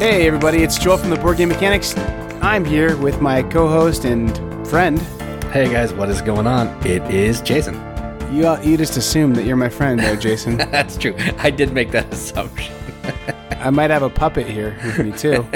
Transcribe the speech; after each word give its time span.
Hey, 0.00 0.26
everybody, 0.26 0.62
it's 0.62 0.78
Joel 0.78 0.96
from 0.96 1.10
the 1.10 1.16
Board 1.16 1.36
Game 1.36 1.50
Mechanics. 1.50 1.94
I'm 2.40 2.64
here 2.64 2.96
with 2.96 3.20
my 3.20 3.42
co 3.42 3.68
host 3.68 4.06
and 4.06 4.34
friend. 4.66 4.98
Hey 5.52 5.70
guys, 5.70 5.92
what 5.92 6.08
is 6.08 6.22
going 6.22 6.46
on? 6.46 6.68
It 6.86 7.02
is 7.14 7.42
Jason. 7.42 7.74
You, 8.34 8.48
uh, 8.48 8.62
you 8.64 8.78
just 8.78 8.96
assume 8.96 9.34
that 9.34 9.44
you're 9.44 9.56
my 9.56 9.68
friend, 9.68 10.00
though, 10.00 10.16
Jason. 10.16 10.56
That's 10.70 10.96
true. 10.96 11.14
I 11.36 11.50
did 11.50 11.74
make 11.74 11.90
that 11.90 12.10
assumption. 12.14 12.74
I 13.58 13.68
might 13.68 13.90
have 13.90 14.02
a 14.02 14.08
puppet 14.08 14.46
here 14.46 14.74
with 14.86 15.00
me, 15.00 15.12
too. 15.12 15.46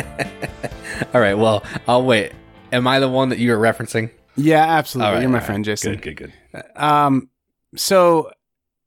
All 1.15 1.23
right, 1.23 1.39
well, 1.39 1.65
I'll 1.89 2.05
wait. 2.05 2.33
Am 2.71 2.87
I 2.87 3.01
the 3.01 3.09
one 3.09 3.31
that 3.31 3.39
you 3.39 3.51
were 3.51 3.57
referencing? 3.57 4.11
Yeah, 4.37 4.63
absolutely. 4.63 5.15
Right, 5.15 5.21
you're 5.23 5.31
my 5.31 5.39
right. 5.39 5.47
friend, 5.47 5.65
Jason. 5.65 5.93
Good, 5.93 6.19
good, 6.19 6.33
good. 6.53 6.65
Um, 6.77 7.31
so 7.77 8.31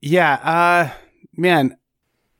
yeah, 0.02 0.34
uh, 0.34 0.92
man, 1.36 1.78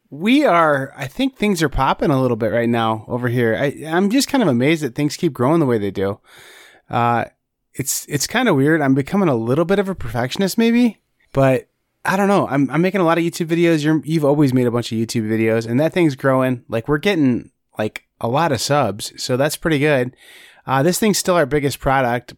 we 0.10 0.46
are. 0.46 0.94
I 0.96 1.08
think 1.08 1.36
things 1.36 1.62
are 1.62 1.70
popping 1.70 2.12
a 2.12 2.22
little 2.22 2.38
bit 2.38 2.52
right 2.52 2.70
now 2.70 3.06
over 3.08 3.28
here. 3.28 3.56
I, 3.56 3.84
I'm 3.86 4.10
just 4.10 4.28
kind 4.28 4.42
of 4.42 4.50
amazed 4.50 4.84
that 4.84 4.96
things 4.96 5.18
keep 5.18 5.34
growing 5.34 5.60
the 5.60 5.66
way 5.66 5.78
they 5.78 5.92
do. 5.92 6.20
Uh, 6.90 7.26
it's 7.74 8.06
it's 8.08 8.28
kind 8.28 8.50
of 8.50 8.56
weird. 8.56 8.82
I'm 8.82 8.96
becoming 8.96 9.30
a 9.30 9.36
little 9.36 9.66
bit 9.66 9.80
of 9.80 9.90
a 9.90 9.96
perfectionist, 9.96 10.58
maybe, 10.58 11.02
but 11.34 11.68
I 12.06 12.16
don't 12.18 12.28
know. 12.28 12.48
I'm 12.48 12.70
I'm 12.72 12.82
making 12.82 13.02
a 13.02 13.06
lot 13.06 13.18
of 13.18 13.24
YouTube 13.24 13.48
videos. 13.48 13.84
You're 13.84 14.02
you've 14.04 14.26
always 14.26 14.54
made 14.54 14.68
a 14.68 14.72
bunch 14.72 14.92
of 14.92 14.98
YouTube 14.98 15.30
videos, 15.30 15.68
and 15.68 15.80
that 15.80 15.94
thing's 15.94 16.16
growing. 16.16 16.64
Like 16.70 16.88
we're 16.88 16.98
getting 16.98 17.52
like 17.78 18.06
a 18.20 18.28
lot 18.28 18.52
of 18.52 18.62
subs, 18.62 19.14
so 19.22 19.38
that's 19.38 19.58
pretty 19.58 19.80
good. 19.80 20.16
Uh, 20.66 20.84
this 20.84 21.00
thing's 21.00 21.18
still 21.18 21.36
our 21.36 21.46
biggest 21.46 21.80
product, 21.80 22.34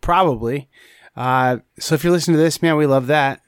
probably. 0.00 0.68
Uh, 1.16 1.58
so 1.78 1.94
if 1.94 2.04
you're 2.04 2.12
listening 2.12 2.36
to 2.36 2.42
this, 2.42 2.62
man, 2.62 2.76
we 2.76 2.86
love 2.86 3.08
that. 3.08 3.42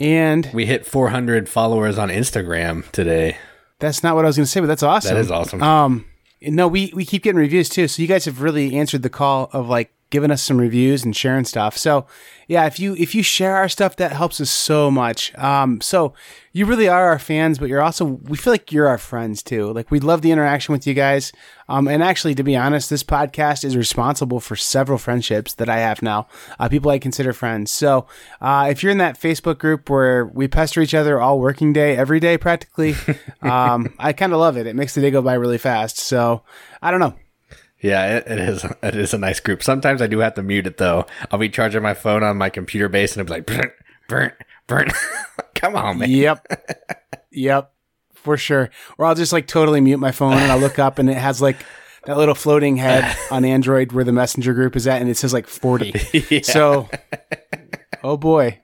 And 0.00 0.50
We 0.54 0.66
hit 0.66 0.86
400 0.86 1.48
followers 1.48 1.98
on 1.98 2.08
Instagram 2.08 2.90
today. 2.90 3.36
that's 3.78 4.02
not 4.02 4.16
what 4.16 4.24
I 4.24 4.28
was 4.28 4.36
going 4.36 4.44
to 4.46 4.50
say, 4.50 4.60
but 4.60 4.66
that's 4.66 4.82
awesome. 4.82 5.14
That 5.14 5.20
is 5.20 5.30
awesome. 5.30 5.62
Um, 5.62 6.06
no, 6.42 6.66
we 6.68 6.90
we 6.94 7.04
keep 7.04 7.22
getting 7.22 7.38
reviews 7.38 7.68
too. 7.68 7.86
So 7.86 8.00
you 8.00 8.08
guys 8.08 8.24
have 8.24 8.40
really 8.40 8.76
answered 8.76 9.02
the 9.02 9.10
call 9.10 9.50
of 9.52 9.68
like 9.68 9.92
giving 10.10 10.30
us 10.30 10.42
some 10.42 10.58
reviews 10.58 11.04
and 11.04 11.16
sharing 11.16 11.44
stuff. 11.44 11.76
So 11.76 12.06
yeah, 12.48 12.66
if 12.66 12.80
you 12.80 12.96
if 12.96 13.14
you 13.14 13.22
share 13.22 13.56
our 13.56 13.68
stuff, 13.68 13.94
that 13.96 14.12
helps 14.12 14.40
us 14.40 14.50
so 14.50 14.90
much. 14.90 15.32
Um, 15.38 15.80
so 15.80 16.14
you 16.52 16.66
really 16.66 16.88
are 16.88 17.06
our 17.06 17.18
fans, 17.20 17.58
but 17.58 17.68
you're 17.68 17.80
also 17.80 18.04
we 18.04 18.36
feel 18.36 18.52
like 18.52 18.72
you're 18.72 18.88
our 18.88 18.98
friends 18.98 19.40
too. 19.40 19.72
Like 19.72 19.92
we 19.92 20.00
love 20.00 20.22
the 20.22 20.32
interaction 20.32 20.72
with 20.72 20.84
you 20.84 20.94
guys. 20.94 21.32
Um, 21.68 21.86
and 21.86 22.02
actually, 22.02 22.34
to 22.34 22.42
be 22.42 22.56
honest, 22.56 22.90
this 22.90 23.04
podcast 23.04 23.62
is 23.62 23.76
responsible 23.76 24.40
for 24.40 24.56
several 24.56 24.98
friendships 24.98 25.54
that 25.54 25.68
I 25.68 25.78
have 25.78 26.02
now. 26.02 26.26
Uh, 26.58 26.68
people 26.68 26.90
I 26.90 26.98
consider 26.98 27.32
friends. 27.32 27.70
So 27.70 28.08
uh, 28.40 28.66
if 28.68 28.82
you're 28.82 28.90
in 28.90 28.98
that 28.98 29.18
Facebook 29.18 29.58
group 29.58 29.88
where 29.88 30.26
we 30.26 30.48
pester 30.48 30.80
each 30.80 30.94
other 30.94 31.20
all 31.20 31.38
working 31.38 31.72
day, 31.72 31.96
every 31.96 32.18
day 32.18 32.36
practically, 32.36 32.96
um, 33.42 33.94
I 34.00 34.12
kind 34.12 34.32
of 34.32 34.40
love 34.40 34.56
it. 34.56 34.66
It 34.66 34.74
makes 34.74 34.96
the 34.96 35.00
day 35.00 35.12
go 35.12 35.22
by 35.22 35.34
really 35.34 35.58
fast. 35.58 35.98
So 35.98 36.42
I 36.82 36.90
don't 36.90 37.00
know. 37.00 37.14
Yeah, 37.80 38.18
it, 38.18 38.26
it 38.26 38.38
is. 38.38 38.64
It 38.82 38.96
is 38.96 39.14
a 39.14 39.18
nice 39.18 39.40
group. 39.40 39.62
Sometimes 39.62 40.02
I 40.02 40.06
do 40.06 40.18
have 40.20 40.34
to 40.34 40.42
mute 40.42 40.66
it 40.66 40.78
though. 40.78 41.06
I'll 41.30 41.38
be 41.38 41.48
charging 41.48 41.82
my 41.82 41.94
phone 41.94 42.22
on 42.22 42.36
my 42.36 42.50
computer 42.50 42.88
base 42.88 43.16
and 43.16 43.20
it'll 43.20 43.34
be 43.34 43.38
like, 43.38 43.46
burn, 43.46 43.70
burn, 44.08 44.32
burn. 44.66 44.90
Come 45.54 45.76
on, 45.76 45.98
man. 45.98 46.10
Yep. 46.10 46.46
yep. 47.30 47.72
For 48.14 48.36
sure. 48.36 48.70
Or 48.98 49.06
I'll 49.06 49.14
just 49.14 49.32
like 49.32 49.46
totally 49.46 49.80
mute 49.80 49.98
my 49.98 50.12
phone 50.12 50.34
and 50.34 50.50
I'll 50.50 50.58
look 50.58 50.78
up 50.78 50.98
and 50.98 51.08
it 51.08 51.16
has 51.16 51.40
like 51.40 51.56
that 52.04 52.16
little 52.16 52.34
floating 52.34 52.76
head 52.76 53.16
on 53.30 53.44
Android 53.44 53.92
where 53.92 54.04
the 54.04 54.12
messenger 54.12 54.54
group 54.54 54.76
is 54.76 54.86
at 54.86 55.00
and 55.00 55.10
it 55.10 55.16
says 55.16 55.32
like 55.32 55.46
40. 55.46 56.42
So, 56.42 56.88
oh 58.02 58.16
boy. 58.16 58.60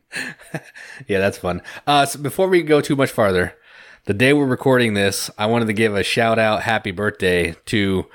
Yeah, 1.06 1.18
that's 1.20 1.38
fun. 1.38 1.62
Uh, 1.86 2.06
so 2.06 2.18
before 2.18 2.48
we 2.48 2.62
go 2.62 2.80
too 2.80 2.96
much 2.96 3.10
farther, 3.10 3.54
the 4.04 4.14
day 4.14 4.32
we're 4.32 4.46
recording 4.46 4.94
this, 4.94 5.30
I 5.36 5.46
wanted 5.46 5.66
to 5.66 5.72
give 5.74 5.94
a 5.94 6.02
shout 6.02 6.38
out, 6.38 6.62
happy 6.62 6.90
birthday 6.90 7.54
to 7.66 8.06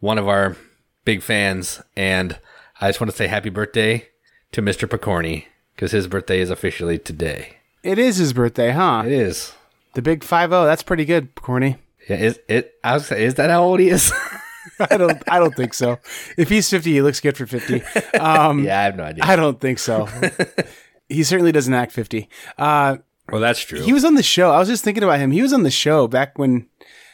one 0.00 0.18
of 0.18 0.28
our 0.28 0.56
big 1.04 1.22
fans, 1.22 1.82
and 1.96 2.38
I 2.80 2.88
just 2.88 3.00
want 3.00 3.10
to 3.10 3.16
say 3.16 3.26
happy 3.26 3.50
birthday 3.50 4.08
to 4.52 4.62
Mr. 4.62 4.88
Picorni 4.88 5.46
because 5.74 5.92
his 5.92 6.06
birthday 6.06 6.40
is 6.40 6.50
officially 6.50 6.98
today. 6.98 7.56
It 7.82 7.98
is 7.98 8.16
his 8.16 8.32
birthday, 8.32 8.70
huh? 8.70 9.02
It 9.06 9.12
is. 9.12 9.52
The 9.94 10.02
big 10.02 10.24
5 10.24 10.50
0. 10.50 10.64
That's 10.64 10.82
pretty 10.82 11.04
good, 11.04 11.34
Corny. 11.34 11.76
Yeah, 12.08 12.16
is 12.16 12.40
it? 12.48 12.74
I 12.84 12.94
was 12.94 13.06
say, 13.06 13.24
is 13.24 13.34
that 13.34 13.50
how 13.50 13.62
old 13.62 13.80
he 13.80 13.88
is? 13.88 14.12
I 14.80 14.96
don't 14.96 15.22
I 15.28 15.38
don't 15.38 15.54
think 15.54 15.74
so. 15.74 15.98
If 16.36 16.48
he's 16.48 16.68
50, 16.68 16.92
he 16.92 17.02
looks 17.02 17.20
good 17.20 17.36
for 17.36 17.46
50. 17.46 17.82
Um, 18.18 18.64
yeah, 18.64 18.80
I 18.80 18.84
have 18.84 18.96
no 18.96 19.04
idea. 19.04 19.24
I 19.24 19.36
don't 19.36 19.60
think 19.60 19.78
so. 19.78 20.08
he 21.08 21.24
certainly 21.24 21.52
doesn't 21.52 21.74
act 21.74 21.92
50. 21.92 22.28
Uh, 22.56 22.98
well, 23.30 23.40
that's 23.40 23.60
true. 23.60 23.80
He 23.82 23.92
was 23.92 24.04
on 24.04 24.14
the 24.14 24.22
show. 24.22 24.50
I 24.50 24.58
was 24.58 24.68
just 24.68 24.84
thinking 24.84 25.02
about 25.02 25.18
him. 25.18 25.30
He 25.30 25.42
was 25.42 25.52
on 25.52 25.62
the 25.62 25.70
show 25.70 26.06
back 26.06 26.38
when, 26.38 26.66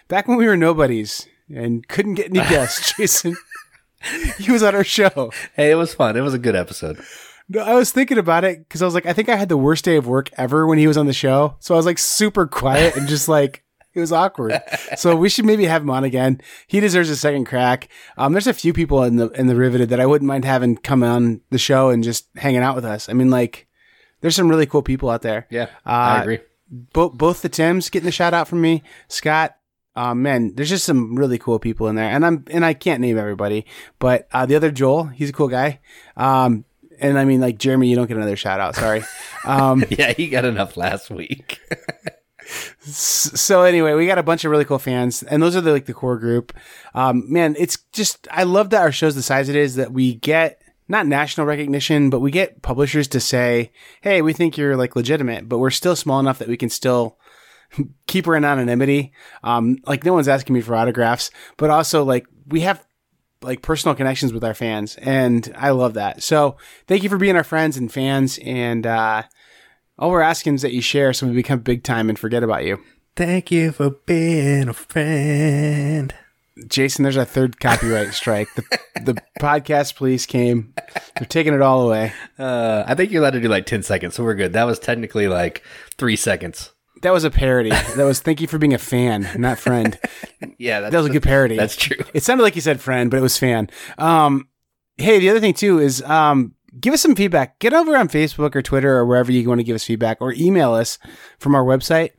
back 0.09 0.29
when 0.29 0.37
we 0.37 0.47
were 0.47 0.57
nobodies 0.57 1.27
and 1.53 1.87
couldn't 1.89 2.15
get 2.15 2.27
any 2.27 2.39
guests. 2.49 2.95
Jason, 2.97 3.37
he 4.39 4.51
was 4.53 4.63
on 4.63 4.75
our 4.75 4.85
show. 4.85 5.31
hey, 5.55 5.71
it 5.71 5.77
was 5.77 5.95
fun. 5.95 6.17
It 6.17 6.21
was 6.23 6.35
a 6.35 6.39
good 6.39 6.57
episode. 6.57 7.01
No, 7.49 7.61
I 7.63 7.75
was 7.75 7.91
thinking 7.93 8.19
about 8.19 8.45
it 8.45 8.61
because 8.61 8.81
I 8.81 8.87
was 8.87 8.95
like, 8.95 9.07
I 9.07 9.13
think 9.13 9.29
I 9.29 9.37
had 9.37 9.49
the 9.51 9.57
worst 9.57 9.85
day 9.85 9.97
of 9.97 10.07
work 10.07 10.31
ever 10.39 10.67
when 10.67 10.79
he 10.79 10.87
was 10.87 10.97
on 10.97 11.07
the 11.07 11.13
show. 11.13 11.57
So 11.61 11.75
I 11.75 11.77
was 11.77 11.87
like 11.87 11.99
super 11.99 12.47
quiet 12.47 12.97
and 12.97 13.09
just 13.09 13.29
like. 13.29 13.61
It 13.97 14.01
was 14.01 14.11
awkward, 14.11 14.61
so 14.97 15.15
we 15.15 15.29
should 15.29 15.45
maybe 15.45 15.67
have 15.67 15.83
him 15.83 15.91
on 15.91 16.03
again. 16.03 16.41
He 16.67 16.81
deserves 16.81 17.11
a 17.11 17.15
second 17.17 17.45
crack. 17.45 17.89
Um, 18.19 18.33
there's 18.33 18.49
a 18.49 18.53
few 18.53 18.73
people 18.73 19.05
in 19.05 19.15
the 19.19 19.29
in 19.29 19.47
the 19.47 19.55
riveted 19.55 19.89
that 19.91 20.01
I 20.01 20.07
wouldn't 20.07 20.27
mind 20.27 20.45
having 20.45 20.77
come 20.77 21.05
on 21.05 21.43
the 21.51 21.59
show 21.59 21.91
and 21.91 22.03
just 22.03 22.27
hanging 22.35 22.61
out 22.63 22.75
with 22.75 22.85
us. 22.85 23.09
I 23.09 23.13
mean, 23.13 23.31
like, 23.31 23.69
there's 24.21 24.35
some 24.35 24.49
really 24.49 24.67
cool 24.67 24.83
people 24.83 25.11
out 25.11 25.23
there. 25.23 25.47
Yeah, 25.49 25.67
Uh, 25.87 25.91
I 25.91 26.23
agree. 26.23 26.41
both 26.69 27.13
both 27.17 27.43
the 27.43 27.49
Tims 27.49 27.89
getting 27.89 28.07
the 28.07 28.11
shout 28.11 28.35
out 28.35 28.49
from 28.49 28.61
me, 28.61 28.83
Scott. 29.07 29.57
Um, 29.97 30.23
man, 30.23 30.55
there's 30.55 30.69
just 30.71 30.85
some 30.85 31.17
really 31.17 31.39
cool 31.39 31.59
people 31.59 31.89
in 31.89 31.95
there, 31.95 32.11
and 32.11 32.27
I'm 32.27 32.45
and 32.51 32.65
I 32.65 32.75
can't 32.75 33.01
name 33.01 33.17
everybody, 33.17 33.65
but 33.99 34.27
uh, 34.33 34.45
the 34.45 34.57
other 34.57 34.71
Joel, 34.71 35.05
he's 35.05 35.31
a 35.31 35.33
cool 35.33 35.49
guy. 35.49 35.81
Um, 36.17 36.65
and 36.99 37.19
I 37.19 37.25
mean, 37.25 37.41
like 37.41 37.59
Jeremy, 37.59 37.89
you 37.89 37.97
don't 37.97 38.07
get 38.07 38.17
another 38.17 38.37
shout 38.37 38.61
out. 38.61 38.75
Sorry. 38.75 39.05
Um, 39.47 39.85
Yeah, 39.91 40.15
he 40.15 40.29
got 40.31 40.47
enough 40.47 40.75
last 40.79 41.11
week. 41.11 41.61
so 42.81 43.63
anyway, 43.63 43.93
we 43.93 44.07
got 44.07 44.17
a 44.17 44.23
bunch 44.23 44.45
of 44.45 44.51
really 44.51 44.65
cool 44.65 44.79
fans, 44.79 45.23
and 45.23 45.43
those 45.43 45.55
are 45.55 45.61
the 45.61 45.71
like 45.71 45.85
the 45.85 45.93
core 45.93 46.19
group. 46.19 46.55
Um, 46.95 47.31
man, 47.31 47.55
it's 47.59 47.77
just 47.93 48.27
I 48.31 48.45
love 48.45 48.71
that 48.71 48.81
our 48.81 48.91
show's 48.91 49.15
the 49.15 49.23
size 49.23 49.51
it 49.51 49.57
is 49.57 49.77
that 49.77 49.93
we 49.93 50.15
get 50.15 50.63
not 50.89 51.07
national 51.07 51.47
recognition, 51.47 52.09
but 52.09 52.21
we 52.21 52.31
get 52.31 52.63
publishers 52.63 53.07
to 53.09 53.21
say, 53.21 53.71
"Hey, 54.01 54.23
we 54.23 54.33
think 54.33 54.57
you're 54.57 54.77
like 54.77 54.97
legitimate, 54.97 55.47
but 55.47 55.59
we're 55.59 55.71
still 55.71 55.95
small 55.95 56.21
enough 56.21 56.39
that 56.39 56.49
we 56.49 56.57
can 56.57 56.71
still." 56.71 57.19
keep 58.07 58.27
her 58.27 58.35
in 58.35 58.45
anonymity. 58.45 59.13
Um, 59.43 59.79
like 59.87 60.05
no 60.05 60.15
one's 60.15 60.29
asking 60.29 60.55
me 60.55 60.61
for 60.61 60.75
autographs, 60.75 61.31
but 61.57 61.71
also 61.71 62.05
like 62.05 62.27
we 62.47 62.61
have 62.61 62.85
like 63.43 63.63
personal 63.63 63.95
connections 63.95 64.33
with 64.33 64.45
our 64.45 64.55
fans, 64.55 64.97
and 64.97 65.53
I 65.57 65.71
love 65.71 65.95
that. 65.95 66.23
So 66.23 66.57
thank 66.87 67.03
you 67.03 67.09
for 67.09 67.19
being 67.19 67.37
our 67.37 67.45
friends 67.45 67.77
and 67.77 67.93
fans. 67.93 68.39
And 68.43 68.87
uh, 68.87 69.25
all 69.99 70.11
we're 70.11 70.21
asking 70.23 70.55
is 70.55 70.63
that 70.63 70.73
you 70.73 70.81
share, 70.81 71.13
so 71.13 71.27
we 71.27 71.35
become 71.35 71.61
big 71.61 71.85
time 71.85 72.09
and 72.09 72.19
forget 72.19 72.43
about 72.43 72.65
you. 72.65 72.83
Thank 73.17 73.51
you 73.53 73.71
for 73.71 73.91
being 73.91 74.69
a 74.69 74.73
friend. 74.73 76.15
Jason, 76.69 77.03
there's 77.03 77.17
a 77.17 77.25
third 77.25 77.61
copyright 77.61 78.15
strike. 78.15 78.49
The, 78.55 78.63
the 79.03 79.23
podcast 79.41 79.97
police 79.97 80.27
came. 80.27 80.75
They're 81.17 81.27
taking 81.27 81.55
it 81.55 81.63
all 81.63 81.87
away. 81.87 82.13
Uh, 82.39 82.85
I 82.87 82.95
think 82.95 83.11
you're 83.11 83.23
allowed 83.23 83.33
to 83.33 83.41
do 83.41 83.49
like 83.49 83.67
10 83.67 83.83
seconds, 83.83 84.15
so 84.15 84.25
we're 84.25 84.35
good. 84.35 84.53
That 84.53 84.65
was 84.65 84.79
technically 84.79 85.29
like 85.29 85.63
three 85.97 86.17
seconds. 86.17 86.73
That 87.05 87.13
was 87.13 87.25
a 87.25 87.31
parody. 87.31 87.69
That 87.69 88.05
was 88.05 88.21
thank 88.21 88.41
you 88.41 88.47
for 88.47 88.57
being 88.57 88.73
a 88.73 88.79
fan, 88.79 89.29
not 89.37 89.59
friend. 89.59 89.99
Yeah, 90.59 90.81
that's, 90.81 90.93
That 90.93 90.99
was 90.99 91.07
a 91.09 91.11
good 91.11 91.23
parody. 91.23 91.57
That's 91.57 91.75
true. 91.75 91.97
It 92.13 92.23
sounded 92.23 92.43
like 92.45 92.55
you 92.55 92.61
said 92.61 92.81
friend, 92.81 93.11
but 93.11 93.17
it 93.17 93.23
was 93.23 93.37
fan. 93.37 93.69
Um, 93.99 94.49
hey, 94.99 95.19
the 95.19 95.29
other 95.31 95.41
thing 95.41 95.53
too 95.55 95.81
is 95.81 96.01
um, 96.03 96.55
give 96.79 96.95
us 96.95 97.01
some 97.01 97.17
feedback. 97.17 97.59
Get 97.59 97.73
over 97.73 97.97
on 97.97 98.09
Facebook 98.09 98.55
or 98.55 98.63
Twitter 98.63 98.97
or 98.97 99.05
wherever 99.05 99.33
you 99.33 99.49
want 99.49 99.61
to 99.61 99.65
give 99.65 99.75
us 99.75 99.85
feedback, 99.85 100.19
or 100.21 100.33
email 100.35 100.73
us 100.73 100.99
from 101.39 101.55
our 101.55 101.65
website. 101.65 102.11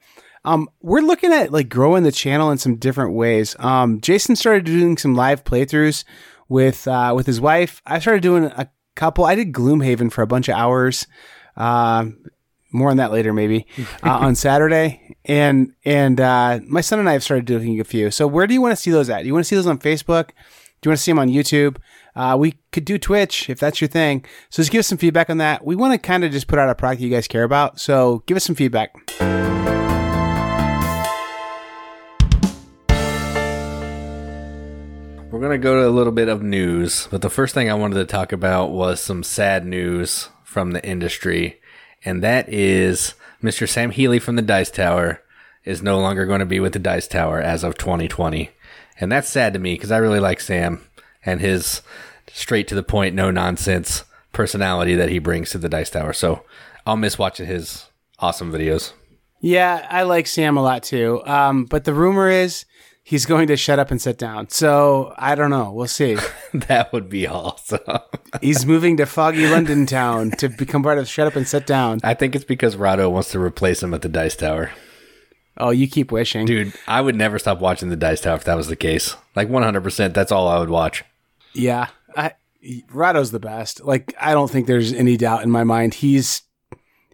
Um, 0.44 0.70
we're 0.82 1.02
looking 1.02 1.34
at 1.34 1.52
like 1.52 1.70
growing 1.70 2.04
the 2.04 2.12
channel 2.12 2.52
in 2.52 2.58
some 2.58 2.76
different 2.76 3.14
ways. 3.14 3.56
Um, 3.60 4.02
Jason 4.02 4.36
started 4.36 4.66
doing 4.66 4.98
some 4.98 5.16
live 5.16 5.44
playthroughs 5.44 6.04
with 6.50 6.88
uh, 6.88 7.14
with 7.16 7.26
his 7.26 7.40
wife. 7.40 7.82
I 7.86 8.00
started 8.00 8.22
doing 8.22 8.46
a 8.46 8.70
couple. 8.96 9.26
I 9.26 9.36
did 9.36 9.54
Gloomhaven 9.54 10.12
for 10.12 10.24
a 10.24 10.28
bunch 10.28 10.50
of 10.50 10.56
hours. 10.56 11.08
Um, 11.56 12.20
more 12.76 12.92
on 12.92 12.98
that 12.98 13.12
later, 13.12 13.34
maybe 13.34 13.66
uh, 14.04 14.10
on 14.10 14.36
Saturday. 14.48 15.16
And 15.26 15.74
and 15.84 16.20
uh, 16.20 16.60
my 16.68 16.82
son 16.82 17.00
and 17.00 17.10
I 17.10 17.14
have 17.14 17.24
started 17.24 17.46
doing 17.46 17.80
a 17.80 17.84
few. 17.84 18.12
So 18.12 18.28
where 18.28 18.46
do 18.48 18.54
you 18.54 18.62
want 18.62 18.74
to 18.74 18.76
see 18.76 18.92
those 18.92 19.10
at? 19.10 19.22
Do 19.22 19.28
you 19.28 19.34
want 19.34 19.46
to 19.46 19.48
see 19.48 19.56
those 19.56 19.68
on 19.68 19.80
Facebook? 19.80 20.30
Do 20.82 20.88
you 20.88 20.92
want 20.92 21.00
to 21.00 21.04
see 21.04 21.12
them 21.12 21.20
on 21.20 21.30
YouTube? 21.30 21.78
Uh, 22.16 22.36
we 22.40 22.60
could 22.72 22.86
do 22.86 22.98
Twitch 22.98 23.50
if 23.50 23.60
that's 23.60 23.82
your 23.82 23.88
thing. 23.88 24.24
So 24.50 24.62
just 24.62 24.72
give 24.72 24.80
us 24.80 24.88
some 24.88 24.98
feedback 24.98 25.30
on 25.30 25.38
that. 25.40 25.66
We 25.66 25.76
want 25.76 25.94
to 25.94 25.98
kind 25.98 26.24
of 26.24 26.32
just 26.32 26.48
put 26.48 26.60
out 26.60 26.70
a 26.70 26.76
product 26.76 27.02
you 27.02 27.10
guys 27.10 27.28
care 27.28 27.44
about. 27.44 27.80
So 27.80 28.24
give 28.28 28.38
us 28.38 28.44
some 28.44 28.56
feedback. 28.56 28.94
We're 35.32 35.42
going 35.42 35.52
to 35.52 35.58
go 35.58 35.82
to 35.82 35.88
a 35.88 35.92
little 35.92 36.14
bit 36.14 36.30
of 36.30 36.42
news, 36.42 37.10
but 37.12 37.22
the 37.22 37.30
first 37.30 37.54
thing 37.54 37.70
I 37.70 37.74
wanted 37.74 37.96
to 37.96 38.06
talk 38.06 38.32
about 38.32 38.72
was 38.72 39.02
some 39.02 39.22
sad 39.22 39.66
news 39.66 40.30
from 40.46 40.72
the 40.72 40.88
industry, 40.88 41.60
and 42.06 42.24
that 42.24 42.48
is 42.48 43.16
Mr. 43.44 43.68
Sam 43.68 43.92
Healey 43.92 44.20
from 44.20 44.36
the 44.36 44.42
Dice 44.42 44.72
Tower 44.72 45.22
is 45.64 45.82
no 45.82 46.00
longer 46.00 46.26
going 46.26 46.40
to 46.40 46.46
be 46.46 46.60
with 46.60 46.74
the 46.74 46.80
Dice 46.80 47.08
Tower 47.08 47.42
as 47.42 47.64
of 47.64 47.78
2020. 47.78 48.52
and 49.00 49.12
that's 49.12 49.28
sad 49.28 49.54
to 49.54 49.60
me 49.60 49.74
because 49.74 49.92
I 49.92 49.98
really 49.98 50.20
like 50.20 50.40
Sam 50.40 50.82
and 51.26 51.42
his 51.42 51.82
straight 52.32 52.68
to 52.70 52.76
the 52.76 52.84
point, 52.84 53.16
no 53.16 53.32
nonsense 53.32 54.04
personality 54.32 54.96
that 54.96 55.10
he 55.10 55.20
brings 55.20 55.50
to 55.50 55.58
the 55.58 55.70
Dice 55.70 55.90
Tower. 55.90 56.14
So 56.14 56.44
I'll 56.86 56.98
miss 56.98 57.18
watching 57.18 57.48
his 57.48 57.88
awesome 58.20 58.52
videos. 58.52 58.94
Yeah, 59.42 59.86
I 59.90 60.04
like 60.04 60.28
Sam 60.28 60.58
a 60.58 60.64
lot 60.64 60.84
too. 60.84 61.22
Um, 61.26 61.66
but 61.66 61.84
the 61.84 61.94
rumor 61.94 62.30
is 62.30 62.66
he's 63.06 63.26
going 63.28 63.48
to 63.48 63.56
shut 63.56 63.80
up 63.80 63.92
and 63.92 64.02
sit 64.02 64.18
down. 64.18 64.50
So 64.50 65.14
I 65.18 65.36
don't 65.36 65.52
know. 65.52 65.72
We'll 65.72 65.88
see. 65.88 66.18
that 66.54 66.92
would 66.92 67.08
be 67.08 67.26
awesome. 67.28 67.80
he's 68.42 68.66
moving 68.66 68.98
to 68.98 69.06
foggy 69.06 69.48
London 69.48 69.86
town 69.86 70.32
to 70.32 70.50
become 70.50 70.84
part 70.84 70.98
of 70.98 71.08
Shut 71.08 71.28
Up 71.28 71.38
and 71.38 71.48
Sit 71.48 71.66
Down. 71.66 72.00
I 72.04 72.16
think 72.16 72.36
it's 72.36 72.44
because 72.44 72.76
Rahdo 72.76 73.10
wants 73.10 73.32
to 73.32 73.40
replace 73.40 73.82
him 73.82 73.94
at 73.94 74.02
the 74.02 74.10
Dice 74.10 74.36
Tower. 74.36 74.72
Oh, 75.58 75.70
you 75.70 75.88
keep 75.88 76.12
wishing. 76.12 76.46
Dude, 76.46 76.74
I 76.86 77.00
would 77.00 77.16
never 77.16 77.40
stop 77.40 77.62
watching 77.62 77.90
the 77.90 77.96
Dice 77.96 78.20
Tower 78.20 78.36
if 78.36 78.44
that 78.44 78.58
was 78.58 78.68
the 78.68 78.76
case. 78.76 79.16
Like 79.36 79.48
100%, 79.48 80.14
that's 80.14 80.32
all 80.32 80.50
I 80.50 80.60
would 80.60 80.70
watch. 80.70 81.06
Yeah. 81.54 81.90
I 82.18 82.34
Rahdo's 82.92 83.32
the 83.32 83.40
best. 83.40 83.84
Like 83.84 84.16
I 84.20 84.34
don't 84.34 84.50
think 84.50 84.66
there's 84.66 84.92
any 84.92 85.16
doubt 85.16 85.44
in 85.44 85.52
my 85.52 85.64
mind. 85.64 85.94
He's 85.94 86.42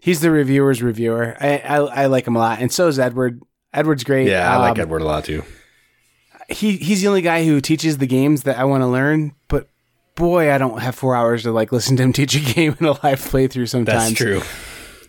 he's 0.00 0.20
the 0.20 0.30
reviewer's 0.30 0.82
reviewer. 0.82 1.36
I 1.38 1.58
I, 1.58 1.76
I 1.76 2.06
like 2.06 2.26
him 2.26 2.36
a 2.36 2.38
lot, 2.38 2.60
and 2.60 2.72
so 2.72 2.88
is 2.88 2.98
Edward. 2.98 3.42
Edward's 3.74 4.02
great. 4.02 4.28
Yeah, 4.28 4.50
I 4.50 4.56
like 4.56 4.78
um, 4.78 4.80
Edward 4.80 5.02
a 5.02 5.04
lot 5.04 5.24
too. 5.24 5.44
He 6.52 6.76
he's 6.76 7.02
the 7.02 7.08
only 7.08 7.22
guy 7.22 7.44
who 7.44 7.60
teaches 7.60 7.98
the 7.98 8.06
games 8.06 8.44
that 8.44 8.58
I 8.58 8.64
want 8.64 8.82
to 8.82 8.86
learn, 8.86 9.34
but 9.48 9.68
boy, 10.14 10.52
I 10.52 10.58
don't 10.58 10.80
have 10.80 10.94
four 10.94 11.14
hours 11.16 11.42
to 11.44 11.52
like 11.52 11.72
listen 11.72 11.96
to 11.96 12.02
him 12.02 12.12
teach 12.12 12.34
a 12.34 12.54
game 12.54 12.76
in 12.78 12.86
a 12.86 12.92
live 12.92 13.20
playthrough. 13.20 13.68
Sometimes 13.68 14.04
that's 14.04 14.14
true. 14.14 14.42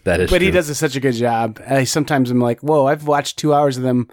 That 0.03 0.19
is, 0.19 0.29
but 0.29 0.39
true. 0.39 0.45
he 0.47 0.51
does 0.51 0.69
a, 0.69 0.75
such 0.75 0.95
a 0.95 0.99
good 0.99 1.13
job. 1.13 1.61
I, 1.65 1.85
sometimes 1.85 2.29
I'm 2.29 2.41
like, 2.41 2.59
whoa, 2.59 2.87
I've 2.87 3.07
watched 3.07 3.37
two 3.37 3.53
hours 3.53 3.77
of 3.77 3.83
them, 3.83 4.09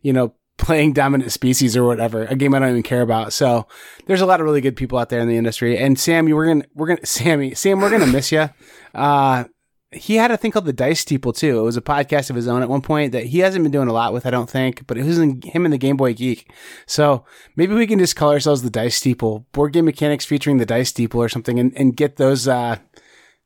you 0.00 0.12
know, 0.12 0.34
playing 0.56 0.92
dominant 0.94 1.32
species 1.32 1.76
or 1.76 1.84
whatever, 1.84 2.24
a 2.26 2.36
game 2.36 2.54
I 2.54 2.60
don't 2.60 2.70
even 2.70 2.82
care 2.82 3.02
about. 3.02 3.32
So 3.32 3.66
there's 4.06 4.20
a 4.20 4.26
lot 4.26 4.40
of 4.40 4.44
really 4.44 4.60
good 4.60 4.76
people 4.76 4.98
out 4.98 5.08
there 5.08 5.20
in 5.20 5.28
the 5.28 5.36
industry. 5.36 5.76
And 5.78 5.98
Sam, 5.98 6.28
you 6.28 6.36
we're 6.36 6.46
gonna 6.46 6.64
we're 6.74 6.86
gonna 6.86 7.06
Sammy 7.06 7.54
Sam, 7.54 7.80
we're 7.80 7.90
gonna 7.90 8.06
miss 8.06 8.30
you. 8.30 8.48
Uh, 8.94 9.44
he 9.92 10.16
had 10.16 10.30
a 10.30 10.36
thing 10.36 10.50
called 10.50 10.64
the 10.64 10.72
Dice 10.72 11.00
Steeple 11.00 11.32
too. 11.32 11.58
It 11.58 11.62
was 11.62 11.76
a 11.76 11.82
podcast 11.82 12.30
of 12.30 12.36
his 12.36 12.48
own 12.48 12.62
at 12.62 12.68
one 12.68 12.80
point 12.80 13.12
that 13.12 13.26
he 13.26 13.40
hasn't 13.40 13.62
been 13.62 13.72
doing 13.72 13.88
a 13.88 13.92
lot 13.92 14.12
with, 14.12 14.26
I 14.26 14.30
don't 14.30 14.48
think, 14.48 14.86
but 14.86 14.96
it 14.96 15.04
was 15.04 15.18
in, 15.18 15.42
him 15.42 15.64
and 15.64 15.72
the 15.72 15.78
Game 15.78 15.96
Boy 15.96 16.14
Geek. 16.14 16.50
So 16.86 17.24
maybe 17.56 17.74
we 17.74 17.86
can 17.86 17.98
just 17.98 18.16
call 18.16 18.30
ourselves 18.30 18.62
the 18.62 18.70
Dice 18.70 18.96
Steeple, 18.96 19.46
board 19.52 19.72
game 19.72 19.84
mechanics 19.84 20.24
featuring 20.24 20.56
the 20.56 20.66
Dice 20.66 20.88
Steeple 20.88 21.22
or 21.22 21.28
something, 21.28 21.58
and, 21.58 21.76
and 21.76 21.96
get 21.96 22.16
those 22.16 22.48
uh, 22.48 22.76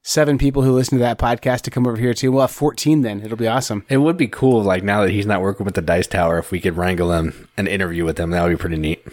seven 0.02 0.38
people 0.38 0.62
who 0.62 0.72
listen 0.72 0.98
to 0.98 1.02
that 1.02 1.18
podcast 1.18 1.62
to 1.62 1.70
come 1.70 1.86
over 1.86 1.96
here 1.96 2.14
too. 2.14 2.30
We'll 2.30 2.42
have 2.42 2.52
14 2.52 3.02
then. 3.02 3.22
It'll 3.22 3.36
be 3.36 3.48
awesome. 3.48 3.84
It 3.88 3.98
would 3.98 4.16
be 4.16 4.28
cool, 4.28 4.62
like 4.62 4.84
now 4.84 5.02
that 5.02 5.10
he's 5.10 5.26
not 5.26 5.42
working 5.42 5.66
with 5.66 5.74
the 5.74 5.82
Dice 5.82 6.06
Tower, 6.06 6.38
if 6.38 6.52
we 6.52 6.60
could 6.60 6.76
wrangle 6.76 7.12
him 7.12 7.48
an 7.56 7.66
interview 7.66 8.04
with 8.04 8.18
him. 8.18 8.30
That 8.30 8.44
would 8.44 8.50
be 8.50 8.56
pretty 8.56 8.76
neat. 8.76 9.04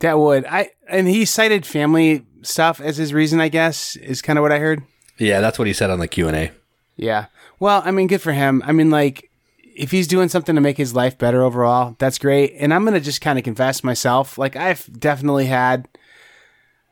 That 0.00 0.18
would. 0.18 0.46
I 0.46 0.70
And 0.88 1.08
he 1.08 1.24
cited 1.24 1.66
family 1.66 2.24
stuff 2.42 2.80
as 2.80 2.96
his 2.96 3.12
reason, 3.12 3.40
I 3.40 3.48
guess, 3.48 3.96
is 3.96 4.22
kind 4.22 4.38
of 4.38 4.42
what 4.42 4.52
I 4.52 4.58
heard. 4.60 4.82
Yeah, 5.18 5.40
that's 5.40 5.58
what 5.58 5.68
he 5.68 5.74
said 5.74 5.90
on 5.90 6.00
the 6.00 6.08
Q&A. 6.08 6.52
Yeah. 6.96 7.26
Well, 7.60 7.82
I 7.84 7.90
mean, 7.90 8.06
good 8.06 8.22
for 8.22 8.32
him. 8.32 8.62
I 8.64 8.72
mean, 8.72 8.90
like, 8.90 9.30
if 9.76 9.90
he's 9.90 10.06
doing 10.06 10.28
something 10.28 10.54
to 10.54 10.60
make 10.60 10.76
his 10.76 10.94
life 10.94 11.18
better 11.18 11.42
overall, 11.42 11.96
that's 11.98 12.18
great. 12.18 12.54
And 12.58 12.72
I'm 12.72 12.86
to 12.86 13.00
just 13.00 13.20
kind 13.20 13.38
of 13.38 13.44
confess 13.44 13.82
myself. 13.82 14.38
Like, 14.38 14.56
I've 14.56 14.88
definitely 15.00 15.46
had– 15.46 15.88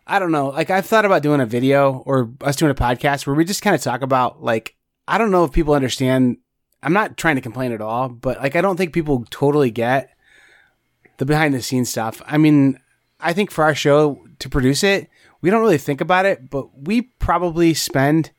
I 0.06 0.18
don't 0.18 0.32
know. 0.32 0.48
Like 0.48 0.70
I've 0.70 0.86
thought 0.86 1.04
about 1.04 1.22
doing 1.22 1.40
a 1.40 1.46
video 1.46 2.02
or 2.06 2.30
us 2.40 2.56
doing 2.56 2.70
a 2.70 2.74
podcast 2.74 3.26
where 3.26 3.36
we 3.36 3.44
just 3.44 3.62
kind 3.62 3.76
of 3.76 3.82
talk 3.82 4.02
about 4.02 4.42
like 4.42 4.74
I 5.06 5.18
don't 5.18 5.30
know 5.30 5.44
if 5.44 5.52
people 5.52 5.74
understand. 5.74 6.38
I'm 6.82 6.92
not 6.92 7.16
trying 7.16 7.36
to 7.36 7.40
complain 7.40 7.72
at 7.72 7.80
all, 7.80 8.08
but 8.08 8.38
like 8.38 8.56
I 8.56 8.60
don't 8.60 8.76
think 8.76 8.92
people 8.92 9.24
totally 9.30 9.70
get 9.70 10.10
the 11.18 11.24
behind 11.24 11.54
the 11.54 11.62
scenes 11.62 11.90
stuff. 11.90 12.20
I 12.26 12.36
mean, 12.36 12.80
I 13.20 13.32
think 13.32 13.50
for 13.50 13.64
our 13.64 13.74
show 13.74 14.26
to 14.40 14.48
produce 14.48 14.82
it, 14.82 15.08
we 15.42 15.50
don't 15.50 15.60
really 15.60 15.78
think 15.78 16.00
about 16.00 16.24
it, 16.24 16.48
but 16.48 16.68
we 16.78 17.02
probably 17.02 17.74
spend 17.74 18.30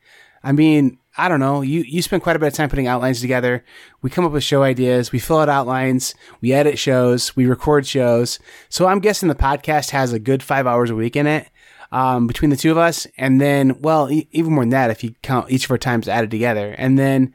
I 0.44 0.52
mean, 0.52 0.98
I 1.18 1.30
don't 1.30 1.40
know. 1.40 1.62
You 1.62 1.82
you 1.82 2.02
spend 2.02 2.24
quite 2.24 2.36
a 2.36 2.40
bit 2.40 2.48
of 2.48 2.54
time 2.54 2.70
putting 2.70 2.88
outlines 2.88 3.22
together. 3.22 3.64
We 4.02 4.10
come 4.10 4.26
up 4.26 4.32
with 4.32 4.44
show 4.44 4.64
ideas. 4.64 5.12
We 5.12 5.20
fill 5.20 5.38
out 5.38 5.50
outlines. 5.50 6.16
We 6.42 6.52
edit 6.52 6.78
shows. 6.78 7.36
We 7.36 7.46
record 7.46 7.88
shows. 7.88 8.40
So 8.70 8.88
I'm 8.88 9.00
guessing 9.00 9.30
the 9.30 9.36
podcast 9.36 9.92
has 9.92 10.12
a 10.12 10.20
good 10.20 10.44
five 10.44 10.68
hours 10.68 10.90
a 10.90 10.96
week 10.96 11.16
in 11.16 11.28
it 11.28 11.50
um, 11.92 12.28
between 12.28 12.50
the 12.50 12.58
two 12.58 12.72
of 12.72 12.78
us. 12.78 13.08
And 13.18 13.40
then, 13.40 13.80
well, 13.82 14.12
e- 14.12 14.28
even 14.32 14.54
more 14.54 14.64
than 14.64 14.72
that, 14.72 14.90
if 14.90 15.04
you 15.04 15.16
count 15.22 15.52
each 15.52 15.66
of 15.66 15.72
our 15.72 15.78
times 15.78 16.10
added 16.10 16.32
together. 16.32 16.76
And 16.78 17.00
then 17.00 17.34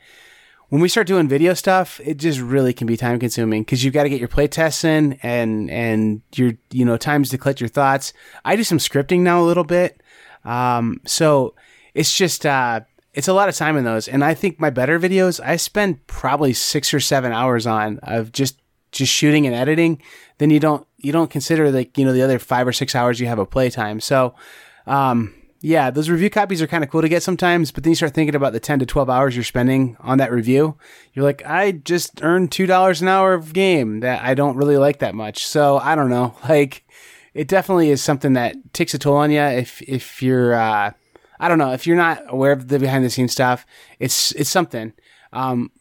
when 0.69 0.83
we 0.83 0.89
start 0.89 1.07
doing 1.07 1.29
video 1.29 1.55
stuff, 1.55 2.01
it 2.05 2.19
just 2.19 2.41
really 2.41 2.73
can 2.73 2.87
be 2.87 2.97
time 2.97 3.19
consuming 3.19 3.63
because 3.63 3.85
you've 3.85 3.95
got 3.95 4.03
to 4.03 4.11
get 4.11 4.21
your 4.21 4.29
play 4.29 4.47
tests 4.49 4.85
in 4.85 5.19
and, 5.23 5.71
and 5.71 6.23
your, 6.35 6.53
you 6.71 6.85
know, 6.85 6.97
times 6.97 7.31
to 7.31 7.39
collect 7.39 7.61
your 7.61 7.69
thoughts. 7.69 8.13
I 8.45 8.57
do 8.57 8.65
some 8.65 8.79
scripting 8.79 9.21
now 9.21 9.41
a 9.41 9.47
little 9.47 9.65
bit. 9.65 10.03
Um, 10.45 11.01
so 11.07 11.55
it's 11.95 12.15
just, 12.15 12.45
uh, 12.45 12.81
it's 13.15 13.29
a 13.29 13.33
lot 13.33 13.49
of 13.49 13.57
time 13.57 13.77
in 13.77 13.85
those. 13.85 14.09
And 14.09 14.23
I 14.23 14.35
think 14.35 14.61
my 14.61 14.71
better 14.71 15.01
videos, 15.01 15.41
I 15.43 15.57
spend 15.57 16.07
probably 16.07 16.53
six 16.53 16.93
or 16.93 17.01
seven 17.01 17.33
hours 17.33 17.67
on 17.67 17.99
of 18.03 18.33
just 18.33 18.61
just 18.93 19.13
shooting 19.13 19.47
and 19.47 19.55
editing, 19.55 20.01
then 20.39 20.51
you 20.51 20.61
don't 20.61 20.87
you 20.99 21.13
don't 21.13 21.31
consider 21.31 21.71
like 21.71 21.97
you 21.99 22.05
know 22.05 22.13
the 22.13 22.23
other 22.23 22.39
five 22.39 22.67
or 22.67 22.73
six 22.73 22.95
hours 22.95 23.21
you 23.21 23.27
have 23.27 23.39
of 23.39 23.51
playtime. 23.51 24.01
So, 24.01 24.35
um, 24.87 25.35
yeah, 25.61 25.91
those 25.91 26.09
review 26.09 26.31
copies 26.31 26.63
are 26.63 26.69
kind 26.69 26.85
of 26.85 26.91
cool 26.91 27.03
to 27.03 27.09
get 27.09 27.23
sometimes, 27.23 27.73
but 27.73 27.83
then 27.83 27.91
you 27.91 27.97
start 27.97 28.15
thinking 28.15 28.37
about 28.37 28.53
the 28.53 28.61
ten 28.61 28.79
to 28.79 28.87
twelve 28.87 29.11
hours 29.11 29.35
you're 29.35 29.45
spending 29.45 29.97
on 30.01 30.19
that 30.19 30.31
review. 30.31 30.77
You're 31.13 31.25
like, 31.25 31.45
I 31.45 31.73
just 31.73 32.23
earned 32.23 32.53
two 32.53 32.67
dollars 32.67 33.03
an 33.03 33.09
hour 33.09 33.35
of 33.35 33.53
game 33.53 34.01
that 34.01 34.23
I 34.25 34.35
don't 34.35 34.57
really 34.57 34.77
like 34.77 35.01
that 35.01 35.15
much. 35.15 35.47
So 35.47 35.79
I 35.79 35.97
don't 35.97 36.11
know, 36.11 36.37
like 36.49 36.85
it 37.35 37.49
definitely 37.49 37.91
is 37.91 38.03
something 38.03 38.35
that 38.35 38.57
takes 38.73 38.95
a 38.95 38.99
toll 38.99 39.17
on 39.17 39.31
you 39.31 39.41
if 39.41 39.83
if 39.83 40.23
you're 40.23 40.55
uh, 40.55 40.93
I 41.41 41.49
don't 41.49 41.59
know 41.59 41.73
if 41.73 41.87
you're 41.87 41.97
not 41.97 42.23
aware 42.29 42.53
of 42.53 42.69
the 42.69 42.79
behind 42.79 43.05
the 43.05 43.11
scenes 43.11 43.33
stuff. 43.33 43.67
It's 43.99 44.33
it's 44.33 44.51
something. 44.51 44.93
Um, 45.33 45.73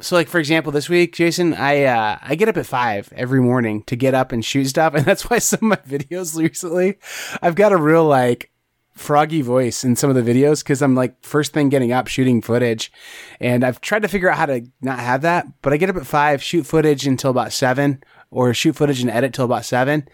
so 0.00 0.16
like 0.16 0.28
for 0.28 0.40
example 0.40 0.72
this 0.72 0.88
week 0.88 1.14
jason 1.14 1.54
i 1.54 1.84
uh 1.84 2.18
i 2.20 2.34
get 2.34 2.48
up 2.48 2.56
at 2.56 2.66
five 2.66 3.12
every 3.14 3.40
morning 3.40 3.82
to 3.84 3.94
get 3.94 4.12
up 4.12 4.32
and 4.32 4.44
shoot 4.44 4.64
stuff 4.64 4.92
and 4.96 5.04
that's 5.04 5.30
why 5.30 5.38
some 5.38 5.70
of 5.70 5.78
my 5.90 5.98
videos 5.98 6.36
recently 6.42 6.98
i've 7.42 7.54
got 7.54 7.72
a 7.72 7.76
real 7.76 8.04
like 8.04 8.50
froggy 8.94 9.42
voice 9.42 9.84
in 9.84 9.96
some 9.96 10.08
of 10.08 10.16
the 10.16 10.22
videos 10.22 10.62
because 10.62 10.80
i'm 10.80 10.94
like 10.94 11.14
first 11.24 11.52
thing 11.52 11.68
getting 11.68 11.92
up 11.92 12.06
shooting 12.06 12.40
footage 12.40 12.92
and 13.40 13.64
i've 13.64 13.80
tried 13.80 14.02
to 14.02 14.08
figure 14.08 14.30
out 14.30 14.38
how 14.38 14.46
to 14.46 14.64
not 14.80 14.98
have 14.98 15.22
that 15.22 15.46
but 15.62 15.72
i 15.72 15.76
get 15.76 15.90
up 15.90 15.96
at 15.96 16.06
five 16.06 16.42
shoot 16.42 16.64
footage 16.64 17.06
until 17.06 17.30
about 17.30 17.52
seven 17.52 18.02
or 18.30 18.54
shoot 18.54 18.76
footage 18.76 19.00
and 19.00 19.10
edit 19.10 19.34
till 19.34 19.44
about 19.44 19.64
seven 19.64 20.06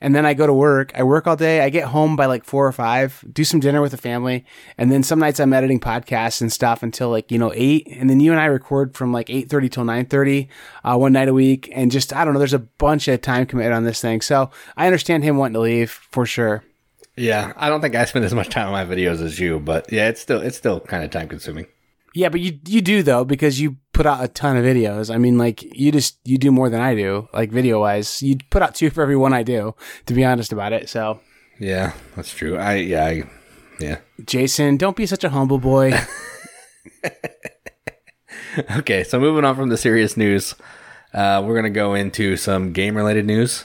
and 0.00 0.14
then 0.14 0.26
I 0.26 0.34
go 0.34 0.46
to 0.46 0.52
work. 0.52 0.92
I 0.94 1.02
work 1.02 1.26
all 1.26 1.36
day. 1.36 1.60
I 1.60 1.70
get 1.70 1.88
home 1.88 2.16
by 2.16 2.26
like 2.26 2.44
four 2.44 2.66
or 2.66 2.72
five, 2.72 3.24
do 3.32 3.44
some 3.44 3.60
dinner 3.60 3.80
with 3.80 3.92
the 3.92 3.96
family, 3.96 4.44
and 4.76 4.90
then 4.90 5.02
some 5.02 5.18
nights 5.18 5.40
I'm 5.40 5.52
editing 5.52 5.80
podcasts 5.80 6.40
and 6.40 6.52
stuff 6.52 6.82
until 6.82 7.10
like 7.10 7.30
you 7.30 7.38
know 7.38 7.52
eight, 7.54 7.88
and 7.90 8.10
then 8.10 8.20
you 8.20 8.32
and 8.32 8.40
I 8.40 8.46
record 8.46 8.94
from 8.96 9.12
like 9.12 9.30
eight 9.30 9.48
thirty 9.48 9.68
till 9.68 9.84
nine 9.84 10.06
thirty, 10.06 10.48
uh, 10.84 10.96
one 10.96 11.12
night 11.12 11.28
a 11.28 11.34
week, 11.34 11.70
and 11.72 11.90
just 11.90 12.12
I 12.12 12.24
don't 12.24 12.34
know. 12.34 12.38
There's 12.38 12.52
a 12.52 12.58
bunch 12.58 13.08
of 13.08 13.20
time 13.22 13.46
committed 13.46 13.72
on 13.72 13.84
this 13.84 14.00
thing, 14.00 14.20
so 14.20 14.50
I 14.76 14.86
understand 14.86 15.24
him 15.24 15.36
wanting 15.36 15.54
to 15.54 15.60
leave 15.60 15.90
for 15.90 16.26
sure. 16.26 16.64
Yeah, 17.16 17.52
I 17.56 17.70
don't 17.70 17.80
think 17.80 17.94
I 17.94 18.04
spend 18.04 18.24
as 18.24 18.34
much 18.34 18.50
time 18.50 18.66
on 18.66 18.72
my 18.72 18.84
videos 18.84 19.22
as 19.22 19.40
you, 19.40 19.58
but 19.58 19.90
yeah, 19.90 20.08
it's 20.08 20.20
still 20.20 20.40
it's 20.40 20.56
still 20.56 20.80
kind 20.80 21.02
of 21.02 21.10
time 21.10 21.28
consuming. 21.28 21.66
Yeah, 22.14 22.28
but 22.28 22.40
you 22.40 22.58
you 22.66 22.82
do 22.82 23.02
though 23.02 23.24
because 23.24 23.60
you 23.60 23.76
put 23.92 24.06
out 24.06 24.22
a 24.22 24.28
ton 24.28 24.56
of 24.56 24.64
videos. 24.64 25.14
I 25.14 25.18
mean, 25.18 25.38
like 25.38 25.62
you 25.62 25.92
just 25.92 26.18
you 26.24 26.36
do 26.36 26.50
more 26.50 26.68
than 26.68 26.80
I 26.80 26.94
do, 26.94 27.28
like 27.32 27.50
video 27.50 27.80
wise. 27.80 28.22
You 28.22 28.36
put 28.50 28.62
out 28.62 28.74
two 28.74 28.90
for 28.94 29.02
every 29.02 29.16
one 29.16 29.32
I 29.32 29.42
do, 29.42 29.74
to 30.06 30.14
be 30.14 30.24
honest 30.24 30.52
about 30.52 30.72
it. 30.72 30.88
So 30.90 31.20
yeah, 31.58 31.92
that's 32.14 32.32
true. 32.34 32.58
I 32.58 32.74
yeah, 32.76 33.04
I, 33.04 33.24
yeah. 33.80 33.98
Jason, 34.24 34.76
don't 34.76 34.96
be 34.96 35.06
such 35.06 35.24
a 35.24 35.30
humble 35.30 35.58
boy. 35.58 35.92
okay, 38.76 39.04
so 39.04 39.18
moving 39.18 39.44
on 39.44 39.56
from 39.56 39.70
the 39.70 39.78
serious 39.78 40.16
news, 40.18 40.54
uh, 41.14 41.42
we're 41.44 41.56
gonna 41.56 41.70
go 41.70 41.94
into 41.94 42.36
some 42.36 42.72
game 42.72 42.94
related 42.94 43.24
news, 43.24 43.64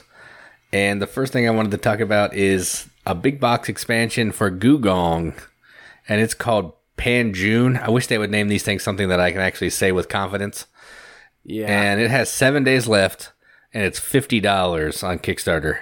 and 0.72 1.02
the 1.02 1.06
first 1.06 1.34
thing 1.34 1.46
I 1.46 1.50
wanted 1.52 1.70
to 1.72 1.78
talk 1.78 2.00
about 2.00 2.34
is 2.34 2.86
a 3.06 3.14
big 3.14 3.40
box 3.40 3.68
expansion 3.68 4.32
for 4.32 4.50
Gugong, 4.50 5.34
and 6.08 6.20
it's 6.20 6.34
called 6.34 6.74
Panjune. 6.96 7.80
I 7.80 7.90
wish 7.90 8.06
they 8.06 8.18
would 8.18 8.30
name 8.30 8.48
these 8.48 8.62
things 8.62 8.82
something 8.82 9.08
that 9.08 9.20
I 9.20 9.32
can 9.32 9.40
actually 9.40 9.70
say 9.70 9.92
with 9.92 10.08
confidence. 10.08 10.66
Yeah. 11.44 11.66
And 11.66 12.00
it 12.00 12.10
has 12.10 12.30
seven 12.30 12.62
days 12.64 12.86
left, 12.86 13.32
and 13.74 13.82
it's 13.84 13.98
fifty 13.98 14.40
dollars 14.40 15.02
on 15.02 15.18
Kickstarter. 15.18 15.80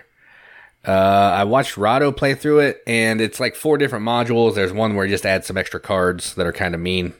Uh, 0.86 0.90
I 1.34 1.44
watched 1.44 1.76
Rahdo 1.76 2.10
play 2.12 2.34
through 2.34 2.60
it, 2.60 2.82
and 2.86 3.20
it's 3.20 3.38
like 3.38 3.54
four 3.54 3.76
different 3.76 4.06
modules. 4.06 4.54
There's 4.54 4.72
one 4.72 4.94
where 4.94 5.04
you 5.04 5.12
just 5.12 5.26
add 5.26 5.44
some 5.44 5.58
extra 5.58 5.78
cards 5.78 6.34
that 6.36 6.46
are 6.46 6.52
kind 6.52 6.74
of 6.74 6.80
mean, 6.80 7.12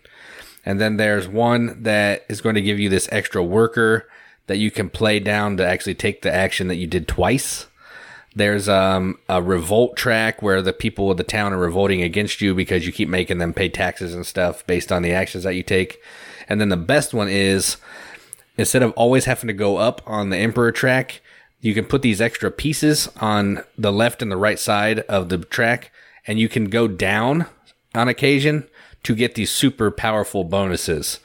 and 0.64 0.80
then 0.80 0.97
there's 0.97 1.28
one 1.28 1.83
that 1.83 2.25
is 2.30 2.40
going 2.40 2.54
to 2.54 2.62
give 2.62 2.78
you 2.78 2.88
this 2.88 3.09
extra 3.12 3.42
worker 3.42 4.09
that 4.47 4.57
you 4.57 4.71
can 4.71 4.88
play 4.88 5.21
down 5.21 5.59
to 5.59 5.66
actually 5.66 5.95
take 5.95 6.23
the 6.23 6.33
action 6.33 6.69
that 6.69 6.76
you 6.76 6.87
did 6.87 7.07
twice. 7.07 7.66
There's 8.35 8.69
um, 8.69 9.19
a 9.29 9.43
revolt 9.43 9.97
track 9.97 10.41
where 10.41 10.63
the 10.63 10.73
people 10.73 11.11
of 11.11 11.17
the 11.17 11.25
town 11.25 11.53
are 11.53 11.59
revolting 11.59 12.03
against 12.03 12.41
you 12.41 12.55
because 12.55 12.87
you 12.87 12.93
keep 12.93 13.09
making 13.09 13.39
them 13.39 13.53
pay 13.53 13.69
taxes 13.69 14.15
and 14.15 14.25
stuff 14.25 14.65
based 14.67 14.93
on 14.93 15.03
the 15.03 15.13
actions 15.13 15.45
that 15.45 15.55
you 15.55 15.65
take. 15.65 16.01
And 16.49 16.61
then 16.61 16.69
the 16.69 16.77
best 16.77 17.13
one 17.13 17.29
is 17.29 17.77
instead 18.57 18.83
of 18.83 18.93
always 18.93 19.25
having 19.25 19.49
to 19.49 19.53
go 19.53 19.79
up 19.79 20.03
on 20.07 20.31
the 20.31 20.37
emperor 20.37 20.71
track, 20.71 21.21
you 21.61 21.75
can 21.75 21.85
put 21.85 22.03
these 22.03 22.21
extra 22.21 22.51
pieces 22.51 23.09
on 23.21 23.65
the 23.77 23.93
left 23.93 24.23
and 24.23 24.31
the 24.31 24.37
right 24.37 24.59
side 24.59 25.01
of 25.01 25.29
the 25.29 25.39
track, 25.39 25.91
and 26.27 26.39
you 26.39 26.49
can 26.49 26.67
go 26.67 26.89
down 26.89 27.47
on 27.95 28.09
occasion 28.09 28.67
to 29.03 29.15
get 29.15 29.35
these 29.35 29.51
super 29.51 29.91
powerful 29.91 30.45
bonuses. 30.45 31.21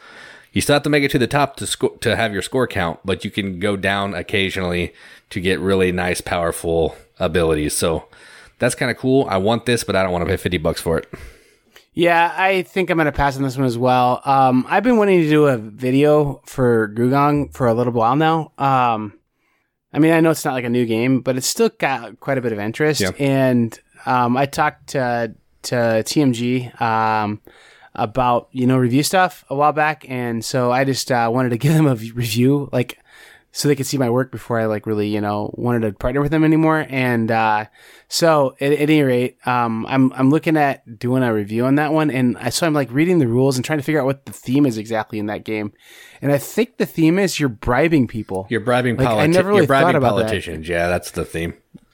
You 0.51 0.61
still 0.61 0.75
have 0.75 0.83
to 0.83 0.89
make 0.89 1.03
it 1.03 1.11
to 1.11 1.19
the 1.19 1.27
top 1.27 1.57
to 1.57 1.67
sco- 1.67 1.97
to 1.99 2.15
have 2.15 2.33
your 2.33 2.41
score 2.41 2.67
count, 2.67 2.99
but 3.03 3.25
you 3.25 3.31
can 3.31 3.59
go 3.59 3.75
down 3.75 4.13
occasionally 4.13 4.93
to 5.31 5.41
get 5.41 5.59
really 5.59 5.91
nice, 5.91 6.21
powerful 6.21 6.95
abilities. 7.19 7.75
So 7.75 8.07
that's 8.59 8.75
kind 8.75 8.91
of 8.91 8.97
cool. 8.97 9.27
I 9.29 9.37
want 9.37 9.65
this, 9.65 9.83
but 9.83 9.95
I 9.95 10.03
don't 10.03 10.11
want 10.11 10.23
to 10.23 10.29
pay 10.29 10.37
fifty 10.37 10.57
bucks 10.57 10.81
for 10.81 10.97
it. 10.97 11.07
Yeah, 11.95 12.33
I 12.37 12.63
think 12.63 12.89
I'm 12.89 12.97
going 12.97 13.05
to 13.05 13.13
pass 13.13 13.37
on 13.37 13.43
this 13.43 13.55
one 13.55 13.65
as 13.65 13.77
well. 13.77 14.21
Um, 14.25 14.65
I've 14.67 14.83
been 14.83 14.97
wanting 14.97 15.21
to 15.21 15.29
do 15.29 15.45
a 15.45 15.57
video 15.57 16.41
for 16.45 16.89
Gugong 16.89 17.53
for 17.53 17.67
a 17.67 17.73
little 17.73 17.93
while 17.93 18.17
now. 18.17 18.51
Um, 18.57 19.17
I 19.93 19.99
mean, 19.99 20.11
I 20.11 20.19
know 20.19 20.31
it's 20.31 20.43
not 20.43 20.55
like 20.55 20.65
a 20.65 20.69
new 20.69 20.85
game, 20.85 21.21
but 21.21 21.37
it's 21.37 21.47
still 21.47 21.69
got 21.69 22.19
quite 22.19 22.37
a 22.37 22.41
bit 22.41 22.51
of 22.51 22.59
interest. 22.59 22.99
Yeah. 22.99 23.11
And 23.17 23.79
um, 24.05 24.35
I 24.35 24.45
talked 24.45 24.87
to, 24.87 25.33
to 25.63 25.75
TMG 25.75 26.81
um, 26.81 27.41
about, 27.93 28.49
you 28.51 28.67
know, 28.67 28.77
review 28.77 29.01
stuff 29.01 29.45
a 29.49 29.55
while 29.55 29.71
back. 29.71 30.03
And 30.09 30.43
so 30.43 30.73
I 30.73 30.83
just 30.83 31.13
uh, 31.13 31.31
wanted 31.33 31.51
to 31.51 31.57
give 31.59 31.73
them 31.73 31.87
a 31.87 31.95
review, 31.95 32.67
like, 32.73 32.99
so 33.57 33.69
they 33.69 33.75
could 33.75 33.85
see 33.85 33.97
my 33.97 34.09
work 34.09 34.33
before 34.33 34.59
I 34.59 34.65
like 34.65 34.85
really, 34.85 35.07
you 35.07 35.21
know, 35.21 35.49
wanted 35.53 35.83
to 35.83 35.93
partner 35.93 36.19
with 36.19 36.31
them 36.31 36.43
anymore. 36.43 36.85
And 36.89 37.31
uh, 37.31 37.67
so 38.09 38.53
at, 38.59 38.73
at 38.73 38.89
any 38.89 39.01
rate, 39.01 39.37
um, 39.47 39.85
I'm 39.87 40.11
I'm 40.11 40.29
looking 40.29 40.57
at 40.57 40.99
doing 40.99 41.23
a 41.23 41.33
review 41.33 41.65
on 41.65 41.75
that 41.75 41.93
one, 41.93 42.11
and 42.11 42.37
I 42.37 42.49
so 42.49 42.67
I'm 42.67 42.73
like 42.73 42.91
reading 42.91 43.19
the 43.19 43.27
rules 43.27 43.55
and 43.55 43.63
trying 43.63 43.79
to 43.79 43.83
figure 43.83 44.01
out 44.01 44.07
what 44.07 44.25
the 44.25 44.33
theme 44.33 44.65
is 44.65 44.77
exactly 44.77 45.19
in 45.19 45.27
that 45.27 45.45
game. 45.45 45.71
And 46.21 46.33
I 46.33 46.37
think 46.37 46.75
the 46.75 46.85
theme 46.85 47.17
is 47.17 47.39
you're 47.39 47.47
bribing 47.47 48.09
people. 48.09 48.45
You're 48.49 48.59
bribing 48.59 48.97
Like, 48.97 49.07
I 49.07 49.25
never 49.27 49.47
really 49.47 49.61
You're 49.61 49.67
bribing 49.67 49.87
thought 49.87 49.95
about 49.95 50.17
that. 50.17 50.23
politicians. 50.23 50.67
Yeah, 50.67 50.89
that's 50.89 51.11
the 51.11 51.23
theme. 51.23 51.53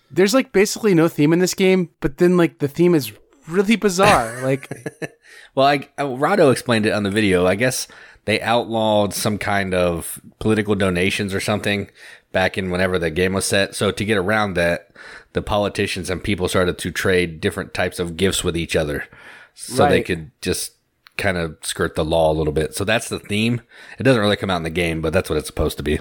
There's 0.10 0.34
like 0.34 0.52
basically 0.52 0.96
no 0.96 1.08
theme 1.08 1.32
in 1.32 1.38
this 1.38 1.54
game, 1.54 1.92
but 2.00 2.18
then 2.18 2.38
like 2.38 2.58
the 2.58 2.68
theme 2.68 2.96
is 2.96 3.12
really 3.48 3.76
bizarre. 3.76 4.42
like 4.42 4.68
Well, 5.54 5.68
I, 5.68 6.04
Rahdo 6.04 6.50
explained 6.50 6.86
it 6.86 6.94
on 6.94 7.04
the 7.04 7.12
video. 7.12 7.46
I 7.46 7.56
guess 7.56 7.88
they 8.26 8.42
outlawed 8.42 9.14
some 9.14 9.38
kind 9.38 9.74
of 9.74 10.22
political 10.40 10.76
donations 10.76 11.34
or 11.34 11.40
something 11.40 11.90
back 12.32 12.58
in 12.58 12.72
whenever 12.72 12.98
the 13.00 13.10
game 13.10 13.34
was 13.34 13.46
set. 13.46 13.76
So 13.76 13.92
to 13.92 14.06
get 14.06 14.18
around 14.18 14.54
that, 14.54 14.92
the 15.34 15.42
politicians 15.42 16.10
and 16.10 16.24
people 16.24 16.48
started 16.48 16.78
to 16.78 16.92
trade 16.92 17.42
different 17.42 17.74
types 17.74 18.00
of 18.00 18.18
gifts 18.18 18.44
with 18.44 18.58
each 18.58 18.76
other, 18.76 19.06
so 19.54 19.88
they 19.88 20.02
could 20.02 20.32
just 20.42 20.74
kind 21.18 21.38
of 21.38 21.58
skirt 21.62 21.96
the 21.96 22.06
law 22.06 22.32
a 22.32 22.34
little 22.34 22.54
bit. 22.54 22.76
So 22.76 22.84
that's 22.84 23.10
the 23.10 23.20
theme. 23.20 23.62
It 24.00 24.04
doesn't 24.04 24.22
really 24.22 24.38
come 24.38 24.50
out 24.50 24.58
in 24.58 24.64
the 24.64 24.70
game, 24.70 25.02
but 25.02 25.14
that's 25.14 25.30
what 25.30 25.38
it's 25.38 25.48
supposed 25.48 25.78
to 25.78 25.84
be. 25.84 26.00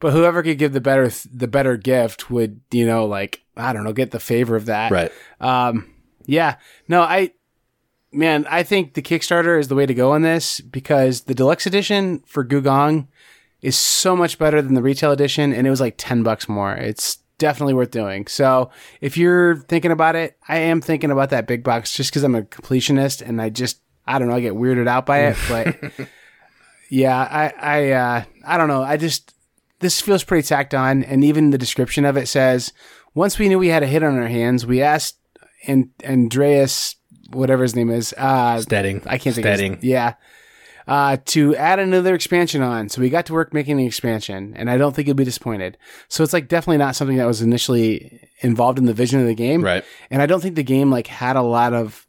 But 0.00 0.12
whoever 0.12 0.42
could 0.42 0.58
give 0.58 0.72
the 0.72 0.80
better 0.80 1.10
the 1.32 1.48
better 1.48 1.76
gift 1.76 2.30
would, 2.30 2.60
you 2.70 2.86
know, 2.86 3.04
like 3.04 3.42
I 3.56 3.72
don't 3.72 3.84
know, 3.84 3.92
get 3.92 4.10
the 4.10 4.20
favor 4.20 4.56
of 4.56 4.66
that. 4.66 4.90
Right. 4.90 5.12
Um, 5.40 5.92
yeah. 6.24 6.56
No, 6.88 7.02
I, 7.02 7.32
man, 8.12 8.46
I 8.50 8.62
think 8.62 8.94
the 8.94 9.02
Kickstarter 9.02 9.58
is 9.58 9.68
the 9.68 9.74
way 9.74 9.86
to 9.86 9.94
go 9.94 10.12
on 10.12 10.22
this 10.22 10.60
because 10.60 11.22
the 11.22 11.34
deluxe 11.34 11.66
edition 11.66 12.20
for 12.26 12.44
Gugong 12.44 13.06
is 13.62 13.78
so 13.78 14.16
much 14.16 14.38
better 14.38 14.62
than 14.62 14.74
the 14.74 14.82
retail 14.82 15.12
edition, 15.12 15.52
and 15.52 15.66
it 15.66 15.70
was 15.70 15.80
like 15.80 15.94
ten 15.96 16.22
bucks 16.22 16.48
more. 16.48 16.72
It's 16.72 17.18
definitely 17.38 17.74
worth 17.74 17.90
doing. 17.90 18.26
So 18.26 18.70
if 19.00 19.16
you're 19.16 19.56
thinking 19.56 19.90
about 19.90 20.16
it, 20.16 20.36
I 20.48 20.58
am 20.58 20.80
thinking 20.80 21.10
about 21.10 21.30
that 21.30 21.46
big 21.46 21.62
box 21.62 21.94
just 21.94 22.10
because 22.10 22.22
I'm 22.22 22.34
a 22.34 22.42
completionist 22.42 23.26
and 23.26 23.40
I 23.40 23.48
just 23.50 23.80
I 24.06 24.18
don't 24.18 24.28
know, 24.28 24.34
I 24.34 24.40
get 24.40 24.54
weirded 24.54 24.88
out 24.88 25.06
by 25.06 25.26
it, 25.26 25.36
but. 25.48 26.08
Yeah, 26.90 27.16
I, 27.16 27.52
I, 27.56 27.90
uh, 27.92 28.24
I 28.44 28.58
don't 28.58 28.68
know. 28.68 28.82
I 28.82 28.96
just 28.96 29.32
this 29.78 30.00
feels 30.00 30.24
pretty 30.24 30.46
tacked 30.46 30.74
on, 30.74 31.04
and 31.04 31.24
even 31.24 31.50
the 31.50 31.56
description 31.56 32.04
of 32.04 32.16
it 32.16 32.26
says, 32.26 32.72
once 33.14 33.38
we 33.38 33.48
knew 33.48 33.58
we 33.58 33.68
had 33.68 33.82
a 33.82 33.86
hit 33.86 34.02
on 34.02 34.18
our 34.18 34.28
hands, 34.28 34.66
we 34.66 34.82
asked 34.82 35.16
and 35.66 35.90
Andreas, 36.04 36.96
whatever 37.32 37.62
his 37.62 37.74
name 37.76 37.90
is, 37.90 38.14
uh, 38.18 38.60
Steding. 38.60 39.02
I 39.06 39.18
can't 39.18 39.34
think 39.34 39.46
Steding. 39.46 39.72
of 39.74 39.80
his, 39.80 39.88
yeah, 39.88 40.14
uh, 40.88 41.16
to 41.26 41.54
add 41.56 41.78
another 41.78 42.14
expansion 42.14 42.62
on. 42.62 42.88
So 42.88 43.00
we 43.00 43.10
got 43.10 43.26
to 43.26 43.32
work 43.32 43.54
making 43.54 43.78
an 43.80 43.86
expansion, 43.86 44.54
and 44.56 44.70
I 44.70 44.76
don't 44.76 44.94
think 44.94 45.06
you'll 45.06 45.14
be 45.16 45.24
disappointed. 45.24 45.78
So 46.08 46.24
it's 46.24 46.32
like 46.32 46.48
definitely 46.48 46.78
not 46.78 46.96
something 46.96 47.16
that 47.18 47.26
was 47.26 47.42
initially 47.42 48.28
involved 48.40 48.78
in 48.78 48.86
the 48.86 48.94
vision 48.94 49.20
of 49.20 49.26
the 49.26 49.34
game, 49.34 49.62
Right. 49.62 49.84
and 50.10 50.20
I 50.22 50.26
don't 50.26 50.40
think 50.40 50.56
the 50.56 50.62
game 50.62 50.90
like 50.90 51.06
had 51.06 51.36
a 51.36 51.42
lot 51.42 51.72
of 51.74 52.06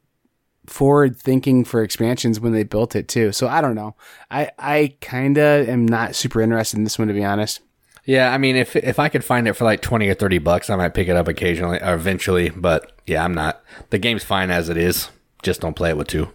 forward 0.67 1.17
thinking 1.17 1.65
for 1.65 1.81
expansions 1.83 2.39
when 2.39 2.53
they 2.53 2.63
built 2.63 2.95
it 2.95 3.07
too. 3.07 3.31
So 3.31 3.47
I 3.47 3.61
don't 3.61 3.75
know. 3.75 3.95
I 4.29 4.51
I 4.59 4.95
kind 5.01 5.37
of 5.37 5.67
am 5.67 5.85
not 5.87 6.15
super 6.15 6.39
interested 6.41 6.77
in 6.77 6.83
this 6.83 6.99
one 6.99 7.07
to 7.07 7.13
be 7.13 7.23
honest. 7.23 7.61
Yeah, 8.05 8.33
I 8.33 8.37
mean, 8.37 8.55
if 8.55 8.75
if 8.75 8.97
I 8.99 9.09
could 9.09 9.23
find 9.23 9.47
it 9.47 9.53
for 9.53 9.63
like 9.65 9.81
twenty 9.81 10.07
or 10.09 10.13
thirty 10.15 10.39
bucks, 10.39 10.69
I 10.69 10.75
might 10.75 10.93
pick 10.93 11.07
it 11.07 11.15
up 11.15 11.27
occasionally 11.27 11.79
or 11.81 11.93
eventually. 11.93 12.49
But 12.49 12.91
yeah, 13.05 13.23
I'm 13.23 13.33
not. 13.33 13.61
The 13.91 13.99
game's 13.99 14.23
fine 14.23 14.49
as 14.49 14.69
it 14.69 14.77
is. 14.77 15.09
Just 15.43 15.61
don't 15.61 15.75
play 15.75 15.89
it 15.91 15.97
with 15.97 16.07
two. 16.07 16.29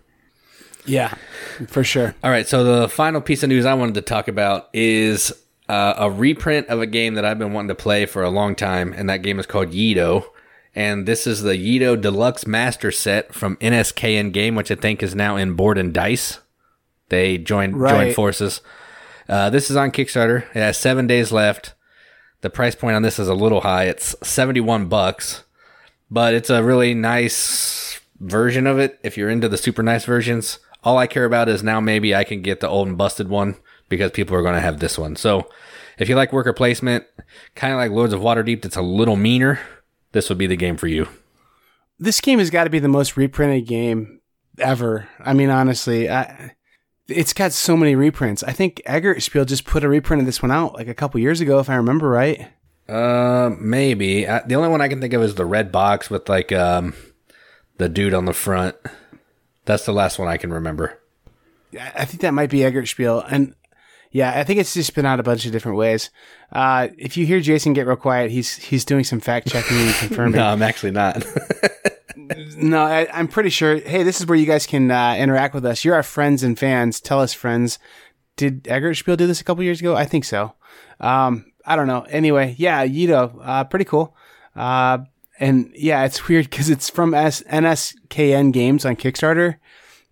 Yeah, 0.85 1.15
for 1.67 1.83
sure. 1.83 2.15
All 2.23 2.31
right, 2.31 2.47
so 2.47 2.63
the 2.63 2.89
final 2.89 3.21
piece 3.21 3.43
of 3.43 3.49
news 3.49 3.65
I 3.65 3.75
wanted 3.75 3.95
to 3.97 4.03
talk 4.03 4.29
about 4.29 4.69
is 4.73 5.33
uh, 5.69 5.95
a 5.97 6.09
reprint 6.11 6.69
of 6.69 6.81
a 6.81 6.87
game 6.87 7.15
that 7.15 7.25
I've 7.25 7.39
been 7.41 7.53
wanting 7.53 7.69
to 7.71 7.75
play 7.75 8.07
for 8.07 8.23
a 8.23 8.31
long 8.31 8.55
time, 8.55 8.93
and 8.93 9.11
that 9.11 9.23
game 9.23 9.41
is 9.41 9.47
called 9.47 9.71
Yedo. 9.73 10.25
And 10.77 11.07
this 11.07 11.27
is 11.27 11.43
the 11.43 11.55
Yedo 11.55 12.01
Deluxe 12.01 12.47
Master 12.47 12.93
Set 12.93 13.35
from 13.35 13.57
NSKN 13.57 14.31
Game, 14.33 14.55
which 14.55 14.71
I 14.71 14.75
think 14.77 15.03
is 15.03 15.15
now 15.15 15.35
in 15.35 15.55
Board 15.55 15.79
and 15.79 15.93
Dice. 15.93 16.39
They 17.09 17.39
joined 17.39 17.81
Right. 17.81 17.91
joined 17.91 18.15
forces. 18.15 18.61
Uh, 19.29 19.51
this 19.51 19.71
is 19.71 19.77
on 19.77 19.91
Kickstarter. 19.91 20.43
It 20.55 20.61
has 20.61 20.79
seven 20.79 21.07
days 21.07 21.33
left. 21.33 21.75
The 22.43 22.51
price 22.51 22.75
point 22.75 22.97
on 22.97 23.03
this 23.03 23.19
is 23.19 23.29
a 23.29 23.35
little 23.35 23.63
high. 23.63 23.85
It's 23.85 24.15
seventy 24.23 24.61
one 24.61 24.87
bucks, 24.87 25.45
but 26.11 26.35
it's 26.35 26.51
a 26.51 26.63
really 26.63 26.95
nice 26.95 28.01
version 28.21 28.67
of 28.67 28.79
it. 28.79 28.99
If 29.03 29.17
you're 29.17 29.31
into 29.31 29.49
the 29.49 29.57
super 29.59 29.83
nice 29.83 30.05
versions, 30.05 30.59
all 30.85 30.99
I 30.99 31.07
care 31.07 31.25
about 31.25 31.49
is 31.49 31.63
now 31.63 31.81
maybe 31.81 32.15
I 32.15 32.25
can 32.25 32.43
get 32.43 32.61
the 32.61 32.69
old 32.69 32.89
and 32.89 32.97
busted 32.97 33.29
one 33.29 33.57
because 33.89 34.13
people 34.13 34.37
are 34.37 34.43
going 34.43 34.55
to 34.55 34.61
have 34.61 34.79
this 34.79 34.99
one. 34.99 35.17
So 35.17 35.49
if 35.99 36.09
you 36.09 36.15
like 36.15 36.33
worker 36.33 36.53
placement, 36.53 37.05
kind 37.55 37.73
of 37.73 37.79
like 37.79 37.91
Lords 37.91 38.13
of 38.13 38.21
Waterdeep, 38.21 38.63
that's 38.63 38.77
a 38.77 38.83
little 38.83 39.17
meaner. 39.17 39.61
This 40.13 40.29
would 40.29 40.39
be 40.39 40.47
the 40.47 40.57
game 40.57 40.77
for 40.77 40.87
you. 40.87 41.09
This 41.99 42.21
game 42.21 42.39
has 42.39 42.51
got 42.51 42.65
to 42.65 42.71
be 42.71 42.79
the 42.79 42.89
most 42.89 43.17
reprinted 43.17 43.67
game 43.67 44.21
ever. 44.59 45.09
I 45.19 45.33
mean, 45.33 45.51
honestly, 45.51 46.11
I, 46.11 46.55
it's 47.09 47.33
got 47.33 47.53
so 47.53 47.77
many 47.77 47.95
reprints. 47.95 48.43
I 48.43 48.53
think 48.53 48.83
Eggert 48.85 49.23
Spiel 49.23 49.45
just 49.45 49.65
put 49.65 49.85
a 49.85 49.89
reprint 49.89 50.21
of 50.21 50.27
this 50.27 50.43
one 50.43 50.51
out 50.51 50.75
like 50.75 50.89
a 50.89 50.95
couple 50.95 51.21
years 51.21 51.41
ago, 51.41 51.59
if 51.59 51.71
I 51.71 51.77
remember 51.77 52.09
right. 52.09 52.49
Uh, 52.89 53.51
maybe 53.59 54.29
I, 54.29 54.43
the 54.47 54.55
only 54.55 54.69
one 54.69 54.81
I 54.81 54.89
can 54.89 55.01
think 55.01 55.13
of 55.13 55.23
is 55.23 55.35
the 55.35 55.45
red 55.45 55.73
box 55.73 56.09
with 56.09 56.29
like 56.29 56.53
um 56.53 56.95
the 57.79 57.89
dude 57.89 58.15
on 58.15 58.25
the 58.25 58.33
front. 58.33 58.77
That's 59.65 59.85
the 59.85 59.93
last 59.93 60.19
one 60.19 60.29
I 60.29 60.37
can 60.37 60.53
remember. 60.53 61.01
I 61.79 61.93
I 61.97 62.05
think 62.05 62.21
that 62.23 62.35
might 62.35 62.51
be 62.51 62.65
Eggert 62.65 62.87
Spiel. 62.87 63.21
And 63.21 63.55
yeah, 64.13 64.39
I 64.39 64.45
think 64.45 64.61
it's 64.61 64.75
just 64.75 64.95
been 64.95 65.07
out 65.07 65.21
a 65.21 65.25
bunch 65.25 65.47
of 65.47 65.53
different 65.53 65.79
ways. 65.79 66.11
Uh, 66.53 66.89
if 66.97 67.17
you 67.17 67.27
hear 67.27 67.41
Jason 67.41 67.73
get 67.73 67.87
real 67.87 67.97
quiet, 67.97 68.31
he's 68.31 68.57
he's 68.57 68.85
doing 68.85 69.05
some 69.05 69.21
fact 69.21 69.49
checking 69.49 69.77
and 69.77 69.95
confirming. 69.99 70.37
No, 70.37 70.47
I'm 70.47 70.63
actually 70.63 70.93
not. 70.93 71.25
No, 72.57 72.83
I, 72.83 73.07
I'm 73.13 73.29
pretty 73.29 73.51
sure. 73.51 73.77
Hey, 73.77 74.03
this 74.03 74.21
is 74.21 74.27
where 74.27 74.37
you 74.39 74.47
guys 74.47 74.67
can 74.67 74.91
uh, 74.91 75.15
interact 75.17 75.55
with 75.55 75.65
us. 75.65 75.85
You're 75.85 75.95
our 75.95 76.03
friends 76.03 76.43
and 76.43 76.59
fans. 76.59 77.01
Tell 77.01 77.21
us, 77.21 77.33
friends. 77.33 77.79
Did 78.37 78.67
Eggert 78.67 78.95
Spiel 78.95 79.17
do 79.17 79.27
this 79.27 79.41
a 79.41 79.45
couple 79.45 79.63
years 79.63 79.81
ago? 79.81 79.95
I 79.95 80.07
think 80.07 80.25
so. 80.25 80.55
Um, 80.99 81.53
I 81.65 81.77
don't 81.77 81.87
know. 81.87 82.03
Anyway, 82.09 82.55
yeah, 82.59 82.85
Yedo, 82.87 83.39
uh, 83.43 83.65
pretty 83.65 83.85
cool. 83.85 84.17
Uh, 84.57 84.99
and 85.39 85.71
yeah, 85.75 86.05
it's 86.05 86.27
weird 86.27 86.51
because 86.51 86.69
it's 86.71 86.89
from 86.91 87.15
S- 87.15 87.43
NSKN 87.45 88.53
Games 88.53 88.85
on 88.85 88.97
Kickstarter 88.97 89.57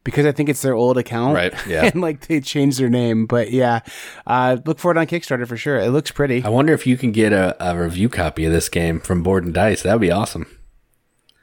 because 0.05 0.27
I 0.27 0.33
think 0.33 0.49
it's 0.49 0.63
their 0.63 0.75
old 0.75 0.99
account. 0.99 1.35
Right, 1.35 1.55
yeah. 1.67 1.87
and 1.87 2.01
like 2.01 2.27
they 2.27 2.41
changed 2.41 2.79
their 2.79 2.89
name. 2.91 3.27
But 3.27 3.51
yeah, 3.51 3.81
uh, 4.27 4.59
look 4.65 4.79
for 4.79 4.91
it 4.91 4.99
on 4.99 5.07
Kickstarter 5.07 5.49
for 5.49 5.57
sure. 5.57 5.79
It 5.79 5.91
looks 5.91 6.11
pretty. 6.11 6.45
I 6.45 6.49
wonder 6.51 6.73
if 6.73 6.87
you 6.87 6.97
can 6.97 7.11
get 7.11 7.33
a, 7.33 7.57
a 7.59 7.77
review 7.77 8.09
copy 8.09 8.45
of 8.45 8.53
this 8.53 8.69
game 8.69 9.01
from 9.01 9.23
Board 9.23 9.45
and 9.45 9.55
Dice. 9.55 9.83
That 9.83 9.95
would 9.95 10.01
be 10.01 10.11
awesome. 10.11 10.47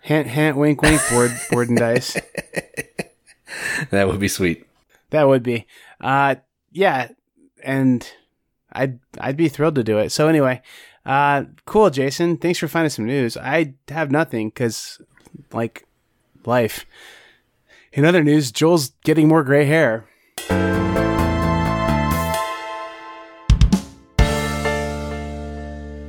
Hint, 0.01 0.27
hint, 0.27 0.57
wink, 0.57 0.81
wink, 0.81 0.99
board, 1.11 1.31
board 1.51 1.69
and 1.69 1.77
dice. 1.77 2.17
That 3.89 4.07
would 4.07 4.19
be 4.19 4.29
sweet. 4.29 4.65
That 5.09 5.27
would 5.27 5.43
be. 5.43 5.67
Uh 5.99 6.35
yeah, 6.71 7.09
and 7.61 8.09
I'd 8.71 8.99
I'd 9.19 9.35
be 9.35 9.49
thrilled 9.49 9.75
to 9.75 9.83
do 9.83 9.97
it. 9.97 10.11
So 10.11 10.29
anyway, 10.29 10.61
uh 11.05 11.43
cool 11.65 11.89
Jason, 11.89 12.37
thanks 12.37 12.59
for 12.59 12.69
finding 12.69 12.89
some 12.91 13.05
news. 13.05 13.35
I 13.35 13.73
have 13.89 14.09
nothing 14.09 14.51
cuz 14.51 15.01
like 15.51 15.85
life. 16.45 16.85
In 17.93 18.05
other 18.05 18.23
news, 18.23 18.53
Joel's 18.53 18.91
getting 19.03 19.27
more 19.27 19.43
gray 19.43 19.65
hair. 19.65 20.07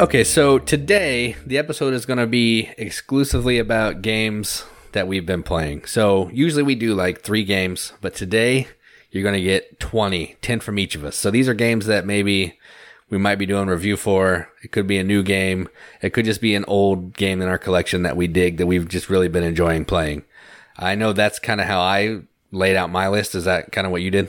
Okay, 0.01 0.23
so 0.23 0.61
today 0.61 1.37
the 1.45 1.59
episode 1.59 1.93
is 1.93 2.07
going 2.07 2.21
to 2.21 2.27
be 2.29 2.71
exclusively 2.79 3.59
about 3.59 4.01
games 4.01 4.65
that 4.93 5.09
we've 5.09 5.27
been 5.27 5.43
playing. 5.43 5.85
So 5.87 6.31
usually 6.33 6.63
we 6.63 6.77
do 6.77 6.95
like 6.95 7.23
three 7.23 7.43
games, 7.43 7.93
but 8.01 8.15
today 8.15 8.69
you're 9.11 9.25
going 9.25 9.35
to 9.35 9.43
get 9.43 9.81
20, 9.81 10.37
10 10.41 10.61
from 10.61 10.79
each 10.79 10.95
of 10.95 11.05
us. 11.05 11.17
So 11.17 11.33
these 11.33 11.49
are 11.49 11.55
games 11.55 11.87
that 11.87 12.07
maybe 12.07 12.61
we 13.11 13.19
might 13.19 13.41
be 13.41 13.47
doing 13.47 13.67
review 13.67 13.97
for. 13.97 14.49
It 14.63 14.71
could 14.71 14.87
be 14.87 14.99
a 14.99 15.05
new 15.05 15.25
game. 15.25 15.69
It 16.01 16.11
could 16.11 16.27
just 16.27 16.41
be 16.41 16.55
an 16.55 16.65
old 16.69 17.17
game 17.17 17.43
in 17.43 17.49
our 17.49 17.59
collection 17.59 18.05
that 18.05 18.17
we 18.17 18.29
dig 18.29 18.59
that 18.59 18.67
we've 18.67 18.89
just 18.89 19.11
really 19.11 19.29
been 19.29 19.43
enjoying 19.43 19.85
playing. 19.85 20.25
I 20.83 20.95
know 20.95 21.13
that's 21.13 21.39
kind 21.39 21.61
of 21.61 21.67
how 21.67 21.81
I 21.81 22.23
laid 22.51 22.77
out 22.77 22.91
my 22.91 23.09
list. 23.09 23.35
Is 23.35 23.45
that 23.45 23.73
kind 23.73 23.87
of 23.87 23.91
what 23.91 24.03
you 24.03 24.11
did? 24.11 24.29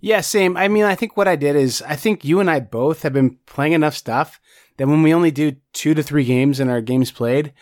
Yeah, 0.00 0.20
same. 0.20 0.56
I 0.56 0.68
mean, 0.68 0.84
I 0.84 0.94
think 0.94 1.16
what 1.16 1.28
I 1.28 1.36
did 1.36 1.56
is 1.56 1.82
I 1.82 1.96
think 1.96 2.24
you 2.24 2.40
and 2.40 2.50
I 2.50 2.60
both 2.60 3.02
have 3.02 3.12
been 3.12 3.38
playing 3.46 3.72
enough 3.72 3.96
stuff 3.96 4.40
that 4.76 4.86
when 4.86 5.02
we 5.02 5.12
only 5.12 5.30
do 5.30 5.56
two 5.72 5.94
to 5.94 6.02
three 6.02 6.24
games 6.24 6.60
in 6.60 6.68
our 6.68 6.80
games 6.80 7.10
played, 7.10 7.52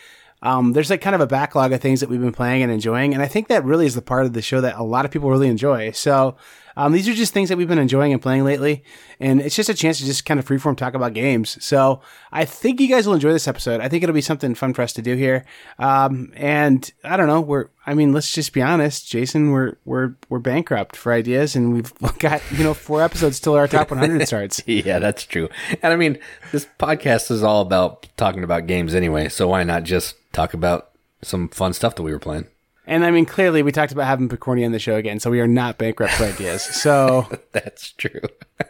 um, 0.42 0.72
there's 0.72 0.90
like 0.90 1.00
kind 1.00 1.14
of 1.14 1.22
a 1.22 1.26
backlog 1.26 1.72
of 1.72 1.80
things 1.80 2.00
that 2.00 2.10
we've 2.10 2.20
been 2.20 2.32
playing 2.32 2.62
and 2.62 2.70
enjoying. 2.70 3.14
And 3.14 3.22
I 3.22 3.26
think 3.26 3.48
that 3.48 3.64
really 3.64 3.86
is 3.86 3.94
the 3.94 4.02
part 4.02 4.26
of 4.26 4.34
the 4.34 4.42
show 4.42 4.60
that 4.60 4.76
a 4.76 4.82
lot 4.82 5.04
of 5.04 5.10
people 5.10 5.30
really 5.30 5.48
enjoy. 5.48 5.92
So 5.92 6.36
um, 6.76 6.92
these 6.92 7.08
are 7.08 7.14
just 7.14 7.32
things 7.32 7.48
that 7.48 7.56
we've 7.56 7.68
been 7.68 7.78
enjoying 7.78 8.12
and 8.12 8.20
playing 8.20 8.44
lately. 8.44 8.84
And 9.18 9.40
it's 9.40 9.56
just 9.56 9.70
a 9.70 9.74
chance 9.74 9.98
to 9.98 10.04
just 10.04 10.26
kind 10.26 10.38
of 10.38 10.46
freeform 10.46 10.76
talk 10.76 10.94
about 10.94 11.14
games. 11.14 11.62
So 11.64 12.02
I 12.30 12.44
think 12.44 12.80
you 12.80 12.88
guys 12.88 13.06
will 13.06 13.14
enjoy 13.14 13.32
this 13.32 13.48
episode. 13.48 13.80
I 13.80 13.88
think 13.88 14.02
it'll 14.02 14.14
be 14.14 14.20
something 14.20 14.54
fun 14.54 14.74
for 14.74 14.82
us 14.82 14.92
to 14.94 15.02
do 15.02 15.16
here. 15.16 15.46
Um, 15.78 16.32
and 16.36 16.90
I 17.02 17.16
don't 17.16 17.28
know, 17.28 17.40
we're, 17.40 17.68
I 17.86 17.94
mean, 17.94 18.12
let's 18.12 18.30
just 18.32 18.52
be 18.52 18.60
honest, 18.60 19.08
Jason, 19.08 19.52
we're, 19.52 19.76
we're, 19.86 20.14
we're 20.28 20.38
bankrupt 20.38 20.96
for 20.96 21.12
ideas 21.12 21.56
and 21.56 21.72
we've 21.72 21.94
got, 22.18 22.42
you 22.52 22.62
know, 22.62 22.74
four 22.74 23.02
episodes 23.02 23.40
till 23.40 23.54
our 23.54 23.68
top 23.68 23.90
100 23.90 24.26
starts. 24.26 24.62
yeah, 24.66 24.98
that's 24.98 25.24
true. 25.24 25.48
And 25.82 25.92
I 25.92 25.96
mean, 25.96 26.18
this 26.52 26.66
podcast 26.78 27.30
is 27.30 27.42
all 27.42 27.62
about 27.62 28.06
talking 28.18 28.44
about 28.44 28.66
games 28.66 28.94
anyway. 28.94 29.30
So 29.30 29.48
why 29.48 29.64
not 29.64 29.84
just 29.84 30.16
talk 30.32 30.52
about 30.52 30.90
some 31.22 31.48
fun 31.48 31.72
stuff 31.72 31.94
that 31.94 32.02
we 32.02 32.12
were 32.12 32.18
playing? 32.18 32.46
And 32.86 33.04
I 33.04 33.10
mean, 33.10 33.26
clearly, 33.26 33.62
we 33.62 33.72
talked 33.72 33.92
about 33.92 34.06
having 34.06 34.28
Picorni 34.28 34.64
on 34.64 34.72
the 34.72 34.78
show 34.78 34.94
again, 34.94 35.18
so 35.18 35.30
we 35.30 35.40
are 35.40 35.48
not 35.48 35.76
bankrupt 35.76 36.14
for 36.14 36.24
ideas. 36.24 36.62
So 36.62 37.28
that's 37.52 37.92
true. 37.92 38.20
uh, 38.60 38.64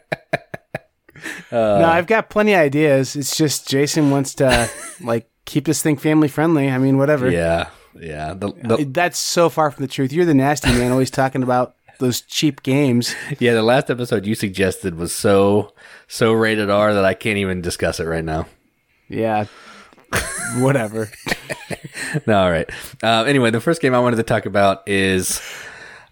no, 1.53 1.85
I've 1.85 2.07
got 2.07 2.31
plenty 2.31 2.55
of 2.55 2.61
ideas. 2.61 3.15
It's 3.15 3.37
just 3.37 3.69
Jason 3.69 4.11
wants 4.11 4.35
to 4.37 4.71
like 5.03 5.29
keep 5.45 5.67
this 5.67 5.83
thing 5.83 5.99
family 5.99 6.29
friendly. 6.29 6.71
I 6.71 6.79
mean, 6.79 6.97
whatever. 6.97 7.31
Yeah, 7.31 7.69
yeah. 7.95 8.33
The, 8.33 8.53
the, 8.53 8.85
that's 8.85 9.19
so 9.19 9.51
far 9.51 9.71
from 9.71 9.85
the 9.85 9.89
truth. 9.89 10.13
You're 10.13 10.25
the 10.25 10.35
nasty 10.35 10.71
man, 10.71 10.93
always 10.93 11.11
talking 11.11 11.43
about 11.43 11.75
those 11.99 12.23
cheap 12.23 12.63
games. 12.63 13.15
Yeah, 13.39 13.53
the 13.53 13.63
last 13.63 13.91
episode 13.91 14.25
you 14.25 14.35
suggested 14.35 14.95
was 14.95 15.15
so 15.15 15.75
so 16.09 16.33
rated 16.33 16.71
R 16.71 16.95
that 16.95 17.05
I 17.05 17.13
can't 17.13 17.39
even 17.39 17.61
discuss 17.61 18.01
it 18.01 18.05
right 18.05 18.25
now. 18.25 18.47
Yeah, 19.09 19.45
whatever. 20.57 21.11
no, 22.27 22.43
all 22.45 22.51
right. 22.51 22.69
Uh, 23.03 23.25
anyway, 23.25 23.51
the 23.51 23.61
first 23.61 23.81
game 23.81 23.95
I 23.95 24.01
wanted 24.01 24.17
to 24.17 24.23
talk 24.23 24.47
about 24.47 24.87
is 24.89 25.41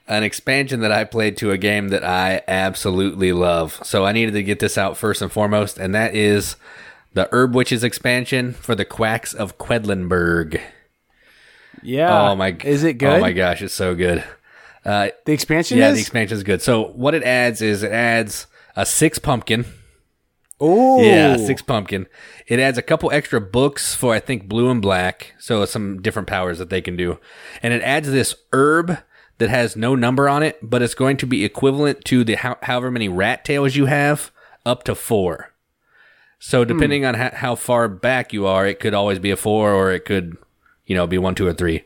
an 0.06 0.22
expansion 0.22 0.80
that 0.80 0.92
I 0.92 1.04
played 1.04 1.36
to 1.38 1.50
a 1.50 1.58
game 1.58 1.88
that 1.88 2.04
I 2.04 2.42
absolutely 2.46 3.32
love. 3.32 3.80
So 3.82 4.04
I 4.04 4.12
needed 4.12 4.32
to 4.32 4.42
get 4.42 4.60
this 4.60 4.76
out 4.76 4.96
first 4.96 5.22
and 5.22 5.32
foremost, 5.32 5.78
and 5.78 5.94
that 5.94 6.14
is 6.14 6.56
the 7.14 7.28
Herb 7.32 7.54
Witches 7.54 7.84
expansion 7.84 8.52
for 8.52 8.74
the 8.74 8.84
Quacks 8.84 9.32
of 9.32 9.58
Quedlinburg. 9.58 10.60
Yeah. 11.82 12.30
Oh 12.30 12.36
my. 12.36 12.56
Is 12.64 12.84
it 12.84 12.94
good? 12.94 13.18
Oh 13.18 13.20
my 13.20 13.32
gosh, 13.32 13.62
it's 13.62 13.74
so 13.74 13.94
good. 13.94 14.24
Uh, 14.84 15.08
the 15.24 15.32
expansion. 15.32 15.78
Yeah, 15.78 15.90
is? 15.90 15.94
the 15.94 16.00
expansion 16.00 16.36
is 16.36 16.42
good. 16.42 16.60
So 16.60 16.88
what 16.88 17.14
it 17.14 17.22
adds 17.22 17.62
is 17.62 17.82
it 17.82 17.92
adds 17.92 18.46
a 18.76 18.84
six 18.84 19.18
pumpkin. 19.18 19.64
Oh, 20.61 21.02
yeah, 21.02 21.37
six 21.37 21.62
pumpkin. 21.62 22.06
It 22.46 22.61
adds 22.61 22.78
a 22.78 22.82
couple 22.82 23.11
extra 23.11 23.40
books 23.40 23.94
for 23.94 24.14
I 24.14 24.20
think 24.20 24.49
blue 24.49 24.70
and 24.70 24.80
black, 24.80 25.34
so 25.38 25.64
some 25.64 26.00
different 26.00 26.28
powers 26.28 26.58
that 26.58 26.70
they 26.70 26.80
can 26.80 26.96
do, 26.96 27.18
and 27.62 27.75
it 27.75 27.82
adds 27.82 28.11
this 28.11 28.34
herb 28.52 28.99
that 29.38 29.50
has 29.50 29.76
no 29.76 29.94
number 29.94 30.28
on 30.28 30.42
it, 30.42 30.58
but 30.62 30.82
it's 30.82 30.94
going 30.94 31.16
to 31.18 31.26
be 31.26 31.44
equivalent 31.44 32.04
to 32.04 32.25
the 32.25 32.37
how, 32.37 32.56
however 32.62 32.90
many 32.90 33.08
rat 33.08 33.44
tails 33.44 33.75
you 33.75 33.87
have, 33.87 34.30
up 34.64 34.84
to 34.84 34.94
four. 34.94 35.52
So 36.38 36.64
depending 36.64 37.02
hmm. 37.02 37.09
on 37.09 37.14
ha- 37.14 37.31
how 37.35 37.55
far 37.55 37.88
back 37.88 38.33
you 38.33 38.46
are, 38.46 38.66
it 38.66 38.78
could 38.78 38.94
always 38.94 39.18
be 39.18 39.31
a 39.31 39.37
four, 39.37 39.72
or 39.72 39.92
it 39.92 40.05
could, 40.05 40.37
you 40.87 40.94
know, 40.94 41.07
be 41.07 41.18
one, 41.18 41.35
two, 41.35 41.46
or 41.46 41.52
three. 41.52 41.85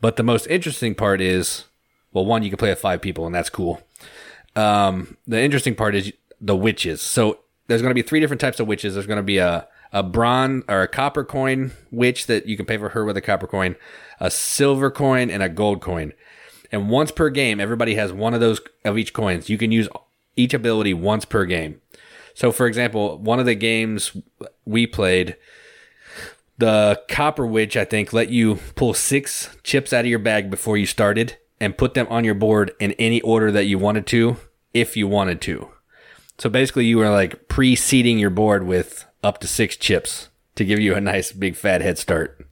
But 0.00 0.16
the 0.16 0.22
most 0.22 0.46
interesting 0.46 0.94
part 0.94 1.20
is, 1.20 1.64
well, 2.12 2.24
one 2.24 2.42
you 2.42 2.50
can 2.50 2.56
play 2.56 2.70
with 2.70 2.80
five 2.80 3.02
people, 3.02 3.26
and 3.26 3.34
that's 3.34 3.50
cool. 3.50 3.82
Um, 4.56 5.16
the 5.26 5.40
interesting 5.40 5.74
part 5.74 5.94
is 5.94 6.12
the 6.40 6.56
witches. 6.56 7.02
So 7.02 7.40
there's 7.70 7.82
going 7.82 7.90
to 7.90 7.94
be 7.94 8.02
three 8.02 8.18
different 8.18 8.40
types 8.40 8.58
of 8.58 8.66
witches. 8.66 8.94
There's 8.94 9.06
going 9.06 9.18
to 9.18 9.22
be 9.22 9.38
a 9.38 9.68
a 9.92 10.02
bronze 10.02 10.64
or 10.68 10.82
a 10.82 10.88
copper 10.88 11.24
coin 11.24 11.72
witch 11.90 12.26
that 12.26 12.46
you 12.46 12.56
can 12.56 12.66
pay 12.66 12.78
for 12.78 12.90
her 12.90 13.04
with 13.04 13.16
a 13.16 13.20
copper 13.20 13.46
coin, 13.46 13.76
a 14.20 14.30
silver 14.30 14.90
coin, 14.90 15.30
and 15.30 15.42
a 15.42 15.48
gold 15.48 15.80
coin. 15.80 16.12
And 16.72 16.88
once 16.88 17.10
per 17.10 17.30
game, 17.30 17.60
everybody 17.60 17.94
has 17.94 18.12
one 18.12 18.34
of 18.34 18.40
those 18.40 18.60
of 18.84 18.98
each 18.98 19.12
coins. 19.12 19.48
You 19.48 19.58
can 19.58 19.72
use 19.72 19.88
each 20.36 20.54
ability 20.54 20.94
once 20.94 21.24
per 21.24 21.44
game. 21.44 21.80
So, 22.34 22.52
for 22.52 22.66
example, 22.66 23.18
one 23.18 23.40
of 23.40 23.46
the 23.46 23.56
games 23.56 24.16
we 24.64 24.86
played, 24.86 25.36
the 26.58 27.02
Copper 27.08 27.46
Witch, 27.46 27.76
I 27.76 27.84
think, 27.84 28.12
let 28.12 28.30
you 28.30 28.60
pull 28.76 28.94
six 28.94 29.56
chips 29.64 29.92
out 29.92 30.04
of 30.04 30.10
your 30.10 30.20
bag 30.20 30.50
before 30.50 30.76
you 30.76 30.86
started 30.86 31.36
and 31.60 31.76
put 31.76 31.94
them 31.94 32.06
on 32.08 32.24
your 32.24 32.34
board 32.34 32.72
in 32.78 32.92
any 32.92 33.20
order 33.22 33.50
that 33.50 33.66
you 33.66 33.78
wanted 33.78 34.06
to, 34.08 34.36
if 34.72 34.96
you 34.96 35.08
wanted 35.08 35.40
to. 35.42 35.70
So 36.40 36.48
basically, 36.48 36.86
you 36.86 36.96
were 36.96 37.10
like 37.10 37.48
pre-seeding 37.48 38.18
your 38.18 38.30
board 38.30 38.66
with 38.66 39.04
up 39.22 39.38
to 39.40 39.46
six 39.46 39.76
chips 39.76 40.30
to 40.54 40.64
give 40.64 40.80
you 40.80 40.94
a 40.94 41.00
nice 41.00 41.32
big 41.32 41.54
fat 41.54 41.82
head 41.82 41.98
start. 41.98 42.42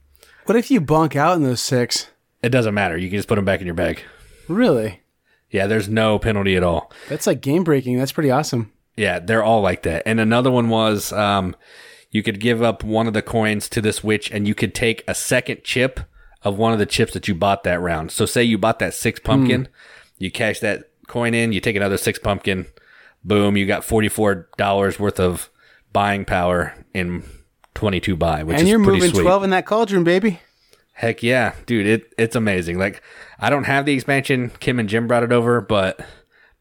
What 0.45 0.55
if 0.55 0.69
you 0.69 0.79
bunk 0.79 1.15
out 1.15 1.35
in 1.35 1.43
those 1.43 1.59
six? 1.59 2.07
It 2.43 2.49
doesn't 2.49 2.75
matter. 2.75 2.97
You 2.97 3.09
can 3.09 3.17
just 3.17 3.27
put 3.27 3.35
them 3.35 3.45
back 3.45 3.61
in 3.61 3.65
your 3.65 3.73
bag. 3.73 4.03
Really? 4.47 5.01
Yeah, 5.49 5.65
there's 5.65 5.89
no 5.89 6.19
penalty 6.19 6.55
at 6.55 6.63
all. 6.63 6.91
That's 7.07 7.25
like 7.25 7.41
game 7.41 7.63
breaking. 7.63 7.97
That's 7.97 8.11
pretty 8.11 8.29
awesome. 8.29 8.71
Yeah, 8.95 9.17
they're 9.17 9.43
all 9.43 9.61
like 9.61 9.81
that. 9.83 10.03
And 10.05 10.19
another 10.19 10.51
one 10.51 10.69
was 10.69 11.11
um, 11.11 11.55
you 12.11 12.21
could 12.21 12.39
give 12.39 12.61
up 12.61 12.83
one 12.83 13.07
of 13.07 13.13
the 13.13 13.23
coins 13.23 13.67
to 13.69 13.81
this 13.81 14.03
witch, 14.03 14.29
and 14.31 14.47
you 14.47 14.53
could 14.53 14.75
take 14.75 15.03
a 15.07 15.15
second 15.15 15.63
chip 15.63 15.99
of 16.43 16.59
one 16.59 16.73
of 16.73 16.79
the 16.79 16.85
chips 16.85 17.13
that 17.13 17.27
you 17.27 17.33
bought 17.33 17.63
that 17.63 17.81
round. 17.81 18.11
So, 18.11 18.27
say 18.27 18.43
you 18.43 18.59
bought 18.59 18.77
that 18.79 18.93
six 18.93 19.19
pumpkin, 19.19 19.65
mm. 19.65 19.69
you 20.19 20.29
cash 20.29 20.59
that 20.59 20.91
coin 21.07 21.33
in, 21.33 21.53
you 21.53 21.59
take 21.59 21.75
another 21.75 21.97
six 21.97 22.19
pumpkin, 22.19 22.67
boom, 23.23 23.57
you 23.57 23.65
got 23.65 23.83
$44 23.83 24.99
worth 24.99 25.19
of 25.19 25.49
buying 25.91 26.25
power 26.25 26.73
in 26.93 27.23
22 27.75 28.15
buy, 28.15 28.43
which 28.43 28.55
is 28.55 28.61
and 28.61 28.67
is 28.67 28.71
you're 28.71 28.83
pretty 28.83 28.99
moving 28.99 29.13
sweet. 29.13 29.23
12 29.23 29.43
in 29.45 29.49
that 29.51 29.65
cauldron, 29.65 30.03
baby. 30.03 30.39
Heck 30.93 31.23
yeah, 31.23 31.53
dude, 31.65 31.87
it 31.87 32.13
it's 32.17 32.35
amazing. 32.35 32.77
Like 32.77 33.01
I 33.39 33.49
don't 33.49 33.63
have 33.63 33.85
the 33.85 33.93
expansion. 33.93 34.51
Kim 34.59 34.79
and 34.79 34.89
Jim 34.89 35.07
brought 35.07 35.23
it 35.23 35.31
over, 35.31 35.61
but 35.61 36.05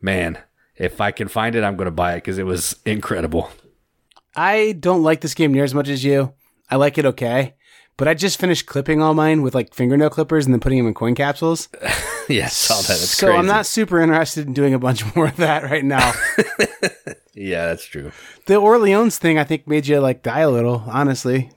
man, 0.01 0.39
if 0.77 1.01
I 1.01 1.11
can 1.11 1.27
find 1.27 1.57
it, 1.57 1.65
I'm 1.65 1.77
going 1.77 1.87
to 1.87 1.91
buy 1.91 2.13
it 2.13 2.19
because 2.19 2.39
it 2.39 2.47
was 2.47 2.77
incredible. 2.85 3.51
I 4.37 4.77
don't 4.79 5.03
like 5.03 5.21
this 5.21 5.35
game 5.35 5.53
near 5.53 5.65
as 5.65 5.75
much 5.75 5.89
as 5.89 6.05
you. 6.05 6.35
I 6.71 6.77
like 6.77 6.99
it 6.99 7.07
okay. 7.07 7.57
But 7.99 8.07
I 8.07 8.15
just 8.15 8.39
finished 8.39 8.67
clipping 8.67 9.03
all 9.03 9.13
mine 9.13 9.43
with 9.43 9.57
like 9.57 9.75
fingernail 9.75 10.11
clippers 10.11 10.47
and 10.47 10.55
then 10.55 10.61
putting 10.61 10.79
them 10.79 10.87
in 10.87 10.95
coin 10.95 11.17
capsules. 11.17 11.69
yeah, 12.29 12.47
saw 12.47 12.77
that. 12.77 12.87
That's 12.87 13.11
so 13.11 13.27
crazy. 13.27 13.39
I'm 13.39 13.47
not 13.47 13.67
super 13.67 14.01
interested 14.01 14.47
in 14.47 14.55
doing 14.55 14.73
a 14.73 14.79
bunch 14.79 15.05
more 15.17 15.27
of 15.27 15.37
that 15.39 15.65
right 15.65 15.85
now. 15.85 16.13
yeah, 17.35 17.67
that's 17.67 17.85
true. 17.85 18.13
The 18.47 18.55
Orleans 18.55 19.19
thing, 19.19 19.37
I 19.37 19.43
think, 19.43 19.67
made 19.67 19.89
you 19.89 19.99
like 19.99 20.23
die 20.23 20.41
a 20.41 20.51
little. 20.51 20.85
Honestly. 20.87 21.51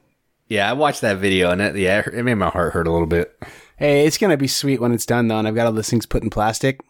Yeah, 0.48 0.68
I 0.68 0.74
watched 0.74 1.02
that 1.02 1.20
video 1.20 1.52
and 1.52 1.62
it, 1.62 1.76
yeah, 1.76 2.02
it 2.12 2.26
made 2.26 2.34
my 2.34 2.50
heart 2.50 2.74
hurt 2.74 2.88
a 2.88 2.92
little 2.92 3.08
bit. 3.08 3.38
Hey, 3.78 4.08
it's 4.08 4.18
gonna 4.18 4.36
be 4.36 4.48
sweet 4.48 4.82
when 4.82 4.92
it's 4.92 5.06
done 5.06 5.28
though, 5.28 5.38
and 5.38 5.48
I've 5.48 5.56
got 5.56 5.68
all 5.68 5.74
those 5.74 5.90
things 5.90 6.08
put 6.08 6.24
in 6.24 6.32
plastic. 6.32 6.82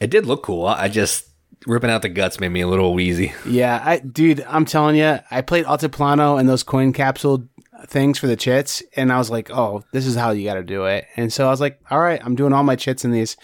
It 0.00 0.10
did 0.10 0.26
look 0.26 0.42
cool. 0.42 0.66
I 0.66 0.88
just 0.88 1.28
ripping 1.64 1.90
out 1.90 2.02
the 2.02 2.08
guts 2.08 2.40
made 2.40 2.50
me 2.50 2.60
a 2.60 2.68
little 2.68 2.92
wheezy. 2.92 3.32
Yeah, 3.46 3.80
I 3.84 4.00
dude, 4.00 4.44
I'm 4.48 4.64
telling 4.64 4.96
you, 4.96 5.20
I 5.30 5.42
played 5.42 5.64
Altiplano 5.64 6.38
and 6.38 6.48
those 6.48 6.64
coin 6.64 6.92
capsule 6.92 7.48
things 7.88 8.18
for 8.18 8.26
the 8.26 8.36
chits, 8.36 8.82
and 8.94 9.12
I 9.12 9.18
was 9.18 9.30
like, 9.30 9.50
oh, 9.50 9.84
this 9.92 10.06
is 10.06 10.14
how 10.14 10.30
you 10.30 10.44
got 10.44 10.54
to 10.54 10.62
do 10.62 10.84
it. 10.84 11.06
And 11.16 11.32
so 11.32 11.46
I 11.46 11.50
was 11.50 11.60
like, 11.60 11.80
all 11.90 12.00
right, 12.00 12.20
I'm 12.24 12.34
doing 12.34 12.52
all 12.52 12.62
my 12.62 12.76
chits 12.76 13.04
in 13.04 13.12
these, 13.12 13.36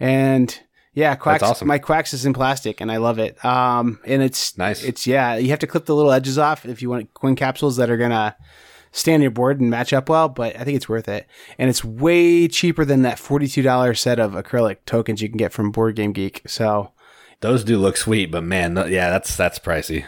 and 0.00 0.58
yeah, 0.94 1.14
quacks. 1.14 1.42
awesome. 1.42 1.68
My 1.68 1.78
quacks 1.78 2.12
is 2.12 2.26
in 2.26 2.32
plastic, 2.32 2.80
and 2.80 2.90
I 2.90 2.96
love 2.96 3.18
it. 3.18 3.42
Um, 3.44 4.00
and 4.04 4.22
it's 4.22 4.58
nice. 4.58 4.82
It's 4.82 5.06
yeah, 5.06 5.36
you 5.36 5.50
have 5.50 5.60
to 5.60 5.66
clip 5.66 5.86
the 5.86 5.94
little 5.94 6.12
edges 6.12 6.38
off 6.38 6.66
if 6.66 6.82
you 6.82 6.90
want 6.90 7.14
coin 7.14 7.36
capsules 7.36 7.76
that 7.76 7.90
are 7.90 7.96
gonna 7.96 8.36
stay 8.90 9.14
on 9.14 9.22
your 9.22 9.30
board 9.30 9.60
and 9.60 9.70
match 9.70 9.92
up 9.92 10.08
well. 10.08 10.28
But 10.28 10.56
I 10.56 10.64
think 10.64 10.76
it's 10.76 10.88
worth 10.88 11.08
it, 11.08 11.26
and 11.58 11.70
it's 11.70 11.84
way 11.84 12.48
cheaper 12.48 12.84
than 12.84 13.02
that 13.02 13.18
forty 13.18 13.46
two 13.46 13.62
dollar 13.62 13.94
set 13.94 14.18
of 14.18 14.32
acrylic 14.32 14.78
tokens 14.86 15.22
you 15.22 15.28
can 15.28 15.38
get 15.38 15.52
from 15.52 15.70
Board 15.70 15.94
Game 15.94 16.12
Geek. 16.12 16.42
So 16.46 16.92
those 17.40 17.62
do 17.62 17.78
look 17.78 17.96
sweet, 17.96 18.32
but 18.32 18.42
man, 18.42 18.76
yeah, 18.88 19.10
that's 19.10 19.36
that's 19.36 19.58
pricey. 19.58 20.04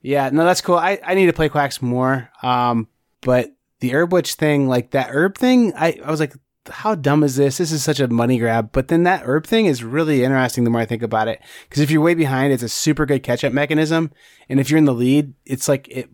Yeah, 0.00 0.30
no, 0.30 0.44
that's 0.44 0.60
cool. 0.60 0.76
I, 0.76 1.00
I 1.04 1.14
need 1.14 1.26
to 1.26 1.32
play 1.32 1.48
Quacks 1.48 1.82
more. 1.82 2.30
Um, 2.42 2.86
but 3.22 3.50
the 3.80 3.94
herb 3.94 4.12
witch 4.12 4.34
thing, 4.34 4.68
like 4.68 4.90
that 4.90 5.10
herb 5.10 5.36
thing, 5.36 5.72
I, 5.76 5.98
I 6.04 6.10
was 6.10 6.20
like, 6.20 6.34
how 6.70 6.94
dumb 6.94 7.22
is 7.24 7.36
this? 7.36 7.58
This 7.58 7.72
is 7.72 7.82
such 7.82 7.98
a 8.00 8.08
money 8.08 8.38
grab. 8.38 8.70
But 8.72 8.88
then 8.88 9.04
that 9.04 9.22
herb 9.24 9.46
thing 9.46 9.66
is 9.66 9.82
really 9.82 10.22
interesting 10.24 10.64
the 10.64 10.70
more 10.70 10.80
I 10.82 10.86
think 10.86 11.02
about 11.02 11.28
it. 11.28 11.40
Because 11.68 11.80
if 11.82 11.90
you're 11.90 12.02
way 12.02 12.14
behind, 12.14 12.52
it's 12.52 12.62
a 12.62 12.68
super 12.68 13.06
good 13.06 13.22
catch 13.22 13.42
up 13.44 13.52
mechanism. 13.52 14.10
And 14.48 14.60
if 14.60 14.68
you're 14.70 14.78
in 14.78 14.84
the 14.84 14.92
lead, 14.94 15.32
it's 15.46 15.68
like 15.68 15.88
it 15.88 16.10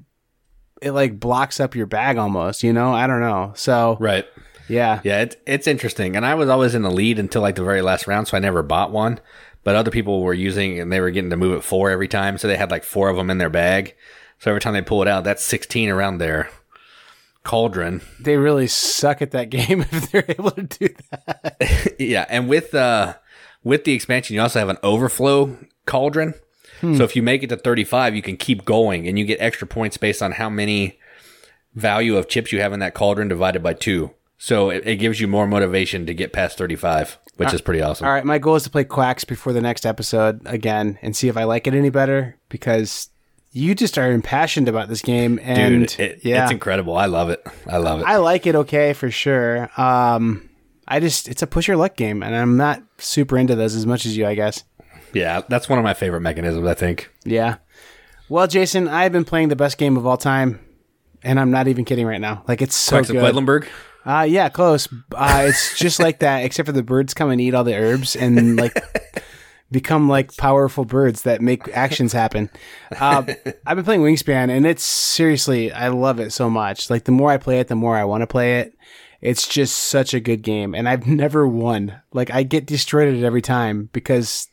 it 0.83 0.93
like 0.93 1.19
blocks 1.19 1.59
up 1.61 1.75
your 1.75 1.87
bag 1.87 2.19
almost, 2.19 2.63
you 2.63 2.73
know? 2.73 2.93
I 2.93 3.07
don't 3.07 3.21
know. 3.21 3.53
So 3.57 3.97
Right. 3.99 4.27
Yeah. 4.69 5.01
Yeah, 5.03 5.23
it's 5.23 5.37
it's 5.47 5.67
interesting. 5.67 6.15
And 6.17 6.25
I 6.25 6.35
was 6.35 6.49
always 6.49 6.75
in 6.75 6.83
the 6.83 6.91
lead 6.91 7.19
until 7.19 7.43
like 7.43 7.55
the 7.57 7.65
very 7.65 7.83
last 7.83 8.07
round, 8.07 8.29
so 8.29 8.37
I 8.37 8.41
never 8.41 8.63
bought 8.63 8.93
one. 8.93 9.21
but 9.65 9.75
other 9.75 9.91
people 9.91 10.23
were 10.23 10.35
using 10.35 10.79
and 10.79 10.93
they 10.93 11.01
were 11.01 11.11
getting 11.11 11.31
to 11.31 11.37
move 11.37 11.57
it 11.57 11.65
four 11.65 11.91
every 11.91 12.09
time. 12.09 12.39
So 12.39 12.47
they 12.47 12.57
had 12.57 12.71
like 12.71 12.85
four 12.85 13.09
of 13.09 13.17
them 13.17 13.31
in 13.31 13.39
their 13.39 13.51
bag. 13.51 13.97
So 14.39 14.51
every 14.51 14.61
time 14.61 14.75
they 14.75 14.83
pull 14.83 15.01
it 15.03 15.09
out, 15.09 15.25
that's 15.25 15.43
16 15.43 15.89
around 15.89 16.19
their 16.19 16.51
cauldron. 17.45 18.01
They 18.19 18.37
really 18.37 18.67
suck 18.67 19.23
at 19.23 19.31
that 19.31 19.51
game 19.51 19.81
if 19.93 20.11
they're 20.11 20.25
able 20.29 20.51
to 20.53 20.63
do 20.63 20.89
that. 21.11 21.95
yeah. 21.99 22.27
And 22.29 22.49
with, 22.49 22.75
uh, 22.75 23.15
with 23.63 23.85
the 23.85 23.93
expansion, 23.93 24.35
you 24.35 24.43
also 24.43 24.59
have 24.59 24.69
an 24.69 24.79
overflow 24.83 25.57
cauldron. 25.87 26.35
So 26.97 27.03
if 27.03 27.17
you 27.17 27.23
make 27.23 27.43
it 27.43 27.49
to 27.49 27.57
35, 27.57 28.15
you 28.15 28.21
can 28.21 28.37
keep 28.37 28.67
going 28.67 29.09
and 29.09 29.19
you 29.19 29.25
get 29.25 29.41
extra 29.41 29.67
points 29.67 29.97
based 29.97 30.23
on 30.23 30.33
how 30.33 30.51
many 30.51 30.99
value 31.75 32.19
of 32.19 32.29
chips 32.29 32.53
you 32.53 32.61
have 32.61 32.75
in 32.75 32.81
that 32.81 32.93
cauldron 32.93 33.29
divided 33.29 33.63
by 33.63 33.73
two. 33.73 34.11
So 34.37 34.69
it, 34.69 34.87
it 34.87 34.97
gives 34.97 35.21
you 35.21 35.27
more 35.27 35.47
motivation 35.47 36.05
to 36.07 36.13
get 36.13 36.33
past 36.33 36.59
35, 36.59 37.19
which 37.37 37.55
is 37.55 37.63
pretty 37.63 37.81
awesome. 37.81 38.07
All 38.07 38.13
right, 38.13 38.25
my 38.25 38.39
goal 38.39 38.57
is 38.57 38.65
to 38.65 38.71
play 38.71 38.85
Quacks 38.85 39.25
before 39.25 39.55
the 39.55 39.63
next 39.63 39.87
episode 39.87 40.43
again 40.45 40.99
and 41.01 41.17
see 41.17 41.29
if 41.29 41.37
I 41.39 41.45
like 41.45 41.67
it 41.67 41.73
any 41.73 41.89
better 41.89 42.37
because 42.51 43.09
you 43.57 43.73
just 43.75 43.97
are 43.97 44.11
impassioned 44.11 44.69
about 44.69 44.89
this 44.89 45.01
game 45.01 45.39
and 45.41 45.87
Dude, 45.89 46.01
it, 46.01 46.21
yeah, 46.25 46.43
it's 46.43 46.53
incredible. 46.53 46.97
I 46.97 47.07
love 47.07 47.31
it. 47.31 47.47
I 47.69 47.77
love 47.79 48.01
it. 48.01 48.05
I 48.05 48.17
like 48.17 48.49
it 48.49 48.57
okay 48.57 48.93
for 48.93 49.13
sure. 49.13 49.71
Um, 49.81 50.51
I 50.89 50.99
just 50.99 51.29
it's 51.29 51.41
a 51.41 51.47
push 51.47 51.69
your 51.69 51.77
luck 51.77 51.97
game, 51.97 52.23
and 52.23 52.35
I'm 52.35 52.57
not 52.57 52.83
super 52.99 53.39
into 53.39 53.55
those 53.55 53.77
as 53.77 53.87
much 53.87 54.07
as 54.07 54.17
you, 54.17 54.27
I 54.27 54.35
guess. 54.35 54.65
yeah, 55.15 55.43
that's 55.49 55.69
one 55.69 55.79
of 55.79 55.85
my 55.85 55.95
favorite 55.95 56.21
mechanisms, 56.21 56.67
I 56.67 56.75
think. 56.75 57.11
Yeah. 57.25 57.57
Well, 58.29 58.49
Jason, 58.49 58.89
I've 58.89 59.13
been 59.13 59.25
playing 59.25 59.49
the 59.51 59.57
best 59.57 59.79
game 59.79 59.97
of 59.97 60.05
all 60.05 60.17
time, 60.17 60.59
and 61.23 61.39
I'm 61.39 61.53
not 61.53 61.69
even 61.69 61.85
kidding 61.85 62.07
right 62.07 62.21
now. 62.21 62.43
Like 62.49 62.61
it's 62.61 62.75
so 62.75 62.97
Quacks 62.97 63.11
good. 63.11 63.23
Quedlinburg. 63.23 63.69
Uh, 64.05 64.27
yeah, 64.29 64.49
close. 64.49 64.89
Uh, 65.15 65.45
it's 65.47 65.79
just 65.79 66.01
like 66.01 66.19
that, 66.19 66.39
except 66.45 66.67
for 66.67 66.73
the 66.73 66.83
birds 66.83 67.15
come 67.15 67.31
and 67.31 67.41
eat 67.41 67.55
all 67.55 67.65
the 67.65 67.75
herbs 67.77 68.17
and 68.17 68.57
like 68.57 68.75
become 69.71 70.09
like 70.09 70.37
powerful 70.37 70.85
birds 70.85 71.23
that 71.23 71.41
make 71.41 71.69
actions 71.69 72.13
happen. 72.13 72.51
Uh, 72.99 73.25
I've 73.67 73.77
been 73.77 73.85
playing 73.85 74.03
Wingspan, 74.03 74.51
and 74.51 74.67
it's 74.67 74.85
seriously, 74.85 75.73
I 75.73 75.89
love 75.89 76.21
it 76.21 76.33
so 76.33 76.49
much. 76.49 76.91
Like 76.91 77.05
the 77.05 77.13
more 77.13 77.31
I 77.31 77.39
play 77.39 77.61
it, 77.61 77.69
the 77.69 77.75
more 77.75 77.97
I 77.97 78.05
want 78.05 78.23
to 78.23 78.27
play 78.27 78.61
it. 78.61 78.77
It's 79.21 79.49
just 79.49 79.77
such 79.77 80.13
a 80.13 80.21
good 80.21 80.43
game, 80.43 80.75
and 80.75 80.89
I've 80.89 81.07
never 81.07 81.49
won. 81.49 82.01
Like 82.13 82.31
I 82.31 82.43
get 82.43 82.67
destroyed 82.67 83.09
at 83.09 83.15
it 83.15 83.25
every 83.25 83.43
time 83.43 83.89
because 83.93 84.49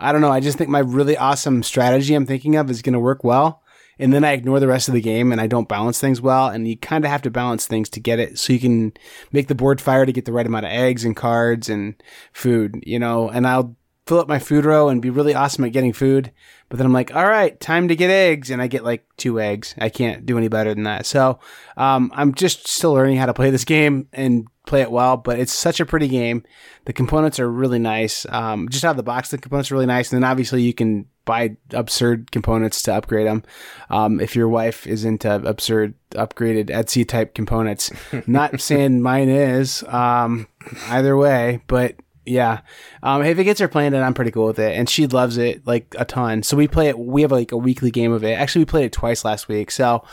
I 0.00 0.12
don't 0.12 0.22
know. 0.22 0.32
I 0.32 0.40
just 0.40 0.58
think 0.58 0.70
my 0.70 0.80
really 0.80 1.16
awesome 1.16 1.62
strategy 1.62 2.14
I'm 2.14 2.26
thinking 2.26 2.56
of 2.56 2.70
is 2.70 2.82
going 2.82 2.94
to 2.94 3.00
work 3.00 3.22
well. 3.22 3.62
And 3.98 4.14
then 4.14 4.24
I 4.24 4.32
ignore 4.32 4.60
the 4.60 4.66
rest 4.66 4.88
of 4.88 4.94
the 4.94 5.02
game 5.02 5.30
and 5.30 5.42
I 5.42 5.46
don't 5.46 5.68
balance 5.68 6.00
things 6.00 6.22
well. 6.22 6.48
And 6.48 6.66
you 6.66 6.74
kind 6.78 7.04
of 7.04 7.10
have 7.10 7.20
to 7.22 7.30
balance 7.30 7.66
things 7.66 7.90
to 7.90 8.00
get 8.00 8.18
it 8.18 8.38
so 8.38 8.54
you 8.54 8.58
can 8.58 8.94
make 9.30 9.48
the 9.48 9.54
board 9.54 9.78
fire 9.78 10.06
to 10.06 10.12
get 10.12 10.24
the 10.24 10.32
right 10.32 10.46
amount 10.46 10.64
of 10.64 10.72
eggs 10.72 11.04
and 11.04 11.14
cards 11.14 11.68
and 11.68 12.02
food, 12.32 12.82
you 12.86 12.98
know. 12.98 13.28
And 13.28 13.46
I'll 13.46 13.76
fill 14.10 14.18
up 14.18 14.26
my 14.26 14.40
food 14.40 14.64
row 14.64 14.88
and 14.88 15.00
be 15.00 15.08
really 15.08 15.36
awesome 15.36 15.62
at 15.62 15.70
getting 15.70 15.92
food. 15.92 16.32
But 16.68 16.78
then 16.78 16.86
I'm 16.86 16.92
like, 16.92 17.14
all 17.14 17.28
right, 17.28 17.58
time 17.60 17.86
to 17.86 17.94
get 17.94 18.10
eggs. 18.10 18.50
And 18.50 18.60
I 18.60 18.66
get 18.66 18.82
like 18.82 19.06
two 19.16 19.40
eggs. 19.40 19.72
I 19.78 19.88
can't 19.88 20.26
do 20.26 20.36
any 20.36 20.48
better 20.48 20.74
than 20.74 20.82
that. 20.82 21.06
So 21.06 21.38
um, 21.76 22.10
I'm 22.12 22.34
just 22.34 22.66
still 22.66 22.92
learning 22.92 23.18
how 23.18 23.26
to 23.26 23.34
play 23.34 23.50
this 23.50 23.64
game 23.64 24.08
and 24.12 24.48
play 24.66 24.82
it 24.82 24.90
well, 24.90 25.16
but 25.16 25.38
it's 25.38 25.52
such 25.52 25.78
a 25.78 25.86
pretty 25.86 26.08
game. 26.08 26.42
The 26.86 26.92
components 26.92 27.38
are 27.38 27.48
really 27.48 27.78
nice. 27.78 28.26
Um, 28.30 28.68
just 28.68 28.84
out 28.84 28.90
of 28.90 28.96
the 28.96 29.04
box, 29.04 29.30
the 29.30 29.38
components 29.38 29.70
are 29.70 29.76
really 29.76 29.86
nice. 29.86 30.12
And 30.12 30.20
then 30.20 30.28
obviously 30.28 30.62
you 30.62 30.74
can 30.74 31.06
buy 31.24 31.56
absurd 31.70 32.32
components 32.32 32.82
to 32.82 32.94
upgrade 32.94 33.28
them. 33.28 33.44
Um, 33.90 34.18
if 34.18 34.34
your 34.34 34.48
wife 34.48 34.88
is 34.88 35.04
into 35.04 35.32
absurd 35.32 35.94
upgraded 36.16 36.66
Etsy 36.66 37.06
type 37.06 37.32
components, 37.32 37.92
not 38.26 38.60
saying 38.60 39.02
mine 39.02 39.28
is, 39.28 39.84
um, 39.84 40.48
either 40.88 41.16
way, 41.16 41.62
but 41.68 41.94
yeah. 42.26 42.60
Um, 43.02 43.22
if 43.22 43.38
it 43.38 43.44
gets 43.44 43.60
her 43.60 43.68
playing 43.68 43.94
it, 43.94 44.00
I'm 44.00 44.14
pretty 44.14 44.30
cool 44.30 44.46
with 44.46 44.58
it. 44.58 44.76
And 44.76 44.88
she 44.88 45.06
loves 45.06 45.36
it 45.36 45.66
like 45.66 45.94
a 45.98 46.04
ton. 46.04 46.42
So 46.42 46.56
we 46.56 46.68
play 46.68 46.88
it, 46.88 46.98
we 46.98 47.22
have 47.22 47.32
like 47.32 47.52
a 47.52 47.56
weekly 47.56 47.90
game 47.90 48.12
of 48.12 48.24
it. 48.24 48.38
Actually, 48.38 48.62
we 48.62 48.66
played 48.66 48.84
it 48.86 48.92
twice 48.92 49.24
last 49.24 49.48
week. 49.48 49.70
So, 49.70 50.04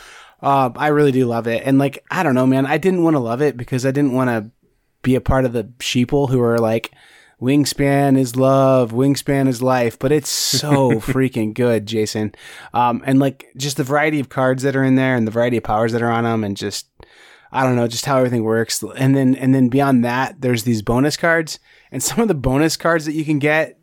uh, 0.42 0.70
I 0.76 0.88
really 0.88 1.12
do 1.12 1.26
love 1.26 1.46
it. 1.46 1.62
And 1.64 1.78
like, 1.78 2.04
I 2.10 2.22
don't 2.22 2.34
know, 2.34 2.46
man, 2.46 2.66
I 2.66 2.78
didn't 2.78 3.02
want 3.02 3.14
to 3.14 3.20
love 3.20 3.42
it 3.42 3.56
because 3.56 3.84
I 3.84 3.90
didn't 3.90 4.12
want 4.12 4.30
to 4.30 4.50
be 5.02 5.14
a 5.14 5.20
part 5.20 5.44
of 5.44 5.52
the 5.52 5.64
sheeple 5.80 6.30
who 6.30 6.40
are 6.40 6.58
like, 6.58 6.92
Wingspan 7.40 8.18
is 8.18 8.34
love, 8.34 8.90
Wingspan 8.92 9.46
is 9.46 9.62
life, 9.62 9.98
but 9.98 10.10
it's 10.10 10.28
so 10.28 10.90
freaking 11.00 11.54
good, 11.54 11.86
Jason. 11.86 12.34
Um, 12.74 13.02
and 13.06 13.18
like 13.18 13.46
just 13.56 13.76
the 13.76 13.84
variety 13.84 14.18
of 14.18 14.28
cards 14.28 14.64
that 14.64 14.74
are 14.74 14.82
in 14.82 14.96
there 14.96 15.14
and 15.14 15.26
the 15.26 15.32
variety 15.32 15.56
of 15.56 15.62
powers 15.62 15.92
that 15.92 16.02
are 16.02 16.10
on 16.10 16.24
them 16.24 16.42
and 16.42 16.56
just, 16.56 16.88
I 17.52 17.62
don't 17.62 17.76
know, 17.76 17.86
just 17.86 18.06
how 18.06 18.18
everything 18.18 18.42
works. 18.42 18.82
And 18.82 19.16
then, 19.16 19.36
and 19.36 19.54
then 19.54 19.68
beyond 19.68 20.04
that, 20.04 20.40
there's 20.40 20.64
these 20.64 20.82
bonus 20.82 21.16
cards 21.16 21.60
and 21.90 22.02
some 22.02 22.20
of 22.20 22.28
the 22.28 22.34
bonus 22.34 22.76
cards 22.76 23.04
that 23.06 23.14
you 23.14 23.24
can 23.24 23.38
get 23.38 23.78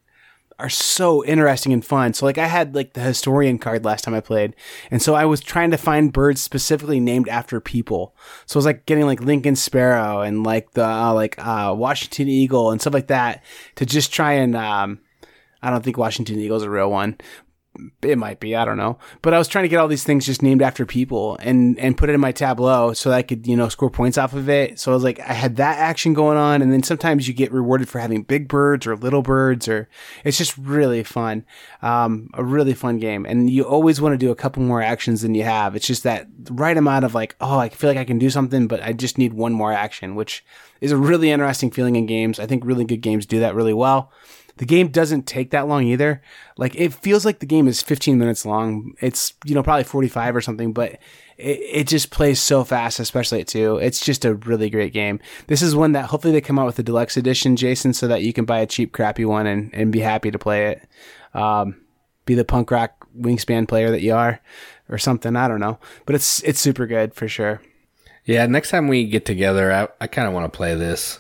are 0.58 0.70
so 0.70 1.24
interesting 1.26 1.74
and 1.74 1.86
fun. 1.86 2.14
So 2.14 2.26
like 2.26 2.38
I 2.38 2.48
had 2.48 2.76
like 2.76 2.94
the 2.94 3.02
historian 3.02 3.58
card 3.58 3.84
last 3.84 4.04
time 4.04 4.14
I 4.14 4.22
played. 4.22 4.56
And 4.90 5.02
so 5.02 5.14
I 5.14 5.26
was 5.26 5.42
trying 5.42 5.72
to 5.72 5.78
find 5.78 6.14
birds 6.14 6.42
specifically 6.42 7.00
named 7.00 7.28
after 7.28 7.60
people. 7.60 8.16
So 8.46 8.58
I 8.58 8.60
was 8.60 8.66
like 8.66 8.86
getting 8.86 9.06
like 9.06 9.22
Lincoln 9.22 9.56
Sparrow 9.56 10.22
and 10.22 10.46
like 10.46 10.72
the 10.72 10.86
uh, 10.86 11.14
like 11.14 11.36
uh, 11.46 11.74
Washington 11.78 12.30
Eagle 12.30 12.72
and 12.72 12.80
stuff 12.80 12.94
like 12.94 13.08
that 13.08 13.44
to 13.76 13.86
just 13.86 14.14
try 14.14 14.34
and 14.34 14.56
um 14.56 15.00
I 15.62 15.72
don't 15.72 15.84
think 15.84 15.98
Washington 15.98 16.38
Eagle 16.38 16.58
is 16.58 16.64
a 16.64 16.70
real 16.70 16.92
one. 16.92 17.18
It 18.02 18.18
might 18.18 18.40
be, 18.40 18.56
I 18.56 18.66
don't 18.66 18.78
know. 18.78 18.98
But 19.22 19.34
I 19.34 19.38
was 19.38 19.48
trying 19.48 19.64
to 19.64 19.70
get 19.70 19.80
all 19.80 19.88
these 19.88 20.04
things 20.04 20.26
just 20.26 20.42
named 20.42 20.62
after 20.62 20.86
people 20.86 21.38
and 21.42 21.78
and 21.80 21.98
put 21.98 22.10
it 22.10 22.14
in 22.14 22.20
my 22.20 22.32
tableau 22.32 22.94
so 22.94 23.10
that 23.10 23.16
I 23.16 23.22
could, 23.22 23.48
you 23.48 23.56
know, 23.56 23.70
score 23.70 23.90
points 23.90 24.18
off 24.18 24.34
of 24.34 24.50
it. 24.50 24.80
So 24.80 24.92
I 24.92 24.96
was 24.96 25.04
like 25.04 25.20
I 25.20 25.34
had 25.34 25.58
that 25.58 25.78
action 25.78 26.14
going 26.14 26.38
on 26.38 26.62
and 26.62 26.72
then 26.72 26.84
sometimes 26.84 27.28
you 27.28 27.34
get 27.34 27.52
rewarded 27.52 27.90
for 27.90 28.00
having 28.00 28.24
big 28.24 28.48
birds 28.48 28.88
or 28.88 28.96
little 28.96 29.22
birds 29.22 29.68
or 29.68 29.90
it's 30.24 30.38
just 30.38 30.58
really 30.58 31.04
fun. 31.04 31.46
Um 31.82 32.30
a 32.34 32.44
really 32.44 32.74
fun 32.74 33.00
game. 33.00 33.26
And 33.26 33.50
you 33.50 33.64
always 33.64 34.02
want 34.02 34.14
to 34.14 34.18
do 34.18 34.32
a 34.32 34.36
couple 34.36 34.64
more 34.64 34.82
actions 34.82 35.22
than 35.22 35.36
you 35.36 35.44
have. 35.44 35.76
It's 35.76 35.88
just 35.88 36.04
that 36.04 36.28
right 36.50 36.78
amount 36.78 37.06
of 37.06 37.14
like, 37.14 37.36
oh, 37.42 37.60
I 37.60 37.70
feel 37.70 37.90
like 37.90 37.98
I 37.98 38.06
can 38.06 38.20
do 38.20 38.30
something, 38.30 38.68
but 38.68 38.82
I 38.82 38.94
just 38.94 39.18
need 39.18 39.34
one 39.34 39.54
more 39.54 39.72
action, 39.72 40.16
which 40.16 40.44
is 40.82 40.92
a 40.92 40.98
really 40.98 41.32
interesting 41.32 41.72
feeling 41.72 41.96
in 41.96 42.06
games. 42.06 42.40
I 42.40 42.46
think 42.46 42.64
really 42.66 42.86
good 42.86 43.02
games 43.02 43.26
do 43.26 43.40
that 43.40 43.56
really 43.56 43.74
well. 43.74 44.12
The 44.58 44.66
game 44.66 44.88
doesn't 44.88 45.28
take 45.28 45.52
that 45.52 45.68
long 45.68 45.84
either. 45.84 46.22
Like 46.58 46.76
it 46.76 46.94
feels 46.94 47.26
like 47.26 47.40
the 47.40 47.46
game 47.46 47.68
is 47.68 47.82
15 47.82 48.18
minutes 48.18 48.46
long. 48.46 48.94
It's 49.02 49.34
you 49.46 49.54
know 49.54 49.64
probably 49.64 49.84
45 49.84 50.36
or 50.36 50.42
something, 50.42 50.72
but 50.72 50.94
it, 51.38 51.60
it 51.60 51.88
just 51.88 52.12
plays 52.12 52.40
so 52.40 52.64
fast, 52.64 53.00
especially 53.00 53.42
at 53.42 53.48
two. 53.48 53.78
It's 53.78 54.00
just 54.00 54.24
a 54.24 54.36
really 54.36 54.70
great 54.70 54.94
game. 54.94 55.20
This 55.48 55.62
is 55.62 55.76
one 55.76 55.92
that 55.92 56.06
hopefully 56.06 56.34
they 56.34 56.42
come 56.42 56.58
out 56.58 56.66
with 56.66 56.80
a 56.80 56.84
deluxe 56.84 57.18
edition, 57.18 57.56
Jason, 57.56 57.94
so 57.94 58.08
that 58.08 58.22
you 58.24 58.34
can 58.34 58.46
buy 58.46 58.60
a 58.60 58.68
cheap, 58.68 58.94
crappy 58.94 59.26
one 59.26 59.48
and 59.48 59.74
and 59.74 59.92
be 59.92 60.00
happy 60.00 60.32
to 60.32 60.40
play 60.40 60.68
it. 60.68 60.88
Um, 61.34 61.82
be 62.26 62.36
the 62.36 62.46
punk 62.46 62.72
rock 62.72 63.08
wingspan 63.20 63.68
player 63.68 63.92
that 63.92 64.02
you 64.02 64.14
are, 64.14 64.40
or 64.90 64.98
something. 64.98 65.36
I 65.36 65.48
don't 65.48 65.60
know, 65.60 65.80
but 66.06 66.16
it's 66.16 66.42
it's 66.44 66.60
super 66.60 66.88
good 66.88 67.14
for 67.14 67.28
sure. 67.28 67.62
Yeah, 68.26 68.46
next 68.48 68.72
time 68.72 68.88
we 68.88 69.06
get 69.06 69.26
together, 69.26 69.72
I, 69.72 69.88
I 70.02 70.08
kind 70.08 70.28
of 70.28 70.34
want 70.34 70.52
to 70.52 70.56
play 70.56 70.74
this. 70.74 71.20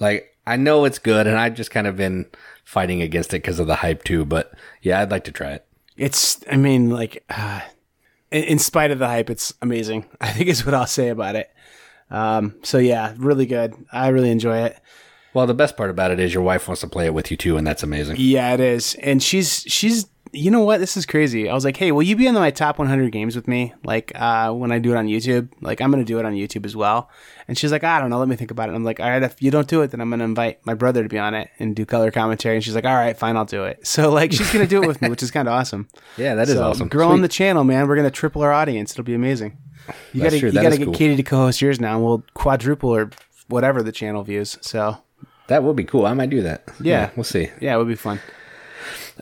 Like, 0.00 0.34
I 0.46 0.56
know 0.56 0.86
it's 0.86 0.98
good, 0.98 1.26
and 1.26 1.36
I've 1.36 1.54
just 1.54 1.70
kind 1.70 1.86
of 1.86 1.96
been 1.96 2.26
fighting 2.66 3.00
against 3.00 3.30
it 3.32 3.40
because 3.42 3.58
of 3.58 3.68
the 3.68 3.76
hype 3.76 4.04
too. 4.04 4.26
But 4.26 4.52
yeah, 4.82 5.00
I'd 5.00 5.10
like 5.10 5.24
to 5.24 5.32
try 5.32 5.52
it. 5.52 5.64
It's, 5.96 6.44
I 6.50 6.56
mean, 6.56 6.90
like, 6.90 7.24
uh, 7.30 7.62
in, 8.30 8.44
in 8.44 8.58
spite 8.58 8.90
of 8.90 8.98
the 8.98 9.06
hype, 9.06 9.30
it's 9.30 9.54
amazing. 9.62 10.04
I 10.20 10.30
think 10.30 10.50
is 10.50 10.66
what 10.66 10.74
I'll 10.74 10.86
say 10.86 11.08
about 11.08 11.36
it. 11.36 11.50
Um, 12.10 12.56
so 12.62 12.78
yeah, 12.78 13.14
really 13.16 13.46
good. 13.46 13.74
I 13.90 14.08
really 14.08 14.30
enjoy 14.30 14.58
it. 14.58 14.78
Well, 15.32 15.46
the 15.46 15.54
best 15.54 15.76
part 15.76 15.90
about 15.90 16.10
it 16.10 16.20
is 16.20 16.34
your 16.34 16.42
wife 16.42 16.66
wants 16.66 16.80
to 16.80 16.86
play 16.86 17.06
it 17.06 17.14
with 17.14 17.30
you 17.30 17.36
too, 17.36 17.56
and 17.56 17.66
that's 17.66 17.82
amazing. 17.82 18.16
Yeah, 18.18 18.54
it 18.54 18.60
is. 18.60 18.94
And 19.02 19.22
she's 19.22 19.64
she's 19.66 20.06
you 20.32 20.50
know 20.50 20.60
what? 20.60 20.80
This 20.80 20.96
is 20.96 21.06
crazy. 21.06 21.48
I 21.48 21.54
was 21.54 21.64
like, 21.64 21.76
hey, 21.76 21.92
will 21.92 22.02
you 22.02 22.16
be 22.16 22.26
in 22.26 22.34
my 22.34 22.50
top 22.50 22.78
100 22.78 23.10
games 23.12 23.36
with 23.36 23.46
me? 23.48 23.72
Like 23.84 24.12
uh, 24.14 24.52
when 24.52 24.72
I 24.72 24.78
do 24.78 24.92
it 24.92 24.96
on 24.96 25.06
YouTube. 25.06 25.48
Like 25.60 25.80
I'm 25.80 25.90
gonna 25.90 26.04
do 26.04 26.18
it 26.18 26.24
on 26.24 26.34
YouTube 26.34 26.64
as 26.66 26.74
well. 26.76 27.10
And 27.48 27.56
she's 27.56 27.70
like, 27.72 27.84
I 27.84 28.00
don't 28.00 28.10
know. 28.10 28.18
Let 28.18 28.28
me 28.28 28.36
think 28.36 28.50
about 28.50 28.64
it. 28.64 28.68
And 28.68 28.76
I'm 28.76 28.84
like, 28.84 29.00
all 29.00 29.08
right, 29.08 29.22
if 29.22 29.40
you 29.40 29.50
don't 29.50 29.68
do 29.68 29.82
it, 29.82 29.90
then 29.92 30.00
I'm 30.00 30.10
gonna 30.10 30.24
invite 30.24 30.64
my 30.66 30.74
brother 30.74 31.02
to 31.02 31.08
be 31.08 31.18
on 31.18 31.34
it 31.34 31.48
and 31.58 31.74
do 31.76 31.86
color 31.86 32.10
commentary. 32.10 32.56
And 32.56 32.64
she's 32.64 32.74
like, 32.74 32.84
all 32.84 32.94
right, 32.94 33.16
fine, 33.16 33.36
I'll 33.36 33.44
do 33.44 33.64
it. 33.64 33.80
So 33.86 34.10
like 34.10 34.32
she's 34.32 34.52
gonna 34.52 34.66
do 34.66 34.82
it 34.82 34.86
with 34.86 35.00
me, 35.00 35.08
which 35.08 35.22
is 35.22 35.30
kind 35.30 35.48
of 35.48 35.54
awesome. 35.54 35.88
Yeah, 36.16 36.34
that 36.34 36.48
is 36.48 36.54
So, 36.54 36.62
awesome. 36.64 36.88
Girl 36.88 37.08
Sweet. 37.08 37.14
on 37.14 37.22
the 37.22 37.28
channel, 37.28 37.64
man. 37.64 37.86
We're 37.88 37.96
gonna 37.96 38.10
triple 38.10 38.42
our 38.42 38.52
audience. 38.52 38.92
It'll 38.92 39.04
be 39.04 39.14
amazing. 39.14 39.56
You 40.12 40.22
gotta 40.22 40.38
you 40.38 40.50
gotta 40.52 40.76
get 40.78 40.84
cool. 40.86 40.94
Katie 40.94 41.16
to 41.16 41.22
co-host 41.22 41.60
yours 41.62 41.80
now, 41.80 41.96
and 41.96 42.04
we'll 42.04 42.24
quadruple 42.34 42.90
or 42.94 43.10
whatever 43.48 43.82
the 43.82 43.92
channel 43.92 44.22
views. 44.24 44.58
So 44.60 44.98
That 45.46 45.62
would 45.62 45.76
be 45.76 45.84
cool. 45.84 46.06
I 46.06 46.14
might 46.14 46.30
do 46.30 46.42
that. 46.42 46.64
Yeah. 46.80 47.10
we'll 47.16 47.24
see. 47.24 47.50
yeah, 47.60 47.74
it 47.74 47.78
would 47.78 47.86
be 47.88 47.94
fun. 47.94 48.18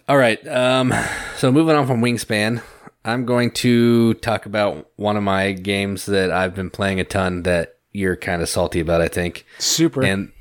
All 0.09 0.17
right. 0.17 0.45
Um, 0.47 0.93
so 1.37 1.51
moving 1.51 1.77
on 1.77 1.87
from 1.87 2.01
Wingspan, 2.01 2.63
I'm 3.05 3.25
going 3.25 3.51
to 3.53 4.15
talk 4.15 4.47
about 4.47 4.91
one 4.97 5.17
of 5.17 5.23
my 5.23 5.53
games 5.53 6.07
that 6.07 6.31
I've 6.31 6.55
been 6.55 6.71
playing 6.71 7.01
a 7.01 7.05
ton 7.05 7.43
that 7.43 7.77
you're 7.93 8.17
kind 8.17 8.43
of 8.43 8.49
salty 8.49 8.81
about, 8.81 9.01
I 9.01 9.09
think, 9.09 9.47
Super. 9.59 10.03
and 10.03 10.33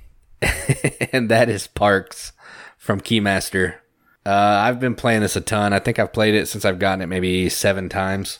and 1.11 1.29
that 1.29 1.49
is 1.49 1.67
Parks 1.67 2.33
from 2.77 2.99
Keymaster. 2.99 3.75
Uh, 4.25 4.29
I've 4.29 4.79
been 4.79 4.95
playing 4.95 5.21
this 5.21 5.35
a 5.35 5.41
ton. 5.41 5.73
I 5.73 5.79
think 5.79 5.99
I've 5.99 6.13
played 6.13 6.33
it 6.33 6.47
since 6.47 6.65
I've 6.65 6.79
gotten 6.79 7.01
it 7.01 7.07
maybe 7.07 7.49
seven 7.49 7.89
times, 7.89 8.39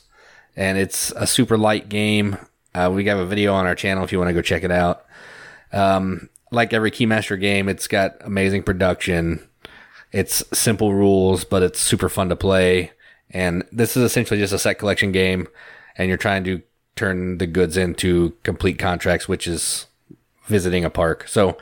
and 0.55 0.77
it's 0.77 1.11
a 1.11 1.27
super 1.27 1.57
light 1.57 1.89
game. 1.89 2.37
Uh, 2.73 2.91
we 2.93 3.05
have 3.05 3.19
a 3.19 3.25
video 3.25 3.53
on 3.53 3.65
our 3.65 3.75
channel 3.75 4.03
if 4.03 4.11
you 4.11 4.17
want 4.17 4.29
to 4.29 4.33
go 4.33 4.41
check 4.41 4.63
it 4.63 4.71
out. 4.71 5.05
Um, 5.71 6.29
like 6.51 6.73
every 6.73 6.91
Keymaster 6.91 7.39
game, 7.39 7.69
it's 7.69 7.87
got 7.87 8.15
amazing 8.21 8.63
production. 8.63 9.47
It's 10.13 10.43
simple 10.57 10.93
rules, 10.93 11.43
but 11.43 11.63
it's 11.63 11.79
super 11.79 12.07
fun 12.07 12.29
to 12.29 12.35
play. 12.35 12.91
And 13.31 13.63
this 13.71 13.97
is 13.97 14.03
essentially 14.03 14.39
just 14.39 14.53
a 14.53 14.59
set 14.59 14.77
collection 14.79 15.11
game, 15.11 15.47
and 15.97 16.07
you're 16.07 16.17
trying 16.17 16.43
to 16.45 16.61
turn 16.95 17.39
the 17.39 17.47
goods 17.47 17.75
into 17.75 18.35
complete 18.43 18.77
contracts, 18.77 19.27
which 19.27 19.47
is 19.47 19.87
visiting 20.45 20.85
a 20.85 20.89
park. 20.89 21.27
So 21.27 21.57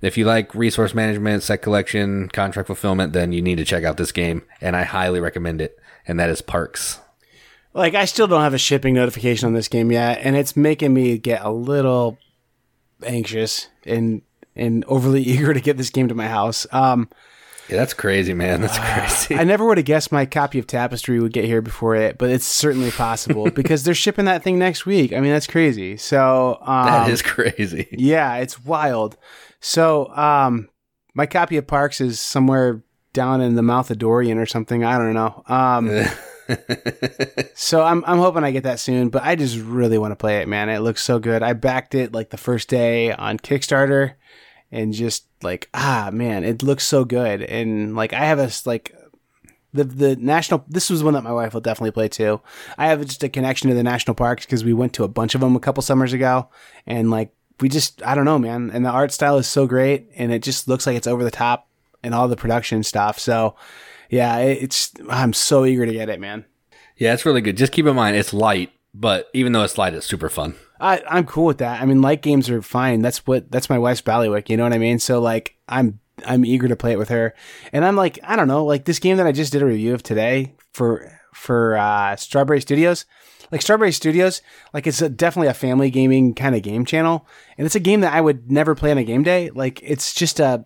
if 0.00 0.16
you 0.16 0.24
like 0.24 0.54
resource 0.54 0.94
management, 0.94 1.42
set 1.42 1.62
collection, 1.62 2.28
contract 2.28 2.68
fulfillment, 2.68 3.12
then 3.12 3.32
you 3.32 3.42
need 3.42 3.56
to 3.56 3.64
check 3.64 3.82
out 3.82 3.96
this 3.96 4.12
game, 4.12 4.42
and 4.60 4.76
I 4.76 4.84
highly 4.84 5.20
recommend 5.20 5.60
it. 5.60 5.78
And 6.06 6.20
that 6.20 6.30
is 6.30 6.40
Parks. 6.40 7.00
Like 7.74 7.94
I 7.94 8.04
still 8.04 8.28
don't 8.28 8.42
have 8.42 8.54
a 8.54 8.58
shipping 8.58 8.94
notification 8.94 9.48
on 9.48 9.52
this 9.52 9.68
game 9.68 9.90
yet, 9.90 10.20
and 10.22 10.36
it's 10.36 10.56
making 10.56 10.94
me 10.94 11.18
get 11.18 11.44
a 11.44 11.50
little 11.50 12.18
anxious 13.02 13.68
and 13.84 14.22
and 14.54 14.84
overly 14.86 15.22
eager 15.24 15.52
to 15.52 15.60
get 15.60 15.76
this 15.76 15.90
game 15.90 16.08
to 16.08 16.14
my 16.14 16.28
house. 16.28 16.66
Um, 16.72 17.10
yeah, 17.68 17.76
that's 17.76 17.94
crazy, 17.94 18.34
man. 18.34 18.60
That's 18.60 18.78
crazy. 18.78 19.34
I 19.34 19.44
never 19.44 19.64
would 19.66 19.78
have 19.78 19.86
guessed 19.86 20.12
my 20.12 20.26
copy 20.26 20.58
of 20.58 20.66
Tapestry 20.66 21.20
would 21.20 21.32
get 21.32 21.44
here 21.44 21.62
before 21.62 21.96
it, 21.96 22.18
but 22.18 22.30
it's 22.30 22.46
certainly 22.46 22.90
possible 22.90 23.50
because 23.54 23.84
they're 23.84 23.94
shipping 23.94 24.26
that 24.26 24.42
thing 24.42 24.58
next 24.58 24.86
week. 24.86 25.12
I 25.12 25.20
mean, 25.20 25.32
that's 25.32 25.46
crazy. 25.46 25.96
So 25.96 26.58
um, 26.62 26.86
that 26.86 27.10
is 27.10 27.22
crazy. 27.22 27.88
Yeah, 27.90 28.36
it's 28.36 28.64
wild. 28.64 29.16
So 29.60 30.08
um, 30.14 30.68
my 31.14 31.26
copy 31.26 31.56
of 31.56 31.66
Parks 31.66 32.00
is 32.00 32.20
somewhere 32.20 32.82
down 33.12 33.40
in 33.40 33.54
the 33.54 33.62
mouth 33.62 33.90
of 33.90 33.98
Dorian 33.98 34.38
or 34.38 34.46
something. 34.46 34.84
I 34.84 34.98
don't 34.98 35.14
know. 35.14 35.42
Um, 35.48 35.90
so 37.54 37.82
I'm 37.82 38.04
I'm 38.06 38.18
hoping 38.18 38.44
I 38.44 38.52
get 38.52 38.62
that 38.62 38.78
soon, 38.78 39.08
but 39.08 39.24
I 39.24 39.34
just 39.34 39.58
really 39.58 39.98
want 39.98 40.12
to 40.12 40.16
play 40.16 40.38
it, 40.40 40.48
man. 40.48 40.68
It 40.68 40.80
looks 40.80 41.02
so 41.02 41.18
good. 41.18 41.42
I 41.42 41.54
backed 41.54 41.94
it 41.94 42.12
like 42.12 42.30
the 42.30 42.36
first 42.36 42.68
day 42.68 43.12
on 43.12 43.38
Kickstarter 43.38 44.14
and 44.70 44.92
just 44.92 45.26
like 45.42 45.68
ah 45.74 46.10
man, 46.12 46.44
it 46.44 46.62
looks 46.62 46.84
so 46.84 47.04
good. 47.04 47.42
And 47.42 47.94
like 47.96 48.12
I 48.12 48.24
have 48.24 48.38
a 48.38 48.50
like 48.64 48.94
the 49.72 49.84
the 49.84 50.16
national 50.16 50.64
this 50.68 50.90
was 50.90 51.04
one 51.04 51.14
that 51.14 51.24
my 51.24 51.32
wife 51.32 51.54
will 51.54 51.60
definitely 51.60 51.92
play 51.92 52.08
too. 52.08 52.40
I 52.78 52.88
have 52.88 53.04
just 53.04 53.22
a 53.22 53.28
connection 53.28 53.68
to 53.68 53.76
the 53.76 53.82
national 53.82 54.14
parks 54.14 54.44
because 54.46 54.64
we 54.64 54.72
went 54.72 54.92
to 54.94 55.04
a 55.04 55.08
bunch 55.08 55.34
of 55.34 55.40
them 55.40 55.56
a 55.56 55.60
couple 55.60 55.82
summers 55.82 56.12
ago 56.12 56.48
and 56.86 57.10
like 57.10 57.30
we 57.60 57.68
just 57.68 58.02
I 58.04 58.14
don't 58.14 58.24
know, 58.24 58.38
man. 58.38 58.70
And 58.72 58.84
the 58.84 58.90
art 58.90 59.12
style 59.12 59.38
is 59.38 59.46
so 59.46 59.66
great 59.66 60.08
and 60.16 60.32
it 60.32 60.42
just 60.42 60.68
looks 60.68 60.86
like 60.86 60.96
it's 60.96 61.06
over 61.06 61.24
the 61.24 61.30
top 61.30 61.68
and 62.02 62.14
all 62.14 62.28
the 62.28 62.36
production 62.36 62.82
stuff. 62.82 63.18
So 63.18 63.56
yeah, 64.10 64.38
it's 64.38 64.92
I'm 65.08 65.32
so 65.32 65.64
eager 65.64 65.86
to 65.86 65.92
get 65.92 66.08
it, 66.08 66.20
man. 66.20 66.44
Yeah, 66.96 67.12
it's 67.12 67.26
really 67.26 67.40
good. 67.40 67.56
Just 67.56 67.72
keep 67.72 67.86
in 67.86 67.94
mind 67.94 68.16
it's 68.16 68.32
light, 68.32 68.72
but 68.94 69.28
even 69.34 69.52
though 69.52 69.62
it's 69.62 69.78
light, 69.78 69.94
it's 69.94 70.06
super 70.06 70.28
fun. 70.28 70.54
I, 70.80 71.02
I'm 71.08 71.26
cool 71.26 71.46
with 71.46 71.58
that. 71.58 71.80
I 71.80 71.86
mean, 71.86 72.02
light 72.02 72.22
games 72.22 72.50
are 72.50 72.62
fine. 72.62 73.02
That's 73.02 73.26
what 73.26 73.50
that's 73.50 73.70
my 73.70 73.78
wife's 73.78 74.02
Ballywick. 74.02 74.48
You 74.48 74.56
know 74.56 74.64
what 74.64 74.72
I 74.72 74.78
mean? 74.78 74.98
So 74.98 75.20
like, 75.20 75.56
I'm 75.68 76.00
I'm 76.26 76.44
eager 76.44 76.68
to 76.68 76.76
play 76.76 76.92
it 76.92 76.98
with 76.98 77.08
her, 77.08 77.34
and 77.72 77.84
I'm 77.84 77.96
like, 77.96 78.18
I 78.22 78.36
don't 78.36 78.48
know, 78.48 78.64
like 78.64 78.84
this 78.84 78.98
game 78.98 79.16
that 79.18 79.26
I 79.26 79.32
just 79.32 79.52
did 79.52 79.62
a 79.62 79.66
review 79.66 79.94
of 79.94 80.02
today 80.02 80.54
for 80.72 81.20
for 81.32 81.76
uh, 81.76 82.16
Strawberry 82.16 82.60
Studios. 82.60 83.04
Like 83.52 83.62
Strawberry 83.62 83.92
Studios, 83.92 84.42
like 84.74 84.88
it's 84.88 85.00
a, 85.00 85.08
definitely 85.08 85.48
a 85.48 85.54
family 85.54 85.88
gaming 85.88 86.34
kind 86.34 86.56
of 86.56 86.62
game 86.62 86.84
channel, 86.84 87.28
and 87.56 87.64
it's 87.64 87.76
a 87.76 87.80
game 87.80 88.00
that 88.00 88.12
I 88.12 88.20
would 88.20 88.50
never 88.50 88.74
play 88.74 88.90
on 88.90 88.98
a 88.98 89.04
game 89.04 89.22
day. 89.22 89.50
Like 89.50 89.80
it's 89.82 90.12
just 90.12 90.40
a 90.40 90.64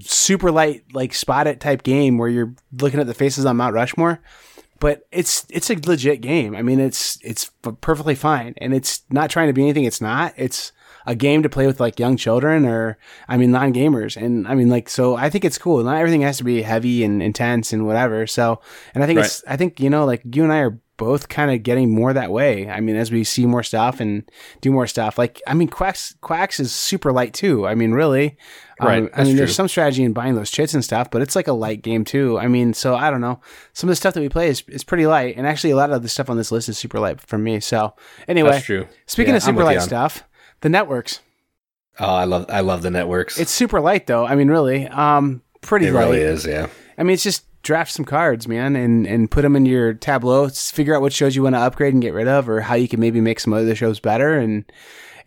super 0.00 0.52
light, 0.52 0.84
like 0.92 1.12
spot 1.12 1.46
it 1.46 1.60
type 1.60 1.82
game 1.82 2.18
where 2.18 2.28
you're 2.28 2.54
looking 2.80 3.00
at 3.00 3.06
the 3.06 3.14
faces 3.14 3.44
on 3.44 3.56
Mount 3.56 3.74
Rushmore. 3.74 4.20
But 4.82 5.06
it's 5.12 5.46
it's 5.48 5.70
a 5.70 5.76
legit 5.76 6.22
game. 6.22 6.56
I 6.56 6.62
mean, 6.62 6.80
it's 6.80 7.16
it's 7.22 7.52
perfectly 7.80 8.16
fine, 8.16 8.54
and 8.56 8.74
it's 8.74 9.02
not 9.10 9.30
trying 9.30 9.46
to 9.46 9.52
be 9.52 9.62
anything. 9.62 9.84
It's 9.84 10.00
not. 10.00 10.34
It's 10.36 10.72
a 11.06 11.14
game 11.14 11.44
to 11.44 11.48
play 11.48 11.68
with 11.68 11.78
like 11.78 12.00
young 12.00 12.16
children 12.16 12.66
or 12.66 12.98
I 13.28 13.36
mean 13.36 13.52
non 13.52 13.72
gamers. 13.72 14.20
And 14.20 14.46
I 14.48 14.56
mean 14.56 14.68
like 14.68 14.88
so 14.88 15.14
I 15.16 15.30
think 15.30 15.44
it's 15.44 15.56
cool. 15.56 15.82
Not 15.84 15.98
everything 15.98 16.22
has 16.22 16.38
to 16.38 16.44
be 16.44 16.62
heavy 16.62 17.04
and 17.04 17.22
intense 17.22 17.72
and 17.72 17.86
whatever. 17.86 18.26
So 18.26 18.60
and 18.92 19.04
I 19.04 19.06
think 19.06 19.18
right. 19.18 19.26
it's 19.26 19.44
I 19.46 19.56
think, 19.56 19.78
you 19.78 19.88
know, 19.88 20.04
like 20.04 20.22
you 20.34 20.42
and 20.42 20.52
I 20.52 20.58
are 20.58 20.80
both 20.96 21.28
kind 21.28 21.50
of 21.50 21.62
getting 21.62 21.92
more 21.92 22.12
that 22.12 22.30
way. 22.30 22.68
I 22.68 22.80
mean, 22.80 22.96
as 22.96 23.10
we 23.10 23.24
see 23.24 23.46
more 23.46 23.62
stuff 23.62 23.98
and 24.00 24.28
do 24.60 24.70
more 24.70 24.86
stuff, 24.86 25.18
like 25.18 25.40
I 25.46 25.54
mean, 25.54 25.68
Quacks 25.68 26.14
Quacks 26.20 26.60
is 26.60 26.72
super 26.72 27.12
light 27.12 27.34
too. 27.34 27.66
I 27.66 27.74
mean, 27.74 27.92
really, 27.92 28.36
um, 28.82 28.88
right? 28.88 29.10
I 29.14 29.24
mean, 29.24 29.32
true. 29.32 29.38
there's 29.38 29.54
some 29.54 29.68
strategy 29.68 30.02
in 30.02 30.12
buying 30.12 30.34
those 30.34 30.50
chits 30.50 30.74
and 30.74 30.84
stuff, 30.84 31.10
but 31.10 31.22
it's 31.22 31.36
like 31.36 31.48
a 31.48 31.52
light 31.52 31.82
game 31.82 32.04
too. 32.04 32.38
I 32.38 32.48
mean, 32.48 32.74
so 32.74 32.94
I 32.94 33.10
don't 33.10 33.20
know. 33.20 33.40
Some 33.72 33.88
of 33.88 33.92
the 33.92 33.96
stuff 33.96 34.14
that 34.14 34.20
we 34.20 34.28
play 34.28 34.48
is, 34.48 34.62
is 34.68 34.84
pretty 34.84 35.06
light, 35.06 35.36
and 35.36 35.46
actually, 35.46 35.70
a 35.70 35.76
lot 35.76 35.90
of 35.90 36.02
the 36.02 36.08
stuff 36.08 36.28
on 36.28 36.36
this 36.36 36.52
list 36.52 36.68
is 36.68 36.78
super 36.78 36.98
light 36.98 37.20
for 37.20 37.38
me. 37.38 37.60
So 37.60 37.94
anyway, 38.28 38.50
that's 38.50 38.64
true. 38.64 38.86
Speaking 39.06 39.32
yeah, 39.32 39.38
of 39.38 39.42
super 39.42 39.64
light 39.64 39.82
stuff, 39.82 40.24
the 40.60 40.68
networks. 40.68 41.20
Oh, 41.98 42.06
I 42.06 42.24
love 42.24 42.46
I 42.48 42.60
love 42.60 42.82
the 42.82 42.90
networks. 42.90 43.38
It's 43.38 43.50
super 43.50 43.80
light 43.80 44.06
though. 44.06 44.26
I 44.26 44.34
mean, 44.34 44.48
really, 44.48 44.88
um, 44.88 45.42
pretty. 45.60 45.86
It 45.86 45.92
light. 45.92 46.04
really 46.04 46.20
is. 46.20 46.46
Yeah. 46.46 46.68
I 46.98 47.02
mean, 47.02 47.14
it's 47.14 47.22
just 47.22 47.44
draft 47.62 47.92
some 47.92 48.04
cards, 48.04 48.48
man, 48.48 48.76
and 48.76 49.06
and 49.06 49.30
put 49.30 49.42
them 49.42 49.56
in 49.56 49.66
your 49.66 49.94
tableau. 49.94 50.48
Figure 50.48 50.94
out 50.94 51.02
what 51.02 51.12
shows 51.12 51.36
you 51.36 51.42
want 51.42 51.54
to 51.54 51.60
upgrade 51.60 51.92
and 51.92 52.02
get 52.02 52.14
rid 52.14 52.28
of, 52.28 52.48
or 52.48 52.60
how 52.60 52.74
you 52.74 52.88
can 52.88 53.00
maybe 53.00 53.20
make 53.20 53.40
some 53.40 53.52
other 53.52 53.74
shows 53.74 54.00
better. 54.00 54.38
And 54.38 54.64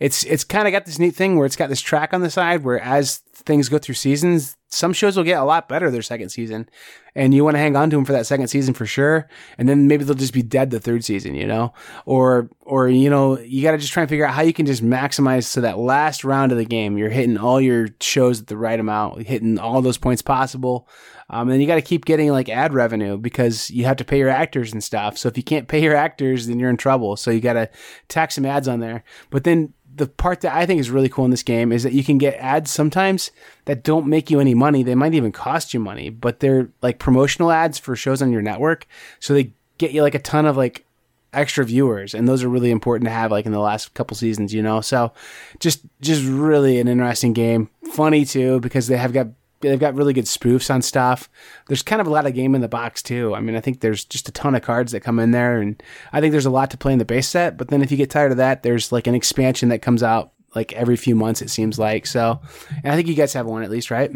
it's 0.00 0.24
it's 0.24 0.44
kind 0.44 0.66
of 0.66 0.72
got 0.72 0.86
this 0.86 0.98
neat 0.98 1.14
thing 1.14 1.36
where 1.36 1.46
it's 1.46 1.56
got 1.56 1.68
this 1.68 1.80
track 1.80 2.12
on 2.12 2.20
the 2.20 2.30
side 2.30 2.64
where 2.64 2.80
as 2.80 3.18
things 3.46 3.68
go 3.68 3.78
through 3.78 3.94
seasons, 3.94 4.56
some 4.68 4.92
shows 4.92 5.16
will 5.16 5.24
get 5.24 5.38
a 5.38 5.44
lot 5.44 5.68
better 5.68 5.90
their 5.90 6.02
second 6.02 6.30
season, 6.30 6.68
and 7.14 7.32
you 7.32 7.44
want 7.44 7.54
to 7.54 7.60
hang 7.60 7.76
on 7.76 7.88
to 7.88 7.96
them 7.96 8.04
for 8.04 8.12
that 8.12 8.26
second 8.26 8.48
season 8.48 8.74
for 8.74 8.84
sure. 8.84 9.28
And 9.56 9.68
then 9.68 9.86
maybe 9.86 10.04
they'll 10.04 10.14
just 10.14 10.34
be 10.34 10.42
dead 10.42 10.70
the 10.70 10.80
third 10.80 11.04
season, 11.04 11.34
you 11.34 11.46
know, 11.46 11.72
or 12.04 12.50
or 12.62 12.88
you 12.88 13.08
know 13.08 13.38
you 13.38 13.62
got 13.62 13.72
to 13.72 13.78
just 13.78 13.92
try 13.92 14.02
and 14.02 14.10
figure 14.10 14.26
out 14.26 14.34
how 14.34 14.42
you 14.42 14.52
can 14.52 14.66
just 14.66 14.84
maximize 14.84 15.44
so 15.44 15.60
that 15.60 15.78
last 15.78 16.24
round 16.24 16.52
of 16.52 16.58
the 16.58 16.64
game 16.64 16.98
you're 16.98 17.10
hitting 17.10 17.38
all 17.38 17.60
your 17.60 17.88
shows 18.00 18.40
at 18.40 18.48
the 18.48 18.56
right 18.56 18.78
amount, 18.78 19.26
hitting 19.26 19.58
all 19.58 19.80
those 19.80 19.98
points 19.98 20.22
possible. 20.22 20.88
Um, 21.28 21.50
and 21.50 21.60
you 21.60 21.66
got 21.66 21.74
to 21.74 21.82
keep 21.82 22.04
getting 22.04 22.30
like 22.30 22.48
ad 22.48 22.72
revenue 22.72 23.16
because 23.16 23.68
you 23.70 23.84
have 23.84 23.96
to 23.96 24.04
pay 24.04 24.18
your 24.18 24.28
actors 24.28 24.72
and 24.72 24.82
stuff. 24.82 25.18
So 25.18 25.28
if 25.28 25.36
you 25.36 25.42
can't 25.42 25.66
pay 25.66 25.82
your 25.82 25.96
actors, 25.96 26.46
then 26.46 26.60
you're 26.60 26.70
in 26.70 26.76
trouble. 26.76 27.16
So 27.16 27.32
you 27.32 27.40
got 27.40 27.54
to 27.54 27.68
tack 28.08 28.30
some 28.30 28.46
ads 28.46 28.68
on 28.68 28.78
there. 28.78 29.02
But 29.30 29.42
then 29.42 29.72
the 29.96 30.06
part 30.06 30.42
that 30.42 30.54
I 30.54 30.66
think 30.66 30.78
is 30.78 30.90
really 30.90 31.08
cool 31.08 31.24
in 31.24 31.30
this 31.30 31.42
game 31.42 31.72
is 31.72 31.82
that 31.82 31.92
you 31.92 32.04
can 32.04 32.18
get 32.18 32.34
ads 32.34 32.70
sometimes 32.70 33.30
that 33.64 33.82
don't 33.82 34.06
make 34.06 34.30
you 34.30 34.40
any 34.40 34.54
money. 34.54 34.82
They 34.82 34.94
might 34.94 35.14
even 35.14 35.32
cost 35.32 35.72
you 35.72 35.80
money, 35.80 36.10
but 36.10 36.40
they're 36.40 36.68
like 36.82 36.98
promotional 36.98 37.50
ads 37.50 37.78
for 37.78 37.96
shows 37.96 38.20
on 38.20 38.30
your 38.30 38.42
network. 38.42 38.86
So 39.20 39.32
they 39.32 39.52
get 39.78 39.92
you 39.92 40.02
like 40.02 40.14
a 40.14 40.20
ton 40.20 40.46
of 40.46 40.56
like 40.56 40.84
extra 41.32 41.64
viewers 41.64 42.14
and 42.14 42.26
those 42.26 42.42
are 42.42 42.48
really 42.48 42.70
important 42.70 43.06
to 43.06 43.12
have 43.12 43.30
like 43.30 43.46
in 43.46 43.52
the 43.52 43.58
last 43.58 43.94
couple 43.94 44.16
seasons, 44.16 44.52
you 44.52 44.62
know. 44.62 44.80
So 44.82 45.12
just 45.60 45.80
just 46.00 46.24
really 46.24 46.78
an 46.78 46.88
interesting 46.88 47.32
game. 47.32 47.70
Funny 47.92 48.24
too 48.24 48.60
because 48.60 48.88
they 48.88 48.98
have 48.98 49.14
got 49.14 49.28
they've 49.70 49.80
got 49.80 49.94
really 49.94 50.12
good 50.12 50.24
spoofs 50.24 50.72
on 50.72 50.82
stuff. 50.82 51.28
There's 51.68 51.82
kind 51.82 52.00
of 52.00 52.06
a 52.06 52.10
lot 52.10 52.26
of 52.26 52.34
game 52.34 52.54
in 52.54 52.60
the 52.60 52.68
box 52.68 53.02
too. 53.02 53.34
I 53.34 53.40
mean, 53.40 53.56
I 53.56 53.60
think 53.60 53.80
there's 53.80 54.04
just 54.04 54.28
a 54.28 54.32
ton 54.32 54.54
of 54.54 54.62
cards 54.62 54.92
that 54.92 55.00
come 55.00 55.18
in 55.18 55.30
there, 55.30 55.60
and 55.60 55.82
I 56.12 56.20
think 56.20 56.32
there's 56.32 56.46
a 56.46 56.50
lot 56.50 56.70
to 56.70 56.76
play 56.76 56.92
in 56.92 56.98
the 56.98 57.04
base 57.04 57.28
set. 57.28 57.56
But 57.56 57.68
then 57.68 57.82
if 57.82 57.90
you 57.90 57.96
get 57.96 58.10
tired 58.10 58.30
of 58.30 58.38
that, 58.38 58.62
there's 58.62 58.92
like 58.92 59.06
an 59.06 59.14
expansion 59.14 59.68
that 59.70 59.82
comes 59.82 60.02
out 60.02 60.32
like 60.54 60.72
every 60.72 60.96
few 60.96 61.14
months. 61.14 61.42
It 61.42 61.50
seems 61.50 61.78
like 61.78 62.06
so. 62.06 62.40
And 62.82 62.92
I 62.92 62.96
think 62.96 63.08
you 63.08 63.14
guys 63.14 63.32
have 63.34 63.46
one 63.46 63.62
at 63.62 63.70
least, 63.70 63.90
right? 63.90 64.10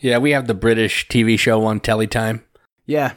Yeah, 0.00 0.18
we 0.18 0.32
have 0.32 0.46
the 0.46 0.54
British 0.54 1.08
TV 1.08 1.38
show 1.38 1.58
one, 1.58 1.80
Time. 1.80 2.44
Yeah. 2.86 3.12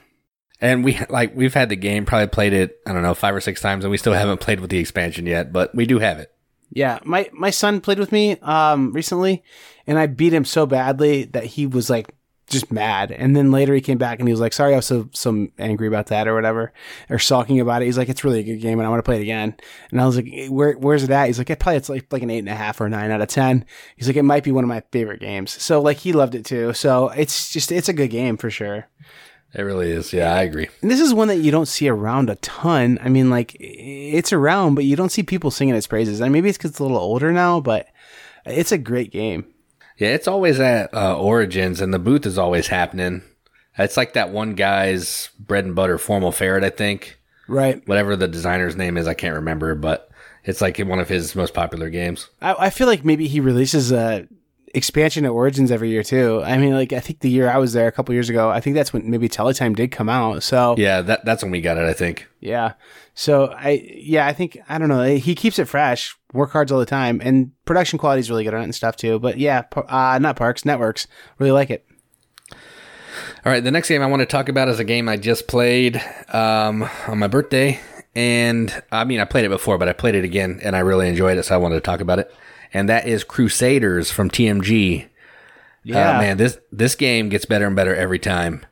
And 0.59 0.83
we 0.83 0.99
like 1.09 1.35
we've 1.35 1.53
had 1.53 1.69
the 1.69 1.75
game, 1.75 2.05
probably 2.05 2.27
played 2.27 2.53
it, 2.53 2.79
I 2.85 2.93
don't 2.93 3.01
know, 3.01 3.15
five 3.15 3.35
or 3.35 3.41
six 3.41 3.61
times, 3.61 3.83
and 3.83 3.91
we 3.91 3.97
still 3.97 4.13
haven't 4.13 4.41
played 4.41 4.59
with 4.59 4.69
the 4.69 4.77
expansion 4.77 5.25
yet, 5.25 5.51
but 5.51 5.73
we 5.73 5.87
do 5.87 5.97
have 5.97 6.19
it. 6.19 6.30
Yeah, 6.71 6.99
my 7.03 7.29
my 7.33 7.49
son 7.49 7.81
played 7.81 7.99
with 7.99 8.11
me 8.11 8.37
um 8.41 8.93
recently, 8.93 9.43
and 9.85 9.99
I 9.99 10.07
beat 10.07 10.33
him 10.33 10.45
so 10.45 10.65
badly 10.65 11.25
that 11.25 11.43
he 11.43 11.67
was 11.67 11.89
like 11.89 12.15
just 12.47 12.71
mad. 12.71 13.11
And 13.11 13.35
then 13.35 13.51
later 13.51 13.73
he 13.73 13.81
came 13.81 13.97
back 13.97 14.19
and 14.19 14.27
he 14.27 14.33
was 14.33 14.41
like, 14.41 14.53
"Sorry, 14.53 14.73
I 14.73 14.77
was 14.77 14.85
so 14.85 15.09
so 15.13 15.47
angry 15.57 15.87
about 15.87 16.07
that 16.07 16.27
or 16.27 16.35
whatever, 16.35 16.73
or 17.09 17.19
sulking 17.19 17.59
about 17.59 17.81
it." 17.81 17.85
He's 17.85 17.97
like, 17.97 18.09
"It's 18.09 18.23
really 18.23 18.39
a 18.39 18.43
good 18.43 18.61
game, 18.61 18.79
and 18.79 18.85
I 18.85 18.89
want 18.89 18.99
to 18.99 19.03
play 19.03 19.17
it 19.17 19.21
again." 19.23 19.55
And 19.91 19.99
I 19.99 20.05
was 20.05 20.15
like, 20.15 20.27
"Where 20.49 20.73
where's 20.73 21.03
it 21.03 21.09
at?" 21.09 21.27
He's 21.27 21.37
like, 21.39 21.49
"It 21.49 21.59
probably 21.59 21.77
it's 21.77 21.89
like 21.89 22.11
like 22.11 22.23
an 22.23 22.29
eight 22.29 22.39
and 22.39 22.49
a 22.49 22.55
half 22.55 22.79
or 22.79 22.89
nine 22.89 23.11
out 23.11 23.21
of 23.21 23.29
ten. 23.29 23.65
He's 23.95 24.07
like, 24.07 24.17
"It 24.17 24.23
might 24.23 24.43
be 24.43 24.51
one 24.51 24.63
of 24.63 24.69
my 24.69 24.83
favorite 24.91 25.19
games." 25.21 25.51
So 25.61 25.81
like 25.81 25.97
he 25.97 26.13
loved 26.13 26.35
it 26.35 26.45
too. 26.45 26.73
So 26.73 27.09
it's 27.09 27.51
just 27.51 27.71
it's 27.71 27.89
a 27.89 27.93
good 27.93 28.09
game 28.09 28.37
for 28.37 28.49
sure. 28.49 28.87
It 29.53 29.63
really 29.63 29.91
is. 29.91 30.13
Yeah, 30.13 30.33
I 30.33 30.43
agree. 30.43 30.69
And 30.81 30.89
this 30.89 31.01
is 31.01 31.13
one 31.13 31.27
that 31.27 31.39
you 31.39 31.51
don't 31.51 31.67
see 31.67 31.89
around 31.89 32.29
a 32.29 32.35
ton. 32.35 32.99
I 33.01 33.09
mean, 33.09 33.29
like 33.29 33.55
it's 33.59 34.31
around, 34.31 34.75
but 34.75 34.85
you 34.85 34.95
don't 34.95 35.11
see 35.11 35.23
people 35.23 35.51
singing 35.51 35.75
its 35.75 35.87
praises. 35.87 36.21
And 36.21 36.31
maybe 36.31 36.49
it's 36.49 36.57
because 36.57 36.71
it's 36.71 36.79
a 36.79 36.83
little 36.83 36.97
older 36.97 37.31
now, 37.31 37.59
but 37.59 37.87
it's 38.45 38.71
a 38.71 38.77
great 38.77 39.11
game. 39.11 39.45
Yeah, 39.97 40.09
it's 40.09 40.27
always 40.27 40.59
at 40.59 40.93
uh, 40.93 41.17
Origins, 41.17 41.81
and 41.81 41.93
the 41.93 41.99
booth 41.99 42.25
is 42.25 42.37
always 42.37 42.67
happening. 42.67 43.21
It's 43.77 43.97
like 43.97 44.13
that 44.13 44.31
one 44.31 44.55
guy's 44.55 45.29
bread 45.39 45.65
and 45.65 45.75
butter 45.75 45.97
formal 45.97 46.31
ferret, 46.31 46.63
I 46.63 46.69
think. 46.69 47.19
Right. 47.47 47.85
Whatever 47.87 48.15
the 48.15 48.27
designer's 48.27 48.75
name 48.75 48.97
is, 48.97 49.07
I 49.07 49.13
can't 49.13 49.35
remember, 49.35 49.75
but 49.75 50.09
it's 50.43 50.61
like 50.61 50.79
one 50.79 50.99
of 50.99 51.09
his 51.09 51.35
most 51.35 51.53
popular 51.53 51.89
games. 51.89 52.29
I, 52.41 52.55
I 52.57 52.69
feel 52.69 52.87
like 52.87 53.05
maybe 53.05 53.27
he 53.27 53.39
releases 53.39 53.91
a 53.91 54.27
expansion 54.73 55.25
at 55.25 55.31
Origins 55.31 55.71
every 55.71 55.89
year 55.89 56.03
too. 56.03 56.41
I 56.43 56.57
mean, 56.57 56.73
like 56.73 56.93
I 56.93 56.99
think 56.99 57.19
the 57.19 57.29
year 57.29 57.49
I 57.49 57.57
was 57.57 57.73
there 57.73 57.87
a 57.87 57.91
couple 57.91 58.13
years 58.13 58.29
ago, 58.29 58.49
I 58.49 58.59
think 58.59 58.75
that's 58.75 58.93
when 58.93 59.09
maybe 59.09 59.29
Teletime 59.29 59.75
did 59.75 59.91
come 59.91 60.09
out. 60.09 60.43
So 60.43 60.75
yeah, 60.77 61.01
that 61.01 61.25
that's 61.25 61.43
when 61.43 61.51
we 61.51 61.61
got 61.61 61.77
it. 61.77 61.85
I 61.85 61.93
think. 61.93 62.27
Yeah. 62.39 62.73
So 63.13 63.53
I 63.57 63.81
yeah 63.93 64.27
I 64.27 64.33
think 64.33 64.57
I 64.69 64.77
don't 64.77 64.89
know 64.89 65.03
he 65.03 65.35
keeps 65.35 65.59
it 65.59 65.65
fresh, 65.65 66.15
work 66.33 66.51
hard 66.51 66.71
all 66.71 66.79
the 66.79 66.85
time, 66.85 67.21
and 67.23 67.51
production 67.65 67.99
quality 67.99 68.21
is 68.21 68.29
really 68.29 68.43
good 68.43 68.53
on 68.53 68.61
it 68.61 68.65
and 68.65 68.75
stuff 68.75 68.95
too. 68.95 69.19
But 69.19 69.37
yeah, 69.37 69.63
uh, 69.75 70.19
not 70.19 70.35
Parks 70.35 70.65
Networks 70.65 71.07
really 71.37 71.51
like 71.51 71.69
it. 71.69 71.85
All 73.45 73.51
right, 73.51 73.63
the 73.63 73.71
next 73.71 73.89
game 73.89 74.01
I 74.01 74.05
want 74.05 74.21
to 74.21 74.25
talk 74.25 74.49
about 74.49 74.69
is 74.69 74.79
a 74.79 74.83
game 74.83 75.09
I 75.09 75.17
just 75.17 75.47
played 75.47 76.01
um, 76.31 76.87
on 77.07 77.19
my 77.19 77.27
birthday, 77.27 77.79
and 78.15 78.83
I 78.91 79.03
mean 79.03 79.19
I 79.19 79.25
played 79.25 79.45
it 79.45 79.49
before, 79.49 79.77
but 79.77 79.89
I 79.89 79.93
played 79.93 80.15
it 80.15 80.23
again, 80.23 80.59
and 80.63 80.75
I 80.75 80.79
really 80.79 81.07
enjoyed 81.07 81.37
it, 81.37 81.43
so 81.43 81.55
I 81.55 81.57
wanted 81.57 81.75
to 81.75 81.81
talk 81.81 81.99
about 81.99 82.19
it. 82.19 82.33
And 82.73 82.87
that 82.89 83.07
is 83.07 83.23
Crusaders 83.23 84.11
from 84.11 84.29
TMG. 84.29 85.07
Yeah, 85.83 86.17
Uh, 86.17 86.21
man, 86.21 86.37
this 86.37 86.57
this 86.71 86.95
game 86.95 87.29
gets 87.29 87.45
better 87.45 87.67
and 87.67 87.75
better 87.75 87.95
every 87.95 88.19
time. 88.19 88.65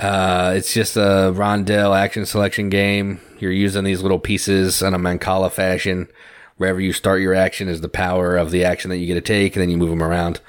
Uh, 0.00 0.54
it's 0.56 0.72
just 0.72 0.96
a 0.96 1.32
rondel 1.34 1.96
action 1.96 2.24
selection 2.24 2.68
game. 2.68 3.20
You're 3.38 3.52
using 3.52 3.84
these 3.84 4.00
little 4.02 4.18
pieces 4.18 4.80
in 4.82 4.94
a 4.94 4.98
Mancala 4.98 5.50
fashion. 5.50 6.08
Wherever 6.56 6.80
you 6.80 6.92
start 6.92 7.20
your 7.20 7.34
action 7.34 7.68
is 7.68 7.80
the 7.80 7.88
power 7.88 8.36
of 8.36 8.50
the 8.50 8.64
action 8.64 8.90
that 8.90 8.98
you 8.98 9.06
get 9.06 9.14
to 9.14 9.20
take, 9.20 9.54
and 9.54 9.62
then 9.62 9.70
you 9.70 9.76
move 9.76 9.90
them 9.90 10.02
around. 10.02 10.40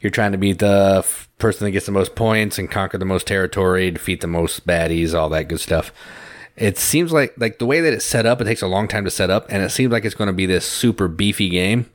You're 0.00 0.10
trying 0.10 0.32
to 0.32 0.38
beat 0.38 0.58
the 0.60 0.96
f- 0.98 1.28
person 1.38 1.64
that 1.64 1.72
gets 1.72 1.86
the 1.86 1.92
most 1.92 2.14
points 2.14 2.58
and 2.58 2.70
conquer 2.70 2.96
the 2.98 3.04
most 3.04 3.26
territory, 3.26 3.90
defeat 3.90 4.20
the 4.20 4.26
most 4.26 4.66
baddies, 4.66 5.14
all 5.14 5.28
that 5.30 5.48
good 5.48 5.60
stuff. 5.60 5.92
It 6.56 6.78
seems 6.78 7.12
like 7.12 7.34
like 7.36 7.58
the 7.58 7.66
way 7.66 7.80
that 7.80 7.92
it's 7.92 8.04
set 8.04 8.24
up, 8.26 8.40
it 8.40 8.44
takes 8.44 8.62
a 8.62 8.66
long 8.66 8.88
time 8.88 9.04
to 9.04 9.10
set 9.10 9.28
up, 9.30 9.46
and 9.50 9.62
it 9.62 9.70
seems 9.70 9.90
like 9.92 10.04
it's 10.04 10.14
going 10.14 10.28
to 10.28 10.32
be 10.32 10.46
this 10.46 10.64
super 10.66 11.08
beefy 11.08 11.48
game 11.48 11.90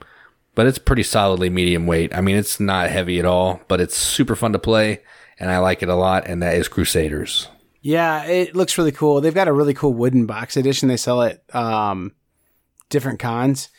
but 0.55 0.67
it's 0.67 0.77
pretty 0.77 1.03
solidly 1.03 1.49
medium 1.49 1.87
weight. 1.87 2.15
I 2.15 2.21
mean, 2.21 2.35
it's 2.35 2.59
not 2.59 2.89
heavy 2.89 3.19
at 3.19 3.25
all, 3.25 3.61
but 3.67 3.81
it's 3.81 3.95
super 3.95 4.35
fun 4.35 4.53
to 4.53 4.59
play, 4.59 5.01
and 5.39 5.49
I 5.49 5.59
like 5.59 5.81
it 5.83 5.89
a 5.89 5.95
lot. 5.95 6.27
And 6.27 6.41
that 6.41 6.55
is 6.55 6.67
Crusaders. 6.67 7.47
Yeah, 7.81 8.25
it 8.25 8.55
looks 8.55 8.77
really 8.77 8.91
cool. 8.91 9.21
They've 9.21 9.33
got 9.33 9.47
a 9.47 9.53
really 9.53 9.73
cool 9.73 9.93
wooden 9.93 10.25
box 10.25 10.55
edition. 10.55 10.87
They 10.87 10.97
sell 10.97 11.23
it 11.23 11.43
um, 11.53 12.13
different 12.89 13.19
cons. 13.19 13.69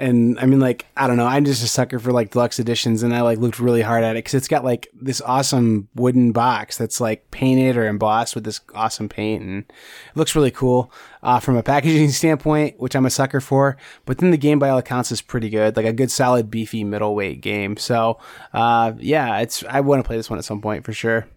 And 0.00 0.38
I 0.40 0.46
mean, 0.46 0.60
like, 0.60 0.86
I 0.96 1.06
don't 1.06 1.18
know. 1.18 1.26
I'm 1.26 1.44
just 1.44 1.62
a 1.62 1.68
sucker 1.68 1.98
for 1.98 2.10
like 2.10 2.30
deluxe 2.30 2.58
editions, 2.58 3.02
and 3.02 3.14
I 3.14 3.20
like 3.20 3.38
looked 3.38 3.60
really 3.60 3.82
hard 3.82 4.02
at 4.02 4.16
it 4.16 4.24
because 4.24 4.34
it's 4.34 4.48
got 4.48 4.64
like 4.64 4.88
this 4.94 5.20
awesome 5.20 5.88
wooden 5.94 6.32
box 6.32 6.78
that's 6.78 7.00
like 7.00 7.30
painted 7.30 7.76
or 7.76 7.86
embossed 7.86 8.34
with 8.34 8.44
this 8.44 8.60
awesome 8.74 9.08
paint, 9.08 9.42
and 9.42 9.64
it 9.64 10.16
looks 10.16 10.34
really 10.34 10.50
cool 10.50 10.90
uh, 11.22 11.38
from 11.38 11.56
a 11.56 11.62
packaging 11.62 12.10
standpoint, 12.12 12.80
which 12.80 12.96
I'm 12.96 13.04
a 13.04 13.10
sucker 13.10 13.40
for. 13.40 13.76
But 14.06 14.18
then 14.18 14.30
the 14.30 14.38
game, 14.38 14.58
by 14.58 14.70
all 14.70 14.78
accounts, 14.78 15.12
is 15.12 15.20
pretty 15.20 15.50
good, 15.50 15.76
like 15.76 15.86
a 15.86 15.92
good, 15.92 16.10
solid, 16.10 16.50
beefy 16.50 16.82
middleweight 16.82 17.42
game. 17.42 17.76
So, 17.76 18.18
uh, 18.54 18.92
yeah, 18.98 19.40
it's 19.40 19.62
I 19.68 19.80
want 19.80 20.02
to 20.02 20.06
play 20.06 20.16
this 20.16 20.30
one 20.30 20.38
at 20.38 20.46
some 20.46 20.62
point 20.62 20.84
for 20.84 20.94
sure. 20.94 21.28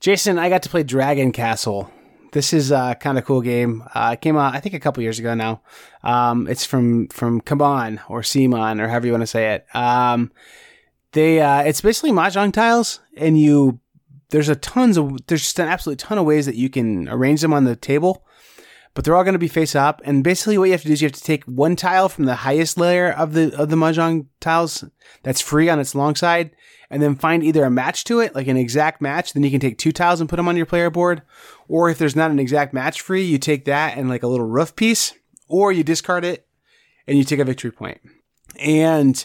Jason, 0.00 0.38
I 0.38 0.48
got 0.48 0.62
to 0.64 0.68
play 0.68 0.82
Dragon 0.82 1.32
Castle. 1.32 1.90
This 2.32 2.52
is 2.52 2.70
a 2.70 2.96
kind 2.98 3.18
of 3.18 3.24
cool 3.24 3.40
game. 3.40 3.84
Uh, 3.94 4.10
it 4.14 4.20
came 4.20 4.36
out, 4.36 4.54
I 4.54 4.60
think, 4.60 4.74
a 4.74 4.80
couple 4.80 5.02
years 5.02 5.18
ago 5.18 5.34
now. 5.34 5.62
Um, 6.02 6.46
it's 6.48 6.64
from 6.64 7.08
from 7.08 7.40
Kaban 7.40 8.00
or 8.08 8.22
Simon 8.22 8.80
or 8.80 8.88
however 8.88 9.06
you 9.06 9.12
want 9.12 9.22
to 9.22 9.26
say 9.26 9.54
it. 9.54 9.66
Um, 9.74 10.32
they 11.12 11.40
uh, 11.40 11.62
it's 11.62 11.80
basically 11.80 12.10
mahjong 12.10 12.52
tiles, 12.52 13.00
and 13.16 13.40
you 13.40 13.80
there's 14.30 14.48
a 14.48 14.56
tons 14.56 14.96
of 14.96 15.26
there's 15.26 15.42
just 15.42 15.58
an 15.58 15.68
absolute 15.68 15.98
ton 15.98 16.18
of 16.18 16.26
ways 16.26 16.46
that 16.46 16.56
you 16.56 16.68
can 16.68 17.08
arrange 17.08 17.40
them 17.40 17.52
on 17.52 17.64
the 17.64 17.76
table. 17.76 18.24
But 18.94 19.04
they're 19.04 19.14
all 19.14 19.24
going 19.24 19.34
to 19.34 19.38
be 19.38 19.48
face 19.48 19.74
up, 19.74 20.00
and 20.04 20.24
basically 20.24 20.56
what 20.56 20.64
you 20.64 20.72
have 20.72 20.80
to 20.80 20.86
do 20.86 20.94
is 20.94 21.02
you 21.02 21.06
have 21.06 21.12
to 21.12 21.22
take 21.22 21.44
one 21.44 21.76
tile 21.76 22.08
from 22.08 22.24
the 22.24 22.36
highest 22.36 22.78
layer 22.78 23.10
of 23.10 23.34
the 23.34 23.54
of 23.54 23.68
the 23.68 23.76
mahjong 23.76 24.26
tiles 24.40 24.84
that's 25.22 25.40
free 25.40 25.68
on 25.68 25.78
its 25.78 25.94
long 25.94 26.14
side, 26.14 26.56
and 26.90 27.02
then 27.02 27.14
find 27.14 27.42
either 27.42 27.64
a 27.64 27.70
match 27.70 28.04
to 28.04 28.20
it, 28.20 28.34
like 28.34 28.46
an 28.46 28.56
exact 28.56 29.00
match. 29.00 29.32
Then 29.32 29.42
you 29.42 29.50
can 29.50 29.60
take 29.60 29.78
two 29.78 29.92
tiles 29.92 30.20
and 30.20 30.28
put 30.28 30.36
them 30.36 30.48
on 30.48 30.56
your 30.56 30.66
player 30.66 30.90
board. 30.90 31.22
Or 31.68 31.90
if 31.90 31.98
there's 31.98 32.16
not 32.16 32.30
an 32.30 32.38
exact 32.38 32.72
match 32.72 33.00
free, 33.00 33.22
you 33.22 33.38
take 33.38 33.64
that 33.64 33.96
and 33.96 34.08
like 34.08 34.22
a 34.22 34.28
little 34.28 34.46
roof 34.46 34.76
piece, 34.76 35.14
or 35.48 35.72
you 35.72 35.82
discard 35.82 36.24
it 36.24 36.46
and 37.06 37.18
you 37.18 37.24
take 37.24 37.40
a 37.40 37.44
victory 37.44 37.72
point. 37.72 38.00
And 38.58 39.24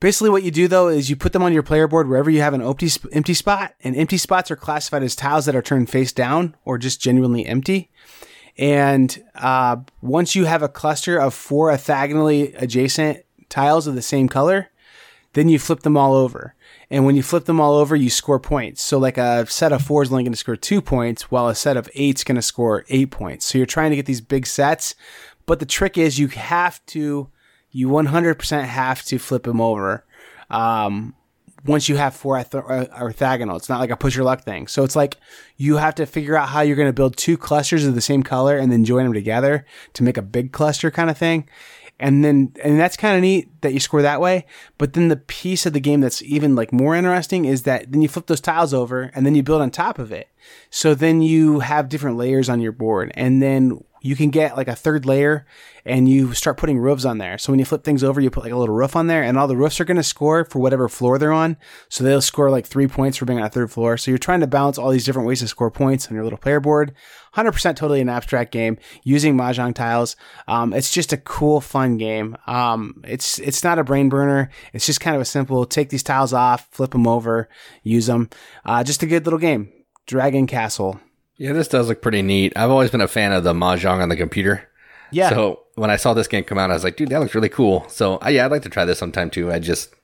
basically, 0.00 0.30
what 0.30 0.42
you 0.42 0.50
do 0.50 0.68
though 0.68 0.88
is 0.88 1.10
you 1.10 1.16
put 1.16 1.32
them 1.32 1.42
on 1.42 1.52
your 1.52 1.62
player 1.62 1.88
board 1.88 2.08
wherever 2.08 2.30
you 2.30 2.40
have 2.40 2.54
an 2.54 2.62
empty 2.62 2.90
empty 3.12 3.34
spot. 3.34 3.74
And 3.82 3.96
empty 3.96 4.18
spots 4.18 4.50
are 4.50 4.56
classified 4.56 5.02
as 5.02 5.16
tiles 5.16 5.46
that 5.46 5.56
are 5.56 5.62
turned 5.62 5.90
face 5.90 6.12
down 6.12 6.56
or 6.64 6.78
just 6.78 7.00
genuinely 7.00 7.46
empty. 7.46 7.90
And 8.58 9.22
uh, 9.34 9.76
once 10.00 10.34
you 10.34 10.46
have 10.46 10.62
a 10.62 10.68
cluster 10.68 11.18
of 11.18 11.34
four 11.34 11.70
orthogonally 11.70 12.54
adjacent 12.60 13.22
tiles 13.48 13.86
of 13.86 13.94
the 13.94 14.02
same 14.02 14.28
color, 14.28 14.70
then 15.34 15.48
you 15.48 15.58
flip 15.58 15.80
them 15.80 15.96
all 15.96 16.14
over. 16.14 16.54
And 16.90 17.04
when 17.04 17.16
you 17.16 17.22
flip 17.22 17.46
them 17.46 17.60
all 17.60 17.74
over, 17.74 17.96
you 17.96 18.10
score 18.10 18.38
points. 18.38 18.80
So 18.80 18.98
like 18.98 19.18
a 19.18 19.46
set 19.46 19.72
of 19.72 19.82
four 19.82 20.02
is 20.02 20.10
only 20.10 20.22
going 20.22 20.32
to 20.32 20.38
score 20.38 20.56
two 20.56 20.80
points, 20.80 21.30
while 21.30 21.48
a 21.48 21.54
set 21.54 21.76
of 21.76 21.90
eight's 21.94 22.24
going 22.24 22.36
to 22.36 22.42
score 22.42 22.84
eight 22.88 23.10
points. 23.10 23.46
So 23.46 23.58
you're 23.58 23.66
trying 23.66 23.90
to 23.90 23.96
get 23.96 24.06
these 24.06 24.20
big 24.20 24.46
sets. 24.46 24.94
But 25.46 25.58
the 25.58 25.66
trick 25.66 25.98
is 25.98 26.18
you 26.18 26.28
have 26.28 26.84
to, 26.86 27.28
you 27.70 27.88
100% 27.88 28.64
have 28.64 29.04
to 29.04 29.18
flip 29.18 29.44
them 29.44 29.60
over. 29.60 30.04
Um, 30.48 31.14
once 31.64 31.88
you 31.88 31.96
have 31.96 32.14
four 32.14 32.36
ortho- 32.36 32.70
uh, 32.70 32.98
orthogonal, 32.98 33.56
it's 33.56 33.68
not 33.68 33.80
like 33.80 33.90
a 33.90 33.96
push 33.96 34.14
your 34.14 34.24
luck 34.24 34.42
thing. 34.42 34.66
So 34.68 34.84
it's 34.84 34.96
like 34.96 35.16
you 35.56 35.76
have 35.76 35.94
to 35.96 36.06
figure 36.06 36.36
out 36.36 36.48
how 36.48 36.60
you're 36.60 36.76
going 36.76 36.88
to 36.88 36.92
build 36.92 37.16
two 37.16 37.36
clusters 37.36 37.84
of 37.84 37.94
the 37.94 38.00
same 38.00 38.22
color 38.22 38.56
and 38.56 38.70
then 38.70 38.84
join 38.84 39.04
them 39.04 39.12
together 39.12 39.66
to 39.94 40.02
make 40.02 40.16
a 40.16 40.22
big 40.22 40.52
cluster 40.52 40.90
kind 40.90 41.10
of 41.10 41.18
thing 41.18 41.48
and 41.98 42.24
then 42.24 42.52
and 42.62 42.78
that's 42.78 42.96
kind 42.96 43.16
of 43.16 43.22
neat 43.22 43.48
that 43.62 43.72
you 43.72 43.80
score 43.80 44.02
that 44.02 44.20
way 44.20 44.44
but 44.78 44.92
then 44.92 45.08
the 45.08 45.16
piece 45.16 45.64
of 45.66 45.72
the 45.72 45.80
game 45.80 46.00
that's 46.00 46.22
even 46.22 46.54
like 46.54 46.72
more 46.72 46.94
interesting 46.94 47.44
is 47.44 47.62
that 47.62 47.90
then 47.92 48.02
you 48.02 48.08
flip 48.08 48.26
those 48.26 48.40
tiles 48.40 48.74
over 48.74 49.10
and 49.14 49.24
then 49.24 49.34
you 49.34 49.42
build 49.42 49.62
on 49.62 49.70
top 49.70 49.98
of 49.98 50.12
it. 50.12 50.28
So 50.70 50.94
then 50.94 51.22
you 51.22 51.60
have 51.60 51.88
different 51.88 52.16
layers 52.16 52.48
on 52.48 52.60
your 52.60 52.72
board. 52.72 53.12
And 53.14 53.42
then 53.42 53.82
you 54.06 54.14
can 54.14 54.30
get 54.30 54.56
like 54.56 54.68
a 54.68 54.76
third 54.76 55.04
layer 55.04 55.44
and 55.84 56.08
you 56.08 56.32
start 56.32 56.56
putting 56.56 56.78
roofs 56.78 57.04
on 57.04 57.18
there. 57.18 57.38
So 57.38 57.52
when 57.52 57.58
you 57.58 57.64
flip 57.64 57.82
things 57.82 58.04
over, 58.04 58.20
you 58.20 58.30
put 58.30 58.44
like 58.44 58.52
a 58.52 58.56
little 58.56 58.74
roof 58.74 58.94
on 58.94 59.08
there 59.08 59.22
and 59.22 59.36
all 59.36 59.48
the 59.48 59.56
roofs 59.56 59.80
are 59.80 59.84
going 59.84 59.96
to 59.96 60.02
score 60.02 60.44
for 60.44 60.60
whatever 60.60 60.88
floor 60.88 61.18
they're 61.18 61.32
on. 61.32 61.56
So 61.88 62.04
they'll 62.04 62.20
score 62.20 62.50
like 62.50 62.66
three 62.66 62.86
points 62.86 63.16
for 63.16 63.24
being 63.24 63.40
on 63.40 63.46
a 63.46 63.50
third 63.50 63.72
floor. 63.72 63.96
So 63.96 64.10
you're 64.10 64.18
trying 64.18 64.40
to 64.40 64.46
balance 64.46 64.78
all 64.78 64.90
these 64.90 65.04
different 65.04 65.26
ways 65.26 65.40
to 65.40 65.48
score 65.48 65.70
points 65.70 66.06
on 66.06 66.14
your 66.14 66.24
little 66.24 66.38
player 66.38 66.60
board. 66.60 66.94
100% 67.34 67.76
totally 67.76 68.00
an 68.00 68.08
abstract 68.08 68.52
game 68.52 68.78
using 69.02 69.36
Mahjong 69.36 69.74
tiles. 69.74 70.16
Um, 70.46 70.72
it's 70.72 70.92
just 70.92 71.12
a 71.12 71.18
cool, 71.18 71.60
fun 71.60 71.98
game. 71.98 72.36
Um, 72.46 73.02
it's, 73.04 73.38
it's 73.40 73.64
not 73.64 73.78
a 73.78 73.84
brain 73.84 74.08
burner. 74.08 74.50
It's 74.72 74.86
just 74.86 75.00
kind 75.00 75.16
of 75.16 75.22
a 75.22 75.26
simple 75.26 75.66
take 75.66 75.90
these 75.90 76.02
tiles 76.04 76.32
off, 76.32 76.68
flip 76.70 76.92
them 76.92 77.06
over, 77.06 77.48
use 77.82 78.06
them. 78.06 78.30
Uh, 78.64 78.84
just 78.84 79.02
a 79.02 79.06
good 79.06 79.26
little 79.26 79.40
game. 79.40 79.72
Dragon 80.06 80.46
Castle. 80.46 81.00
Yeah, 81.38 81.52
this 81.52 81.68
does 81.68 81.88
look 81.88 82.00
pretty 82.02 82.22
neat. 82.22 82.52
I've 82.56 82.70
always 82.70 82.90
been 82.90 83.00
a 83.00 83.08
fan 83.08 83.32
of 83.32 83.44
the 83.44 83.52
mahjong 83.52 84.02
on 84.02 84.08
the 84.08 84.16
computer. 84.16 84.68
Yeah. 85.10 85.28
So 85.30 85.60
when 85.74 85.90
I 85.90 85.96
saw 85.96 86.14
this 86.14 86.28
game 86.28 86.44
come 86.44 86.58
out, 86.58 86.70
I 86.70 86.74
was 86.74 86.84
like, 86.84 86.96
dude, 86.96 87.10
that 87.10 87.20
looks 87.20 87.34
really 87.34 87.48
cool. 87.48 87.86
So 87.88 88.18
uh, 88.24 88.28
yeah, 88.28 88.44
I'd 88.44 88.50
like 88.50 88.62
to 88.62 88.68
try 88.68 88.84
this 88.84 88.98
sometime 88.98 89.30
too. 89.30 89.52
I 89.52 89.58
just 89.58 89.94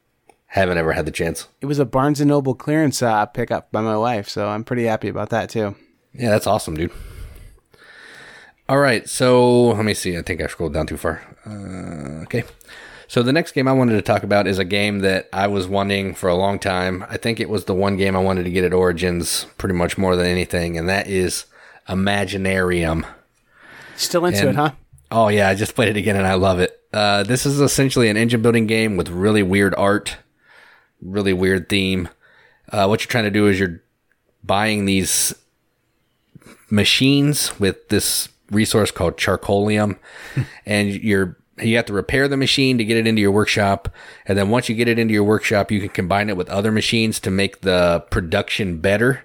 haven't 0.46 0.76
ever 0.78 0.92
had 0.92 1.06
the 1.06 1.10
chance. 1.10 1.48
it 1.62 1.66
was 1.66 1.78
a 1.78 1.84
Barnes 1.86 2.20
and 2.20 2.28
Noble 2.28 2.54
clearance 2.54 3.02
uh, 3.02 3.24
pickup 3.26 3.72
by 3.72 3.80
my 3.80 3.96
wife, 3.96 4.28
so 4.28 4.48
I'm 4.48 4.64
pretty 4.64 4.84
happy 4.84 5.08
about 5.08 5.30
that 5.30 5.48
too. 5.48 5.74
Yeah, 6.12 6.28
that's 6.28 6.46
awesome, 6.46 6.74
dude. 6.76 6.92
All 8.68 8.78
right, 8.78 9.08
so 9.08 9.68
let 9.68 9.84
me 9.84 9.94
see. 9.94 10.16
I 10.16 10.22
think 10.22 10.40
I 10.42 10.46
scrolled 10.46 10.74
down 10.74 10.86
too 10.86 10.96
far. 10.98 11.22
Uh, 11.46 12.22
okay. 12.24 12.44
So 13.12 13.22
the 13.22 13.30
next 13.30 13.52
game 13.52 13.68
I 13.68 13.74
wanted 13.74 13.92
to 13.96 14.00
talk 14.00 14.22
about 14.22 14.46
is 14.46 14.58
a 14.58 14.64
game 14.64 15.00
that 15.00 15.28
I 15.34 15.46
was 15.46 15.68
wanting 15.68 16.14
for 16.14 16.30
a 16.30 16.34
long 16.34 16.58
time. 16.58 17.04
I 17.10 17.18
think 17.18 17.40
it 17.40 17.50
was 17.50 17.66
the 17.66 17.74
one 17.74 17.98
game 17.98 18.16
I 18.16 18.20
wanted 18.20 18.44
to 18.44 18.50
get 18.50 18.64
at 18.64 18.72
Origins 18.72 19.44
pretty 19.58 19.74
much 19.74 19.98
more 19.98 20.16
than 20.16 20.24
anything, 20.24 20.78
and 20.78 20.88
that 20.88 21.08
is 21.08 21.44
Imaginarium. 21.90 23.04
Still 23.96 24.24
into 24.24 24.40
And- 24.40 24.48
it, 24.48 24.56
huh? 24.56 24.70
Oh 25.10 25.28
yeah, 25.28 25.50
I 25.50 25.54
just 25.54 25.74
played 25.74 25.90
it 25.90 25.98
again 25.98 26.16
and 26.16 26.26
I 26.26 26.32
love 26.36 26.58
it. 26.58 26.80
Uh, 26.90 27.22
this 27.22 27.44
is 27.44 27.60
essentially 27.60 28.08
an 28.08 28.16
engine 28.16 28.40
building 28.40 28.66
game 28.66 28.96
with 28.96 29.10
really 29.10 29.42
weird 29.42 29.74
art, 29.74 30.16
really 31.02 31.34
weird 31.34 31.68
theme. 31.68 32.08
Uh, 32.70 32.86
what 32.86 33.02
you're 33.02 33.08
trying 33.08 33.24
to 33.24 33.30
do 33.30 33.46
is 33.46 33.60
you're 33.60 33.82
buying 34.42 34.86
these 34.86 35.34
machines 36.70 37.60
with 37.60 37.90
this 37.90 38.30
resource 38.50 38.90
called 38.90 39.18
charcoalium, 39.18 39.98
and 40.64 40.88
you're 40.88 41.36
you 41.68 41.76
have 41.76 41.86
to 41.86 41.92
repair 41.92 42.28
the 42.28 42.36
machine 42.36 42.78
to 42.78 42.84
get 42.84 42.96
it 42.96 43.06
into 43.06 43.20
your 43.20 43.30
workshop, 43.30 43.88
and 44.26 44.36
then 44.36 44.50
once 44.50 44.68
you 44.68 44.74
get 44.74 44.88
it 44.88 44.98
into 44.98 45.14
your 45.14 45.24
workshop, 45.24 45.70
you 45.70 45.80
can 45.80 45.88
combine 45.88 46.28
it 46.28 46.36
with 46.36 46.48
other 46.48 46.72
machines 46.72 47.20
to 47.20 47.30
make 47.30 47.60
the 47.60 48.04
production 48.10 48.78
better. 48.78 49.24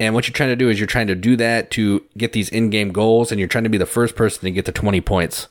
And 0.00 0.14
what 0.14 0.28
you're 0.28 0.32
trying 0.32 0.50
to 0.50 0.56
do 0.56 0.68
is 0.68 0.78
you're 0.78 0.86
trying 0.86 1.08
to 1.08 1.14
do 1.14 1.34
that 1.36 1.70
to 1.72 2.04
get 2.16 2.32
these 2.32 2.48
in-game 2.48 2.92
goals, 2.92 3.30
and 3.30 3.38
you're 3.38 3.48
trying 3.48 3.64
to 3.64 3.70
be 3.70 3.78
the 3.78 3.86
first 3.86 4.14
person 4.14 4.42
to 4.42 4.50
get 4.50 4.64
to 4.66 4.72
20 4.72 5.00
points. 5.00 5.48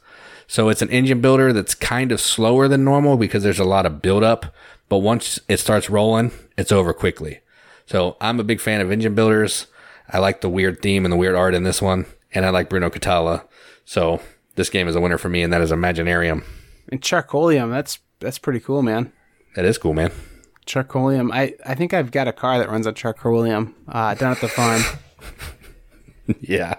So 0.47 0.69
it's 0.69 0.81
an 0.81 0.89
engine 0.89 1.19
builder 1.19 1.51
that's 1.51 1.75
kind 1.75 2.11
of 2.11 2.21
slower 2.21 2.69
than 2.69 2.86
normal 2.86 3.17
because 3.17 3.43
there's 3.43 3.59
a 3.59 3.65
lot 3.65 3.86
of 3.86 4.01
buildup. 4.01 4.53
But 4.88 4.99
once 4.99 5.39
it 5.49 5.57
starts 5.57 5.89
rolling, 5.89 6.31
it's 6.57 6.71
over 6.71 6.93
quickly. 6.93 7.41
So 7.86 8.15
I'm 8.21 8.39
a 8.39 8.45
big 8.45 8.61
fan 8.61 8.79
of 8.79 8.89
engine 8.89 9.15
builders. 9.15 9.67
I 10.09 10.19
like 10.19 10.39
the 10.39 10.49
weird 10.49 10.81
theme 10.81 11.03
and 11.03 11.11
the 11.11 11.17
weird 11.17 11.36
art 11.36 11.53
in 11.53 11.63
this 11.63 11.81
one, 11.81 12.05
and 12.34 12.45
I 12.45 12.49
like 12.49 12.69
Bruno 12.69 12.89
Cathala. 12.89 13.43
So 13.84 14.21
this 14.57 14.69
game 14.69 14.89
is 14.89 14.95
a 14.95 14.99
winner 14.99 15.17
for 15.17 15.29
me, 15.29 15.41
and 15.41 15.53
that 15.53 15.61
is 15.61 15.71
Imaginarium. 15.71 16.43
And 16.91 17.01
Charcoalium, 17.01 17.71
that's 17.71 17.99
that's 18.19 18.39
pretty 18.39 18.59
cool, 18.59 18.81
man. 18.81 19.13
That 19.55 19.63
is 19.63 19.77
cool, 19.77 19.93
man. 19.93 20.11
Charcoalium. 20.65 21.31
I, 21.33 21.53
I 21.65 21.75
think 21.75 21.93
I've 21.93 22.11
got 22.11 22.27
a 22.27 22.33
car 22.33 22.59
that 22.59 22.69
runs 22.69 22.85
on 22.85 22.93
Charcoalium 22.93 23.73
uh, 23.87 24.13
down 24.15 24.33
at 24.33 24.41
the 24.41 24.49
farm. 24.49 24.81
yeah. 26.41 26.75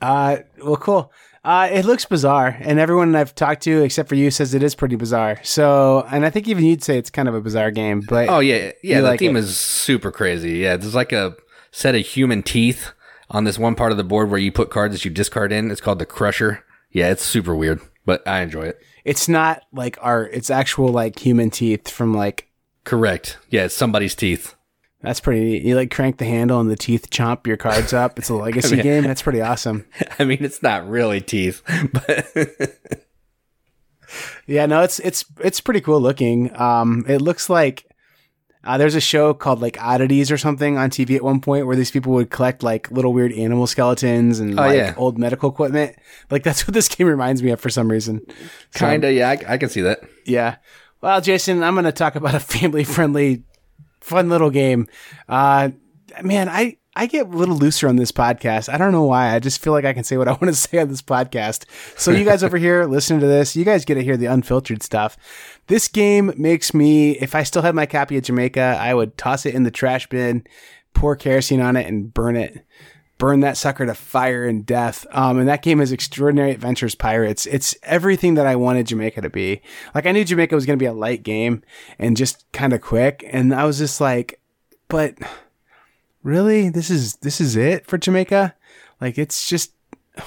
Uh, 0.00 0.38
well, 0.64 0.76
cool. 0.76 1.12
Uh, 1.44 1.68
it 1.72 1.84
looks 1.84 2.04
bizarre, 2.04 2.56
and 2.60 2.78
everyone 2.78 3.14
I've 3.16 3.34
talked 3.34 3.62
to, 3.64 3.82
except 3.82 4.08
for 4.08 4.14
you, 4.14 4.30
says 4.30 4.54
it 4.54 4.62
is 4.62 4.74
pretty 4.76 4.94
bizarre. 4.96 5.40
So, 5.42 6.06
and 6.10 6.24
I 6.24 6.30
think 6.30 6.46
even 6.46 6.64
you'd 6.64 6.84
say 6.84 6.98
it's 6.98 7.10
kind 7.10 7.28
of 7.28 7.34
a 7.34 7.40
bizarre 7.40 7.72
game. 7.72 8.00
But 8.08 8.28
Oh 8.28 8.38
yeah, 8.38 8.72
yeah. 8.82 9.00
The 9.00 9.08
like 9.08 9.18
theme 9.18 9.36
it. 9.36 9.40
is 9.40 9.58
super 9.58 10.12
crazy. 10.12 10.58
Yeah, 10.58 10.76
there's 10.76 10.94
like 10.94 11.12
a 11.12 11.36
set 11.72 11.94
of 11.96 12.06
human 12.06 12.42
teeth 12.42 12.92
on 13.28 13.44
this 13.44 13.58
one 13.58 13.74
part 13.74 13.90
of 13.90 13.98
the 13.98 14.04
board 14.04 14.30
where 14.30 14.38
you 14.38 14.52
put 14.52 14.70
cards 14.70 14.94
that 14.94 15.04
you 15.04 15.10
discard 15.10 15.50
in. 15.52 15.70
It's 15.70 15.80
called 15.80 15.98
the 15.98 16.06
Crusher. 16.06 16.64
Yeah, 16.92 17.10
it's 17.10 17.24
super 17.24 17.54
weird, 17.54 17.80
but 18.04 18.26
I 18.28 18.40
enjoy 18.42 18.62
it. 18.62 18.78
it's 19.04 19.28
not 19.28 19.62
like 19.72 19.98
art; 20.00 20.30
it's 20.32 20.50
actual 20.50 20.88
like 20.88 21.18
human 21.18 21.50
teeth 21.50 21.88
from 21.88 22.14
like. 22.14 22.48
Correct. 22.84 23.38
Yeah, 23.50 23.64
it's 23.64 23.74
somebody's 23.76 24.14
teeth. 24.14 24.54
That's 25.02 25.20
pretty 25.20 25.40
neat. 25.44 25.62
You 25.62 25.74
like 25.76 25.90
crank 25.92 26.18
the 26.18 26.24
handle 26.24 26.60
and 26.60 26.70
the 26.70 26.76
teeth 26.76 27.10
chomp 27.10 27.46
your 27.46 27.56
cards 27.56 27.92
up. 27.92 28.18
It's 28.18 28.28
a 28.28 28.34
legacy 28.34 28.76
game. 28.82 28.98
And 28.98 29.06
that's 29.06 29.22
pretty 29.22 29.40
awesome. 29.40 29.84
I 30.18 30.24
mean, 30.24 30.38
it's 30.40 30.62
not 30.62 30.88
really 30.88 31.20
teeth, 31.20 31.62
but 31.92 32.78
Yeah, 34.46 34.66
no, 34.66 34.82
it's 34.82 34.98
it's 35.00 35.24
it's 35.40 35.60
pretty 35.60 35.80
cool 35.80 36.00
looking. 36.00 36.54
Um, 36.60 37.04
it 37.08 37.22
looks 37.22 37.48
like 37.48 37.86
uh, 38.64 38.78
there's 38.78 38.94
a 38.94 39.00
show 39.00 39.34
called 39.34 39.60
like 39.60 39.76
Oddities 39.82 40.30
or 40.30 40.38
something 40.38 40.78
on 40.78 40.90
TV 40.90 41.16
at 41.16 41.22
one 41.22 41.40
point 41.40 41.66
where 41.66 41.76
these 41.76 41.90
people 41.90 42.12
would 42.12 42.30
collect 42.30 42.62
like 42.62 42.90
little 42.90 43.12
weird 43.12 43.32
animal 43.32 43.66
skeletons 43.66 44.38
and 44.40 44.52
Oh, 44.58 44.62
like 44.62 44.76
yeah. 44.76 44.94
old 44.96 45.18
medical 45.18 45.50
equipment. 45.50 45.96
Like 46.30 46.42
that's 46.44 46.66
what 46.66 46.74
this 46.74 46.88
game 46.88 47.06
reminds 47.06 47.42
me 47.42 47.50
of 47.50 47.60
for 47.60 47.70
some 47.70 47.90
reason. 47.90 48.20
So, 48.70 48.86
kinda. 48.86 49.12
Yeah, 49.12 49.30
I, 49.30 49.38
I 49.54 49.58
can 49.58 49.68
see 49.68 49.80
that. 49.82 50.00
yeah. 50.24 50.56
Well, 51.00 51.20
Jason, 51.20 51.64
I'm 51.64 51.74
going 51.74 51.84
to 51.84 51.90
talk 51.92 52.14
about 52.14 52.36
a 52.36 52.40
family 52.40 52.84
friendly, 52.84 53.42
fun 54.00 54.28
little 54.28 54.50
game. 54.50 54.86
Uh, 55.28 55.70
man, 56.22 56.48
I, 56.48 56.76
I 56.94 57.06
get 57.06 57.26
a 57.26 57.28
little 57.28 57.56
looser 57.56 57.88
on 57.88 57.96
this 57.96 58.12
podcast. 58.12 58.72
I 58.72 58.76
don't 58.76 58.92
know 58.92 59.04
why. 59.04 59.34
I 59.34 59.38
just 59.38 59.62
feel 59.62 59.72
like 59.72 59.84
I 59.84 59.94
can 59.94 60.04
say 60.04 60.16
what 60.16 60.28
I 60.28 60.32
want 60.40 60.44
to 60.44 60.54
say 60.54 60.78
on 60.78 60.88
this 60.88 61.02
podcast. 61.02 61.64
So 61.98 62.10
you 62.10 62.24
guys 62.24 62.42
over 62.42 62.58
here 62.58 62.84
listening 62.86 63.20
to 63.20 63.26
this, 63.26 63.56
you 63.56 63.64
guys 63.64 63.84
get 63.84 63.94
to 63.94 64.04
hear 64.04 64.16
the 64.16 64.26
unfiltered 64.26 64.82
stuff. 64.82 65.16
This 65.68 65.88
game 65.88 66.32
makes 66.36 66.74
me, 66.74 67.12
if 67.12 67.34
I 67.34 67.44
still 67.44 67.62
had 67.62 67.74
my 67.74 67.86
copy 67.86 68.18
of 68.18 68.24
Jamaica, 68.24 68.78
I 68.80 68.94
would 68.94 69.16
toss 69.16 69.46
it 69.46 69.54
in 69.54 69.62
the 69.62 69.70
trash 69.70 70.08
bin, 70.08 70.46
pour 70.92 71.16
kerosene 71.16 71.60
on 71.60 71.76
it 71.76 71.86
and 71.86 72.12
burn 72.12 72.36
it 72.36 72.64
burn 73.22 73.38
that 73.38 73.56
sucker 73.56 73.86
to 73.86 73.94
fire 73.94 74.44
and 74.46 74.66
death. 74.66 75.06
Um, 75.12 75.38
and 75.38 75.48
that 75.48 75.62
game 75.62 75.80
is 75.80 75.92
Extraordinary 75.92 76.50
Adventures 76.50 76.96
Pirates. 76.96 77.46
It's 77.46 77.76
everything 77.84 78.34
that 78.34 78.48
I 78.48 78.56
wanted 78.56 78.88
Jamaica 78.88 79.20
to 79.20 79.30
be. 79.30 79.62
Like 79.94 80.06
I 80.06 80.10
knew 80.10 80.24
Jamaica 80.24 80.56
was 80.56 80.66
going 80.66 80.76
to 80.76 80.82
be 80.82 80.88
a 80.88 80.92
light 80.92 81.22
game 81.22 81.62
and 82.00 82.16
just 82.16 82.50
kind 82.50 82.72
of 82.72 82.80
quick. 82.80 83.24
And 83.30 83.54
I 83.54 83.64
was 83.64 83.78
just 83.78 84.00
like, 84.00 84.40
but 84.88 85.14
really, 86.22 86.68
this 86.68 86.90
is 86.90 87.16
this 87.16 87.40
is 87.40 87.56
it 87.56 87.86
for 87.86 87.98
Jamaica. 87.98 88.54
Like 89.00 89.18
it's 89.18 89.48
just. 89.48 89.72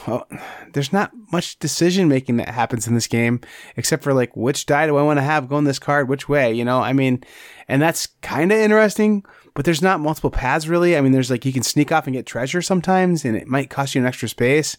Well, 0.07 0.27
there's 0.73 0.91
not 0.91 1.11
much 1.31 1.59
decision 1.59 2.07
making 2.07 2.37
that 2.37 2.49
happens 2.49 2.87
in 2.87 2.95
this 2.95 3.05
game, 3.05 3.39
except 3.77 4.03
for 4.03 4.15
like 4.15 4.35
which 4.35 4.65
die 4.65 4.87
do 4.87 4.97
I 4.97 5.03
want 5.03 5.17
to 5.19 5.23
have 5.23 5.47
go 5.47 5.57
on 5.57 5.65
this 5.65 5.77
card, 5.77 6.09
which 6.09 6.27
way, 6.27 6.51
you 6.51 6.65
know? 6.65 6.81
I 6.81 6.91
mean, 6.91 7.23
and 7.67 7.79
that's 7.79 8.07
kind 8.23 8.51
of 8.51 8.57
interesting, 8.57 9.23
but 9.53 9.63
there's 9.63 9.83
not 9.83 9.99
multiple 9.99 10.31
paths 10.31 10.67
really. 10.67 10.97
I 10.97 11.01
mean, 11.01 11.11
there's 11.11 11.29
like 11.29 11.45
you 11.45 11.53
can 11.53 11.61
sneak 11.61 11.91
off 11.91 12.07
and 12.07 12.15
get 12.15 12.25
treasure 12.25 12.63
sometimes, 12.63 13.25
and 13.25 13.37
it 13.37 13.45
might 13.45 13.69
cost 13.69 13.93
you 13.93 14.01
an 14.01 14.07
extra 14.07 14.27
space. 14.27 14.75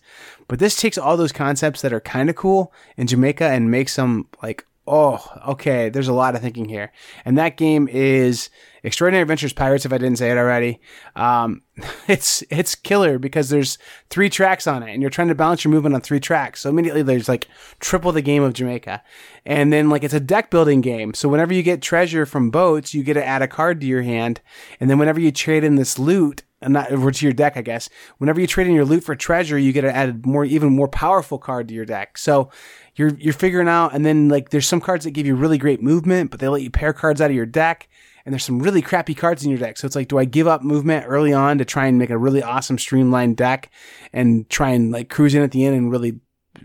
But 0.48 0.58
this 0.58 0.74
takes 0.74 0.98
all 0.98 1.16
those 1.16 1.30
concepts 1.30 1.82
that 1.82 1.92
are 1.92 2.00
kind 2.00 2.28
of 2.28 2.34
cool 2.34 2.72
in 2.96 3.06
Jamaica 3.06 3.44
and 3.44 3.70
makes 3.70 3.94
them 3.94 4.26
like, 4.42 4.65
oh, 4.86 5.24
okay, 5.48 5.88
there's 5.88 6.08
a 6.08 6.12
lot 6.12 6.34
of 6.34 6.40
thinking 6.40 6.68
here. 6.68 6.92
And 7.24 7.36
that 7.38 7.56
game 7.56 7.88
is 7.88 8.50
Extraordinary 8.86 9.22
Adventures 9.22 9.52
Pirates, 9.52 9.84
if 9.84 9.92
I 9.92 9.98
didn't 9.98 10.18
say 10.18 10.30
it 10.30 10.38
already. 10.38 10.80
Um, 11.16 11.62
it's 12.08 12.44
it's 12.50 12.76
killer 12.76 13.18
because 13.18 13.48
there's 13.48 13.78
three 14.10 14.30
tracks 14.30 14.68
on 14.68 14.84
it, 14.84 14.92
and 14.92 15.02
you're 15.02 15.10
trying 15.10 15.26
to 15.28 15.34
balance 15.34 15.64
your 15.64 15.72
movement 15.72 15.96
on 15.96 16.02
three 16.02 16.20
tracks. 16.20 16.60
So 16.60 16.70
immediately 16.70 17.02
there's 17.02 17.28
like 17.28 17.48
triple 17.80 18.12
the 18.12 18.22
game 18.22 18.44
of 18.44 18.52
Jamaica, 18.52 19.02
and 19.44 19.72
then 19.72 19.90
like 19.90 20.04
it's 20.04 20.14
a 20.14 20.20
deck 20.20 20.50
building 20.50 20.82
game. 20.82 21.14
So 21.14 21.28
whenever 21.28 21.52
you 21.52 21.64
get 21.64 21.82
treasure 21.82 22.26
from 22.26 22.50
boats, 22.50 22.94
you 22.94 23.02
get 23.02 23.14
to 23.14 23.26
add 23.26 23.42
a 23.42 23.48
card 23.48 23.80
to 23.80 23.86
your 23.86 24.02
hand, 24.02 24.40
and 24.78 24.88
then 24.88 24.98
whenever 24.98 25.18
you 25.18 25.32
trade 25.32 25.64
in 25.64 25.74
this 25.74 25.98
loot. 25.98 26.42
And 26.62 26.72
not 26.72 26.90
or 26.90 27.12
to 27.12 27.26
your 27.26 27.34
deck, 27.34 27.58
I 27.58 27.62
guess. 27.62 27.90
Whenever 28.16 28.40
you 28.40 28.46
trade 28.46 28.66
in 28.66 28.72
your 28.72 28.86
loot 28.86 29.04
for 29.04 29.14
treasure, 29.14 29.58
you 29.58 29.74
get 29.74 29.82
to 29.82 29.94
add 29.94 30.08
a 30.08 30.26
more, 30.26 30.42
even 30.42 30.72
more 30.72 30.88
powerful 30.88 31.38
card 31.38 31.68
to 31.68 31.74
your 31.74 31.84
deck. 31.84 32.16
So 32.16 32.50
you're 32.96 33.14
you're 33.16 33.32
figuring 33.32 33.68
out, 33.68 33.94
and 33.94 34.04
then 34.04 34.28
like 34.28 34.50
there's 34.50 34.66
some 34.66 34.80
cards 34.80 35.04
that 35.04 35.12
give 35.12 35.26
you 35.26 35.36
really 35.36 35.58
great 35.58 35.82
movement, 35.82 36.30
but 36.30 36.40
they 36.40 36.48
let 36.48 36.62
you 36.62 36.70
pair 36.70 36.92
cards 36.92 37.20
out 37.20 37.30
of 37.30 37.36
your 37.36 37.46
deck 37.46 37.88
and 38.26 38.32
there's 38.32 38.44
some 38.44 38.58
really 38.58 38.82
crappy 38.82 39.14
cards 39.14 39.44
in 39.44 39.50
your 39.50 39.58
deck. 39.58 39.78
So 39.78 39.86
it's 39.86 39.94
like, 39.94 40.08
do 40.08 40.18
I 40.18 40.24
give 40.24 40.48
up 40.48 40.62
movement 40.62 41.06
early 41.06 41.32
on 41.32 41.58
to 41.58 41.64
try 41.64 41.86
and 41.86 41.96
make 41.96 42.10
a 42.10 42.18
really 42.18 42.42
awesome 42.42 42.76
streamlined 42.76 43.36
deck 43.36 43.70
and 44.12 44.50
try 44.50 44.70
and 44.70 44.90
like 44.90 45.08
cruise 45.08 45.34
in 45.34 45.42
at 45.42 45.52
the 45.52 45.64
end 45.64 45.76
and 45.76 45.92
really 45.92 46.18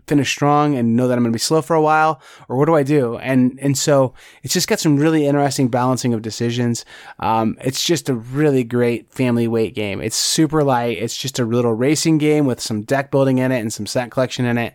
finish 0.08 0.32
strong 0.32 0.76
and 0.76 0.96
know 0.96 1.08
that 1.08 1.18
I'm 1.18 1.24
going 1.24 1.32
to 1.32 1.36
be 1.36 1.40
slow 1.40 1.62
for 1.62 1.76
a 1.76 1.82
while, 1.82 2.20
or 2.50 2.58
what 2.58 2.66
do 2.66 2.76
I 2.76 2.82
do? 2.82 3.18
And 3.18 3.60
and 3.62 3.78
so 3.78 4.14
it's 4.42 4.54
just 4.54 4.68
got 4.68 4.80
some 4.80 4.98
really 4.98 5.28
interesting 5.28 5.68
balancing 5.68 6.14
of 6.14 6.24
decisions. 6.24 6.84
Um, 7.20 7.58
it's 7.62 7.86
just 7.86 8.10
a 8.10 8.16
really 8.16 8.64
great 8.64 9.12
family 9.12 9.48
weight 9.48 9.76
game. 9.76 10.02
It's 10.02 10.16
super 10.16 10.64
light. 10.64 10.98
It's 10.98 11.18
just 11.18 11.40
a 11.40 11.46
little 11.46 11.74
racing 11.74 12.18
game 12.18 12.46
with 12.46 12.60
some 12.60 12.82
deck 12.82 13.12
building 13.12 13.38
in 13.38 13.52
it 13.52 13.60
and 13.60 13.72
some 13.72 13.86
set 13.86 14.10
collection 14.10 14.46
in 14.46 14.58
it. 14.58 14.74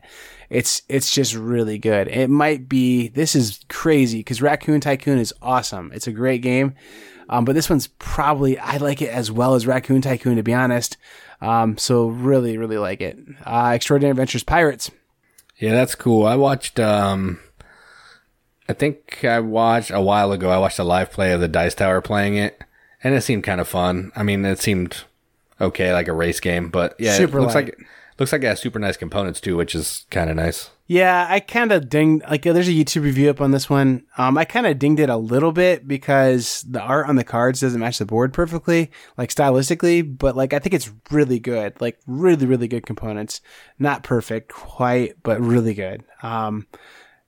It's 0.51 0.83
it's 0.89 1.11
just 1.11 1.35
really 1.35 1.79
good. 1.79 2.09
It 2.09 2.29
might 2.31 2.69
be 2.69 3.09
this 3.09 3.35
is 3.35 3.61
crazy 3.69 4.19
because 4.21 4.43
Raccoon 4.43 4.81
Tycoon 4.81 5.19
is 5.19 5.35
awesome. 5.43 5.91
It's 5.95 6.07
a 6.07 6.13
great 6.13 6.43
game, 6.43 6.75
um, 7.29 7.45
but 7.45 7.55
this 7.55 7.69
one's 7.69 7.89
probably 7.99 8.59
I 8.59 8.77
like 8.77 9.03
it 9.03 9.11
as 9.11 9.31
well 9.31 9.55
as 9.55 9.67
Raccoon 9.67 10.03
Tycoon 10.03 10.37
to 10.37 10.43
be 10.43 10.55
honest. 10.55 10.97
Um, 11.41 11.77
so 11.79 12.07
really 12.09 12.59
really 12.59 12.79
like 12.79 13.01
it. 13.01 13.19
Uh, 13.45 13.73
Extraordinary 13.75 14.11
Adventures 14.13 14.45
Pirates. 14.45 14.91
Yeah, 15.59 15.73
that's 15.73 15.95
cool. 15.95 16.27
I 16.27 16.37
watched. 16.37 16.79
um 16.79 17.41
I 18.69 18.73
think 18.73 19.25
I 19.25 19.41
watched 19.41 19.91
a 19.91 20.01
while 20.01 20.33
ago. 20.33 20.51
I 20.51 20.59
watched 20.59 20.79
a 20.79 20.85
live 20.85 21.13
play 21.13 21.33
of 21.33 21.41
the 21.41 21.49
Dice 21.49 21.75
Tower 21.75 22.01
playing 22.01 22.37
it, 22.37 22.61
and 23.03 23.15
it 23.15 23.23
seemed 23.23 23.45
kind 23.45 23.61
of 23.61 23.69
fun. 23.69 24.11
I 24.17 24.23
mean, 24.23 24.45
it 24.45 24.59
seemed 24.59 25.05
okay, 25.61 25.93
like 25.93 26.09
a 26.09 26.13
race 26.13 26.41
game, 26.41 26.69
but 26.69 26.95
yeah, 26.99 27.15
Super 27.15 27.39
it 27.39 27.43
looks 27.43 27.55
light. 27.55 27.67
like 27.67 27.87
looks 28.19 28.33
like 28.33 28.43
it 28.43 28.47
has 28.47 28.61
super 28.61 28.79
nice 28.79 28.97
components 28.97 29.41
too, 29.41 29.57
which 29.57 29.75
is 29.75 30.07
kind 30.11 30.31
of 30.31 30.37
nice. 30.37 30.71
Yeah, 30.89 31.27
I 31.29 31.41
kind 31.41 31.73
of 31.73 31.89
dinged 31.89 32.25
like 32.31 32.43
there's 32.43 32.69
a 32.69 32.73
YouTube 32.73 33.03
review 33.03 33.29
up 33.29 33.41
on 33.41 33.51
this 33.51 33.69
one. 33.69 34.05
Um, 34.19 34.39
I 34.39 34.45
kind 34.45 34.67
of 34.67 34.79
dinged 34.79 35.01
it 35.01 35.09
a 35.09 35.17
little 35.17 35.51
bit 35.51 35.89
because 35.89 36.63
the 36.63 36.81
art 36.81 37.09
on 37.09 37.17
the 37.17 37.25
cards 37.25 37.61
doesn't 37.61 37.81
match 37.81 37.99
the 37.99 38.07
board 38.07 38.33
perfectly, 38.33 38.93
like 39.19 39.31
stylistically. 39.31 40.17
But 40.17 40.37
like 40.37 40.53
I 40.53 40.61
think 40.61 40.75
it's 40.75 40.93
really 41.11 41.41
good, 41.41 41.81
like 41.81 41.99
really 42.07 42.47
really 42.47 42.69
good 42.69 42.87
components. 42.87 43.41
Not 43.79 44.05
perfect 44.05 44.53
quite, 44.53 45.21
but 45.25 45.41
really 45.41 45.75
good. 45.75 46.05
Um, 46.23 46.69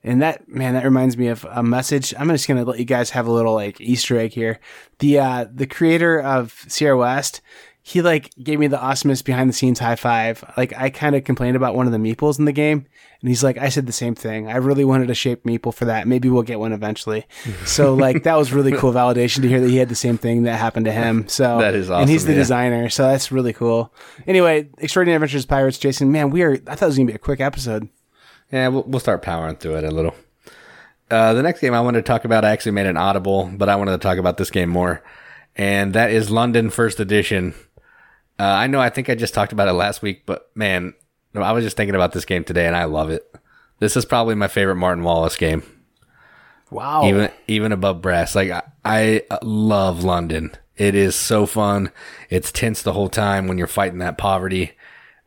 and 0.04 0.22
that 0.22 0.48
man, 0.48 0.74
that 0.74 0.84
reminds 0.84 1.16
me 1.16 1.26
of 1.26 1.44
a 1.50 1.62
message. 1.62 2.14
I'm 2.16 2.28
just 2.28 2.46
gonna 2.46 2.64
let 2.64 2.78
you 2.78 2.84
guys 2.84 3.10
have 3.10 3.26
a 3.26 3.32
little 3.32 3.54
like 3.54 3.80
Easter 3.80 4.16
egg 4.18 4.32
here. 4.32 4.60
The 5.00 5.18
uh, 5.18 5.46
the 5.52 5.66
creator 5.66 6.20
of 6.20 6.64
Sierra 6.68 6.96
West, 6.96 7.40
he 7.88 8.02
like 8.02 8.30
gave 8.42 8.58
me 8.58 8.66
the 8.66 8.76
awesomest 8.76 9.24
behind 9.24 9.48
the 9.48 9.54
scenes 9.54 9.78
high 9.78 9.96
five. 9.96 10.44
Like 10.58 10.74
I 10.76 10.90
kind 10.90 11.16
of 11.16 11.24
complained 11.24 11.56
about 11.56 11.74
one 11.74 11.86
of 11.86 11.92
the 11.92 11.98
meeples 11.98 12.38
in 12.38 12.44
the 12.44 12.52
game, 12.52 12.84
and 13.22 13.28
he's 13.30 13.42
like, 13.42 13.56
I 13.56 13.70
said 13.70 13.86
the 13.86 13.92
same 13.92 14.14
thing. 14.14 14.46
I 14.46 14.56
really 14.56 14.84
wanted 14.84 15.08
a 15.08 15.14
shaped 15.14 15.46
meeple 15.46 15.72
for 15.72 15.86
that. 15.86 16.06
Maybe 16.06 16.28
we'll 16.28 16.42
get 16.42 16.58
one 16.58 16.74
eventually. 16.74 17.26
so 17.64 17.94
like 17.94 18.24
that 18.24 18.36
was 18.36 18.52
really 18.52 18.72
cool 18.72 18.92
validation 18.92 19.40
to 19.40 19.48
hear 19.48 19.62
that 19.62 19.70
he 19.70 19.78
had 19.78 19.88
the 19.88 19.94
same 19.94 20.18
thing 20.18 20.42
that 20.42 20.56
happened 20.56 20.84
to 20.84 20.92
him. 20.92 21.28
So 21.28 21.58
That 21.60 21.74
is 21.74 21.88
awesome. 21.88 22.02
and 22.02 22.10
he's 22.10 22.26
the 22.26 22.32
yeah. 22.32 22.38
designer. 22.38 22.90
So 22.90 23.04
that's 23.04 23.32
really 23.32 23.54
cool. 23.54 23.90
Anyway, 24.26 24.68
Extraordinary 24.76 25.16
Adventures 25.16 25.44
of 25.44 25.48
Pirates, 25.48 25.78
Jason. 25.78 26.12
Man, 26.12 26.28
we 26.28 26.42
are. 26.42 26.52
I 26.66 26.74
thought 26.74 26.82
it 26.82 26.86
was 26.86 26.96
gonna 26.98 27.06
be 27.06 27.14
a 27.14 27.18
quick 27.18 27.40
episode. 27.40 27.88
Yeah, 28.52 28.68
we'll, 28.68 28.82
we'll 28.82 29.00
start 29.00 29.22
powering 29.22 29.56
through 29.56 29.76
it 29.76 29.84
a 29.84 29.90
little. 29.90 30.14
Uh, 31.10 31.32
the 31.32 31.42
next 31.42 31.60
game 31.60 31.72
I 31.72 31.80
wanted 31.80 32.04
to 32.04 32.06
talk 32.06 32.26
about, 32.26 32.44
I 32.44 32.50
actually 32.50 32.72
made 32.72 32.84
an 32.84 32.98
audible, 32.98 33.50
but 33.56 33.70
I 33.70 33.76
wanted 33.76 33.92
to 33.92 33.98
talk 33.98 34.18
about 34.18 34.36
this 34.36 34.50
game 34.50 34.68
more, 34.68 35.02
and 35.56 35.94
that 35.94 36.10
is 36.10 36.30
London 36.30 36.68
First 36.68 37.00
Edition. 37.00 37.54
Uh, 38.38 38.44
I 38.44 38.66
know, 38.68 38.80
I 38.80 38.88
think 38.90 39.08
I 39.10 39.14
just 39.14 39.34
talked 39.34 39.52
about 39.52 39.68
it 39.68 39.72
last 39.72 40.00
week, 40.02 40.22
but 40.26 40.50
man, 40.54 40.94
no, 41.34 41.42
I 41.42 41.52
was 41.52 41.64
just 41.64 41.76
thinking 41.76 41.94
about 41.94 42.12
this 42.12 42.24
game 42.24 42.44
today, 42.44 42.66
and 42.66 42.76
I 42.76 42.84
love 42.84 43.10
it. 43.10 43.24
This 43.80 43.96
is 43.96 44.04
probably 44.04 44.34
my 44.34 44.48
favorite 44.48 44.76
Martin 44.76 45.04
Wallace 45.04 45.36
game, 45.36 45.62
Wow. 46.70 47.04
even 47.06 47.30
even 47.46 47.72
above 47.72 48.02
Brass. 48.02 48.34
Like 48.34 48.50
I, 48.50 48.62
I 48.84 49.22
love 49.42 50.04
London. 50.04 50.52
It 50.76 50.94
is 50.94 51.16
so 51.16 51.46
fun. 51.46 51.90
It's 52.30 52.52
tense 52.52 52.82
the 52.82 52.92
whole 52.92 53.08
time 53.08 53.48
when 53.48 53.58
you're 53.58 53.66
fighting 53.66 53.98
that 53.98 54.18
poverty. 54.18 54.72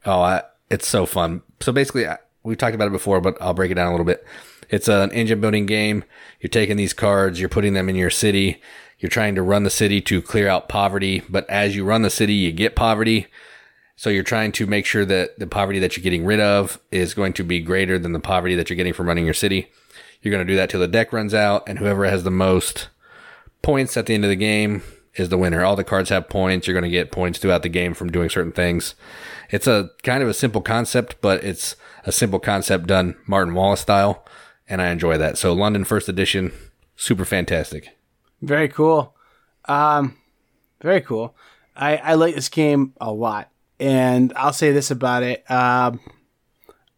Oh, 0.06 0.22
I, 0.22 0.44
it's 0.70 0.88
so 0.88 1.06
fun. 1.06 1.42
So 1.60 1.72
basically, 1.72 2.08
I, 2.08 2.18
we've 2.44 2.58
talked 2.58 2.76
about 2.76 2.88
it 2.88 2.92
before, 2.94 3.20
but 3.22 3.38
I'll 3.42 3.54
break 3.54 3.72
it 3.72 3.76
down 3.76 3.88
a 3.88 3.92
little 3.92 4.06
bit. 4.06 4.26
It's 4.70 4.88
an 4.88 5.12
engine 5.12 5.42
building 5.42 5.66
game. 5.66 6.04
You're 6.40 6.50
taking 6.50 6.78
these 6.78 6.94
cards, 6.94 7.40
you're 7.40 7.50
putting 7.50 7.74
them 7.74 7.90
in 7.90 7.96
your 7.96 8.10
city. 8.10 8.62
You're 9.02 9.10
trying 9.10 9.34
to 9.34 9.42
run 9.42 9.64
the 9.64 9.72
city 9.72 10.00
to 10.02 10.22
clear 10.22 10.48
out 10.48 10.70
poverty, 10.70 11.24
but 11.28 11.50
as 11.50 11.76
you 11.76 11.84
run 11.84 12.04
the 12.04 12.12
city, 12.12 12.36
you 12.36 12.52
get 12.52 12.76
poverty. 12.76 13.26
So 13.96 14.12
you're 14.12 14.22
trying 14.22 14.52
to 14.54 14.68
make 14.68 14.86
sure 14.86 15.06
that 15.06 15.40
the 15.40 15.48
poverty 15.48 15.80
that 15.80 15.98
you're 15.98 16.04
getting 16.04 16.24
rid 16.24 16.40
of 16.40 16.80
is 16.92 17.16
going 17.16 17.34
to 17.34 17.44
be 17.44 17.62
greater 17.62 17.98
than 17.98 18.14
the 18.14 18.20
poverty 18.20 18.54
that 18.56 18.70
you're 18.70 18.78
getting 18.78 18.94
from 18.94 19.08
running 19.08 19.26
your 19.26 19.34
city. 19.34 19.72
You're 20.22 20.32
going 20.32 20.46
to 20.46 20.54
do 20.54 20.56
that 20.56 20.70
till 20.70 20.80
the 20.80 20.88
deck 20.88 21.12
runs 21.12 21.34
out, 21.34 21.68
and 21.68 21.80
whoever 21.80 22.06
has 22.06 22.24
the 22.24 22.30
most 22.30 22.90
points 23.64 23.98
at 23.98 24.06
the 24.06 24.14
end 24.14 24.24
of 24.24 24.30
the 24.30 24.36
game 24.36 24.84
is 25.16 25.30
the 25.30 25.38
winner. 25.38 25.66
All 25.66 25.76
the 25.76 25.84
cards 25.84 26.12
have 26.12 26.30
points. 26.30 26.68
You're 26.68 26.80
going 26.80 26.84
to 26.84 26.90
get 26.90 27.12
points 27.12 27.40
throughout 27.40 27.64
the 27.64 27.70
game 27.70 27.96
from 27.96 28.12
doing 28.12 28.30
certain 28.30 28.52
things. 28.52 28.94
It's 29.50 29.66
a 29.66 29.90
kind 30.04 30.22
of 30.22 30.30
a 30.30 30.34
simple 30.36 30.62
concept, 30.62 31.16
but 31.22 31.44
it's 31.44 31.76
a 32.06 32.12
simple 32.12 32.40
concept 32.40 32.86
done 32.86 33.16
Martin 33.26 33.56
Wallace 33.56 33.82
style, 33.82 34.24
and 34.70 34.80
I 34.80 34.90
enjoy 34.90 35.18
that. 35.18 35.40
So 35.40 35.54
London 35.54 35.86
First 35.86 36.08
Edition, 36.08 36.52
super 36.96 37.26
fantastic. 37.26 37.98
Very 38.42 38.68
cool. 38.68 39.16
Um, 39.66 40.18
very 40.82 41.02
cool. 41.02 41.36
I, 41.76 41.98
I 41.98 42.14
like 42.16 42.36
this 42.36 42.50
game 42.50 42.94
a 43.00 43.12
lot, 43.12 43.50
and 43.80 44.34
I'll 44.36 44.54
say 44.54 44.72
this 44.72 44.92
about 44.92 45.24
it. 45.24 45.50
Um, 45.50 46.00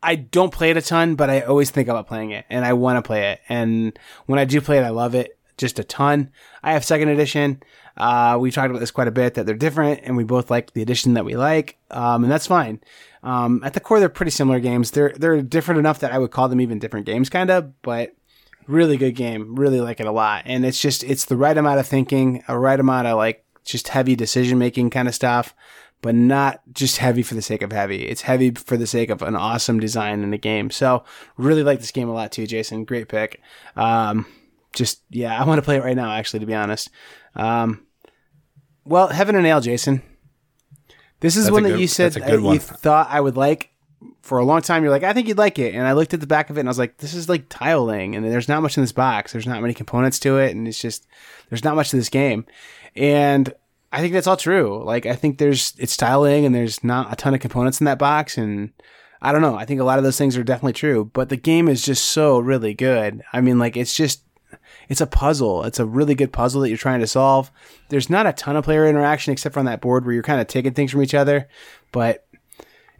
I 0.01 0.15
don't 0.15 0.51
play 0.51 0.71
it 0.71 0.77
a 0.77 0.81
ton, 0.81 1.15
but 1.15 1.29
I 1.29 1.41
always 1.41 1.69
think 1.69 1.87
about 1.87 2.07
playing 2.07 2.31
it, 2.31 2.45
and 2.49 2.65
I 2.65 2.73
want 2.73 2.97
to 2.97 3.07
play 3.07 3.31
it. 3.31 3.41
And 3.47 3.97
when 4.25 4.39
I 4.39 4.45
do 4.45 4.61
play 4.61 4.79
it, 4.79 4.83
I 4.83 4.89
love 4.89 5.15
it 5.15 5.37
just 5.57 5.79
a 5.79 5.83
ton. 5.83 6.31
I 6.61 6.73
have 6.73 6.83
second 6.83 7.09
edition. 7.09 7.61
Uh, 7.95 8.37
we 8.39 8.49
talked 8.51 8.69
about 8.69 8.79
this 8.79 8.91
quite 8.91 9.07
a 9.07 9.11
bit 9.11 9.35
that 9.35 9.45
they're 9.45 9.55
different, 9.55 10.01
and 10.03 10.17
we 10.17 10.23
both 10.23 10.49
like 10.49 10.73
the 10.73 10.81
edition 10.81 11.13
that 11.13 11.25
we 11.25 11.35
like, 11.35 11.77
um, 11.91 12.23
and 12.23 12.31
that's 12.31 12.47
fine. 12.47 12.81
Um, 13.21 13.61
at 13.63 13.73
the 13.73 13.79
core, 13.79 13.99
they're 13.99 14.09
pretty 14.09 14.31
similar 14.31 14.59
games. 14.59 14.91
They're 14.91 15.13
they're 15.15 15.41
different 15.41 15.79
enough 15.79 15.99
that 15.99 16.11
I 16.11 16.17
would 16.17 16.31
call 16.31 16.49
them 16.49 16.59
even 16.59 16.79
different 16.79 17.05
games, 17.05 17.29
kind 17.29 17.49
of. 17.49 17.81
But 17.81 18.15
really 18.68 18.97
good 18.97 19.16
game. 19.16 19.55
Really 19.55 19.80
like 19.82 19.99
it 19.99 20.07
a 20.07 20.11
lot, 20.11 20.43
and 20.45 20.66
it's 20.66 20.80
just 20.80 21.03
it's 21.03 21.26
the 21.26 21.38
right 21.38 21.57
amount 21.57 21.80
of 21.80 21.88
thinking, 21.88 22.43
a 22.47 22.57
right 22.57 22.80
amount 22.80 23.07
of 23.07 23.18
like 23.18 23.43
just 23.64 23.89
heavy 23.89 24.16
decision 24.16 24.57
making 24.57 24.89
kind 24.89 25.07
of 25.07 25.16
stuff, 25.16 25.53
but 26.01 26.14
not 26.16 26.61
just 26.74 26.97
heavy 26.97 27.24
for 27.24 27.34
the 27.36 27.41
sake 27.41 27.61
of 27.61 27.72
heavy. 27.72 28.03
It's 28.07 28.22
heavy 28.24 28.51
for 28.51 28.76
the 28.78 28.88
sake 28.88 29.09
of 29.09 29.22
an 29.22 29.36
awesome 29.36 29.80
design 29.80 30.22
in 30.24 30.32
the 30.32 30.38
game. 30.38 30.70
So 30.70 31.03
really 31.38 31.64
like 31.64 31.80
this 31.80 31.91
game 31.91 32.09
a 32.09 32.14
lot 32.14 32.32
too, 32.32 32.45
Jason. 32.47 32.84
Great 32.86 33.07
pick. 33.07 33.39
Um, 33.76 34.26
just 34.74 35.01
yeah, 35.09 35.39
I 35.39 35.45
want 35.45 35.59
to 35.59 35.64
play 35.64 35.78
it 35.78 35.84
right 35.84 35.95
now. 35.95 36.11
Actually, 36.11 36.41
to 36.41 36.45
be 36.45 36.55
honest. 36.55 36.89
Um, 37.36 37.86
well, 38.86 39.07
Heaven 39.07 39.36
and 39.36 39.45
Ale, 39.47 39.61
Jason. 39.61 40.01
This 41.22 41.38
is 41.38 41.45
That's 41.45 41.53
one 41.53 41.64
that 41.64 41.70
good- 41.70 41.80
you 41.80 41.88
said 41.88 42.11
that's 42.14 42.26
a 42.26 42.30
good 42.30 42.41
one. 42.41 42.55
you 42.55 42.59
thought 42.59 43.07
I 43.09 43.22
would 43.22 43.38
like 43.38 43.70
for 44.24 44.39
a 44.39 44.45
long 44.45 44.61
time. 44.61 44.84
You're 44.84 44.91
like, 44.91 45.03
I 45.03 45.13
think 45.13 45.28
you'd 45.28 45.38
like 45.38 45.59
it, 45.59 45.76
and 45.76 45.86
I 45.86 45.91
looked 45.91 46.13
at 46.13 46.21
the 46.21 46.28
back 46.28 46.49
of 46.49 46.57
it 46.57 46.61
and 46.61 46.69
I 46.69 46.71
was 46.71 46.80
like, 46.80 46.97
this 46.97 47.13
is 47.13 47.30
like 47.30 47.49
tiling, 47.49 48.15
and 48.15 48.26
there's 48.26 48.47
not 48.47 48.63
much 48.63 48.78
in 48.78 48.84
this 48.84 48.91
box. 48.91 49.34
There's 49.34 49.45
not 49.45 49.61
many 49.61 49.74
components 49.76 50.17
to 50.19 50.38
it, 50.39 50.55
and 50.55 50.67
it's 50.67 50.82
just 50.82 51.05
there's 51.49 51.63
not 51.63 51.76
much 51.76 51.89
to 51.89 51.97
this 51.97 52.09
game, 52.09 52.45
and 52.95 53.53
I 53.91 53.99
think 53.99 54.13
that's 54.13 54.26
all 54.26 54.38
true. 54.38 54.82
Like, 54.84 55.05
I 55.05 55.13
think 55.13 55.38
there's 55.38 55.76
it's 55.78 55.97
tiling, 55.97 56.45
and 56.45 56.55
there's 56.55 56.84
not 56.84 57.13
a 57.13 57.15
ton 57.15 57.36
of 57.36 57.41
components 57.41 57.80
in 57.80 57.86
that 57.86 57.99
box, 57.99 58.38
and 58.38 58.71
I 59.21 59.32
don't 59.32 59.41
know. 59.41 59.55
I 59.55 59.65
think 59.65 59.82
a 59.82 59.86
lot 59.86 59.99
of 59.99 60.03
those 60.03 60.17
things 60.17 60.38
are 60.38 60.43
definitely 60.43 60.74
true, 60.74 61.11
but 61.13 61.30
the 61.30 61.38
game 61.38 61.67
is 61.67 61.84
just 61.84 62.05
so 62.05 62.39
really 62.39 62.74
good. 62.74 63.21
I 63.34 63.41
mean, 63.41 63.59
like, 63.59 63.78
it's 63.78 63.95
just 63.95 64.24
it's 64.88 65.01
a 65.01 65.07
puzzle. 65.07 65.63
It's 65.65 65.80
a 65.80 65.86
really 65.86 66.15
good 66.15 66.32
puzzle 66.32 66.61
that 66.61 66.69
you're 66.69 66.78
trying 66.78 67.01
to 67.01 67.07
solve. 67.07 67.51
There's 67.89 68.09
not 68.09 68.26
a 68.26 68.34
ton 68.34 68.55
of 68.55 68.63
player 68.63 68.88
interaction 68.88 69.34
except 69.34 69.53
for 69.53 69.59
on 69.59 69.65
that 69.65 69.82
board 69.82 70.05
where 70.05 70.13
you're 70.13 70.24
kind 70.24 70.39
of 70.39 70.47
taking 70.47 70.74
things 70.74 70.91
from 70.91 71.01
each 71.01 71.13
other, 71.13 71.49
but 71.91 72.22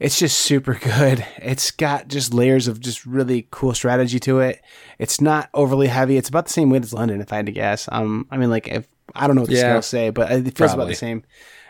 it's 0.04 0.20
just 0.20 0.40
super 0.40 0.76
good. 0.82 1.26
It's 1.38 1.72
got 1.72 2.10
just 2.10 2.34
layers 2.36 2.68
of 2.68 2.80
just 2.80 3.08
really 3.08 3.48
cool 3.52 3.74
strategy 3.74 4.20
to 4.22 4.42
it. 4.42 4.62
It's 5.00 5.22
not 5.22 5.50
overly 5.56 5.88
heavy. 5.88 6.18
It's 6.18 6.30
about 6.30 6.46
the 6.48 6.54
same 6.54 6.70
weight 6.70 6.84
as 6.84 6.94
London, 6.94 7.22
if 7.22 7.34
I 7.34 7.38
had 7.38 7.48
to 7.48 7.54
guess. 7.54 7.90
Um, 7.92 8.28
I 8.32 8.38
mean, 8.38 8.52
like 8.52 8.68
if 8.68 8.88
I 9.16 9.28
don't 9.28 9.36
know 9.38 9.44
what 9.44 9.52
the 9.52 9.56
Yeah, 9.56 9.58
scales 9.58 9.88
say, 9.88 10.12
but 10.12 10.32
it 10.32 10.58
feels 10.58 10.74
about 10.76 10.90
the 10.90 10.96
same. 10.96 11.24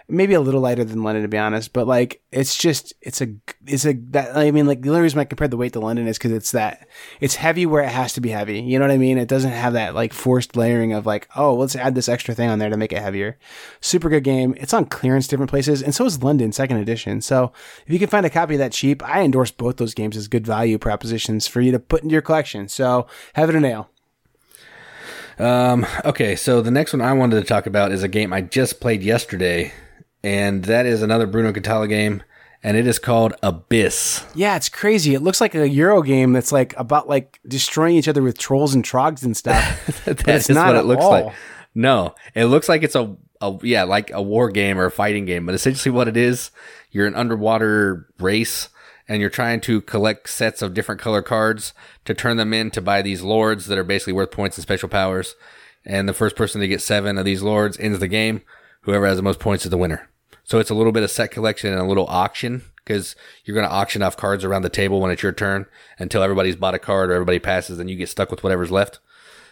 Maybe 0.07 0.33
a 0.33 0.41
little 0.41 0.61
lighter 0.61 0.83
than 0.83 1.03
London, 1.03 1.23
to 1.23 1.29
be 1.29 1.37
honest. 1.37 1.73
But 1.73 1.87
like, 1.87 2.21
it's 2.31 2.57
just, 2.57 2.93
it's 3.01 3.21
a, 3.21 3.27
it's 3.65 3.85
a 3.85 3.93
that. 4.11 4.35
I 4.35 4.51
mean, 4.51 4.67
like 4.67 4.81
the 4.81 4.89
only 4.89 5.01
reason 5.01 5.19
I 5.19 5.23
compared 5.23 5.51
the 5.51 5.57
weight 5.57 5.73
to 5.73 5.79
London 5.79 6.07
is 6.07 6.17
because 6.17 6.31
it's 6.31 6.51
that 6.51 6.87
it's 7.19 7.35
heavy 7.35 7.65
where 7.65 7.83
it 7.83 7.89
has 7.89 8.13
to 8.13 8.21
be 8.21 8.29
heavy. 8.29 8.59
You 8.61 8.79
know 8.79 8.85
what 8.85 8.93
I 8.93 8.97
mean? 8.97 9.17
It 9.17 9.27
doesn't 9.27 9.51
have 9.51 9.73
that 9.73 9.95
like 9.95 10.13
forced 10.13 10.55
layering 10.55 10.93
of 10.93 11.05
like, 11.05 11.27
oh, 11.35 11.53
let's 11.55 11.75
add 11.75 11.95
this 11.95 12.09
extra 12.09 12.35
thing 12.35 12.49
on 12.49 12.59
there 12.59 12.69
to 12.69 12.77
make 12.77 12.91
it 12.91 13.01
heavier. 13.01 13.37
Super 13.81 14.09
good 14.09 14.23
game. 14.23 14.55
It's 14.57 14.73
on 14.73 14.85
clearance 14.85 15.27
different 15.27 15.49
places, 15.49 15.81
and 15.81 15.95
so 15.95 16.05
is 16.05 16.21
London 16.21 16.51
Second 16.51 16.77
Edition. 16.77 17.21
So 17.21 17.53
if 17.85 17.93
you 17.93 17.99
can 17.99 18.09
find 18.09 18.25
a 18.25 18.29
copy 18.29 18.55
of 18.55 18.59
that 18.59 18.73
cheap, 18.73 19.03
I 19.03 19.21
endorse 19.21 19.51
both 19.51 19.77
those 19.77 19.93
games 19.93 20.17
as 20.17 20.27
good 20.27 20.45
value 20.45 20.77
propositions 20.77 21.47
for 21.47 21.61
you 21.61 21.71
to 21.71 21.79
put 21.79 22.03
into 22.03 22.13
your 22.13 22.21
collection. 22.21 22.67
So 22.67 23.07
Heaven 23.33 23.55
and 23.55 23.65
Ale. 23.65 23.89
Um, 25.39 25.85
okay, 26.05 26.35
so 26.35 26.61
the 26.61 26.71
next 26.71 26.93
one 26.93 27.01
I 27.01 27.13
wanted 27.13 27.39
to 27.39 27.47
talk 27.47 27.65
about 27.65 27.91
is 27.91 28.03
a 28.03 28.07
game 28.07 28.31
I 28.31 28.41
just 28.41 28.79
played 28.79 29.01
yesterday, 29.01 29.73
and 30.23 30.63
that 30.65 30.85
is 30.85 31.01
another 31.01 31.27
Bruno 31.27 31.51
Cathala 31.51 31.89
game, 31.89 32.23
and 32.63 32.77
it 32.77 32.87
is 32.87 32.97
called 32.97 33.33
Abyss. 33.43 34.25
Yeah, 34.35 34.55
it's 34.55 34.69
crazy. 34.69 35.13
It 35.13 35.21
looks 35.21 35.41
like 35.41 35.53
a 35.53 35.67
Euro 35.67 36.01
game 36.01 36.33
that's 36.33 36.51
like 36.51 36.73
about 36.77 37.09
like 37.09 37.39
destroying 37.47 37.95
each 37.95 38.07
other 38.07 38.23
with 38.23 38.37
trolls 38.37 38.73
and 38.73 38.83
trogs 38.83 39.23
and 39.23 39.35
stuff. 39.35 40.03
that's 40.05 40.49
not 40.49 40.67
what 40.67 40.75
it 40.77 40.85
looks 40.85 41.03
all. 41.03 41.11
like. 41.11 41.33
No, 41.75 42.15
it 42.35 42.45
looks 42.45 42.69
like 42.69 42.83
it's 42.83 42.95
a, 42.95 43.15
a 43.41 43.57
yeah, 43.63 43.83
like 43.83 44.11
a 44.11 44.21
war 44.21 44.49
game 44.49 44.79
or 44.79 44.85
a 44.85 44.91
fighting 44.91 45.25
game, 45.25 45.45
but 45.45 45.55
essentially 45.55 45.91
what 45.91 46.07
it 46.07 46.15
is, 46.15 46.51
you're 46.91 47.07
an 47.07 47.15
underwater 47.15 48.07
race 48.19 48.69
and 49.07 49.19
you're 49.19 49.29
trying 49.29 49.59
to 49.61 49.81
collect 49.81 50.29
sets 50.29 50.61
of 50.61 50.73
different 50.73 51.01
color 51.01 51.21
cards 51.21 51.73
to 52.05 52.13
turn 52.13 52.37
them 52.37 52.53
in 52.53 52.71
to 52.71 52.81
buy 52.81 53.01
these 53.01 53.21
lords 53.21 53.65
that 53.65 53.77
are 53.77 53.83
basically 53.83 54.13
worth 54.13 54.31
points 54.31 54.57
and 54.57 54.61
special 54.61 54.87
powers. 54.87 55.35
And 55.85 56.07
the 56.07 56.13
first 56.13 56.37
person 56.37 56.61
to 56.61 56.67
get 56.67 56.81
seven 56.81 57.17
of 57.17 57.25
these 57.25 57.41
lords 57.41 57.77
ends 57.79 57.99
the 57.99 58.07
game. 58.07 58.41
Whoever 58.81 59.05
has 59.05 59.17
the 59.17 59.23
most 59.23 59.39
points 59.39 59.65
is 59.65 59.71
the 59.71 59.77
winner. 59.77 60.09
So 60.43 60.59
it's 60.59 60.69
a 60.69 60.75
little 60.75 60.91
bit 60.91 61.03
of 61.03 61.11
set 61.11 61.31
collection 61.31 61.71
and 61.71 61.81
a 61.81 61.85
little 61.85 62.07
auction 62.07 62.63
because 62.77 63.15
you're 63.45 63.55
going 63.55 63.67
to 63.67 63.73
auction 63.73 64.01
off 64.01 64.17
cards 64.17 64.43
around 64.43 64.63
the 64.63 64.69
table 64.69 64.99
when 64.99 65.11
it's 65.11 65.23
your 65.23 65.31
turn 65.31 65.65
until 65.97 66.21
everybody's 66.21 66.55
bought 66.55 66.75
a 66.75 66.79
card 66.79 67.09
or 67.09 67.13
everybody 67.13 67.39
passes, 67.39 67.79
and 67.79 67.89
you 67.89 67.95
get 67.95 68.09
stuck 68.09 68.29
with 68.29 68.43
whatever's 68.43 68.71
left. 68.71 68.99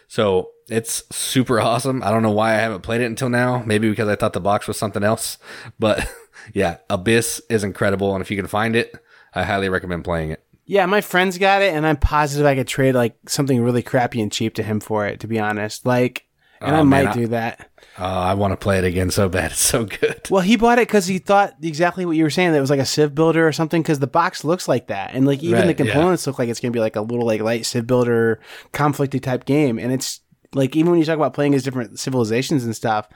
So 0.06 0.50
it's 0.68 1.02
super 1.14 1.58
awesome. 1.60 2.02
I 2.02 2.10
don't 2.10 2.22
know 2.22 2.30
why 2.30 2.50
I 2.50 2.58
haven't 2.58 2.82
played 2.82 3.00
it 3.00 3.06
until 3.06 3.30
now. 3.30 3.62
Maybe 3.64 3.88
because 3.88 4.08
I 4.08 4.16
thought 4.16 4.34
the 4.34 4.40
box 4.40 4.68
was 4.68 4.76
something 4.76 5.02
else. 5.02 5.38
But 5.78 6.06
yeah, 6.52 6.78
Abyss 6.90 7.40
is 7.48 7.64
incredible. 7.64 8.14
And 8.14 8.22
if 8.22 8.30
you 8.30 8.36
can 8.36 8.46
find 8.46 8.76
it, 8.76 8.94
I 9.34 9.44
highly 9.44 9.68
recommend 9.68 10.04
playing 10.04 10.30
it. 10.30 10.44
Yeah, 10.64 10.86
my 10.86 11.00
friend's 11.00 11.38
got 11.38 11.62
it, 11.62 11.74
and 11.74 11.86
I'm 11.86 11.96
positive 11.96 12.46
I 12.46 12.54
could 12.54 12.68
trade 12.68 12.94
like 12.94 13.16
something 13.26 13.60
really 13.60 13.82
crappy 13.82 14.20
and 14.20 14.30
cheap 14.30 14.54
to 14.54 14.62
him 14.62 14.80
for 14.80 15.06
it. 15.06 15.18
To 15.20 15.26
be 15.26 15.38
honest, 15.38 15.84
like, 15.84 16.26
and 16.64 16.76
Oh, 16.76 16.80
I 16.80 16.82
man, 16.82 17.04
might 17.06 17.14
do 17.14 17.26
that. 17.28 17.68
Uh, 17.98 18.04
I 18.04 18.34
want 18.34 18.52
to 18.52 18.56
play 18.56 18.78
it 18.78 18.84
again 18.84 19.10
so 19.10 19.28
bad. 19.28 19.50
It's 19.52 19.60
so 19.60 19.84
good. 19.84 20.22
Well, 20.30 20.40
he 20.42 20.56
bought 20.56 20.78
it 20.78 20.88
because 20.88 21.06
he 21.06 21.18
thought 21.18 21.54
exactly 21.62 22.06
what 22.06 22.16
you 22.16 22.24
were 22.24 22.30
saying. 22.30 22.52
That 22.52 22.58
it 22.58 22.62
was 22.62 22.70
like 22.70 22.80
a 22.80 22.86
Civ 22.86 23.14
builder 23.14 23.46
or 23.46 23.52
something. 23.52 23.82
Because 23.82 23.98
the 23.98 24.06
box 24.06 24.44
looks 24.44 24.66
like 24.66 24.86
that, 24.86 25.14
and 25.14 25.26
like 25.26 25.42
even 25.42 25.66
Right, 25.66 25.76
the 25.76 25.84
yeah. 25.84 25.92
components 25.92 26.26
look 26.26 26.38
like 26.38 26.48
it's 26.48 26.60
gonna 26.60 26.72
be 26.72 26.80
like 26.80 26.96
a 26.96 27.02
little 27.02 27.26
like 27.26 27.40
light 27.42 27.66
Civ 27.66 27.86
builder 27.86 28.40
conflicty 28.72 29.20
type 29.22 29.44
game. 29.44 29.78
And 29.78 29.92
it's 29.92 30.20
like 30.54 30.74
even 30.76 30.90
when 30.90 31.00
you 31.00 31.04
talk 31.06 31.16
about 31.16 31.34
playing 31.34 31.54
as 31.54 31.62
different 31.62 31.98
civilizations 31.98 32.64
and 32.64 32.74
stuff, 32.74 33.08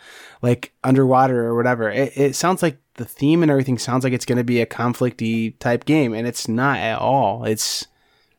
like 0.42 0.72
underwater 0.84 1.44
or 1.46 1.54
whatever, 1.56 1.90
it, 1.90 2.12
it 2.16 2.36
sounds 2.36 2.62
like 2.62 2.78
the 2.94 3.04
theme 3.04 3.42
and 3.42 3.50
everything 3.50 3.78
sounds 3.78 4.04
like 4.04 4.12
it's 4.12 4.24
gonna 4.26 4.44
be 4.44 4.60
a 4.60 4.66
conflicty 4.66 5.58
type 5.58 5.84
game, 5.86 6.12
and 6.12 6.26
it's 6.26 6.48
not 6.48 6.78
at 6.78 6.98
all. 6.98 7.44
It's 7.44 7.86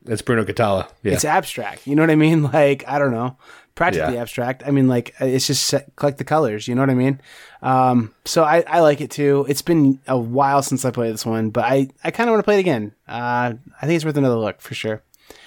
It's 0.06 0.22
Bruno 0.22 0.44
Cathala. 0.46 0.88
Yeah. 1.04 1.14
it's 1.14 1.26
abstract. 1.26 1.88
You 1.88 1.96
know 1.96 2.04
what 2.04 2.12
I 2.12 2.16
mean? 2.16 2.44
Like 2.54 2.88
I 2.88 3.00
don't 3.00 3.12
know, 3.12 3.38
practically 3.78 4.16
Yeah. 4.16 4.22
abstract. 4.22 4.64
I 4.66 4.72
mean, 4.72 4.90
like 4.90 5.16
it's 5.22 5.48
just 5.48 5.64
set, 5.64 5.96
collect 5.96 6.18
the 6.18 6.26
colors. 6.26 6.68
You 6.68 6.76
know 6.76 6.82
what 6.82 6.90
I 6.90 6.96
mean? 6.96 7.22
Um, 7.62 8.14
so 8.26 8.44
I, 8.44 8.66
I 8.68 8.82
like 8.82 9.00
it 9.00 9.10
too. 9.12 9.46
It's 9.48 9.62
been 9.62 10.02
a 10.08 10.18
while 10.18 10.62
since 10.62 10.84
I 10.84 10.92
played 10.92 11.14
this 11.14 11.26
one, 11.26 11.52
but 11.52 11.64
I, 11.64 11.88
I 12.04 12.12
kind 12.12 12.30
of 12.30 12.34
want 12.34 12.40
to 12.42 12.44
play 12.44 12.58
it 12.58 12.60
again. 12.60 12.94
Uh, 13.08 13.54
I 13.82 13.86
think 13.86 13.96
it's 13.96 14.04
worth 14.04 14.18
another 14.18 14.36
look 14.36 14.60
for 14.60 14.74
sure. 14.74 15.02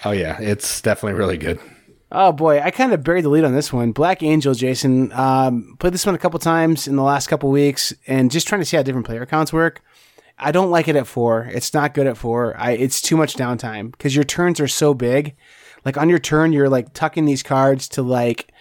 oh, 0.06 0.12
yeah. 0.12 0.40
It's 0.40 0.80
definitely 0.80 1.18
really 1.18 1.36
good. 1.36 1.60
Oh 2.12 2.32
boy, 2.32 2.60
I 2.60 2.72
kind 2.72 2.92
of 2.92 3.04
buried 3.04 3.24
the 3.24 3.28
lead 3.28 3.44
on 3.44 3.54
this 3.54 3.72
one. 3.72 3.92
Black 3.92 4.22
Angel, 4.24 4.52
Jason. 4.52 5.12
Um, 5.12 5.76
played 5.78 5.92
this 5.94 6.04
one 6.06 6.16
a 6.16 6.18
couple 6.18 6.40
times 6.40 6.88
in 6.88 6.96
the 6.96 7.04
last 7.04 7.28
couple 7.28 7.50
weeks, 7.50 7.92
and 8.08 8.32
just 8.32 8.48
trying 8.48 8.60
to 8.60 8.64
see 8.64 8.76
how 8.76 8.82
different 8.82 9.06
player 9.06 9.22
accounts 9.22 9.52
work. 9.52 9.80
I 10.36 10.50
don't 10.50 10.70
like 10.72 10.88
it 10.88 10.96
at 10.96 11.06
four. 11.06 11.48
It's 11.52 11.72
not 11.72 11.94
good 11.94 12.08
at 12.08 12.16
four. 12.16 12.56
I 12.58 12.72
it's 12.72 13.00
too 13.00 13.16
much 13.16 13.34
downtime 13.36 13.92
because 13.92 14.16
your 14.16 14.24
turns 14.24 14.58
are 14.58 14.66
so 14.66 14.92
big. 14.92 15.36
Like 15.84 15.96
on 15.96 16.08
your 16.08 16.18
turn, 16.18 16.52
you're 16.52 16.68
like 16.68 16.92
tucking 16.92 17.24
these 17.24 17.42
cards 17.42 17.88
to 17.90 18.02
like 18.02 18.52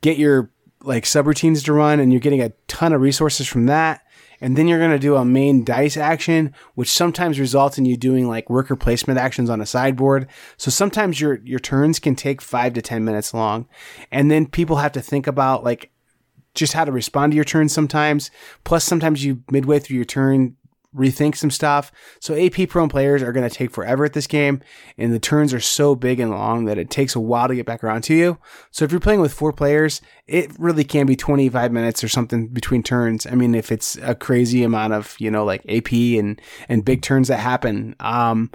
get 0.00 0.18
your 0.18 0.50
like 0.82 1.04
subroutines 1.04 1.64
to 1.64 1.72
run, 1.72 2.00
and 2.00 2.12
you're 2.12 2.20
getting 2.20 2.42
a 2.42 2.52
ton 2.68 2.92
of 2.92 3.00
resources 3.00 3.46
from 3.46 3.66
that. 3.66 4.02
And 4.40 4.56
then 4.56 4.66
you're 4.66 4.80
going 4.80 4.90
to 4.90 4.98
do 4.98 5.14
a 5.14 5.24
main 5.24 5.62
dice 5.62 5.96
action, 5.96 6.52
which 6.74 6.90
sometimes 6.90 7.38
results 7.38 7.78
in 7.78 7.84
you 7.84 7.96
doing 7.96 8.28
like 8.28 8.50
worker 8.50 8.74
placement 8.74 9.20
actions 9.20 9.48
on 9.48 9.60
a 9.60 9.66
sideboard. 9.66 10.26
So 10.56 10.68
sometimes 10.68 11.20
your, 11.20 11.40
your 11.44 11.60
turns 11.60 12.00
can 12.00 12.16
take 12.16 12.42
five 12.42 12.72
to 12.72 12.82
10 12.82 13.04
minutes 13.04 13.32
long. 13.32 13.68
And 14.10 14.32
then 14.32 14.46
people 14.46 14.76
have 14.76 14.90
to 14.92 15.00
think 15.00 15.28
about 15.28 15.62
like 15.62 15.92
just 16.54 16.72
how 16.72 16.84
to 16.84 16.90
respond 16.90 17.30
to 17.32 17.36
your 17.36 17.44
turn 17.44 17.68
sometimes. 17.68 18.32
Plus, 18.64 18.82
sometimes 18.82 19.24
you 19.24 19.44
midway 19.50 19.78
through 19.78 19.96
your 19.96 20.04
turn 20.04 20.56
rethink 20.94 21.36
some 21.36 21.50
stuff. 21.50 21.90
So 22.20 22.34
AP 22.34 22.68
prone 22.68 22.88
players 22.88 23.22
are 23.22 23.32
going 23.32 23.48
to 23.48 23.54
take 23.54 23.70
forever 23.70 24.04
at 24.04 24.12
this 24.12 24.26
game, 24.26 24.60
and 24.98 25.12
the 25.12 25.18
turns 25.18 25.54
are 25.54 25.60
so 25.60 25.94
big 25.94 26.20
and 26.20 26.30
long 26.30 26.64
that 26.66 26.78
it 26.78 26.90
takes 26.90 27.14
a 27.14 27.20
while 27.20 27.48
to 27.48 27.54
get 27.54 27.66
back 27.66 27.82
around 27.82 28.02
to 28.02 28.14
you. 28.14 28.38
So 28.70 28.84
if 28.84 28.90
you're 28.90 29.00
playing 29.00 29.20
with 29.20 29.32
four 29.32 29.52
players, 29.52 30.00
it 30.26 30.50
really 30.58 30.84
can 30.84 31.06
be 31.06 31.16
25 31.16 31.72
minutes 31.72 32.04
or 32.04 32.08
something 32.08 32.48
between 32.48 32.82
turns. 32.82 33.26
I 33.26 33.34
mean, 33.34 33.54
if 33.54 33.72
it's 33.72 33.96
a 34.02 34.14
crazy 34.14 34.62
amount 34.62 34.92
of 34.92 35.16
you 35.18 35.30
know 35.30 35.44
like 35.44 35.64
AP 35.68 35.92
and 35.92 36.40
and 36.68 36.84
big 36.84 37.02
turns 37.02 37.28
that 37.28 37.38
happen. 37.38 37.96
Um, 38.00 38.50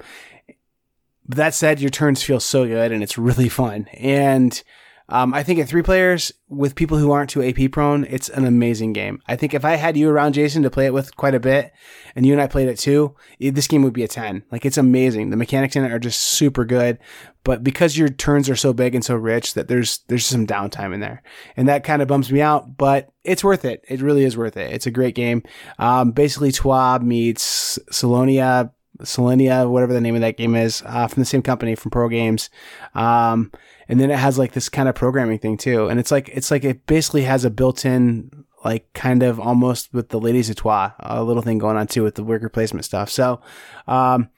that 1.28 1.54
said, 1.54 1.80
your 1.80 1.90
turns 1.90 2.22
feel 2.22 2.40
so 2.40 2.66
good 2.66 2.90
and 2.90 3.02
it's 3.02 3.18
really 3.18 3.48
fun. 3.48 3.86
And 3.94 4.62
Um, 5.10 5.32
I 5.32 5.42
think 5.42 5.58
at 5.58 5.68
three 5.68 5.82
players 5.82 6.32
with 6.48 6.74
people 6.74 6.98
who 6.98 7.10
aren't 7.10 7.30
too 7.30 7.42
AP 7.42 7.72
prone, 7.72 8.04
it's 8.04 8.28
an 8.28 8.44
amazing 8.44 8.92
game. 8.92 9.22
I 9.26 9.36
think 9.36 9.54
if 9.54 9.64
I 9.64 9.76
had 9.76 9.96
you 9.96 10.10
around 10.10 10.34
Jason 10.34 10.62
to 10.64 10.70
play 10.70 10.84
it 10.84 10.92
with 10.92 11.16
quite 11.16 11.34
a 11.34 11.40
bit, 11.40 11.72
and 12.14 12.26
you 12.26 12.32
and 12.32 12.42
I 12.42 12.46
played 12.46 12.68
it 12.68 12.78
too, 12.78 13.16
it, 13.38 13.54
this 13.54 13.66
game 13.66 13.82
would 13.82 13.94
be 13.94 14.04
a 14.04 14.08
ten. 14.08 14.44
Like 14.52 14.66
it's 14.66 14.76
amazing. 14.76 15.30
The 15.30 15.36
mechanics 15.36 15.76
in 15.76 15.84
it 15.84 15.92
are 15.92 15.98
just 15.98 16.20
super 16.20 16.66
good, 16.66 16.98
but 17.42 17.64
because 17.64 17.96
your 17.96 18.10
turns 18.10 18.50
are 18.50 18.56
so 18.56 18.74
big 18.74 18.94
and 18.94 19.04
so 19.04 19.14
rich, 19.14 19.54
that 19.54 19.68
there's 19.68 20.00
there's 20.08 20.26
some 20.26 20.46
downtime 20.46 20.92
in 20.92 21.00
there, 21.00 21.22
and 21.56 21.68
that 21.68 21.84
kind 21.84 22.02
of 22.02 22.08
bums 22.08 22.30
me 22.30 22.42
out. 22.42 22.76
But 22.76 23.10
it's 23.24 23.44
worth 23.44 23.64
it. 23.64 23.84
It 23.88 24.02
really 24.02 24.24
is 24.24 24.36
worth 24.36 24.58
it. 24.58 24.72
It's 24.72 24.86
a 24.86 24.90
great 24.90 25.14
game. 25.14 25.42
Um, 25.78 26.10
basically, 26.10 26.52
TWAB 26.52 27.02
meets 27.02 27.78
Salonia 27.90 28.72
Selenia, 29.00 29.70
whatever 29.70 29.92
the 29.92 30.00
name 30.00 30.14
of 30.14 30.20
that 30.22 30.36
game 30.36 30.54
is, 30.54 30.82
uh, 30.86 31.06
from 31.06 31.20
the 31.20 31.26
same 31.26 31.42
company 31.42 31.74
from 31.74 31.90
Pro 31.90 32.08
Games. 32.08 32.50
Um, 32.94 33.52
and 33.88 34.00
then 34.00 34.10
it 34.10 34.18
has 34.18 34.38
like 34.38 34.52
this 34.52 34.68
kind 34.68 34.88
of 34.88 34.94
programming 34.94 35.38
thing 35.38 35.56
too. 35.56 35.88
And 35.88 36.00
it's 36.00 36.10
like, 36.10 36.28
it's 36.30 36.50
like 36.50 36.64
it 36.64 36.86
basically 36.86 37.22
has 37.22 37.44
a 37.44 37.50
built 37.50 37.84
in, 37.84 38.44
like 38.64 38.92
kind 38.92 39.22
of 39.22 39.38
almost 39.38 39.94
with 39.94 40.08
the 40.08 40.18
Ladies 40.18 40.50
of 40.50 40.56
Troyes, 40.56 40.90
a 40.98 41.22
little 41.22 41.42
thing 41.42 41.58
going 41.58 41.76
on 41.76 41.86
too 41.86 42.02
with 42.02 42.16
the 42.16 42.24
worker 42.24 42.48
placement 42.48 42.84
stuff. 42.84 43.08
So, 43.08 43.40
um, 43.86 44.30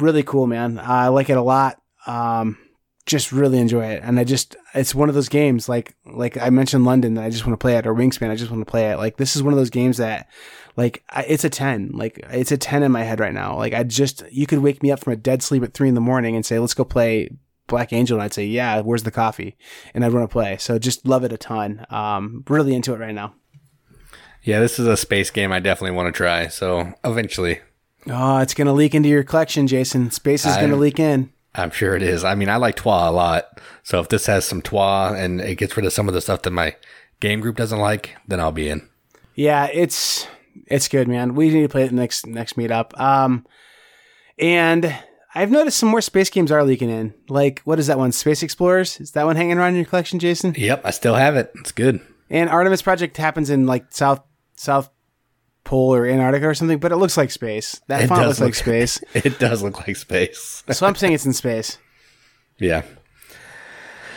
really 0.00 0.24
cool, 0.24 0.48
man. 0.48 0.80
I 0.80 1.08
like 1.08 1.30
it 1.30 1.36
a 1.36 1.42
lot. 1.42 1.80
Um, 2.06 2.58
just 3.06 3.30
really 3.30 3.58
enjoy 3.58 3.86
it. 3.86 4.02
And 4.02 4.18
I 4.18 4.24
just, 4.24 4.56
it's 4.74 4.96
one 4.96 5.08
of 5.08 5.14
those 5.14 5.28
games 5.28 5.68
like, 5.68 5.94
like 6.04 6.36
I 6.36 6.50
mentioned 6.50 6.84
London 6.84 7.14
that 7.14 7.24
I 7.24 7.30
just 7.30 7.46
want 7.46 7.52
to 7.52 7.62
play 7.62 7.76
it 7.76 7.86
or 7.86 7.94
Wingspan. 7.94 8.30
I 8.30 8.36
just 8.36 8.50
want 8.50 8.66
to 8.66 8.70
play 8.70 8.90
it. 8.90 8.96
Like 8.96 9.16
this 9.16 9.36
is 9.36 9.44
one 9.44 9.52
of 9.52 9.58
those 9.58 9.70
games 9.70 9.98
that 9.98 10.28
like 10.76 11.02
I, 11.08 11.22
it's 11.22 11.44
a 11.44 11.50
10, 11.50 11.92
like 11.94 12.20
it's 12.30 12.52
a 12.52 12.58
10 12.58 12.82
in 12.82 12.92
my 12.92 13.02
head 13.02 13.20
right 13.20 13.32
now. 13.32 13.56
Like 13.56 13.72
I 13.72 13.82
just, 13.82 14.24
you 14.30 14.46
could 14.46 14.58
wake 14.58 14.82
me 14.82 14.90
up 14.90 15.00
from 15.00 15.14
a 15.14 15.16
dead 15.16 15.42
sleep 15.42 15.62
at 15.62 15.74
three 15.74 15.88
in 15.88 15.94
the 15.94 16.00
morning 16.00 16.36
and 16.36 16.44
say, 16.44 16.58
let's 16.58 16.74
go 16.74 16.84
play 16.84 17.30
Black 17.66 17.92
Angel. 17.92 18.16
And 18.16 18.22
I'd 18.22 18.34
say, 18.34 18.44
yeah, 18.44 18.80
where's 18.80 19.02
the 19.02 19.10
coffee? 19.10 19.56
And 19.94 20.04
I'd 20.04 20.12
want 20.12 20.28
to 20.28 20.32
play. 20.32 20.56
So 20.58 20.78
just 20.78 21.06
love 21.06 21.24
it 21.24 21.32
a 21.32 21.38
ton. 21.38 21.86
Um, 21.90 22.44
really 22.48 22.74
into 22.74 22.92
it 22.92 23.00
right 23.00 23.14
now. 23.14 23.34
Yeah, 24.42 24.60
this 24.60 24.78
is 24.78 24.86
a 24.86 24.96
space 24.96 25.30
game 25.30 25.50
I 25.50 25.60
definitely 25.60 25.96
want 25.96 26.12
to 26.12 26.16
try. 26.16 26.46
So 26.48 26.92
eventually. 27.04 27.60
Oh, 28.06 28.38
it's 28.38 28.54
going 28.54 28.68
to 28.68 28.72
leak 28.72 28.94
into 28.94 29.08
your 29.08 29.24
collection, 29.24 29.66
Jason. 29.66 30.10
Space 30.10 30.46
is 30.46 30.56
going 30.56 30.70
to 30.70 30.76
leak 30.76 31.00
in. 31.00 31.32
I'm 31.56 31.70
sure 31.70 31.96
it 31.96 32.02
is. 32.02 32.22
I 32.22 32.34
mean, 32.34 32.48
I 32.48 32.56
like 32.56 32.76
Troyes 32.76 33.08
a 33.08 33.10
lot. 33.10 33.60
So 33.82 33.98
if 33.98 34.08
this 34.08 34.26
has 34.26 34.44
some 34.44 34.60
Troyes 34.62 35.18
and 35.18 35.40
it 35.40 35.56
gets 35.56 35.76
rid 35.76 35.86
of 35.86 35.92
some 35.92 36.06
of 36.06 36.14
the 36.14 36.20
stuff 36.20 36.42
that 36.42 36.50
my 36.50 36.76
game 37.18 37.40
group 37.40 37.56
doesn't 37.56 37.78
like, 37.78 38.14
then 38.28 38.38
I'll 38.38 38.52
be 38.52 38.68
in. 38.68 38.88
Yeah, 39.34 39.66
it's 39.72 40.28
it's 40.66 40.88
good, 40.88 41.08
man. 41.08 41.34
We 41.34 41.50
need 41.50 41.62
to 41.62 41.68
play 41.68 41.84
it 41.84 41.92
next 41.92 42.26
next 42.26 42.56
meetup. 42.56 42.98
Um, 43.00 43.46
and 44.38 44.94
I've 45.34 45.50
noticed 45.50 45.78
some 45.78 45.88
more 45.88 46.00
space 46.00 46.30
games 46.30 46.50
are 46.50 46.64
leaking 46.64 46.90
in. 46.90 47.14
Like, 47.28 47.60
what 47.64 47.78
is 47.78 47.86
that 47.88 47.98
one? 47.98 48.12
Space 48.12 48.42
Explorers? 48.42 49.00
Is 49.00 49.12
that 49.12 49.26
one 49.26 49.36
hanging 49.36 49.58
around 49.58 49.70
in 49.70 49.76
your 49.76 49.84
collection, 49.84 50.18
Jason? 50.18 50.54
Yep, 50.56 50.82
I 50.84 50.90
still 50.90 51.14
have 51.14 51.36
it. 51.36 51.52
It's 51.56 51.72
good. 51.72 52.00
And 52.30 52.48
Artemis 52.50 52.82
Project 52.82 53.16
happens 53.16 53.50
in 53.50 53.66
like 53.66 53.86
South 53.90 54.22
South 54.56 54.90
Pole 55.64 55.94
or 55.94 56.06
Antarctica 56.06 56.48
or 56.48 56.54
something, 56.54 56.78
but 56.78 56.92
it 56.92 56.96
looks 56.96 57.16
like 57.16 57.30
space. 57.30 57.80
That 57.88 58.02
It 58.02 58.06
font 58.08 58.26
looks 58.26 58.40
like 58.40 58.54
space. 58.66 59.00
It 59.14 59.38
does 59.38 59.62
look 59.62 59.86
like 59.86 59.96
space. 59.96 60.64
so 60.70 60.86
I'm 60.86 60.94
saying 60.94 61.12
it's 61.12 61.26
in 61.26 61.32
space. 61.32 61.78
Yeah. 62.58 62.84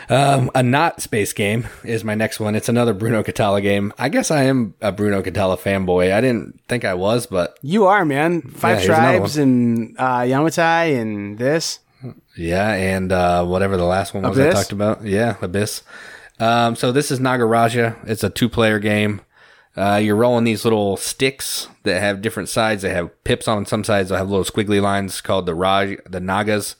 Um, 0.09 0.49
a 0.55 0.63
not 0.63 1.01
space 1.01 1.33
game 1.33 1.67
is 1.83 2.03
my 2.03 2.15
next 2.15 2.39
one. 2.39 2.55
It's 2.55 2.67
another 2.69 2.93
Bruno 2.93 3.21
Cathala 3.21 3.61
game. 3.61 3.93
I 3.99 4.09
guess 4.09 4.31
I 4.31 4.43
am 4.43 4.73
a 4.81 4.91
Bruno 4.91 5.21
Cathala 5.21 5.59
fanboy. 5.59 6.11
I 6.11 6.19
didn't 6.19 6.59
think 6.67 6.83
I 6.83 6.95
was, 6.95 7.27
but 7.27 7.59
You 7.61 7.85
are, 7.85 8.03
man. 8.05 8.41
Five 8.41 8.79
Yeah, 8.79 8.85
tribes 8.87 9.37
and 9.37 9.95
uh, 9.99 10.21
Yamatai 10.21 10.99
and 10.99 11.37
this. 11.37 11.79
yeah, 12.35 12.71
and 12.73 13.11
uh, 13.11 13.45
whatever 13.45 13.77
the 13.77 13.85
last 13.85 14.13
one 14.15 14.23
was 14.23 14.39
I 14.39 14.49
talked 14.51 14.71
about. 14.71 15.03
Yeah, 15.05 15.35
Abyss. 15.41 15.83
Um, 16.39 16.75
so 16.75 16.91
this 16.91 17.11
is 17.11 17.19
Nagaraja. 17.19 17.97
It's 18.07 18.23
a 18.23 18.29
two-player 18.29 18.79
game. 18.79 19.21
Uh, 19.77 19.97
you're 20.01 20.15
rolling 20.15 20.43
these 20.45 20.63
little 20.63 20.97
sticks 20.97 21.67
that 21.83 21.99
have 22.01 22.21
different 22.21 22.49
sides. 22.49 22.81
They 22.81 22.89
have 22.93 23.23
pips 23.23 23.47
on 23.47 23.65
some 23.67 23.83
sides. 23.83 24.09
They 24.09 24.17
have 24.17 24.29
little 24.29 24.43
squiggly 24.45 24.81
lines 24.81 25.21
called 25.21 25.45
the 25.45 25.53
Raj, 25.53 25.97
the 26.09 26.19
Nagas 26.19 26.75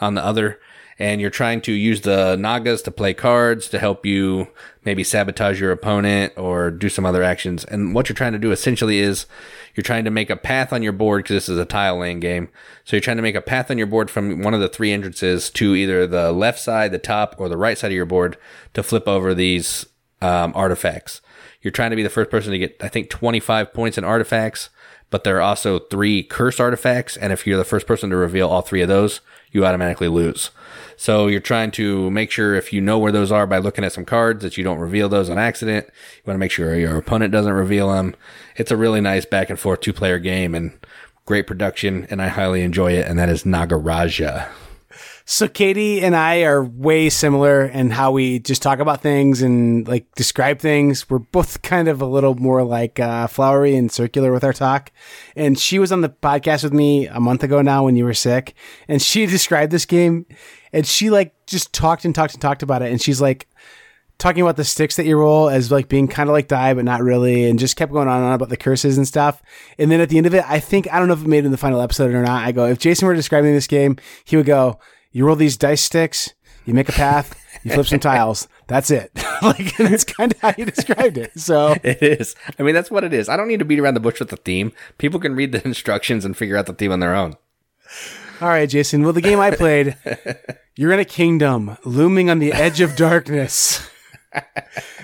on 0.00 0.14
the 0.14 0.24
other. 0.24 0.58
And 1.00 1.18
you're 1.18 1.30
trying 1.30 1.62
to 1.62 1.72
use 1.72 2.02
the 2.02 2.36
Nagas 2.36 2.82
to 2.82 2.90
play 2.90 3.14
cards 3.14 3.68
to 3.68 3.78
help 3.78 4.04
you 4.04 4.48
maybe 4.84 5.02
sabotage 5.02 5.58
your 5.58 5.72
opponent 5.72 6.34
or 6.36 6.70
do 6.70 6.90
some 6.90 7.06
other 7.06 7.22
actions. 7.22 7.64
And 7.64 7.94
what 7.94 8.08
you're 8.08 8.14
trying 8.14 8.34
to 8.34 8.38
do 8.38 8.52
essentially 8.52 8.98
is 8.98 9.24
you're 9.74 9.82
trying 9.82 10.04
to 10.04 10.10
make 10.10 10.28
a 10.28 10.36
path 10.36 10.74
on 10.74 10.82
your 10.82 10.92
board 10.92 11.24
because 11.24 11.36
this 11.36 11.48
is 11.48 11.58
a 11.58 11.64
tile 11.64 11.98
laying 11.98 12.20
game. 12.20 12.50
So 12.84 12.96
you're 12.96 13.00
trying 13.00 13.16
to 13.16 13.22
make 13.22 13.34
a 13.34 13.40
path 13.40 13.70
on 13.70 13.78
your 13.78 13.86
board 13.86 14.10
from 14.10 14.42
one 14.42 14.52
of 14.52 14.60
the 14.60 14.68
three 14.68 14.92
entrances 14.92 15.48
to 15.50 15.74
either 15.74 16.06
the 16.06 16.32
left 16.32 16.58
side, 16.58 16.92
the 16.92 16.98
top, 16.98 17.34
or 17.38 17.48
the 17.48 17.56
right 17.56 17.78
side 17.78 17.92
of 17.92 17.96
your 17.96 18.04
board 18.04 18.36
to 18.74 18.82
flip 18.82 19.08
over 19.08 19.32
these 19.32 19.86
um, 20.20 20.52
artifacts. 20.54 21.22
You're 21.62 21.72
trying 21.72 21.90
to 21.90 21.96
be 21.96 22.02
the 22.02 22.10
first 22.10 22.30
person 22.30 22.52
to 22.52 22.58
get, 22.58 22.76
I 22.80 22.88
think, 22.88 23.08
25 23.08 23.72
points 23.72 23.96
in 23.96 24.04
artifacts, 24.04 24.68
but 25.08 25.24
there 25.24 25.38
are 25.38 25.42
also 25.42 25.78
three 25.78 26.22
curse 26.22 26.60
artifacts. 26.60 27.16
And 27.16 27.32
if 27.32 27.46
you're 27.46 27.56
the 27.56 27.64
first 27.64 27.86
person 27.86 28.10
to 28.10 28.16
reveal 28.16 28.48
all 28.48 28.62
three 28.62 28.82
of 28.82 28.88
those, 28.88 29.20
you 29.52 29.64
automatically 29.64 30.08
lose. 30.08 30.50
So 30.96 31.28
you're 31.28 31.40
trying 31.40 31.70
to 31.72 32.10
make 32.10 32.30
sure 32.30 32.54
if 32.54 32.72
you 32.72 32.80
know 32.80 32.98
where 32.98 33.12
those 33.12 33.32
are 33.32 33.46
by 33.46 33.58
looking 33.58 33.84
at 33.84 33.92
some 33.92 34.04
cards 34.04 34.42
that 34.42 34.58
you 34.58 34.64
don't 34.64 34.78
reveal 34.78 35.08
those 35.08 35.30
on 35.30 35.38
accident. 35.38 35.86
You 35.86 36.22
want 36.26 36.34
to 36.34 36.40
make 36.40 36.50
sure 36.50 36.76
your 36.76 36.96
opponent 36.96 37.32
doesn't 37.32 37.52
reveal 37.52 37.92
them. 37.92 38.14
It's 38.56 38.70
a 38.70 38.76
really 38.76 39.00
nice 39.00 39.24
back 39.24 39.48
and 39.50 39.58
forth 39.58 39.80
two 39.80 39.92
player 39.92 40.18
game 40.18 40.54
and 40.54 40.78
great 41.24 41.46
production, 41.46 42.06
and 42.10 42.20
I 42.20 42.28
highly 42.28 42.62
enjoy 42.62 42.92
it. 42.92 43.06
And 43.06 43.18
that 43.18 43.28
is 43.28 43.44
Nagaraja. 43.44 44.48
So 45.32 45.46
Katie 45.46 46.02
and 46.02 46.16
I 46.16 46.42
are 46.42 46.64
way 46.64 47.08
similar 47.08 47.64
in 47.64 47.90
how 47.90 48.10
we 48.10 48.40
just 48.40 48.62
talk 48.62 48.80
about 48.80 49.00
things 49.00 49.42
and 49.42 49.86
like 49.86 50.12
describe 50.16 50.58
things. 50.58 51.08
We're 51.08 51.20
both 51.20 51.62
kind 51.62 51.86
of 51.86 52.02
a 52.02 52.04
little 52.04 52.34
more 52.34 52.64
like 52.64 52.98
uh, 52.98 53.28
flowery 53.28 53.76
and 53.76 53.92
circular 53.92 54.32
with 54.32 54.42
our 54.42 54.52
talk. 54.52 54.90
And 55.36 55.56
she 55.56 55.78
was 55.78 55.92
on 55.92 56.00
the 56.00 56.08
podcast 56.08 56.64
with 56.64 56.72
me 56.72 57.06
a 57.06 57.20
month 57.20 57.44
ago 57.44 57.62
now 57.62 57.84
when 57.84 57.94
you 57.94 58.04
were 58.06 58.12
sick, 58.12 58.54
and 58.88 59.00
she 59.00 59.24
described 59.26 59.70
this 59.70 59.86
game, 59.86 60.26
and 60.72 60.84
she 60.84 61.10
like 61.10 61.32
just 61.46 61.72
talked 61.72 62.04
and 62.04 62.12
talked 62.12 62.32
and 62.32 62.42
talked 62.42 62.64
about 62.64 62.82
it, 62.82 62.90
and 62.90 63.00
she's 63.00 63.20
like 63.20 63.46
talking 64.18 64.42
about 64.42 64.56
the 64.56 64.64
sticks 64.64 64.96
that 64.96 65.06
you 65.06 65.16
roll 65.16 65.48
as 65.48 65.70
like 65.70 65.88
being 65.88 66.08
kind 66.08 66.28
of 66.28 66.32
like 66.32 66.48
die, 66.48 66.74
but 66.74 66.84
not 66.84 67.02
really, 67.02 67.48
and 67.48 67.60
just 67.60 67.76
kept 67.76 67.92
going 67.92 68.08
on 68.08 68.16
and 68.16 68.26
on 68.26 68.32
about 68.32 68.48
the 68.48 68.56
curses 68.56 68.96
and 68.96 69.06
stuff. 69.06 69.40
And 69.78 69.92
then 69.92 70.00
at 70.00 70.08
the 70.08 70.18
end 70.18 70.26
of 70.26 70.34
it, 70.34 70.42
I 70.48 70.58
think 70.58 70.92
I 70.92 70.98
don't 70.98 71.06
know 71.06 71.14
if 71.14 71.22
it 71.22 71.28
made 71.28 71.44
it 71.44 71.46
in 71.46 71.52
the 71.52 71.56
final 71.56 71.80
episode 71.80 72.12
or 72.12 72.20
not. 72.20 72.44
I 72.44 72.50
go, 72.50 72.66
if 72.66 72.80
Jason 72.80 73.06
were 73.06 73.14
describing 73.14 73.52
this 73.52 73.68
game, 73.68 73.96
he 74.24 74.36
would 74.36 74.46
go, 74.46 74.80
"You 75.12 75.26
roll 75.26 75.36
these 75.36 75.56
dice 75.56 75.82
sticks, 75.82 76.34
you 76.64 76.74
make 76.74 76.88
a 76.88 76.92
path, 76.92 77.34
you 77.62 77.72
flip 77.72 77.86
some 77.86 78.00
tiles. 78.00 78.48
That's 78.66 78.90
it." 78.90 79.10
like 79.42 79.76
that's 79.76 80.04
kind 80.04 80.32
of 80.32 80.40
how 80.40 80.54
you 80.56 80.66
described 80.66 81.18
it. 81.18 81.38
So 81.38 81.74
It 81.82 82.02
is. 82.02 82.34
I 82.58 82.62
mean, 82.62 82.74
that's 82.74 82.90
what 82.90 83.04
it 83.04 83.12
is. 83.12 83.28
I 83.28 83.36
don't 83.36 83.48
need 83.48 83.58
to 83.60 83.64
beat 83.64 83.78
around 83.80 83.94
the 83.94 84.00
bush 84.00 84.20
with 84.20 84.28
the 84.28 84.36
theme. 84.36 84.72
People 84.98 85.20
can 85.20 85.34
read 85.34 85.52
the 85.52 85.64
instructions 85.66 86.24
and 86.24 86.36
figure 86.36 86.56
out 86.56 86.66
the 86.66 86.72
theme 86.72 86.92
on 86.92 87.00
their 87.00 87.14
own. 87.14 87.36
All 88.40 88.48
right, 88.48 88.68
Jason. 88.68 89.02
Well, 89.02 89.12
the 89.12 89.20
game 89.20 89.38
I 89.40 89.50
played, 89.50 89.96
you're 90.76 90.92
in 90.92 91.00
a 91.00 91.04
kingdom 91.04 91.76
looming 91.84 92.30
on 92.30 92.38
the 92.38 92.52
edge 92.52 92.80
of 92.80 92.96
darkness. 92.96 93.86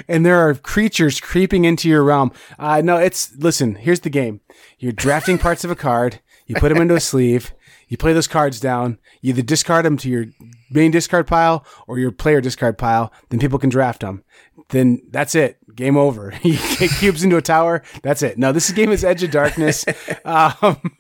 and 0.09 0.25
there 0.25 0.39
are 0.39 0.55
creatures 0.55 1.21
creeping 1.21 1.65
into 1.65 1.89
your 1.89 2.03
realm. 2.03 2.33
Uh, 2.59 2.81
no, 2.83 2.97
it's, 2.97 3.37
listen, 3.37 3.75
here's 3.75 4.01
the 4.01 4.11
game. 4.11 4.41
You're 4.79 4.93
drafting 4.93 5.37
parts 5.37 5.65
of 5.65 5.71
a 5.71 5.77
card, 5.77 6.21
you 6.47 6.55
put 6.55 6.71
them 6.71 6.81
into 6.81 6.95
a 6.95 7.01
sleeve, 7.01 7.53
you 7.89 7.97
play 7.97 8.13
those 8.13 8.27
cards 8.27 8.61
down, 8.61 8.99
you 9.21 9.31
either 9.31 9.43
discard 9.43 9.85
them 9.85 9.97
to 9.99 10.09
your 10.09 10.27
main 10.71 10.91
discard 10.91 11.27
pile 11.27 11.65
or 11.87 11.99
your 11.99 12.11
player 12.11 12.41
discard 12.41 12.79
pile, 12.79 13.13
then 13.29 13.39
people 13.39 13.59
can 13.59 13.71
draft 13.71 14.01
them. 14.01 14.25
Then 14.71 15.03
that's 15.11 15.35
it. 15.35 15.59
Game 15.75 15.97
over. 15.97 16.33
you 16.43 16.59
get 16.79 16.91
cubes 16.99 17.23
into 17.23 17.37
a 17.37 17.43
tower. 17.43 17.83
That's 18.03 18.23
it. 18.23 18.39
No, 18.39 18.53
this 18.53 18.71
game 18.73 18.91
is 18.91 19.05
Edge 19.05 19.23
of 19.23 19.31
Darkness. 19.31 19.85
Um, 20.25 20.93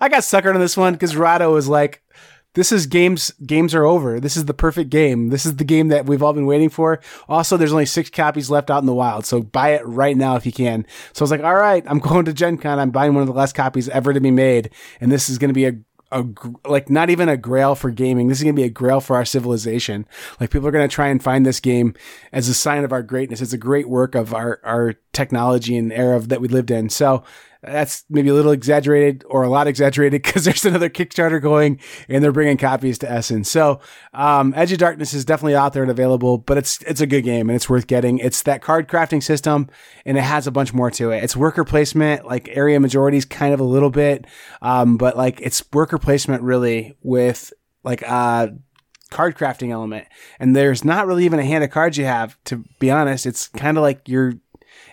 I 0.00 0.08
got 0.08 0.22
suckered 0.22 0.54
on 0.54 0.60
this 0.60 0.76
one 0.76 0.92
because 0.92 1.16
Rahdo 1.16 1.52
was 1.52 1.68
like, 1.68 2.02
"This 2.54 2.72
is 2.72 2.86
games. 2.86 3.32
Games 3.44 3.74
are 3.74 3.84
over. 3.84 4.20
This 4.20 4.36
is 4.36 4.46
the 4.46 4.54
perfect 4.54 4.90
game. 4.90 5.28
This 5.28 5.46
is 5.46 5.56
the 5.56 5.64
game 5.64 5.88
that 5.88 6.06
we've 6.06 6.22
all 6.22 6.32
been 6.32 6.46
waiting 6.46 6.68
for." 6.68 7.00
Also, 7.28 7.56
there's 7.56 7.72
only 7.72 7.86
six 7.86 8.10
copies 8.10 8.50
left 8.50 8.70
out 8.70 8.80
in 8.80 8.86
the 8.86 8.94
wild, 8.94 9.24
so 9.24 9.42
buy 9.42 9.70
it 9.70 9.86
right 9.86 10.16
now 10.16 10.36
if 10.36 10.46
you 10.46 10.52
can. 10.52 10.86
So 11.12 11.22
I 11.22 11.24
was 11.24 11.30
like, 11.30 11.44
"All 11.44 11.56
right, 11.56 11.84
I'm 11.86 11.98
going 12.08 12.24
to 12.26 12.32
Gen 12.32 12.58
Con. 12.58 12.78
I'm 12.78 12.90
buying 12.90 13.14
one 13.14 13.22
of 13.22 13.28
the 13.28 13.34
last 13.34 13.54
copies 13.54 13.88
ever 13.88 14.12
to 14.12 14.20
be 14.20 14.30
made, 14.30 14.70
and 15.00 15.10
this 15.10 15.28
is 15.28 15.38
going 15.38 15.50
to 15.50 15.54
be 15.54 15.66
a." 15.66 15.74
A, 16.14 16.26
like 16.66 16.90
not 16.90 17.08
even 17.08 17.30
a 17.30 17.38
grail 17.38 17.74
for 17.74 17.90
gaming. 17.90 18.28
This 18.28 18.36
is 18.36 18.44
going 18.44 18.54
to 18.54 18.60
be 18.60 18.66
a 18.66 18.68
grail 18.68 19.00
for 19.00 19.16
our 19.16 19.24
civilization. 19.24 20.04
Like 20.38 20.50
people 20.50 20.68
are 20.68 20.70
going 20.70 20.86
to 20.86 20.94
try 20.94 21.08
and 21.08 21.22
find 21.22 21.46
this 21.46 21.58
game 21.58 21.94
as 22.32 22.48
a 22.48 22.54
sign 22.54 22.84
of 22.84 22.92
our 22.92 23.02
greatness. 23.02 23.40
It's 23.40 23.54
a 23.54 23.56
great 23.56 23.88
work 23.88 24.14
of 24.14 24.34
our, 24.34 24.60
our 24.62 24.96
technology 25.14 25.74
and 25.74 25.90
era 25.90 26.20
that 26.20 26.42
we 26.42 26.48
lived 26.48 26.70
in. 26.70 26.90
So 26.90 27.24
that's 27.62 28.04
maybe 28.10 28.28
a 28.28 28.34
little 28.34 28.52
exaggerated 28.52 29.24
or 29.28 29.42
a 29.42 29.48
lot 29.48 29.66
exaggerated 29.66 30.22
because 30.24 30.44
there's 30.44 30.64
another 30.64 30.88
Kickstarter 30.88 31.40
going 31.40 31.80
and 32.08 32.22
they're 32.22 32.32
bringing 32.32 32.56
copies 32.56 32.98
to 32.98 33.10
Essen. 33.10 33.44
So, 33.44 33.80
um, 34.12 34.52
Edge 34.56 34.72
of 34.72 34.78
Darkness 34.78 35.14
is 35.14 35.24
definitely 35.24 35.54
out 35.54 35.72
there 35.72 35.82
and 35.82 35.90
available, 35.90 36.38
but 36.38 36.58
it's, 36.58 36.82
it's 36.82 37.00
a 37.00 37.06
good 37.06 37.22
game 37.22 37.48
and 37.48 37.56
it's 37.56 37.68
worth 37.68 37.86
getting. 37.86 38.18
It's 38.18 38.42
that 38.42 38.62
card 38.62 38.88
crafting 38.88 39.22
system 39.22 39.68
and 40.04 40.18
it 40.18 40.22
has 40.22 40.46
a 40.46 40.50
bunch 40.50 40.74
more 40.74 40.90
to 40.92 41.10
it. 41.10 41.22
It's 41.22 41.36
worker 41.36 41.64
placement, 41.64 42.26
like 42.26 42.48
area 42.48 42.80
majorities 42.80 43.24
kind 43.24 43.54
of 43.54 43.60
a 43.60 43.64
little 43.64 43.90
bit. 43.90 44.26
Um, 44.60 44.96
but 44.96 45.16
like 45.16 45.40
it's 45.40 45.62
worker 45.72 45.98
placement 45.98 46.42
really 46.42 46.96
with 47.02 47.52
like, 47.84 48.02
uh, 48.06 48.48
card 49.12 49.36
crafting 49.36 49.70
element, 49.70 50.08
and 50.40 50.56
there's 50.56 50.84
not 50.84 51.06
really 51.06 51.24
even 51.24 51.38
a 51.38 51.44
hand 51.44 51.62
of 51.62 51.70
cards 51.70 51.96
you 51.96 52.04
have. 52.06 52.36
To 52.44 52.64
be 52.80 52.90
honest, 52.90 53.26
it's 53.26 53.46
kind 53.46 53.76
of 53.76 53.82
like 53.82 54.08
you're. 54.08 54.34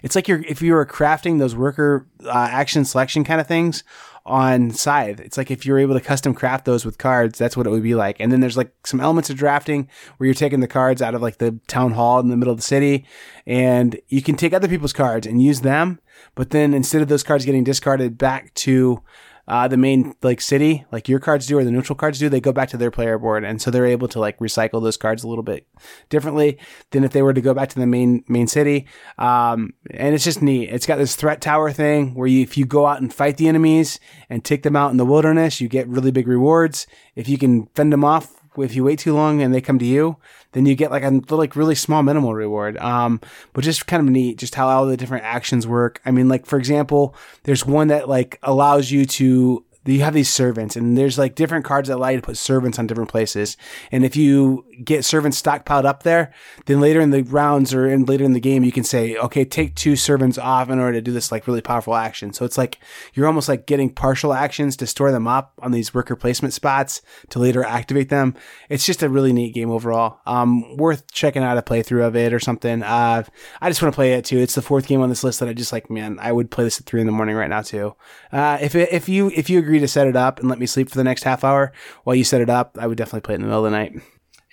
It's 0.04 0.16
like 0.16 0.28
you're 0.28 0.44
if 0.48 0.62
you 0.62 0.74
were 0.74 0.86
crafting 0.86 1.40
those 1.40 1.56
worker 1.56 2.08
uh, 2.26 2.50
action 2.52 2.86
selection 2.86 3.24
kind 3.24 3.42
of 3.42 3.48
things 3.48 3.84
on 4.26 4.72
Scythe. 4.72 5.20
It's 5.20 5.38
like 5.38 5.50
if 5.50 5.66
you're 5.66 5.80
able 5.80 5.96
to 5.96 6.02
custom 6.02 6.34
craft 6.34 6.66
those 6.66 6.86
with 6.86 6.98
cards, 6.98 7.40
that's 7.40 7.58
what 7.58 7.66
it 7.66 7.72
would 7.72 7.84
be 7.84 7.96
like. 7.96 8.20
And 8.20 8.32
then 8.32 8.40
there's 8.40 8.58
like 8.58 8.72
some 8.86 9.00
elements 9.00 9.30
of 9.30 9.38
drafting 9.38 9.90
where 10.18 10.26
you're 10.26 10.34
taking 10.34 10.60
the 10.60 10.68
cards 10.68 11.02
out 11.02 11.16
of 11.16 11.22
like 11.22 11.38
the 11.40 11.60
town 11.68 11.94
hall 11.94 12.20
in 12.20 12.30
the 12.30 12.38
middle 12.38 12.52
of 12.52 12.58
the 12.60 12.64
city 12.64 13.06
and 13.48 14.00
you 14.08 14.22
can 14.22 14.36
take 14.36 14.54
other 14.54 14.68
people's 14.68 14.94
cards 14.94 15.26
and 15.26 15.42
use 15.42 15.62
them. 15.62 16.00
But 16.36 16.52
then 16.52 16.74
instead 16.74 17.02
of 17.02 17.08
those 17.08 17.24
cards 17.24 17.46
getting 17.46 17.64
discarded 17.64 18.18
back 18.18 18.54
to 18.56 19.02
uh, 19.50 19.68
the 19.68 19.78
main 19.78 20.14
like 20.22 20.40
city, 20.40 20.86
like 20.92 21.10
your 21.10 21.20
cards 21.20 21.48
do 21.48 21.58
or 21.58 21.64
the 21.64 21.72
neutral 21.72 21.96
cards 21.96 22.20
do, 22.20 22.30
they 22.30 22.40
go 22.40 22.52
back 22.52 22.70
to 22.70 22.78
their 22.78 22.92
player 22.92 23.18
board, 23.18 23.44
and 23.44 23.62
so 23.62 23.72
they're 23.72 23.86
able 23.86 24.08
to 24.08 24.20
like 24.20 24.38
recycle 24.38 24.82
those 24.82 24.96
cards 24.96 25.24
a 25.24 25.28
little 25.28 25.44
bit 25.44 25.68
differently 26.10 26.58
than 26.92 27.04
if 27.04 27.12
they 27.12 27.24
were 27.24 27.34
to 27.34 27.42
go 27.42 27.54
back 27.54 27.70
to 27.70 27.80
the 27.80 27.88
main 27.88 28.24
main 28.28 28.48
city. 28.48 28.88
Um, 29.18 29.74
and 29.92 30.14
it's 30.14 30.24
just 30.24 30.42
neat. 30.42 30.70
It's 30.70 30.86
got 30.86 30.98
this 30.98 31.16
threat 31.16 31.42
tower 31.42 31.72
thing 31.72 32.14
where 32.14 32.28
you, 32.28 32.42
if 32.42 32.58
you 32.58 32.66
go 32.66 32.86
out 32.86 33.02
and 33.02 33.14
fight 33.14 33.38
the 33.38 33.48
enemies 33.48 34.00
and 34.30 34.46
take 34.46 34.64
them 34.64 34.76
out 34.76 34.92
in 34.92 34.98
the 34.98 35.06
wilderness, 35.06 35.60
you 35.60 35.68
get 35.68 35.88
really 35.88 36.12
big 36.12 36.28
rewards. 36.28 36.86
If 37.16 37.28
you 37.28 37.38
can 37.38 37.66
fend 37.76 37.92
them 37.92 38.06
off 38.06 38.40
if 38.58 38.76
you 38.76 38.84
wait 38.84 39.00
too 39.00 39.14
long 39.14 39.42
and 39.42 39.54
they 39.54 39.62
come 39.62 39.80
to 39.80 39.86
you, 39.86 40.18
then 40.52 40.66
you 40.66 40.76
get 40.76 40.92
like 40.92 41.04
a 41.04 41.22
like 41.30 41.56
really 41.56 41.76
small 41.76 42.04
minimal 42.04 42.34
reward. 42.34 42.78
Um, 42.78 43.22
but 43.54 43.64
just 43.64 43.88
kind 43.88 44.02
of 44.02 44.12
neat, 44.12 44.38
just 44.38 44.56
how 44.56 44.68
all 44.68 44.86
the 44.86 44.98
different 44.98 45.26
actions 45.26 45.68
work. 45.68 46.02
I 46.06 46.12
mean, 46.12 46.28
like 46.28 46.46
for 46.46 46.58
example, 46.58 47.16
there's 47.44 47.66
one 47.66 47.90
that 47.90 48.10
like 48.10 48.40
allows 48.44 48.92
you 48.92 49.06
to 49.06 49.64
you 49.86 50.02
have 50.02 50.14
these 50.14 50.30
servants 50.30 50.76
and 50.76 50.98
there's 50.98 51.18
like 51.18 51.36
different 51.36 51.66
cards 51.66 51.88
that 51.88 51.96
allow 51.96 52.10
you 52.10 52.18
to 52.18 52.26
put 52.26 52.38
servants 52.38 52.78
on 52.78 52.86
different 52.86 53.10
places. 53.10 53.56
And 53.92 54.04
if 54.04 54.16
you 54.16 54.66
get 54.84 55.06
servants 55.06 55.42
stockpiled 55.42 55.86
up 55.86 56.04
there, 56.04 56.34
then 56.66 56.82
later 56.82 57.00
in 57.00 57.12
the 57.12 57.24
rounds 57.24 57.74
or 57.74 57.88
in 57.88 58.06
later 58.06 58.24
in 58.24 58.34
the 58.34 58.40
game, 58.40 58.64
you 58.64 58.72
can 58.72 58.84
say, 58.84 59.16
okay, 59.18 59.46
take 59.46 59.76
two 59.76 59.96
servants 59.96 60.38
off 60.38 60.70
in 60.70 60.80
order 60.80 60.94
to 60.94 61.02
do 61.02 61.12
this 61.12 61.32
like 61.32 61.48
really 61.48 61.62
powerful 61.62 61.96
action. 61.96 62.34
So 62.34 62.46
it's 62.46 62.58
like 62.58 62.80
you're 63.14 63.26
almost 63.26 63.48
like 63.48 63.66
getting 63.66 63.90
partial 63.90 64.34
actions 64.34 64.76
to 64.78 64.88
store 64.88 65.12
them 65.12 65.28
up 65.28 65.54
on 65.62 65.72
these 65.72 65.94
worker 65.94 66.16
placement 66.16 66.54
spots 66.54 67.02
to 67.30 67.40
later 67.40 67.64
activate 67.64 68.10
them. 68.10 68.36
It's 68.68 68.86
just 68.86 69.02
a 69.02 69.10
really 69.10 69.34
neat 69.34 69.54
game 69.54 69.72
overall. 69.72 70.20
Um, 70.26 70.76
worth 70.76 71.10
checking 71.12 71.42
out 71.42 71.58
a 71.58 71.62
playthrough 71.62 72.06
of 72.06 72.16
it 72.16 72.34
or 72.34 72.40
something. 72.40 72.84
Uh, 72.84 73.24
I 73.62 73.70
just 73.70 73.82
want 73.82 73.94
to 73.94 73.96
play 73.96 74.14
it 74.14 74.26
too. 74.26 74.40
It's 74.40 74.56
the 74.56 74.62
fourth 74.62 74.88
game 74.88 75.02
on 75.02 75.10
this 75.10 75.24
list 75.24 75.40
that 75.40 75.50
I 75.50 75.54
just 75.54 75.72
like, 75.72 75.90
man, 75.90 76.20
I 76.22 76.32
would 76.34 76.52
play 76.52 76.66
this 76.66 76.80
at 76.80 76.86
three 76.86 77.00
in 77.00 77.08
the 77.08 77.14
morning 77.14 77.36
right 77.36 77.50
now 77.50 77.62
too. 77.62 77.96
Uh, 78.32 78.58
if, 78.62 78.76
it, 78.76 78.90
if 78.92 79.08
you, 79.08 79.32
if 79.34 79.50
you 79.50 79.60
agree 79.60 79.69
to 79.78 79.88
set 79.88 80.08
it 80.08 80.16
up 80.16 80.40
and 80.40 80.50
let 80.50 80.58
me 80.58 80.66
sleep 80.66 80.90
for 80.90 80.98
the 80.98 81.04
next 81.04 81.24
half 81.24 81.44
hour 81.44 81.72
while 82.04 82.16
you 82.16 82.24
set 82.24 82.42
it 82.42 82.50
up, 82.50 82.76
I 82.82 82.88
would 82.88 82.98
definitely 82.98 83.22
play 83.22 83.36
it 83.36 83.36
in 83.36 83.42
the 83.42 83.48
middle 83.48 83.64
of 83.64 83.72
the 83.72 83.78
night. 83.78 84.02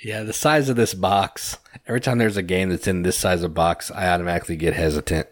Yeah, 0.02 0.24
the 0.24 0.34
size 0.34 0.68
of 0.68 0.76
this 0.76 0.92
box. 0.92 1.56
Every 1.86 2.00
time 2.00 2.18
there's 2.18 2.36
a 2.36 2.42
game 2.42 2.68
that's 2.68 2.86
in 2.86 3.02
this 3.02 3.16
size 3.16 3.42
of 3.42 3.54
box, 3.54 3.90
I 3.90 4.08
automatically 4.08 4.56
get 4.56 4.74
hesitant 4.74 5.28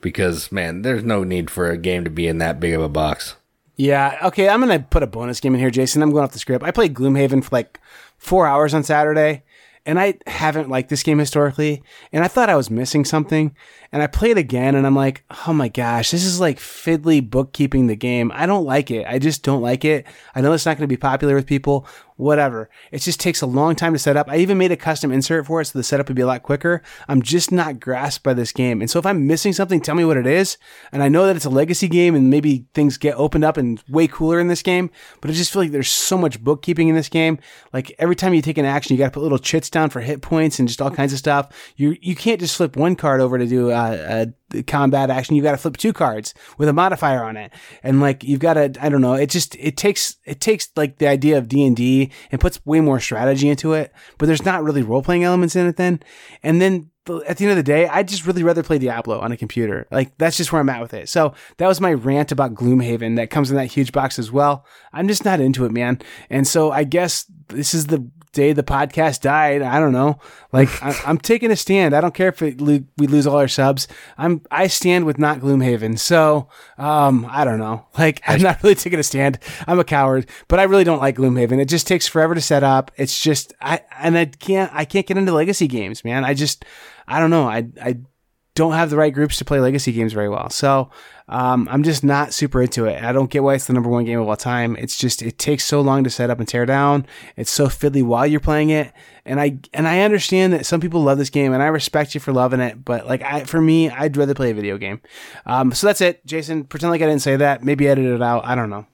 because 0.00 0.50
man, 0.50 0.82
there's 0.82 1.04
no 1.04 1.22
need 1.22 1.50
for 1.50 1.70
a 1.70 1.78
game 1.78 2.02
to 2.04 2.10
be 2.10 2.26
in 2.26 2.38
that 2.38 2.58
big 2.58 2.74
of 2.74 2.82
a 2.82 2.88
box. 2.88 3.36
Yeah, 3.76 4.18
okay, 4.24 4.48
I'm 4.48 4.60
gonna 4.60 4.80
put 4.80 5.02
a 5.02 5.06
bonus 5.06 5.40
game 5.40 5.54
in 5.54 5.60
here, 5.60 5.70
Jason. 5.70 6.02
I'm 6.02 6.10
going 6.10 6.24
off 6.24 6.32
the 6.32 6.38
script. 6.38 6.64
I 6.64 6.70
played 6.70 6.92
Gloomhaven 6.92 7.42
for 7.42 7.50
like 7.52 7.80
four 8.18 8.46
hours 8.46 8.74
on 8.74 8.82
Saturday, 8.82 9.42
and 9.86 9.98
I 9.98 10.18
haven't 10.26 10.68
liked 10.68 10.88
this 10.88 11.02
game 11.02 11.18
historically, 11.18 11.82
and 12.12 12.22
I 12.22 12.28
thought 12.28 12.50
I 12.50 12.56
was 12.56 12.70
missing 12.70 13.04
something. 13.04 13.54
And 13.92 14.02
I 14.02 14.06
play 14.06 14.30
it 14.30 14.38
again 14.38 14.76
and 14.76 14.86
I'm 14.86 14.94
like, 14.94 15.24
oh 15.48 15.52
my 15.52 15.66
gosh, 15.66 16.12
this 16.12 16.24
is 16.24 16.38
like 16.38 16.58
fiddly 16.58 17.28
bookkeeping 17.28 17.88
the 17.88 17.96
game. 17.96 18.30
I 18.32 18.46
don't 18.46 18.64
like 18.64 18.88
it. 18.92 19.04
I 19.04 19.18
just 19.18 19.42
don't 19.42 19.62
like 19.62 19.84
it. 19.84 20.06
I 20.32 20.40
know 20.40 20.52
it's 20.52 20.64
not 20.64 20.76
going 20.76 20.84
to 20.84 20.92
be 20.92 20.96
popular 20.96 21.34
with 21.34 21.46
people 21.46 21.88
whatever. 22.20 22.68
It 22.92 22.98
just 22.98 23.18
takes 23.18 23.40
a 23.40 23.46
long 23.46 23.74
time 23.74 23.92
to 23.94 23.98
set 23.98 24.16
up. 24.16 24.28
I 24.28 24.36
even 24.36 24.58
made 24.58 24.70
a 24.70 24.76
custom 24.76 25.10
insert 25.10 25.46
for 25.46 25.60
it 25.60 25.66
so 25.66 25.78
the 25.78 25.82
setup 25.82 26.08
would 26.08 26.16
be 26.16 26.22
a 26.22 26.26
lot 26.26 26.42
quicker. 26.42 26.82
I'm 27.08 27.22
just 27.22 27.50
not 27.50 27.80
grasped 27.80 28.22
by 28.22 28.34
this 28.34 28.52
game. 28.52 28.80
And 28.80 28.90
so 28.90 28.98
if 28.98 29.06
I'm 29.06 29.26
missing 29.26 29.52
something, 29.52 29.80
tell 29.80 29.94
me 29.94 30.04
what 30.04 30.16
it 30.16 30.26
is. 30.26 30.58
And 30.92 31.02
I 31.02 31.08
know 31.08 31.26
that 31.26 31.36
it's 31.36 31.44
a 31.44 31.50
legacy 31.50 31.88
game 31.88 32.14
and 32.14 32.28
maybe 32.30 32.66
things 32.74 32.98
get 32.98 33.14
opened 33.16 33.44
up 33.44 33.56
and 33.56 33.82
way 33.88 34.06
cooler 34.06 34.38
in 34.38 34.48
this 34.48 34.62
game, 34.62 34.90
but 35.20 35.30
I 35.30 35.34
just 35.34 35.52
feel 35.52 35.62
like 35.62 35.72
there's 35.72 35.88
so 35.88 36.18
much 36.18 36.42
bookkeeping 36.42 36.88
in 36.88 36.94
this 36.94 37.08
game. 37.08 37.38
Like 37.72 37.94
every 37.98 38.16
time 38.16 38.34
you 38.34 38.42
take 38.42 38.58
an 38.58 38.66
action, 38.66 38.94
you 38.94 38.98
got 38.98 39.06
to 39.06 39.12
put 39.12 39.22
little 39.22 39.38
chits 39.38 39.70
down 39.70 39.90
for 39.90 40.00
hit 40.00 40.20
points 40.20 40.58
and 40.58 40.68
just 40.68 40.82
all 40.82 40.90
kinds 40.90 41.12
of 41.12 41.18
stuff. 41.18 41.72
You 41.76 41.96
you 42.00 42.14
can't 42.14 42.40
just 42.40 42.56
flip 42.56 42.76
one 42.76 42.96
card 42.96 43.20
over 43.20 43.38
to 43.38 43.46
do 43.46 43.70
uh, 43.70 44.26
a 44.26 44.32
combat 44.66 45.10
action, 45.10 45.36
you've 45.36 45.44
got 45.44 45.52
to 45.52 45.56
flip 45.56 45.76
two 45.76 45.92
cards 45.92 46.34
with 46.58 46.68
a 46.68 46.72
modifier 46.72 47.22
on 47.22 47.36
it, 47.36 47.52
and 47.82 48.00
like 48.00 48.24
you've 48.24 48.40
got 48.40 48.54
to, 48.54 48.72
I 48.80 48.88
don't 48.88 49.00
know, 49.00 49.14
it 49.14 49.30
just 49.30 49.56
it 49.56 49.76
takes 49.76 50.16
it 50.24 50.40
takes 50.40 50.68
like 50.76 50.98
the 50.98 51.08
idea 51.08 51.38
of 51.38 51.48
D 51.48 51.64
and 51.66 51.76
D 51.76 52.10
and 52.30 52.40
puts 52.40 52.64
way 52.64 52.80
more 52.80 53.00
strategy 53.00 53.48
into 53.48 53.72
it, 53.72 53.92
but 54.18 54.26
there's 54.26 54.44
not 54.44 54.62
really 54.62 54.82
role 54.82 55.02
playing 55.02 55.24
elements 55.24 55.56
in 55.56 55.66
it 55.66 55.76
then, 55.76 56.00
and 56.42 56.60
then 56.60 56.90
at 57.26 57.38
the 57.38 57.44
end 57.44 57.50
of 57.50 57.56
the 57.56 57.62
day, 57.62 57.88
I'd 57.88 58.08
just 58.08 58.26
really 58.26 58.42
rather 58.42 58.62
play 58.62 58.78
Diablo 58.78 59.18
on 59.18 59.32
a 59.32 59.36
computer. 59.36 59.86
Like 59.90 60.16
that's 60.18 60.36
just 60.36 60.52
where 60.52 60.60
I'm 60.60 60.68
at 60.68 60.82
with 60.82 60.94
it. 60.94 61.08
So 61.08 61.34
that 61.56 61.66
was 61.66 61.80
my 61.80 61.92
rant 61.92 62.30
about 62.30 62.54
Gloomhaven 62.54 63.16
that 63.16 63.30
comes 63.30 63.50
in 63.50 63.56
that 63.56 63.66
huge 63.66 63.92
box 63.92 64.18
as 64.18 64.30
well. 64.30 64.64
I'm 64.92 65.08
just 65.08 65.24
not 65.24 65.40
into 65.40 65.64
it, 65.64 65.72
man. 65.72 66.00
And 66.28 66.46
so 66.46 66.70
I 66.70 66.84
guess 66.84 67.26
this 67.48 67.74
is 67.74 67.86
the 67.86 68.08
day 68.32 68.52
the 68.52 68.62
podcast 68.62 69.20
died. 69.20 69.62
I 69.62 69.80
don't 69.80 69.92
know. 69.92 70.18
Like 70.52 70.68
I, 70.82 70.94
am 71.06 71.18
taking 71.18 71.50
a 71.50 71.56
stand. 71.56 71.94
I 71.94 72.00
don't 72.00 72.14
care 72.14 72.28
if 72.28 72.42
it, 72.42 72.60
we 72.60 72.84
lose 72.98 73.26
all 73.26 73.36
our 73.36 73.48
subs. 73.48 73.88
I'm 74.16 74.42
I 74.50 74.66
stand 74.66 75.06
with 75.06 75.18
not 75.18 75.40
Gloomhaven. 75.40 75.98
So 75.98 76.48
um, 76.78 77.26
I 77.30 77.44
don't 77.44 77.58
know. 77.58 77.86
Like 78.00 78.22
I'm 78.26 78.40
not 78.40 78.62
really 78.62 78.76
taking 78.76 78.98
a 78.98 79.02
stand. 79.02 79.38
I'm 79.66 79.78
a 79.78 79.84
coward, 79.84 80.26
but 80.48 80.58
I 80.58 80.62
really 80.62 80.84
don't 80.84 81.00
like 81.00 81.16
Gloomhaven. 81.16 81.60
It 81.60 81.66
just 81.66 81.86
takes 81.86 82.06
forever 82.06 82.34
to 82.34 82.40
set 82.40 82.62
up. 82.62 82.90
It's 82.96 83.20
just 83.20 83.52
I 83.60 83.82
and 83.98 84.16
I 84.16 84.24
can't 84.24 84.70
I 84.72 84.86
can't 84.86 85.06
get 85.06 85.18
into 85.18 85.32
legacy 85.32 85.68
games, 85.68 86.02
man. 86.02 86.24
I 86.24 86.32
just 86.32 86.64
I 87.06 87.20
don't 87.20 87.28
know. 87.28 87.46
I 87.46 87.68
I 87.82 87.98
don't 88.60 88.72
have 88.74 88.90
the 88.90 88.96
right 88.96 89.14
groups 89.14 89.38
to 89.38 89.44
play 89.46 89.58
legacy 89.58 89.90
games 89.90 90.12
very 90.12 90.28
well. 90.28 90.50
So 90.50 90.90
um, 91.30 91.66
I'm 91.70 91.82
just 91.82 92.04
not 92.04 92.34
super 92.34 92.60
into 92.60 92.84
it. 92.84 93.02
I 93.02 93.10
don't 93.10 93.30
get 93.30 93.42
why 93.42 93.54
it's 93.54 93.66
the 93.66 93.72
number 93.72 93.88
one 93.88 94.04
game 94.04 94.20
of 94.20 94.28
all 94.28 94.36
time. 94.36 94.76
It's 94.76 94.98
just 94.98 95.22
it 95.22 95.38
takes 95.38 95.64
so 95.64 95.80
long 95.80 96.04
to 96.04 96.10
set 96.10 96.28
up 96.28 96.40
and 96.40 96.46
tear 96.46 96.66
down. 96.66 97.06
It's 97.38 97.50
so 97.50 97.68
fiddly 97.68 98.02
while 98.02 98.26
you're 98.26 98.38
playing 98.38 98.68
it, 98.68 98.92
and 99.24 99.40
I 99.40 99.60
and 99.72 99.88
I 99.88 100.00
understand 100.00 100.52
that 100.52 100.66
some 100.66 100.78
people 100.78 101.00
love 101.00 101.16
this 101.16 101.30
game, 101.30 101.54
and 101.54 101.62
I 101.62 101.68
respect 101.68 102.14
you 102.14 102.20
for 102.20 102.34
loving 102.34 102.60
it. 102.60 102.84
But 102.84 103.06
like 103.06 103.22
I, 103.22 103.44
for 103.44 103.62
me, 103.62 103.88
I'd 103.88 104.14
rather 104.18 104.34
play 104.34 104.50
a 104.50 104.54
video 104.54 104.76
game. 104.76 105.00
Um, 105.46 105.72
so 105.72 105.86
that's 105.86 106.02
it, 106.02 106.26
Jason. 106.26 106.64
Pretend 106.64 106.90
like 106.90 107.00
I 107.00 107.06
didn't 107.06 107.22
say 107.22 107.36
that. 107.36 107.64
Maybe 107.64 107.88
edit 107.88 108.04
it 108.04 108.20
out. 108.20 108.44
I 108.44 108.54
don't 108.54 108.68
know. 108.68 108.86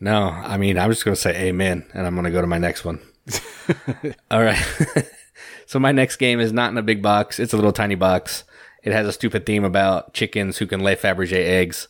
No, 0.00 0.30
I 0.30 0.56
mean 0.56 0.76
I'm 0.80 0.90
just 0.90 1.04
gonna 1.04 1.14
say 1.14 1.48
amen, 1.48 1.86
and 1.94 2.08
I'm 2.08 2.16
gonna 2.16 2.32
go 2.32 2.40
to 2.40 2.48
my 2.48 2.58
next 2.58 2.84
one. 2.84 2.98
all 4.32 4.42
right. 4.42 4.60
so 5.66 5.78
my 5.78 5.92
next 5.92 6.16
game 6.16 6.40
is 6.40 6.52
not 6.52 6.72
in 6.72 6.78
a 6.78 6.82
big 6.82 7.02
box. 7.02 7.38
It's 7.38 7.52
a 7.52 7.56
little 7.56 7.72
tiny 7.72 7.94
box. 7.94 8.42
It 8.82 8.92
has 8.92 9.06
a 9.06 9.12
stupid 9.12 9.46
theme 9.46 9.64
about 9.64 10.12
chickens 10.12 10.58
who 10.58 10.66
can 10.66 10.80
lay 10.80 10.96
Fabergé 10.96 11.44
eggs. 11.44 11.88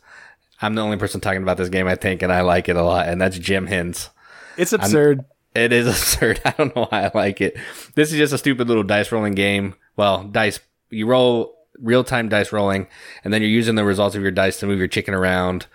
I'm 0.60 0.74
the 0.74 0.82
only 0.82 0.96
person 0.96 1.20
talking 1.20 1.42
about 1.42 1.56
this 1.56 1.68
game, 1.68 1.88
I 1.88 1.94
think, 1.94 2.22
and 2.22 2.32
I 2.32 2.42
like 2.42 2.68
it 2.68 2.76
a 2.76 2.82
lot, 2.82 3.08
and 3.08 3.20
that's 3.20 3.38
Gem 3.38 3.66
Hens. 3.66 4.10
It's 4.56 4.72
absurd. 4.72 5.20
I'm, 5.20 5.62
it 5.62 5.72
is 5.72 5.86
absurd. 5.88 6.40
I 6.44 6.50
don't 6.52 6.74
know 6.76 6.86
why 6.90 7.04
I 7.04 7.10
like 7.14 7.40
it. 7.40 7.56
This 7.94 8.12
is 8.12 8.18
just 8.18 8.32
a 8.32 8.38
stupid 8.38 8.68
little 8.68 8.82
dice 8.82 9.10
rolling 9.10 9.34
game. 9.34 9.74
Well, 9.96 10.24
dice, 10.24 10.60
you 10.90 11.06
roll 11.06 11.56
real 11.78 12.04
time 12.04 12.28
dice 12.28 12.52
rolling, 12.52 12.86
and 13.24 13.32
then 13.32 13.42
you're 13.42 13.50
using 13.50 13.74
the 13.74 13.84
results 13.84 14.14
of 14.14 14.22
your 14.22 14.30
dice 14.30 14.60
to 14.60 14.66
move 14.66 14.78
your 14.78 14.88
chicken 14.88 15.14
around 15.14 15.66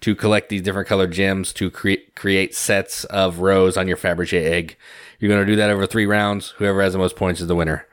to 0.00 0.14
collect 0.14 0.48
these 0.48 0.62
different 0.62 0.88
colored 0.88 1.10
gems 1.12 1.52
to 1.54 1.70
create 1.70 2.14
create 2.14 2.54
sets 2.54 3.04
of 3.04 3.38
rows 3.38 3.76
on 3.76 3.88
your 3.88 3.96
Fabergé 3.96 4.42
egg. 4.42 4.76
You're 5.18 5.30
going 5.30 5.44
to 5.44 5.50
do 5.50 5.56
that 5.56 5.70
over 5.70 5.86
three 5.86 6.06
rounds. 6.06 6.50
Whoever 6.58 6.82
has 6.82 6.92
the 6.92 6.98
most 6.98 7.16
points 7.16 7.40
is 7.40 7.46
the 7.46 7.56
winner. 7.56 7.86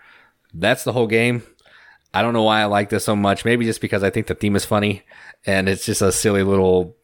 That's 0.53 0.84
the 0.84 0.93
whole 0.93 1.07
game. 1.07 1.43
I 2.14 2.22
don't 2.22 2.34
know 2.34 2.43
why 2.43 2.61
I 2.61 2.66
like 2.66 2.89
this 2.89 3.05
so 3.05 3.16
much. 3.16 3.45
Maybe 3.45 3.66
just 3.66 3.82
because 3.82 4.03
I 4.03 4.09
think 4.09 4.28
the 4.28 4.36
theme 4.36 4.55
is 4.55 4.66
funny 4.66 5.03
and 5.45 5.68
it's 5.68 5.86
just 5.86 6.01
a 6.01 6.11
silly 6.11 6.43
little 6.43 6.95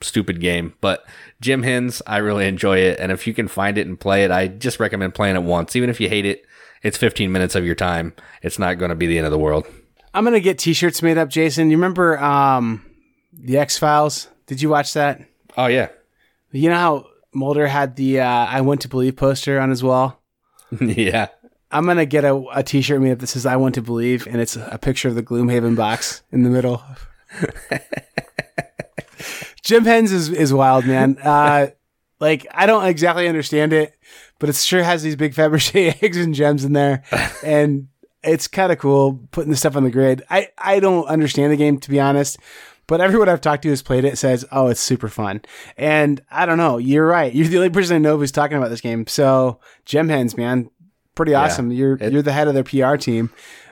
stupid 0.00 0.40
game. 0.40 0.74
But 0.80 1.04
Gem 1.40 1.62
Hens, 1.62 2.02
I 2.06 2.18
really 2.18 2.46
enjoy 2.46 2.78
it. 2.78 2.98
And 2.98 3.12
if 3.12 3.26
you 3.26 3.34
can 3.34 3.48
find 3.48 3.78
it 3.78 3.86
and 3.86 3.98
play 3.98 4.24
it, 4.24 4.30
I 4.30 4.48
just 4.48 4.80
recommend 4.80 5.14
playing 5.14 5.36
it 5.36 5.42
once. 5.42 5.76
Even 5.76 5.90
if 5.90 6.00
you 6.00 6.08
hate 6.08 6.26
it, 6.26 6.44
it's 6.82 6.98
15 6.98 7.30
minutes 7.30 7.54
of 7.54 7.64
your 7.64 7.74
time. 7.74 8.14
It's 8.42 8.58
not 8.58 8.78
going 8.78 8.90
to 8.90 8.94
be 8.94 9.06
the 9.06 9.18
end 9.18 9.26
of 9.26 9.32
the 9.32 9.38
world. 9.38 9.66
I'm 10.14 10.24
going 10.24 10.34
to 10.34 10.40
get 10.40 10.58
t 10.58 10.72
shirts 10.72 11.02
made 11.02 11.18
up, 11.18 11.28
Jason. 11.28 11.70
You 11.70 11.76
remember 11.76 12.18
um, 12.22 12.84
The 13.32 13.58
X 13.58 13.78
Files? 13.78 14.28
Did 14.46 14.62
you 14.62 14.68
watch 14.68 14.94
that? 14.94 15.20
Oh, 15.56 15.66
yeah. 15.66 15.88
You 16.50 16.70
know 16.70 16.76
how 16.76 17.06
Mulder 17.34 17.66
had 17.66 17.96
the 17.96 18.20
uh, 18.20 18.26
I 18.26 18.62
Want 18.62 18.80
to 18.82 18.88
Believe 18.88 19.16
poster 19.16 19.60
on 19.60 19.70
his 19.70 19.82
wall? 19.82 20.20
yeah. 20.80 21.28
I'm 21.70 21.86
gonna 21.86 22.06
get 22.06 22.24
a, 22.24 22.42
a 22.52 22.62
T-shirt 22.62 23.00
made 23.00 23.12
up 23.12 23.18
that 23.18 23.26
says 23.26 23.46
"I 23.46 23.56
want 23.56 23.74
to 23.76 23.82
believe" 23.82 24.26
and 24.26 24.40
it's 24.40 24.56
a 24.56 24.78
picture 24.80 25.08
of 25.08 25.14
the 25.14 25.22
Gloomhaven 25.22 25.76
box 25.76 26.22
in 26.32 26.42
the 26.42 26.50
middle. 26.50 26.82
Gem 29.62 29.84
Hens 29.84 30.12
is 30.12 30.30
is 30.30 30.52
wild, 30.52 30.86
man. 30.86 31.18
Uh, 31.22 31.68
like 32.20 32.46
I 32.52 32.66
don't 32.66 32.86
exactly 32.86 33.28
understand 33.28 33.72
it, 33.72 33.94
but 34.38 34.48
it 34.48 34.56
sure 34.56 34.82
has 34.82 35.02
these 35.02 35.16
big 35.16 35.34
Fabergé 35.34 35.96
eggs 36.02 36.16
and 36.16 36.34
gems 36.34 36.64
in 36.64 36.72
there, 36.72 37.02
and 37.44 37.88
it's 38.22 38.48
kind 38.48 38.72
of 38.72 38.78
cool 38.78 39.26
putting 39.30 39.50
the 39.50 39.56
stuff 39.56 39.76
on 39.76 39.84
the 39.84 39.90
grid. 39.90 40.22
I 40.30 40.48
I 40.56 40.80
don't 40.80 41.06
understand 41.06 41.52
the 41.52 41.56
game 41.56 41.78
to 41.80 41.90
be 41.90 42.00
honest, 42.00 42.38
but 42.86 43.02
everyone 43.02 43.28
I've 43.28 43.42
talked 43.42 43.62
to 43.64 43.68
who's 43.68 43.82
played 43.82 44.06
it 44.06 44.16
says, 44.16 44.44
"Oh, 44.50 44.68
it's 44.68 44.80
super 44.80 45.08
fun." 45.08 45.42
And 45.76 46.22
I 46.30 46.46
don't 46.46 46.58
know. 46.58 46.78
You're 46.78 47.06
right. 47.06 47.32
You're 47.32 47.48
the 47.48 47.58
only 47.58 47.70
person 47.70 47.94
I 47.96 47.98
know 47.98 48.16
who's 48.16 48.32
talking 48.32 48.56
about 48.56 48.70
this 48.70 48.80
game. 48.80 49.06
So, 49.06 49.60
Gem 49.84 50.08
Hens, 50.08 50.36
man, 50.36 50.70
pretty 51.18 51.34
awesome. 51.34 51.70
You're 51.70 51.96
It- 52.00 52.12
you're 52.12 52.22
the 52.22 52.32
head 52.32 52.48
of 52.48 52.54
their 52.54 52.64
PR 52.64 52.96
team. 52.96 53.28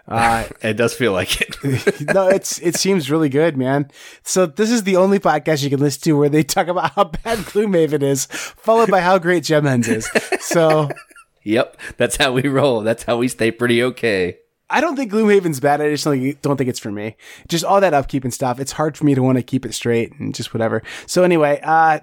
Uh, 0.09 0.44
It 0.62 0.74
does 0.74 0.94
feel 0.94 1.12
like 1.12 1.40
it. 1.40 1.57
no, 2.14 2.28
it's 2.28 2.59
it 2.61 2.76
seems 2.76 3.11
really 3.11 3.28
good, 3.28 3.57
man. 3.57 3.90
So 4.22 4.47
this 4.47 4.70
is 4.70 4.82
the 4.84 4.97
only 4.97 5.18
podcast 5.18 5.64
you 5.64 5.70
can 5.70 5.80
listen 5.80 6.03
to 6.03 6.12
where 6.12 6.28
they 6.28 6.42
talk 6.44 6.68
about 6.68 6.92
how 6.92 7.05
bad 7.05 7.44
Blue 7.53 7.66
Gloomhaven 7.66 8.03
is, 8.03 8.26
followed 8.26 8.90
by 8.90 9.01
how 9.01 9.18
great 9.18 9.42
Gem 9.44 9.64
Hens 9.64 9.88
is. 9.88 10.09
So 10.40 10.90
yep, 11.42 11.76
that's 11.97 12.16
how 12.16 12.32
we 12.32 12.42
roll. 12.47 12.82
That's 12.82 13.03
how 13.05 13.16
we 13.16 13.26
stay 13.28 13.51
pretty 13.51 13.82
okay. 13.82 14.36
I 14.68 14.80
don't 14.80 14.97
think 14.97 15.12
Gloomhaven's 15.12 15.61
bad. 15.61 15.80
I 15.80 15.90
just 15.90 16.05
don't, 16.05 16.42
don't 16.42 16.57
think 16.57 16.68
it's 16.70 16.80
for 16.80 16.90
me. 16.90 17.16
Just 17.49 17.64
all 17.64 17.80
that 17.80 17.94
upkeep 17.94 18.24
and 18.24 18.34
stuff. 18.34 18.59
It's 18.59 18.72
hard 18.72 18.97
for 18.97 19.05
me 19.07 19.14
to 19.14 19.22
want 19.22 19.38
to 19.38 19.42
keep 19.42 19.64
it 19.64 19.74
straight 19.74 20.12
and 20.18 20.34
just 20.34 20.53
whatever. 20.53 20.82
So 21.07 21.22
anyway, 21.22 21.61
uh, 21.62 22.01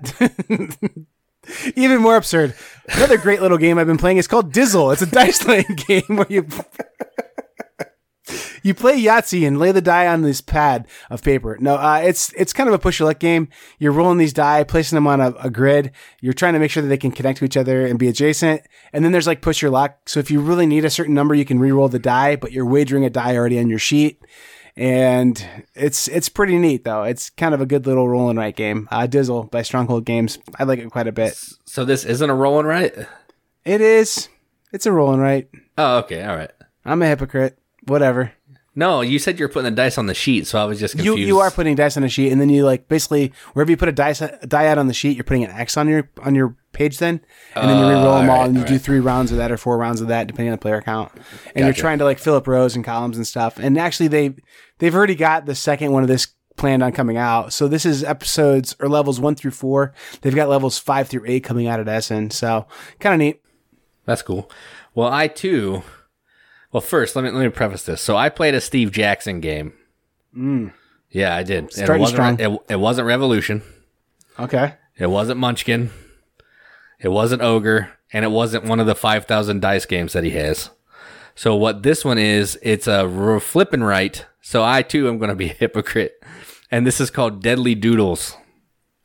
even 1.76 2.02
more 2.02 2.16
absurd. 2.16 2.56
Another 2.90 3.18
great 3.18 3.42
little 3.42 3.58
game 3.58 3.78
I've 3.78 3.88
been 3.88 3.98
playing 3.98 4.18
is 4.18 4.28
called 4.28 4.54
Dizzle. 4.54 4.94
It's 4.94 5.02
a 5.02 5.06
dice 5.06 5.46
laying 5.46 5.76
game 5.76 6.04
where 6.08 6.28
you 6.30 6.48
you 8.64 8.74
play 8.74 9.00
Yahtzee 9.00 9.46
and 9.46 9.60
lay 9.60 9.72
the 9.72 9.82
die 9.82 10.08
on 10.08 10.22
this 10.22 10.42
pad 10.42 10.88
of 11.10 11.24
paper. 11.24 11.58
No, 11.60 11.76
uh, 11.76 12.02
it's 12.04 12.34
it's 12.34 12.54
kind 12.54 12.68
of 12.68 12.74
a 12.74 12.80
push 12.80 13.00
your 13.00 13.08
luck 13.08 13.20
game. 13.20 13.50
You're 13.80 13.92
rolling 13.92 14.18
these 14.18 14.34
die, 14.34 14.64
placing 14.64 14.96
them 14.96 15.08
on 15.08 15.22
a, 15.22 15.34
a 15.40 15.50
grid. 15.50 15.92
You're 16.22 16.34
trying 16.34 16.54
to 16.54 16.60
make 16.60 16.72
sure 16.72 16.84
that 16.84 16.90
they 16.90 16.98
can 16.98 17.12
connect 17.12 17.40
to 17.40 17.46
each 17.46 17.58
other 17.58 17.86
and 17.86 18.00
be 18.00 18.08
adjacent. 18.08 18.62
And 18.92 19.04
then 19.04 19.12
there's 19.12 19.28
like 19.28 19.42
push 19.42 19.62
your 19.62 19.72
luck. 19.72 19.98
So 20.08 20.20
if 20.20 20.32
you 20.32 20.40
really 20.40 20.66
need 20.66 20.86
a 20.86 20.90
certain 20.90 21.14
number, 21.14 21.36
you 21.36 21.46
can 21.46 21.60
re-roll 21.60 21.90
the 21.90 22.00
die, 22.00 22.36
but 22.36 22.52
you're 22.52 22.66
wagering 22.66 23.06
a 23.06 23.10
die 23.10 23.36
already 23.36 23.60
on 23.60 23.70
your 23.70 23.80
sheet. 23.80 24.22
And 24.76 25.46
it's 25.76 26.08
it's 26.08 26.30
pretty 26.30 26.58
neat 26.58 26.84
though. 26.84 27.04
It's 27.04 27.30
kind 27.30 27.54
of 27.54 27.62
a 27.62 27.66
good 27.66 27.86
little 27.86 28.10
roll 28.10 28.30
and 28.30 28.40
write 28.40 28.56
game. 28.56 28.88
Uh, 28.92 29.08
Dizzle 29.08 29.50
by 29.52 29.62
Stronghold 29.62 30.06
Games. 30.06 30.40
I 30.58 30.64
like 30.64 30.80
it 30.80 30.90
quite 30.90 31.08
a 31.08 31.12
bit. 31.12 31.40
So 31.66 31.86
this 31.86 32.06
isn't 32.06 32.30
a 32.30 32.34
rolling 32.34 32.66
right? 32.66 32.94
It 33.66 33.82
is. 33.82 34.30
It's 34.72 34.86
a 34.88 34.92
roll 34.92 35.14
and 35.14 35.22
write. 35.22 35.50
Oh, 35.78 36.00
okay, 36.00 36.24
all 36.24 36.36
right. 36.36 36.52
I'm 36.86 37.02
a 37.02 37.08
hypocrite. 37.08 37.58
Whatever. 37.86 38.34
No, 38.76 39.02
you 39.02 39.20
said 39.20 39.38
you're 39.38 39.50
putting 39.50 39.70
the 39.72 39.76
dice 39.76 40.00
on 40.00 40.08
the 40.08 40.16
sheet, 40.16 40.48
so 40.48 40.60
I 40.60 40.66
was 40.66 40.80
just 40.80 40.96
confused. 40.96 41.20
you 41.20 41.26
you 41.26 41.40
are 41.40 41.52
putting 41.52 41.76
dice 41.76 41.96
on 41.96 42.04
a 42.04 42.10
sheet, 42.10 42.32
and 42.32 42.42
then 42.42 42.50
you 42.50 42.66
like 42.66 42.88
basically 42.88 43.32
wherever 43.54 43.70
you 43.70 43.78
put 43.78 43.88
a 43.88 43.92
dice 43.92 44.20
a 44.22 44.40
die 44.48 44.66
out 44.68 44.80
on 44.80 44.88
the 44.88 44.94
sheet, 44.96 45.16
you're 45.16 45.24
putting 45.24 45.44
an 45.44 45.52
X 45.52 45.78
on 45.78 45.88
your 45.88 46.10
on 46.24 46.34
your 46.34 46.56
page 46.72 46.98
then, 46.98 47.22
and 47.56 47.70
then 47.70 47.78
you 47.78 47.88
re-roll 47.88 48.08
oh, 48.08 48.20
them 48.20 48.30
all, 48.30 48.38
alright, 48.38 48.50
and 48.50 48.58
you 48.58 48.66
do 48.66 48.80
three 48.80 49.00
rounds 49.00 49.32
of 49.32 49.38
that 49.38 49.52
or 49.52 49.58
four 49.58 49.78
rounds 49.78 50.02
of 50.02 50.08
that 50.08 50.26
depending 50.26 50.50
on 50.50 50.54
the 50.54 50.62
player 50.62 50.82
count, 50.82 51.12
and 51.56 51.66
you're 51.66 51.68
Gotcha. 51.68 51.82
trying 51.82 52.00
to 52.00 52.04
like 52.04 52.18
fill 52.18 52.36
up 52.36 52.48
rows 52.48 52.76
and 52.76 52.84
columns 52.84 53.16
and 53.16 53.28
stuff. 53.28 53.60
And 53.60 53.78
actually, 53.78 54.08
they 54.08 54.34
they've 54.80 54.96
already 54.96 55.16
got 55.16 55.46
the 55.46 55.56
second 55.56 55.92
one 55.92 56.02
of 56.02 56.10
this 56.10 56.28
planned 56.56 56.82
on 56.84 56.92
coming 56.92 57.18
out. 57.18 57.54
So 57.54 57.68
this 57.68 57.86
is 57.86 58.04
episodes 58.04 58.76
or 58.80 58.90
levels 58.90 59.20
one 59.20 59.36
through 59.36 59.52
four. 59.52 59.94
They've 60.22 60.36
got 60.36 60.50
levels 60.50 60.80
five 60.80 61.08
through 61.08 61.26
eight 61.28 61.44
coming 61.44 61.68
out 61.68 61.80
at 61.80 61.88
Essen. 61.88 62.32
So 62.32 62.68
kind 63.00 63.14
of 63.14 63.20
neat. 63.20 63.42
That's 64.06 64.22
cool. 64.22 64.50
Well, 64.96 65.12
I 65.12 65.28
too. 65.28 65.84
Well, 66.74 66.82
first 66.82 67.16
let 67.16 67.24
me 67.24 67.30
let 67.30 67.44
me 67.44 67.50
preface 67.50 67.84
this. 67.84 68.02
So 68.02 68.18
I 68.18 68.30
played 68.30 68.56
a 68.56 68.62
Steve 68.62 68.92
Jackson 68.92 69.40
game. 69.40 69.74
Yeah, 71.12 71.36
I 71.36 71.44
did. 71.44 71.78
And 71.78 71.88
it 71.90 72.00
wasn't 72.00 72.16
strong. 72.16 72.40
It, 72.40 72.60
it 72.74 72.80
wasn't 72.80 73.08
Revolution. 73.08 73.62
Okay. 74.40 74.74
It 74.98 75.08
wasn't 75.08 75.40
Munchkin. 75.40 75.92
It 77.00 77.10
wasn't 77.10 77.44
Ogre, 77.44 77.92
and 78.12 78.26
it 78.26 78.30
wasn't 78.32 78.66
one 78.66 78.80
of 78.80 78.88
the 78.88 78.96
five 78.96 79.26
thousand 79.26 79.62
dice 79.62 79.86
games 79.86 80.14
that 80.14 80.24
he 80.24 80.32
has. 80.32 80.72
So 81.36 81.56
what 81.56 81.84
this 81.84 82.04
one 82.04 82.18
is, 82.18 82.58
it's 82.64 82.88
a 82.88 83.40
flip 83.40 83.74
and 83.74 83.86
write. 83.86 84.26
So 84.42 84.64
I 84.64 84.82
too 84.82 85.08
am 85.08 85.20
going 85.20 85.30
to 85.30 85.36
be 85.36 85.46
a 85.52 85.54
hypocrite, 85.54 86.24
and 86.72 86.88
this 86.88 87.00
is 87.00 87.12
called 87.12 87.44
Deadly 87.44 87.76
Doodles. 87.76 88.36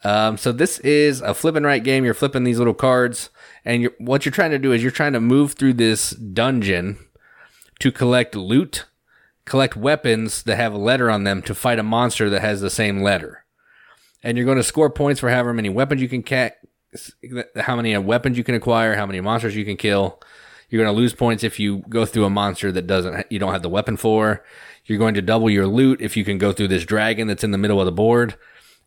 Um, 0.04 0.38
so 0.38 0.52
this 0.52 0.78
is 0.78 1.20
a 1.20 1.34
flip 1.34 1.56
and 1.56 1.66
write 1.66 1.84
game. 1.84 2.04
You're 2.04 2.14
flipping 2.14 2.44
these 2.44 2.58
little 2.58 2.72
cards, 2.72 3.28
and 3.64 3.82
you're, 3.82 3.92
what 3.98 4.24
you're 4.24 4.32
trying 4.32 4.52
to 4.52 4.58
do 4.58 4.72
is 4.72 4.80
you're 4.82 4.92
trying 4.92 5.12
to 5.12 5.20
move 5.20 5.52
through 5.54 5.74
this 5.74 6.10
dungeon 6.10 6.98
to 7.80 7.92
collect 7.92 8.34
loot, 8.34 8.86
collect 9.44 9.76
weapons 9.76 10.42
that 10.42 10.56
have 10.56 10.72
a 10.72 10.78
letter 10.78 11.10
on 11.10 11.24
them 11.24 11.42
to 11.42 11.54
fight 11.54 11.78
a 11.78 11.82
monster 11.82 12.28
that 12.30 12.42
has 12.42 12.60
the 12.60 12.70
same 12.70 13.02
letter. 13.02 13.44
And 14.22 14.36
you're 14.36 14.46
going 14.46 14.58
to 14.58 14.64
score 14.64 14.90
points 14.90 15.20
for 15.20 15.30
however 15.30 15.52
many 15.52 15.68
weapons 15.68 16.02
you 16.02 16.08
can 16.08 16.22
ca- 16.22 16.50
how 17.56 17.76
many 17.76 17.96
weapons 17.98 18.36
you 18.36 18.44
can 18.44 18.54
acquire, 18.54 18.94
how 18.94 19.06
many 19.06 19.20
monsters 19.20 19.54
you 19.54 19.64
can 19.64 19.76
kill. 19.76 20.20
You're 20.68 20.82
going 20.82 20.94
to 20.94 20.98
lose 20.98 21.14
points 21.14 21.44
if 21.44 21.58
you 21.58 21.84
go 21.88 22.04
through 22.04 22.24
a 22.24 22.30
monster 22.30 22.70
that 22.72 22.86
doesn't 22.86 23.30
you 23.30 23.38
don't 23.38 23.52
have 23.52 23.62
the 23.62 23.68
weapon 23.68 23.96
for. 23.96 24.44
You're 24.84 24.98
going 24.98 25.14
to 25.14 25.22
double 25.22 25.50
your 25.50 25.66
loot 25.66 26.00
if 26.00 26.16
you 26.16 26.24
can 26.24 26.38
go 26.38 26.52
through 26.52 26.68
this 26.68 26.84
dragon 26.84 27.26
that's 27.26 27.44
in 27.44 27.50
the 27.50 27.58
middle 27.58 27.80
of 27.80 27.86
the 27.86 27.92
board. 27.92 28.36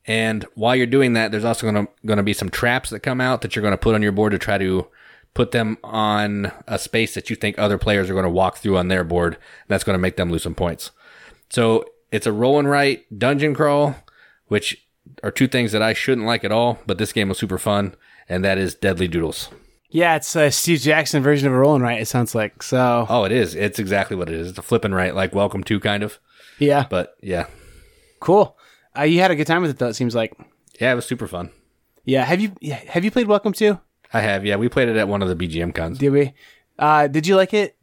And 0.06 0.46
while 0.56 0.76
you're 0.76 0.88
doing 0.88 1.14
that, 1.14 1.32
there's 1.32 1.46
also 1.46 1.72
going 1.72 1.86
to 1.86 1.92
going 2.06 2.18
to 2.18 2.24
be 2.24 2.34
some 2.34 2.50
traps 2.50 2.90
that 2.90 3.02
come 3.02 3.22
out 3.22 3.42
that 3.42 3.56
you're 3.56 3.62
going 3.62 3.74
to 3.74 3.78
put 3.78 3.96
on 3.96 4.02
your 4.02 4.12
board 4.12 4.32
to 4.32 4.40
try 4.40 4.58
to 4.58 4.88
put 5.34 5.52
them 5.52 5.78
on 5.84 6.52
a 6.68 6.78
space 6.78 7.14
that 7.16 7.30
you 7.30 7.36
think 7.36 7.58
other 7.58 7.78
players 7.78 8.10
are 8.10 8.14
going 8.14 8.24
to 8.26 8.30
walk 8.30 8.58
through 8.58 8.78
on 8.78 8.88
their 8.90 9.04
board. 9.04 9.38
That's 9.68 9.84
going 9.84 9.96
to 9.96 10.02
make 10.02 10.18
them 10.18 10.32
lose 10.32 10.44
some 10.44 10.56
points. 10.56 10.92
So 11.50 11.86
it's 12.12 12.28
a 12.28 12.32
roll 12.34 12.60
and 12.60 12.70
write 12.70 13.06
dungeon 13.18 13.54
crawl, 13.56 13.96
which 14.48 14.86
are 15.24 15.32
two 15.32 15.48
things 15.48 15.72
that 15.72 15.82
I 15.82 15.94
shouldn't 15.94 16.28
like 16.28 16.44
at 16.44 16.52
all, 16.52 16.80
but 16.86 16.98
this 16.98 17.14
game 17.14 17.30
was 17.30 17.38
super 17.38 17.58
fun, 17.58 17.96
and 18.30 18.44
that 18.44 18.58
is 18.58 18.76
Deadly 18.76 19.08
Doodles. 19.08 19.50
Yeah, 19.90 20.16
it's 20.16 20.36
a 20.38 20.52
Steve 20.52 20.80
Jackson 20.80 21.22
version 21.22 21.48
of 21.48 21.54
a 21.54 21.58
roll 21.58 21.76
and 21.76 21.84
write. 21.84 22.02
It 22.02 22.08
sounds 22.08 22.34
like 22.34 22.64
so. 22.64 23.06
Oh, 23.10 23.26
it 23.26 23.32
is. 23.34 23.56
It's 23.56 23.78
exactly 23.80 24.16
what 24.16 24.30
it 24.30 24.36
is. 24.36 24.50
It's 24.50 24.58
a 24.58 24.62
flip 24.62 24.86
and 24.86 24.96
write, 24.96 25.16
like 25.16 25.36
Welcome 25.36 25.64
to 25.66 25.80
kind 25.82 26.04
of. 26.04 26.18
Yeah, 26.60 26.86
But 26.90 27.16
yeah, 27.22 27.48
cool. 28.20 28.58
Uh, 28.98 29.04
you 29.04 29.20
had 29.20 29.32
a 29.32 29.36
good 29.36 29.48
time 29.48 29.62
with 29.62 29.72
it 29.72 29.80
though. 29.80 29.88
It 29.88 29.96
seems 29.96 30.14
like. 30.16 30.34
yeah, 30.80 30.92
it 30.92 30.96
was 30.96 31.06
super 31.06 31.28
fun. 31.28 31.50
Yeah. 32.06 32.24
Have 32.26 32.40
you 32.40 32.54
have 32.88 33.04
you 33.04 33.12
played 33.12 33.28
Welcome 33.28 33.54
to? 33.54 33.80
I 34.14 34.22
have. 34.22 34.46
Yeah, 34.46 34.58
we 34.58 34.70
played 34.70 34.90
it 34.90 34.98
at 34.98 35.08
one 35.08 35.22
of 35.22 35.30
the 35.30 35.36
BGM 35.36 35.74
cons. 35.74 35.98
Did 35.98 36.10
we? 36.12 36.34
Uh, 36.78 37.08
did 37.08 37.28
you 37.28 37.36
like 37.36 37.54
it? 37.54 37.78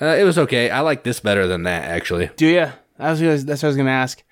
Uh, 0.00 0.06
it 0.06 0.24
was 0.24 0.38
okay. 0.38 0.70
I 0.70 0.80
like 0.80 1.02
this 1.02 1.20
better 1.20 1.46
than 1.46 1.64
that, 1.64 1.84
actually. 1.84 2.30
Do 2.36 2.46
you? 2.46 2.66
I 2.98 3.10
was 3.10 3.20
gonna, 3.20 3.36
that's 3.38 3.62
what 3.62 3.66
I 3.66 3.70
was 3.70 3.76
gonna 3.76 3.90
ask. 3.90 4.22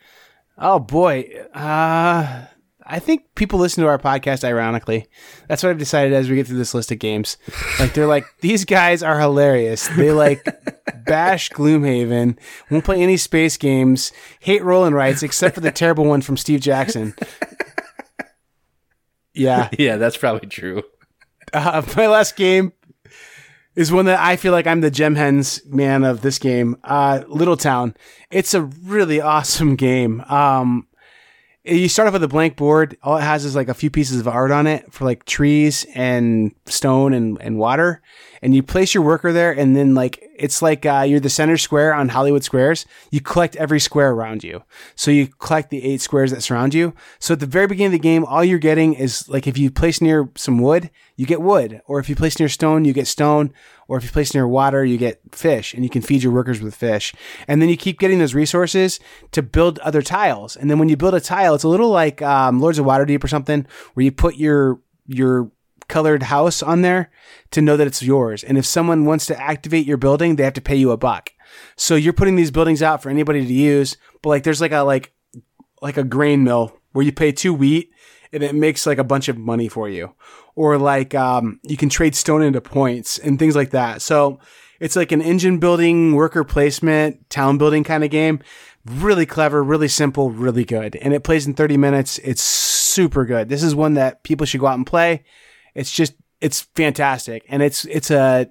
Oh 0.58 0.78
boy. 0.78 1.28
Uh, 1.54 2.46
I 2.88 2.98
think 3.00 3.34
people 3.34 3.58
listen 3.58 3.82
to 3.82 3.88
our 3.88 3.98
podcast 3.98 4.44
ironically. 4.44 5.08
That's 5.48 5.62
what 5.62 5.70
I've 5.70 5.78
decided 5.78 6.12
as 6.12 6.30
we 6.30 6.36
get 6.36 6.46
through 6.46 6.58
this 6.58 6.72
list 6.74 6.92
of 6.92 7.00
games. 7.00 7.36
Like 7.80 7.94
they're 7.94 8.06
like, 8.06 8.26
these 8.40 8.64
guys 8.64 9.02
are 9.02 9.18
hilarious. 9.18 9.88
They 9.88 10.12
like 10.12 10.44
bash 11.04 11.50
Gloomhaven, 11.50 12.38
won't 12.70 12.84
play 12.84 13.02
any 13.02 13.16
space 13.16 13.56
games, 13.56 14.12
hate 14.38 14.62
roll 14.62 14.84
and 14.84 14.94
rights, 14.94 15.24
except 15.24 15.56
for 15.56 15.60
the 15.60 15.72
terrible 15.72 16.04
one 16.04 16.22
from 16.22 16.36
Steve 16.36 16.60
Jackson. 16.60 17.14
Yeah. 19.38 19.68
Yeah, 19.78 19.96
that's 19.98 20.16
probably 20.16 20.48
true. 20.48 20.82
Uh, 21.52 21.82
my 21.96 22.06
last 22.06 22.36
game 22.36 22.72
is 23.74 23.92
one 23.92 24.06
that 24.06 24.18
I 24.18 24.36
feel 24.36 24.52
like 24.52 24.66
I'm 24.66 24.80
the 24.80 24.90
gem 24.90 25.14
hens 25.14 25.62
man 25.66 26.04
of 26.04 26.22
this 26.22 26.38
game. 26.38 26.76
Uh, 26.82 27.22
Little 27.28 27.56
Town. 27.56 27.94
It's 28.30 28.54
a 28.54 28.62
really 28.62 29.20
awesome 29.20 29.76
game. 29.76 30.22
Um, 30.22 30.88
you 31.64 31.88
start 31.88 32.06
off 32.06 32.12
with 32.12 32.22
a 32.22 32.28
blank 32.28 32.56
board. 32.56 32.96
All 33.02 33.16
it 33.16 33.22
has 33.22 33.44
is 33.44 33.56
like 33.56 33.68
a 33.68 33.74
few 33.74 33.90
pieces 33.90 34.20
of 34.20 34.28
art 34.28 34.52
on 34.52 34.66
it 34.66 34.92
for 34.92 35.04
like 35.04 35.24
trees 35.24 35.84
and 35.94 36.54
stone 36.66 37.12
and, 37.12 37.38
and 37.40 37.58
water. 37.58 38.02
And 38.40 38.54
you 38.54 38.62
place 38.62 38.94
your 38.94 39.02
worker 39.02 39.32
there, 39.32 39.50
and 39.50 39.74
then 39.74 39.94
like 39.94 40.22
it's 40.38 40.62
like 40.62 40.86
uh, 40.86 41.04
you're 41.06 41.20
the 41.20 41.30
center 41.30 41.56
square 41.56 41.94
on 41.94 42.08
Hollywood 42.08 42.44
Squares. 42.44 42.86
You 43.10 43.20
collect 43.20 43.56
every 43.56 43.80
square 43.80 44.10
around 44.10 44.44
you. 44.44 44.62
So 44.94 45.10
you 45.10 45.26
collect 45.26 45.70
the 45.70 45.84
eight 45.84 46.00
squares 46.00 46.30
that 46.30 46.42
surround 46.42 46.74
you. 46.74 46.94
So 47.18 47.34
at 47.34 47.40
the 47.40 47.46
very 47.46 47.66
beginning 47.66 47.94
of 47.94 48.00
the 48.00 48.08
game, 48.08 48.24
all 48.24 48.44
you're 48.44 48.58
getting 48.58 48.94
is 48.94 49.28
like 49.28 49.46
if 49.46 49.58
you 49.58 49.70
place 49.70 50.00
near 50.00 50.28
some 50.36 50.58
wood, 50.58 50.90
you 51.16 51.26
get 51.26 51.40
wood, 51.40 51.80
or 51.86 51.98
if 51.98 52.08
you 52.08 52.16
place 52.16 52.38
near 52.38 52.48
stone, 52.48 52.84
you 52.84 52.92
get 52.92 53.06
stone, 53.06 53.52
or 53.88 53.96
if 53.96 54.04
you 54.04 54.10
place 54.10 54.34
near 54.34 54.46
water, 54.46 54.84
you 54.84 54.98
get 54.98 55.20
fish, 55.32 55.72
and 55.72 55.82
you 55.82 55.90
can 55.90 56.02
feed 56.02 56.22
your 56.22 56.32
workers 56.32 56.60
with 56.60 56.74
fish. 56.74 57.14
And 57.48 57.62
then 57.62 57.68
you 57.68 57.76
keep 57.76 57.98
getting 57.98 58.18
those 58.18 58.34
resources 58.34 59.00
to 59.32 59.42
build 59.42 59.78
other 59.78 60.02
tiles. 60.02 60.56
And 60.56 60.70
then 60.70 60.78
when 60.78 60.88
you 60.88 60.96
build 60.96 61.14
a 61.14 61.20
tile, 61.20 61.54
it's 61.54 61.64
a 61.64 61.68
little 61.68 61.90
like 61.90 62.20
um, 62.20 62.60
Lords 62.60 62.78
of 62.78 62.86
Waterdeep 62.86 63.24
or 63.24 63.28
something, 63.28 63.66
where 63.94 64.04
you 64.04 64.12
put 64.12 64.36
your 64.36 64.80
your 65.06 65.50
colored 65.88 66.24
house 66.24 66.62
on 66.62 66.82
there 66.82 67.10
to 67.50 67.62
know 67.62 67.76
that 67.76 67.86
it's 67.86 68.02
yours. 68.02 68.42
And 68.42 68.58
if 68.58 68.66
someone 68.66 69.04
wants 69.04 69.26
to 69.26 69.40
activate 69.40 69.86
your 69.86 69.96
building, 69.96 70.36
they 70.36 70.44
have 70.44 70.52
to 70.54 70.60
pay 70.60 70.76
you 70.76 70.90
a 70.90 70.96
buck. 70.96 71.30
So 71.76 71.94
you're 71.94 72.12
putting 72.12 72.36
these 72.36 72.50
buildings 72.50 72.82
out 72.82 73.02
for 73.02 73.10
anybody 73.10 73.44
to 73.44 73.52
use, 73.52 73.96
but 74.22 74.30
like 74.30 74.42
there's 74.42 74.60
like 74.60 74.72
a 74.72 74.80
like 74.80 75.12
like 75.82 75.96
a 75.96 76.04
grain 76.04 76.42
mill 76.42 76.76
where 76.92 77.04
you 77.04 77.12
pay 77.12 77.32
two 77.32 77.54
wheat 77.54 77.90
and 78.32 78.42
it 78.42 78.54
makes 78.54 78.86
like 78.86 78.98
a 78.98 79.04
bunch 79.04 79.28
of 79.28 79.38
money 79.38 79.68
for 79.68 79.88
you. 79.88 80.14
Or 80.54 80.78
like 80.78 81.14
um, 81.14 81.60
you 81.62 81.76
can 81.76 81.88
trade 81.88 82.14
stone 82.14 82.42
into 82.42 82.60
points 82.60 83.18
and 83.18 83.38
things 83.38 83.54
like 83.54 83.70
that. 83.70 84.02
So 84.02 84.40
it's 84.80 84.96
like 84.96 85.12
an 85.12 85.22
engine 85.22 85.58
building, 85.58 86.14
worker 86.14 86.44
placement, 86.44 87.28
town 87.30 87.58
building 87.58 87.84
kind 87.84 88.04
of 88.04 88.10
game. 88.10 88.40
Really 88.84 89.26
clever, 89.26 89.62
really 89.62 89.88
simple, 89.88 90.30
really 90.30 90.64
good. 90.64 90.96
And 90.96 91.12
it 91.12 91.24
plays 91.24 91.46
in 91.46 91.54
30 91.54 91.76
minutes. 91.76 92.18
It's 92.18 92.42
super 92.42 93.24
good. 93.24 93.48
This 93.48 93.62
is 93.62 93.74
one 93.74 93.94
that 93.94 94.22
people 94.22 94.46
should 94.46 94.60
go 94.60 94.66
out 94.66 94.78
and 94.78 94.86
play. 94.86 95.24
It's 95.76 95.92
just 95.92 96.14
it's 96.40 96.62
fantastic. 96.74 97.44
And 97.48 97.62
it's 97.62 97.84
it's 97.84 98.10
a 98.10 98.48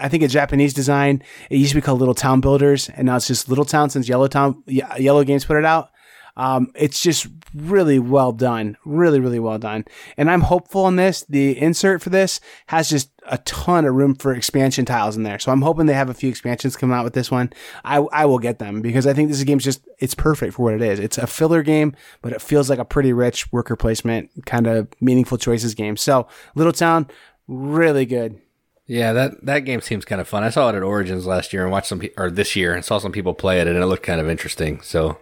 I 0.00 0.08
think 0.08 0.22
a 0.22 0.28
Japanese 0.28 0.72
design. 0.72 1.22
It 1.50 1.58
used 1.58 1.70
to 1.70 1.76
be 1.76 1.82
called 1.82 1.98
Little 1.98 2.14
Town 2.14 2.40
Builders, 2.40 2.88
and 2.88 3.06
now 3.06 3.16
it's 3.16 3.26
just 3.26 3.48
Little 3.48 3.64
Town 3.64 3.90
since 3.90 4.08
Yellow 4.08 4.28
Town 4.28 4.62
Iello 4.66 5.26
Games 5.26 5.44
put 5.44 5.56
it 5.56 5.64
out. 5.64 5.90
Um, 6.36 6.70
it's 6.76 7.02
just 7.02 7.26
really 7.54 7.98
well 7.98 8.32
done, 8.32 8.76
really, 8.84 9.20
really 9.20 9.38
well 9.38 9.58
done. 9.58 9.84
And 10.16 10.30
I'm 10.30 10.42
hopeful 10.42 10.84
on 10.84 10.96
this. 10.96 11.24
The 11.28 11.58
insert 11.58 12.02
for 12.02 12.10
this 12.10 12.40
has 12.66 12.88
just 12.88 13.10
a 13.26 13.38
ton 13.38 13.84
of 13.84 13.94
room 13.94 14.14
for 14.14 14.32
expansion 14.34 14.84
tiles 14.84 15.16
in 15.16 15.22
there. 15.22 15.38
So 15.38 15.52
I'm 15.52 15.62
hoping 15.62 15.86
they 15.86 15.94
have 15.94 16.10
a 16.10 16.14
few 16.14 16.30
expansions 16.30 16.76
coming 16.76 16.96
out 16.96 17.04
with 17.04 17.14
this 17.14 17.30
one. 17.30 17.52
I, 17.84 17.98
I 17.98 18.24
will 18.24 18.38
get 18.38 18.58
them 18.58 18.80
because 18.80 19.06
I 19.06 19.12
think 19.12 19.28
this 19.28 19.42
game's 19.44 19.64
just, 19.64 19.86
it's 19.98 20.14
perfect 20.14 20.54
for 20.54 20.62
what 20.62 20.74
it 20.74 20.82
is. 20.82 20.98
It's 20.98 21.18
a 21.18 21.26
filler 21.26 21.62
game, 21.62 21.94
but 22.22 22.32
it 22.32 22.42
feels 22.42 22.70
like 22.70 22.78
a 22.78 22.84
pretty 22.84 23.12
rich 23.12 23.52
worker 23.52 23.76
placement 23.76 24.30
kind 24.46 24.66
of 24.66 24.88
meaningful 25.00 25.38
choices 25.38 25.74
game. 25.74 25.96
So 25.96 26.26
Little 26.54 26.72
Town, 26.72 27.08
really 27.46 28.06
good. 28.06 28.40
Yeah, 28.88 29.12
that 29.12 29.44
that 29.44 29.60
game 29.60 29.82
seems 29.82 30.06
kind 30.06 30.18
of 30.18 30.26
fun. 30.26 30.42
I 30.42 30.48
saw 30.48 30.70
it 30.70 30.74
at 30.74 30.82
Origins 30.82 31.26
last 31.26 31.52
year 31.52 31.62
and 31.62 31.70
watched 31.70 31.88
some, 31.88 32.00
or 32.16 32.30
this 32.30 32.56
year, 32.56 32.74
and 32.74 32.82
saw 32.82 32.96
some 32.96 33.12
people 33.12 33.34
play 33.34 33.60
it, 33.60 33.66
and 33.66 33.76
it 33.76 33.84
looked 33.84 34.02
kind 34.02 34.18
of 34.18 34.30
interesting. 34.30 34.80
So, 34.80 35.18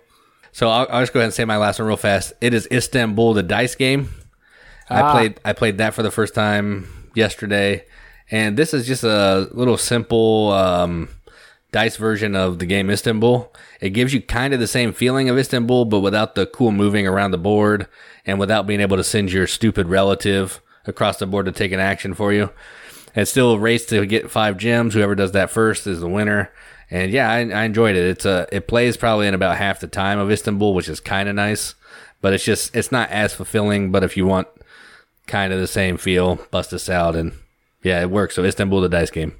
so 0.56 0.70
I'll, 0.70 0.86
I'll 0.88 1.02
just 1.02 1.12
go 1.12 1.20
ahead 1.20 1.26
and 1.26 1.34
say 1.34 1.44
my 1.44 1.58
last 1.58 1.78
one 1.78 1.86
real 1.86 1.98
fast. 1.98 2.32
It 2.40 2.54
is 2.54 2.66
Istanbul, 2.72 3.34
the 3.34 3.42
dice 3.42 3.74
game. 3.74 4.08
I 4.88 5.02
Ah. 5.02 5.12
played 5.12 5.40
I 5.44 5.52
played 5.52 5.76
that 5.78 5.92
for 5.92 6.02
the 6.02 6.10
first 6.10 6.34
time 6.34 6.88
yesterday, 7.14 7.84
and 8.30 8.56
this 8.56 8.72
is 8.72 8.86
just 8.86 9.04
a 9.04 9.48
little 9.52 9.76
simple 9.76 10.52
um, 10.52 11.10
dice 11.72 11.96
version 11.96 12.34
of 12.34 12.58
the 12.58 12.64
game 12.64 12.88
Istanbul. 12.88 13.52
It 13.82 13.90
gives 13.90 14.14
you 14.14 14.22
kind 14.22 14.54
of 14.54 14.60
the 14.60 14.66
same 14.66 14.94
feeling 14.94 15.28
of 15.28 15.36
Istanbul, 15.36 15.84
but 15.84 16.00
without 16.00 16.34
the 16.36 16.46
cool 16.46 16.70
moving 16.70 17.06
around 17.06 17.32
the 17.32 17.38
board 17.38 17.86
and 18.24 18.38
without 18.40 18.66
being 18.66 18.80
able 18.80 18.96
to 18.96 19.04
send 19.04 19.30
your 19.30 19.46
stupid 19.46 19.88
relative 19.88 20.62
across 20.86 21.18
the 21.18 21.26
board 21.26 21.44
to 21.44 21.52
take 21.52 21.72
an 21.72 21.80
action 21.80 22.14
for 22.14 22.32
you. 22.32 22.48
It's 23.14 23.30
still 23.30 23.52
a 23.52 23.58
race 23.58 23.84
to 23.86 24.06
get 24.06 24.30
five 24.30 24.56
gems. 24.56 24.94
Whoever 24.94 25.14
does 25.14 25.32
that 25.32 25.50
first 25.50 25.86
is 25.86 26.00
the 26.00 26.08
winner. 26.08 26.50
And 26.90 27.10
yeah, 27.10 27.30
I, 27.30 27.38
I 27.38 27.64
enjoyed 27.64 27.96
it. 27.96 28.04
It's 28.04 28.24
a 28.24 28.46
it 28.52 28.68
plays 28.68 28.96
probably 28.96 29.26
in 29.26 29.34
about 29.34 29.56
half 29.56 29.80
the 29.80 29.88
time 29.88 30.18
of 30.18 30.30
Istanbul, 30.30 30.74
which 30.74 30.88
is 30.88 31.00
kind 31.00 31.28
of 31.28 31.34
nice. 31.34 31.74
But 32.20 32.32
it's 32.32 32.44
just 32.44 32.74
it's 32.76 32.92
not 32.92 33.10
as 33.10 33.34
fulfilling. 33.34 33.90
But 33.90 34.04
if 34.04 34.16
you 34.16 34.26
want 34.26 34.48
kind 35.26 35.52
of 35.52 35.60
the 35.60 35.66
same 35.66 35.96
feel, 35.96 36.36
bust 36.50 36.70
this 36.70 36.88
out 36.88 37.16
and 37.16 37.32
yeah, 37.82 38.00
it 38.00 38.10
works. 38.10 38.34
So 38.34 38.44
Istanbul, 38.44 38.80
the 38.80 38.88
dice 38.88 39.10
game. 39.10 39.34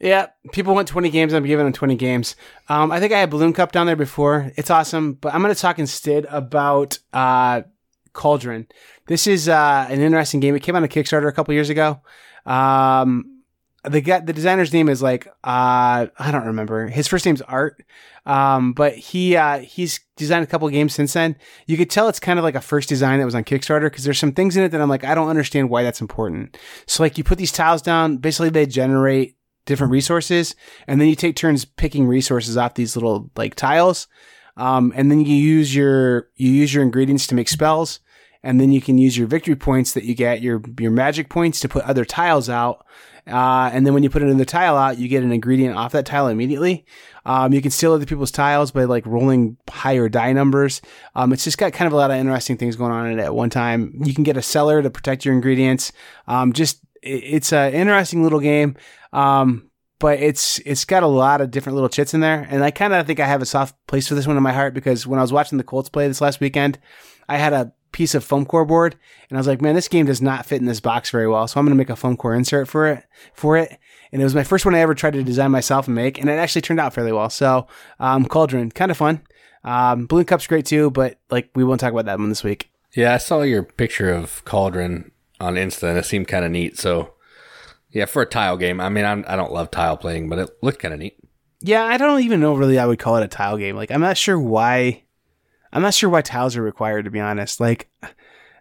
Yeah, 0.00 0.28
people 0.52 0.74
want 0.74 0.88
20 0.88 1.10
games. 1.10 1.34
I'm 1.34 1.44
giving 1.44 1.66
them 1.66 1.74
20 1.74 1.94
games. 1.96 2.34
Um, 2.70 2.90
I 2.90 3.00
think 3.00 3.12
I 3.12 3.20
had 3.20 3.28
Balloon 3.28 3.52
Cup 3.52 3.70
down 3.70 3.86
there 3.86 3.96
before. 3.96 4.50
It's 4.56 4.70
awesome, 4.70 5.12
but 5.12 5.34
I'm 5.34 5.42
going 5.42 5.54
to 5.54 5.60
talk 5.60 5.78
instead 5.78 6.24
about 6.30 6.98
uh, 7.12 7.62
Cauldron. 8.14 8.66
This 9.06 9.26
is 9.26 9.46
uh, 9.46 9.86
an 9.90 10.00
interesting 10.00 10.40
game. 10.40 10.56
It 10.56 10.60
came 10.60 10.74
out 10.74 10.82
on 10.82 10.88
Kickstarter 10.88 11.28
a 11.28 11.32
couple 11.32 11.52
years 11.52 11.68
ago. 11.68 12.00
Um, 12.46 13.39
the 13.84 14.00
guy, 14.00 14.20
the 14.20 14.32
designer's 14.32 14.72
name 14.72 14.88
is 14.88 15.02
like 15.02 15.26
uh, 15.26 16.06
I 16.18 16.30
don't 16.30 16.46
remember. 16.46 16.88
His 16.88 17.08
first 17.08 17.24
name's 17.24 17.42
Art, 17.42 17.82
um, 18.26 18.72
but 18.72 18.94
he 18.94 19.36
uh, 19.36 19.60
he's 19.60 20.00
designed 20.16 20.44
a 20.44 20.46
couple 20.46 20.68
games 20.68 20.94
since 20.94 21.14
then. 21.14 21.36
You 21.66 21.76
could 21.76 21.90
tell 21.90 22.08
it's 22.08 22.20
kind 22.20 22.38
of 22.38 22.42
like 22.42 22.54
a 22.54 22.60
first 22.60 22.88
design 22.88 23.18
that 23.18 23.24
was 23.24 23.34
on 23.34 23.44
Kickstarter 23.44 23.90
because 23.90 24.04
there's 24.04 24.18
some 24.18 24.32
things 24.32 24.56
in 24.56 24.64
it 24.64 24.68
that 24.70 24.80
I'm 24.80 24.88
like 24.88 25.04
I 25.04 25.14
don't 25.14 25.28
understand 25.28 25.70
why 25.70 25.82
that's 25.82 26.00
important. 26.00 26.58
So 26.86 27.02
like 27.02 27.16
you 27.16 27.24
put 27.24 27.38
these 27.38 27.52
tiles 27.52 27.80
down, 27.80 28.18
basically 28.18 28.50
they 28.50 28.66
generate 28.66 29.36
different 29.64 29.92
resources, 29.92 30.54
and 30.86 31.00
then 31.00 31.08
you 31.08 31.14
take 31.14 31.36
turns 31.36 31.64
picking 31.64 32.06
resources 32.06 32.56
off 32.56 32.74
these 32.74 32.96
little 32.96 33.30
like 33.36 33.54
tiles, 33.54 34.08
um, 34.58 34.92
and 34.94 35.10
then 35.10 35.24
you 35.24 35.34
use 35.34 35.74
your 35.74 36.28
you 36.36 36.50
use 36.50 36.74
your 36.74 36.82
ingredients 36.82 37.26
to 37.28 37.34
make 37.34 37.48
spells, 37.48 38.00
and 38.42 38.60
then 38.60 38.72
you 38.72 38.80
can 38.80 38.98
use 38.98 39.16
your 39.16 39.26
victory 39.26 39.56
points 39.56 39.92
that 39.92 40.04
you 40.04 40.14
get 40.14 40.42
your 40.42 40.62
your 40.78 40.90
magic 40.90 41.30
points 41.30 41.60
to 41.60 41.68
put 41.68 41.84
other 41.84 42.04
tiles 42.04 42.50
out. 42.50 42.84
Uh, 43.30 43.70
and 43.72 43.86
then 43.86 43.94
when 43.94 44.02
you 44.02 44.10
put 44.10 44.22
it 44.22 44.28
in 44.28 44.38
the 44.38 44.44
tile 44.44 44.76
out, 44.76 44.98
you 44.98 45.08
get 45.08 45.22
an 45.22 45.32
ingredient 45.32 45.76
off 45.76 45.92
that 45.92 46.06
tile 46.06 46.28
immediately. 46.28 46.84
Um, 47.24 47.52
you 47.52 47.62
can 47.62 47.70
steal 47.70 47.92
other 47.92 48.06
people's 48.06 48.30
tiles 48.30 48.70
by 48.70 48.84
like 48.84 49.06
rolling 49.06 49.56
higher 49.68 50.08
die 50.08 50.32
numbers. 50.32 50.80
Um, 51.14 51.32
it's 51.32 51.44
just 51.44 51.58
got 51.58 51.72
kind 51.72 51.86
of 51.86 51.92
a 51.92 51.96
lot 51.96 52.10
of 52.10 52.16
interesting 52.16 52.56
things 52.56 52.76
going 52.76 52.92
on 52.92 53.06
in 53.06 53.18
it 53.18 53.22
at 53.22 53.34
one 53.34 53.50
time. 53.50 53.92
You 54.02 54.14
can 54.14 54.24
get 54.24 54.36
a 54.36 54.42
cellar 54.42 54.82
to 54.82 54.90
protect 54.90 55.24
your 55.24 55.34
ingredients. 55.34 55.92
Um, 56.26 56.52
just 56.52 56.80
it's 57.02 57.52
an 57.52 57.72
interesting 57.72 58.22
little 58.22 58.40
game. 58.40 58.76
Um, 59.12 59.70
but 60.00 60.18
it's 60.18 60.58
it's 60.60 60.84
got 60.84 61.02
a 61.02 61.06
lot 61.06 61.40
of 61.40 61.50
different 61.50 61.74
little 61.74 61.90
chits 61.90 62.14
in 62.14 62.20
there, 62.20 62.46
and 62.50 62.64
I 62.64 62.70
kind 62.70 62.94
of 62.94 63.06
think 63.06 63.20
I 63.20 63.26
have 63.26 63.42
a 63.42 63.46
soft 63.46 63.76
place 63.86 64.08
for 64.08 64.14
this 64.14 64.26
one 64.26 64.36
in 64.36 64.42
my 64.42 64.52
heart 64.52 64.72
because 64.72 65.06
when 65.06 65.18
I 65.18 65.22
was 65.22 65.32
watching 65.32 65.58
the 65.58 65.64
Colts 65.64 65.90
play 65.90 66.08
this 66.08 66.22
last 66.22 66.40
weekend, 66.40 66.78
I 67.28 67.36
had 67.36 67.52
a 67.52 67.72
piece 67.92 68.14
of 68.14 68.24
foam 68.24 68.44
core 68.44 68.64
board, 68.64 68.96
and 69.28 69.36
I 69.36 69.40
was 69.40 69.46
like, 69.46 69.60
man, 69.60 69.74
this 69.74 69.88
game 69.88 70.06
does 70.06 70.22
not 70.22 70.46
fit 70.46 70.60
in 70.60 70.66
this 70.66 70.80
box 70.80 71.10
very 71.10 71.28
well, 71.28 71.46
so 71.48 71.58
I'm 71.58 71.66
gonna 71.66 71.76
make 71.76 71.90
a 71.90 71.96
foam 71.96 72.16
core 72.16 72.34
insert 72.34 72.68
for 72.68 72.86
it 72.86 73.04
for 73.34 73.56
it. 73.56 73.78
And 74.12 74.20
it 74.20 74.24
was 74.24 74.34
my 74.34 74.42
first 74.42 74.64
one 74.64 74.74
I 74.74 74.80
ever 74.80 74.94
tried 74.94 75.12
to 75.12 75.22
design 75.22 75.52
myself 75.52 75.86
and 75.86 75.94
make, 75.94 76.18
and 76.18 76.28
it 76.28 76.32
actually 76.32 76.62
turned 76.62 76.80
out 76.80 76.92
fairly 76.92 77.12
well. 77.12 77.30
So, 77.30 77.68
um, 78.00 78.26
Cauldron, 78.26 78.70
kind 78.72 78.90
of 78.90 78.96
fun. 78.96 79.22
Um, 79.62 80.06
Balloon 80.06 80.24
Cup's 80.24 80.46
great 80.46 80.66
too, 80.66 80.90
but 80.90 81.18
like 81.30 81.50
we 81.54 81.64
won't 81.64 81.80
talk 81.80 81.92
about 81.92 82.06
that 82.06 82.18
one 82.18 82.28
this 82.28 82.44
week. 82.44 82.70
Yeah, 82.94 83.14
I 83.14 83.18
saw 83.18 83.42
your 83.42 83.62
picture 83.62 84.12
of 84.12 84.44
Cauldron 84.44 85.12
on 85.38 85.54
Insta, 85.54 85.90
and 85.90 85.98
it 85.98 86.04
seemed 86.04 86.28
kind 86.28 86.44
of 86.44 86.50
neat. 86.50 86.78
So 86.78 87.14
yeah, 87.90 88.06
for 88.06 88.22
a 88.22 88.26
tile 88.26 88.56
game, 88.56 88.80
I 88.80 88.88
mean, 88.88 89.04
I'm, 89.04 89.24
I 89.28 89.36
don't 89.36 89.52
love 89.52 89.70
tile 89.70 89.96
playing, 89.96 90.28
but 90.28 90.38
it 90.38 90.50
looked 90.62 90.80
kind 90.80 90.94
of 90.94 91.00
neat. 91.00 91.16
Yeah, 91.60 91.84
I 91.84 91.98
don't 91.98 92.22
even 92.22 92.40
know 92.40 92.54
really 92.54 92.78
I 92.78 92.86
would 92.86 92.98
call 92.98 93.16
it 93.16 93.24
a 93.24 93.28
tile 93.28 93.58
game. 93.58 93.76
Like 93.76 93.90
I'm 93.90 94.00
not 94.00 94.16
sure 94.16 94.38
why 94.38 95.04
I'm 95.72 95.82
not 95.82 95.94
sure 95.94 96.10
why 96.10 96.22
tiles 96.22 96.56
are 96.56 96.62
required 96.62 97.04
to 97.04 97.10
be 97.10 97.20
honest. 97.20 97.60
Like 97.60 97.90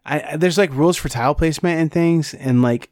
I 0.05 0.37
there's 0.37 0.57
like 0.57 0.73
rules 0.73 0.97
for 0.97 1.09
tile 1.09 1.35
placement 1.35 1.79
and 1.79 1.91
things 1.91 2.33
and 2.33 2.61
like 2.61 2.89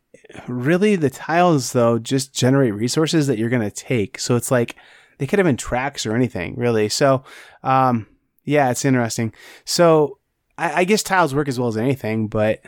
really 0.47 0.95
the 0.95 1.09
tiles 1.09 1.73
though 1.73 1.99
just 1.99 2.33
generate 2.33 2.73
resources 2.73 3.27
that 3.27 3.37
you're 3.37 3.49
to 3.49 3.71
take. 3.71 4.19
So 4.19 4.35
it's 4.35 4.51
like 4.51 4.75
they 5.17 5.27
could 5.27 5.39
have 5.39 5.45
been 5.45 5.57
tracks 5.57 6.05
or 6.05 6.15
anything, 6.15 6.55
really. 6.55 6.89
So 6.89 7.23
um 7.63 8.07
yeah, 8.43 8.71
it's 8.71 8.85
interesting. 8.85 9.33
So 9.65 10.19
I, 10.57 10.81
I 10.81 10.83
guess 10.85 11.03
tiles 11.03 11.35
work 11.35 11.47
as 11.47 11.59
well 11.59 11.67
as 11.67 11.77
anything, 11.77 12.27
but 12.27 12.61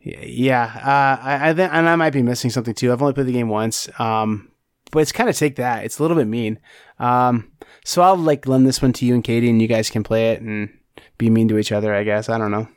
yeah, 0.00 0.64
uh, 0.64 1.22
I, 1.22 1.50
I 1.50 1.54
think, 1.54 1.72
and 1.72 1.88
I 1.88 1.96
might 1.96 2.12
be 2.12 2.22
missing 2.22 2.50
something 2.50 2.74
too. 2.74 2.92
I've 2.92 3.02
only 3.02 3.14
played 3.14 3.26
the 3.26 3.32
game 3.32 3.48
once, 3.48 3.88
um, 4.00 4.50
but 4.90 5.00
it's 5.00 5.12
kind 5.12 5.28
of 5.28 5.36
take 5.36 5.56
that. 5.56 5.84
It's 5.84 5.98
a 5.98 6.02
little 6.02 6.16
bit 6.16 6.26
mean. 6.26 6.58
Um, 6.98 7.52
so 7.84 8.02
I'll 8.02 8.16
like 8.16 8.46
lend 8.46 8.66
this 8.66 8.80
one 8.80 8.92
to 8.94 9.04
you 9.04 9.14
and 9.14 9.24
Katie, 9.24 9.50
and 9.50 9.60
you 9.60 9.68
guys 9.68 9.90
can 9.90 10.02
play 10.02 10.32
it 10.32 10.40
and 10.40 10.70
be 11.18 11.30
mean 11.30 11.48
to 11.48 11.58
each 11.58 11.72
other. 11.72 11.94
I 11.94 12.04
guess 12.04 12.28
I 12.28 12.38
don't 12.38 12.50
know. 12.50 12.68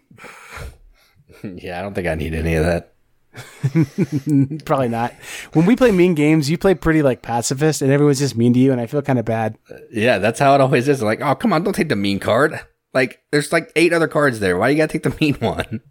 yeah, 1.44 1.80
I 1.80 1.82
don't 1.82 1.94
think 1.94 2.08
I 2.08 2.16
need 2.16 2.34
any 2.34 2.56
of 2.56 2.66
that. 2.66 2.88
Probably 4.66 4.90
not. 4.90 5.14
When 5.54 5.66
we 5.66 5.76
play 5.76 5.92
mean 5.92 6.16
games, 6.16 6.50
you 6.50 6.58
play 6.58 6.74
pretty 6.76 7.02
like 7.02 7.22
pacifist, 7.22 7.82
and 7.82 7.92
everyone's 7.92 8.20
just 8.20 8.36
mean 8.36 8.54
to 8.54 8.60
you, 8.60 8.72
and 8.72 8.82
I 8.82 8.88
feel 8.88 9.02
kind 9.02 9.20
of 9.20 9.26
bad. 9.26 9.58
Yeah, 9.92 10.18
that's 10.18 10.40
how 10.40 10.54
it 10.56 10.62
always 10.62 10.88
is. 10.88 11.02
Like, 11.02 11.22
oh, 11.22 11.36
come 11.36 11.54
on, 11.54 11.64
don't 11.64 11.74
take 11.74 11.90
the 11.90 11.96
mean 11.96 12.20
card. 12.20 12.60
Like, 12.94 13.22
there's 13.32 13.54
like 13.54 13.72
eight 13.78 13.94
other 13.94 14.08
cards 14.10 14.40
there. 14.42 14.58
Why 14.58 14.70
you 14.70 14.78
gotta 14.78 14.92
take 14.92 15.04
the 15.04 15.16
mean 15.22 15.36
one? 15.36 15.82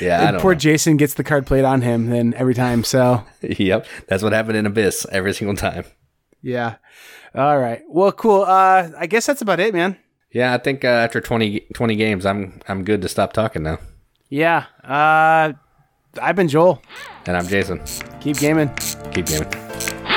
Yeah, 0.00 0.26
I 0.26 0.30
don't 0.32 0.40
Poor 0.40 0.54
know. 0.54 0.58
Jason 0.58 0.96
gets 0.96 1.12
the 1.14 1.24
card 1.24 1.46
played 1.46 1.64
on 1.64 1.82
him 1.82 2.08
then 2.08 2.32
every 2.34 2.54
time. 2.54 2.84
So 2.84 3.22
yep, 3.42 3.86
that's 4.06 4.22
what 4.22 4.32
happened 4.32 4.56
in 4.56 4.64
Abyss 4.64 5.06
every 5.12 5.34
single 5.34 5.56
time. 5.56 5.84
yeah. 6.40 6.76
All 7.34 7.58
right. 7.58 7.82
Well, 7.86 8.10
cool. 8.12 8.42
Uh, 8.42 8.88
I 8.98 9.06
guess 9.06 9.26
that's 9.26 9.42
about 9.42 9.60
it, 9.60 9.74
man. 9.74 9.98
Yeah, 10.30 10.52
I 10.54 10.58
think 10.58 10.84
uh, 10.84 10.88
after 10.88 11.20
20, 11.20 11.60
20 11.74 11.96
games, 11.96 12.26
I'm 12.26 12.60
I'm 12.68 12.84
good 12.84 13.02
to 13.02 13.08
stop 13.08 13.32
talking 13.32 13.62
now. 13.62 13.78
Yeah. 14.28 14.66
Uh, 14.84 15.54
I've 16.20 16.36
been 16.36 16.48
Joel. 16.48 16.82
And 17.26 17.36
I'm 17.36 17.46
Jason. 17.46 17.82
Keep 18.20 18.38
gaming. 18.38 18.70
Keep 19.12 19.26
gaming. 19.26 20.07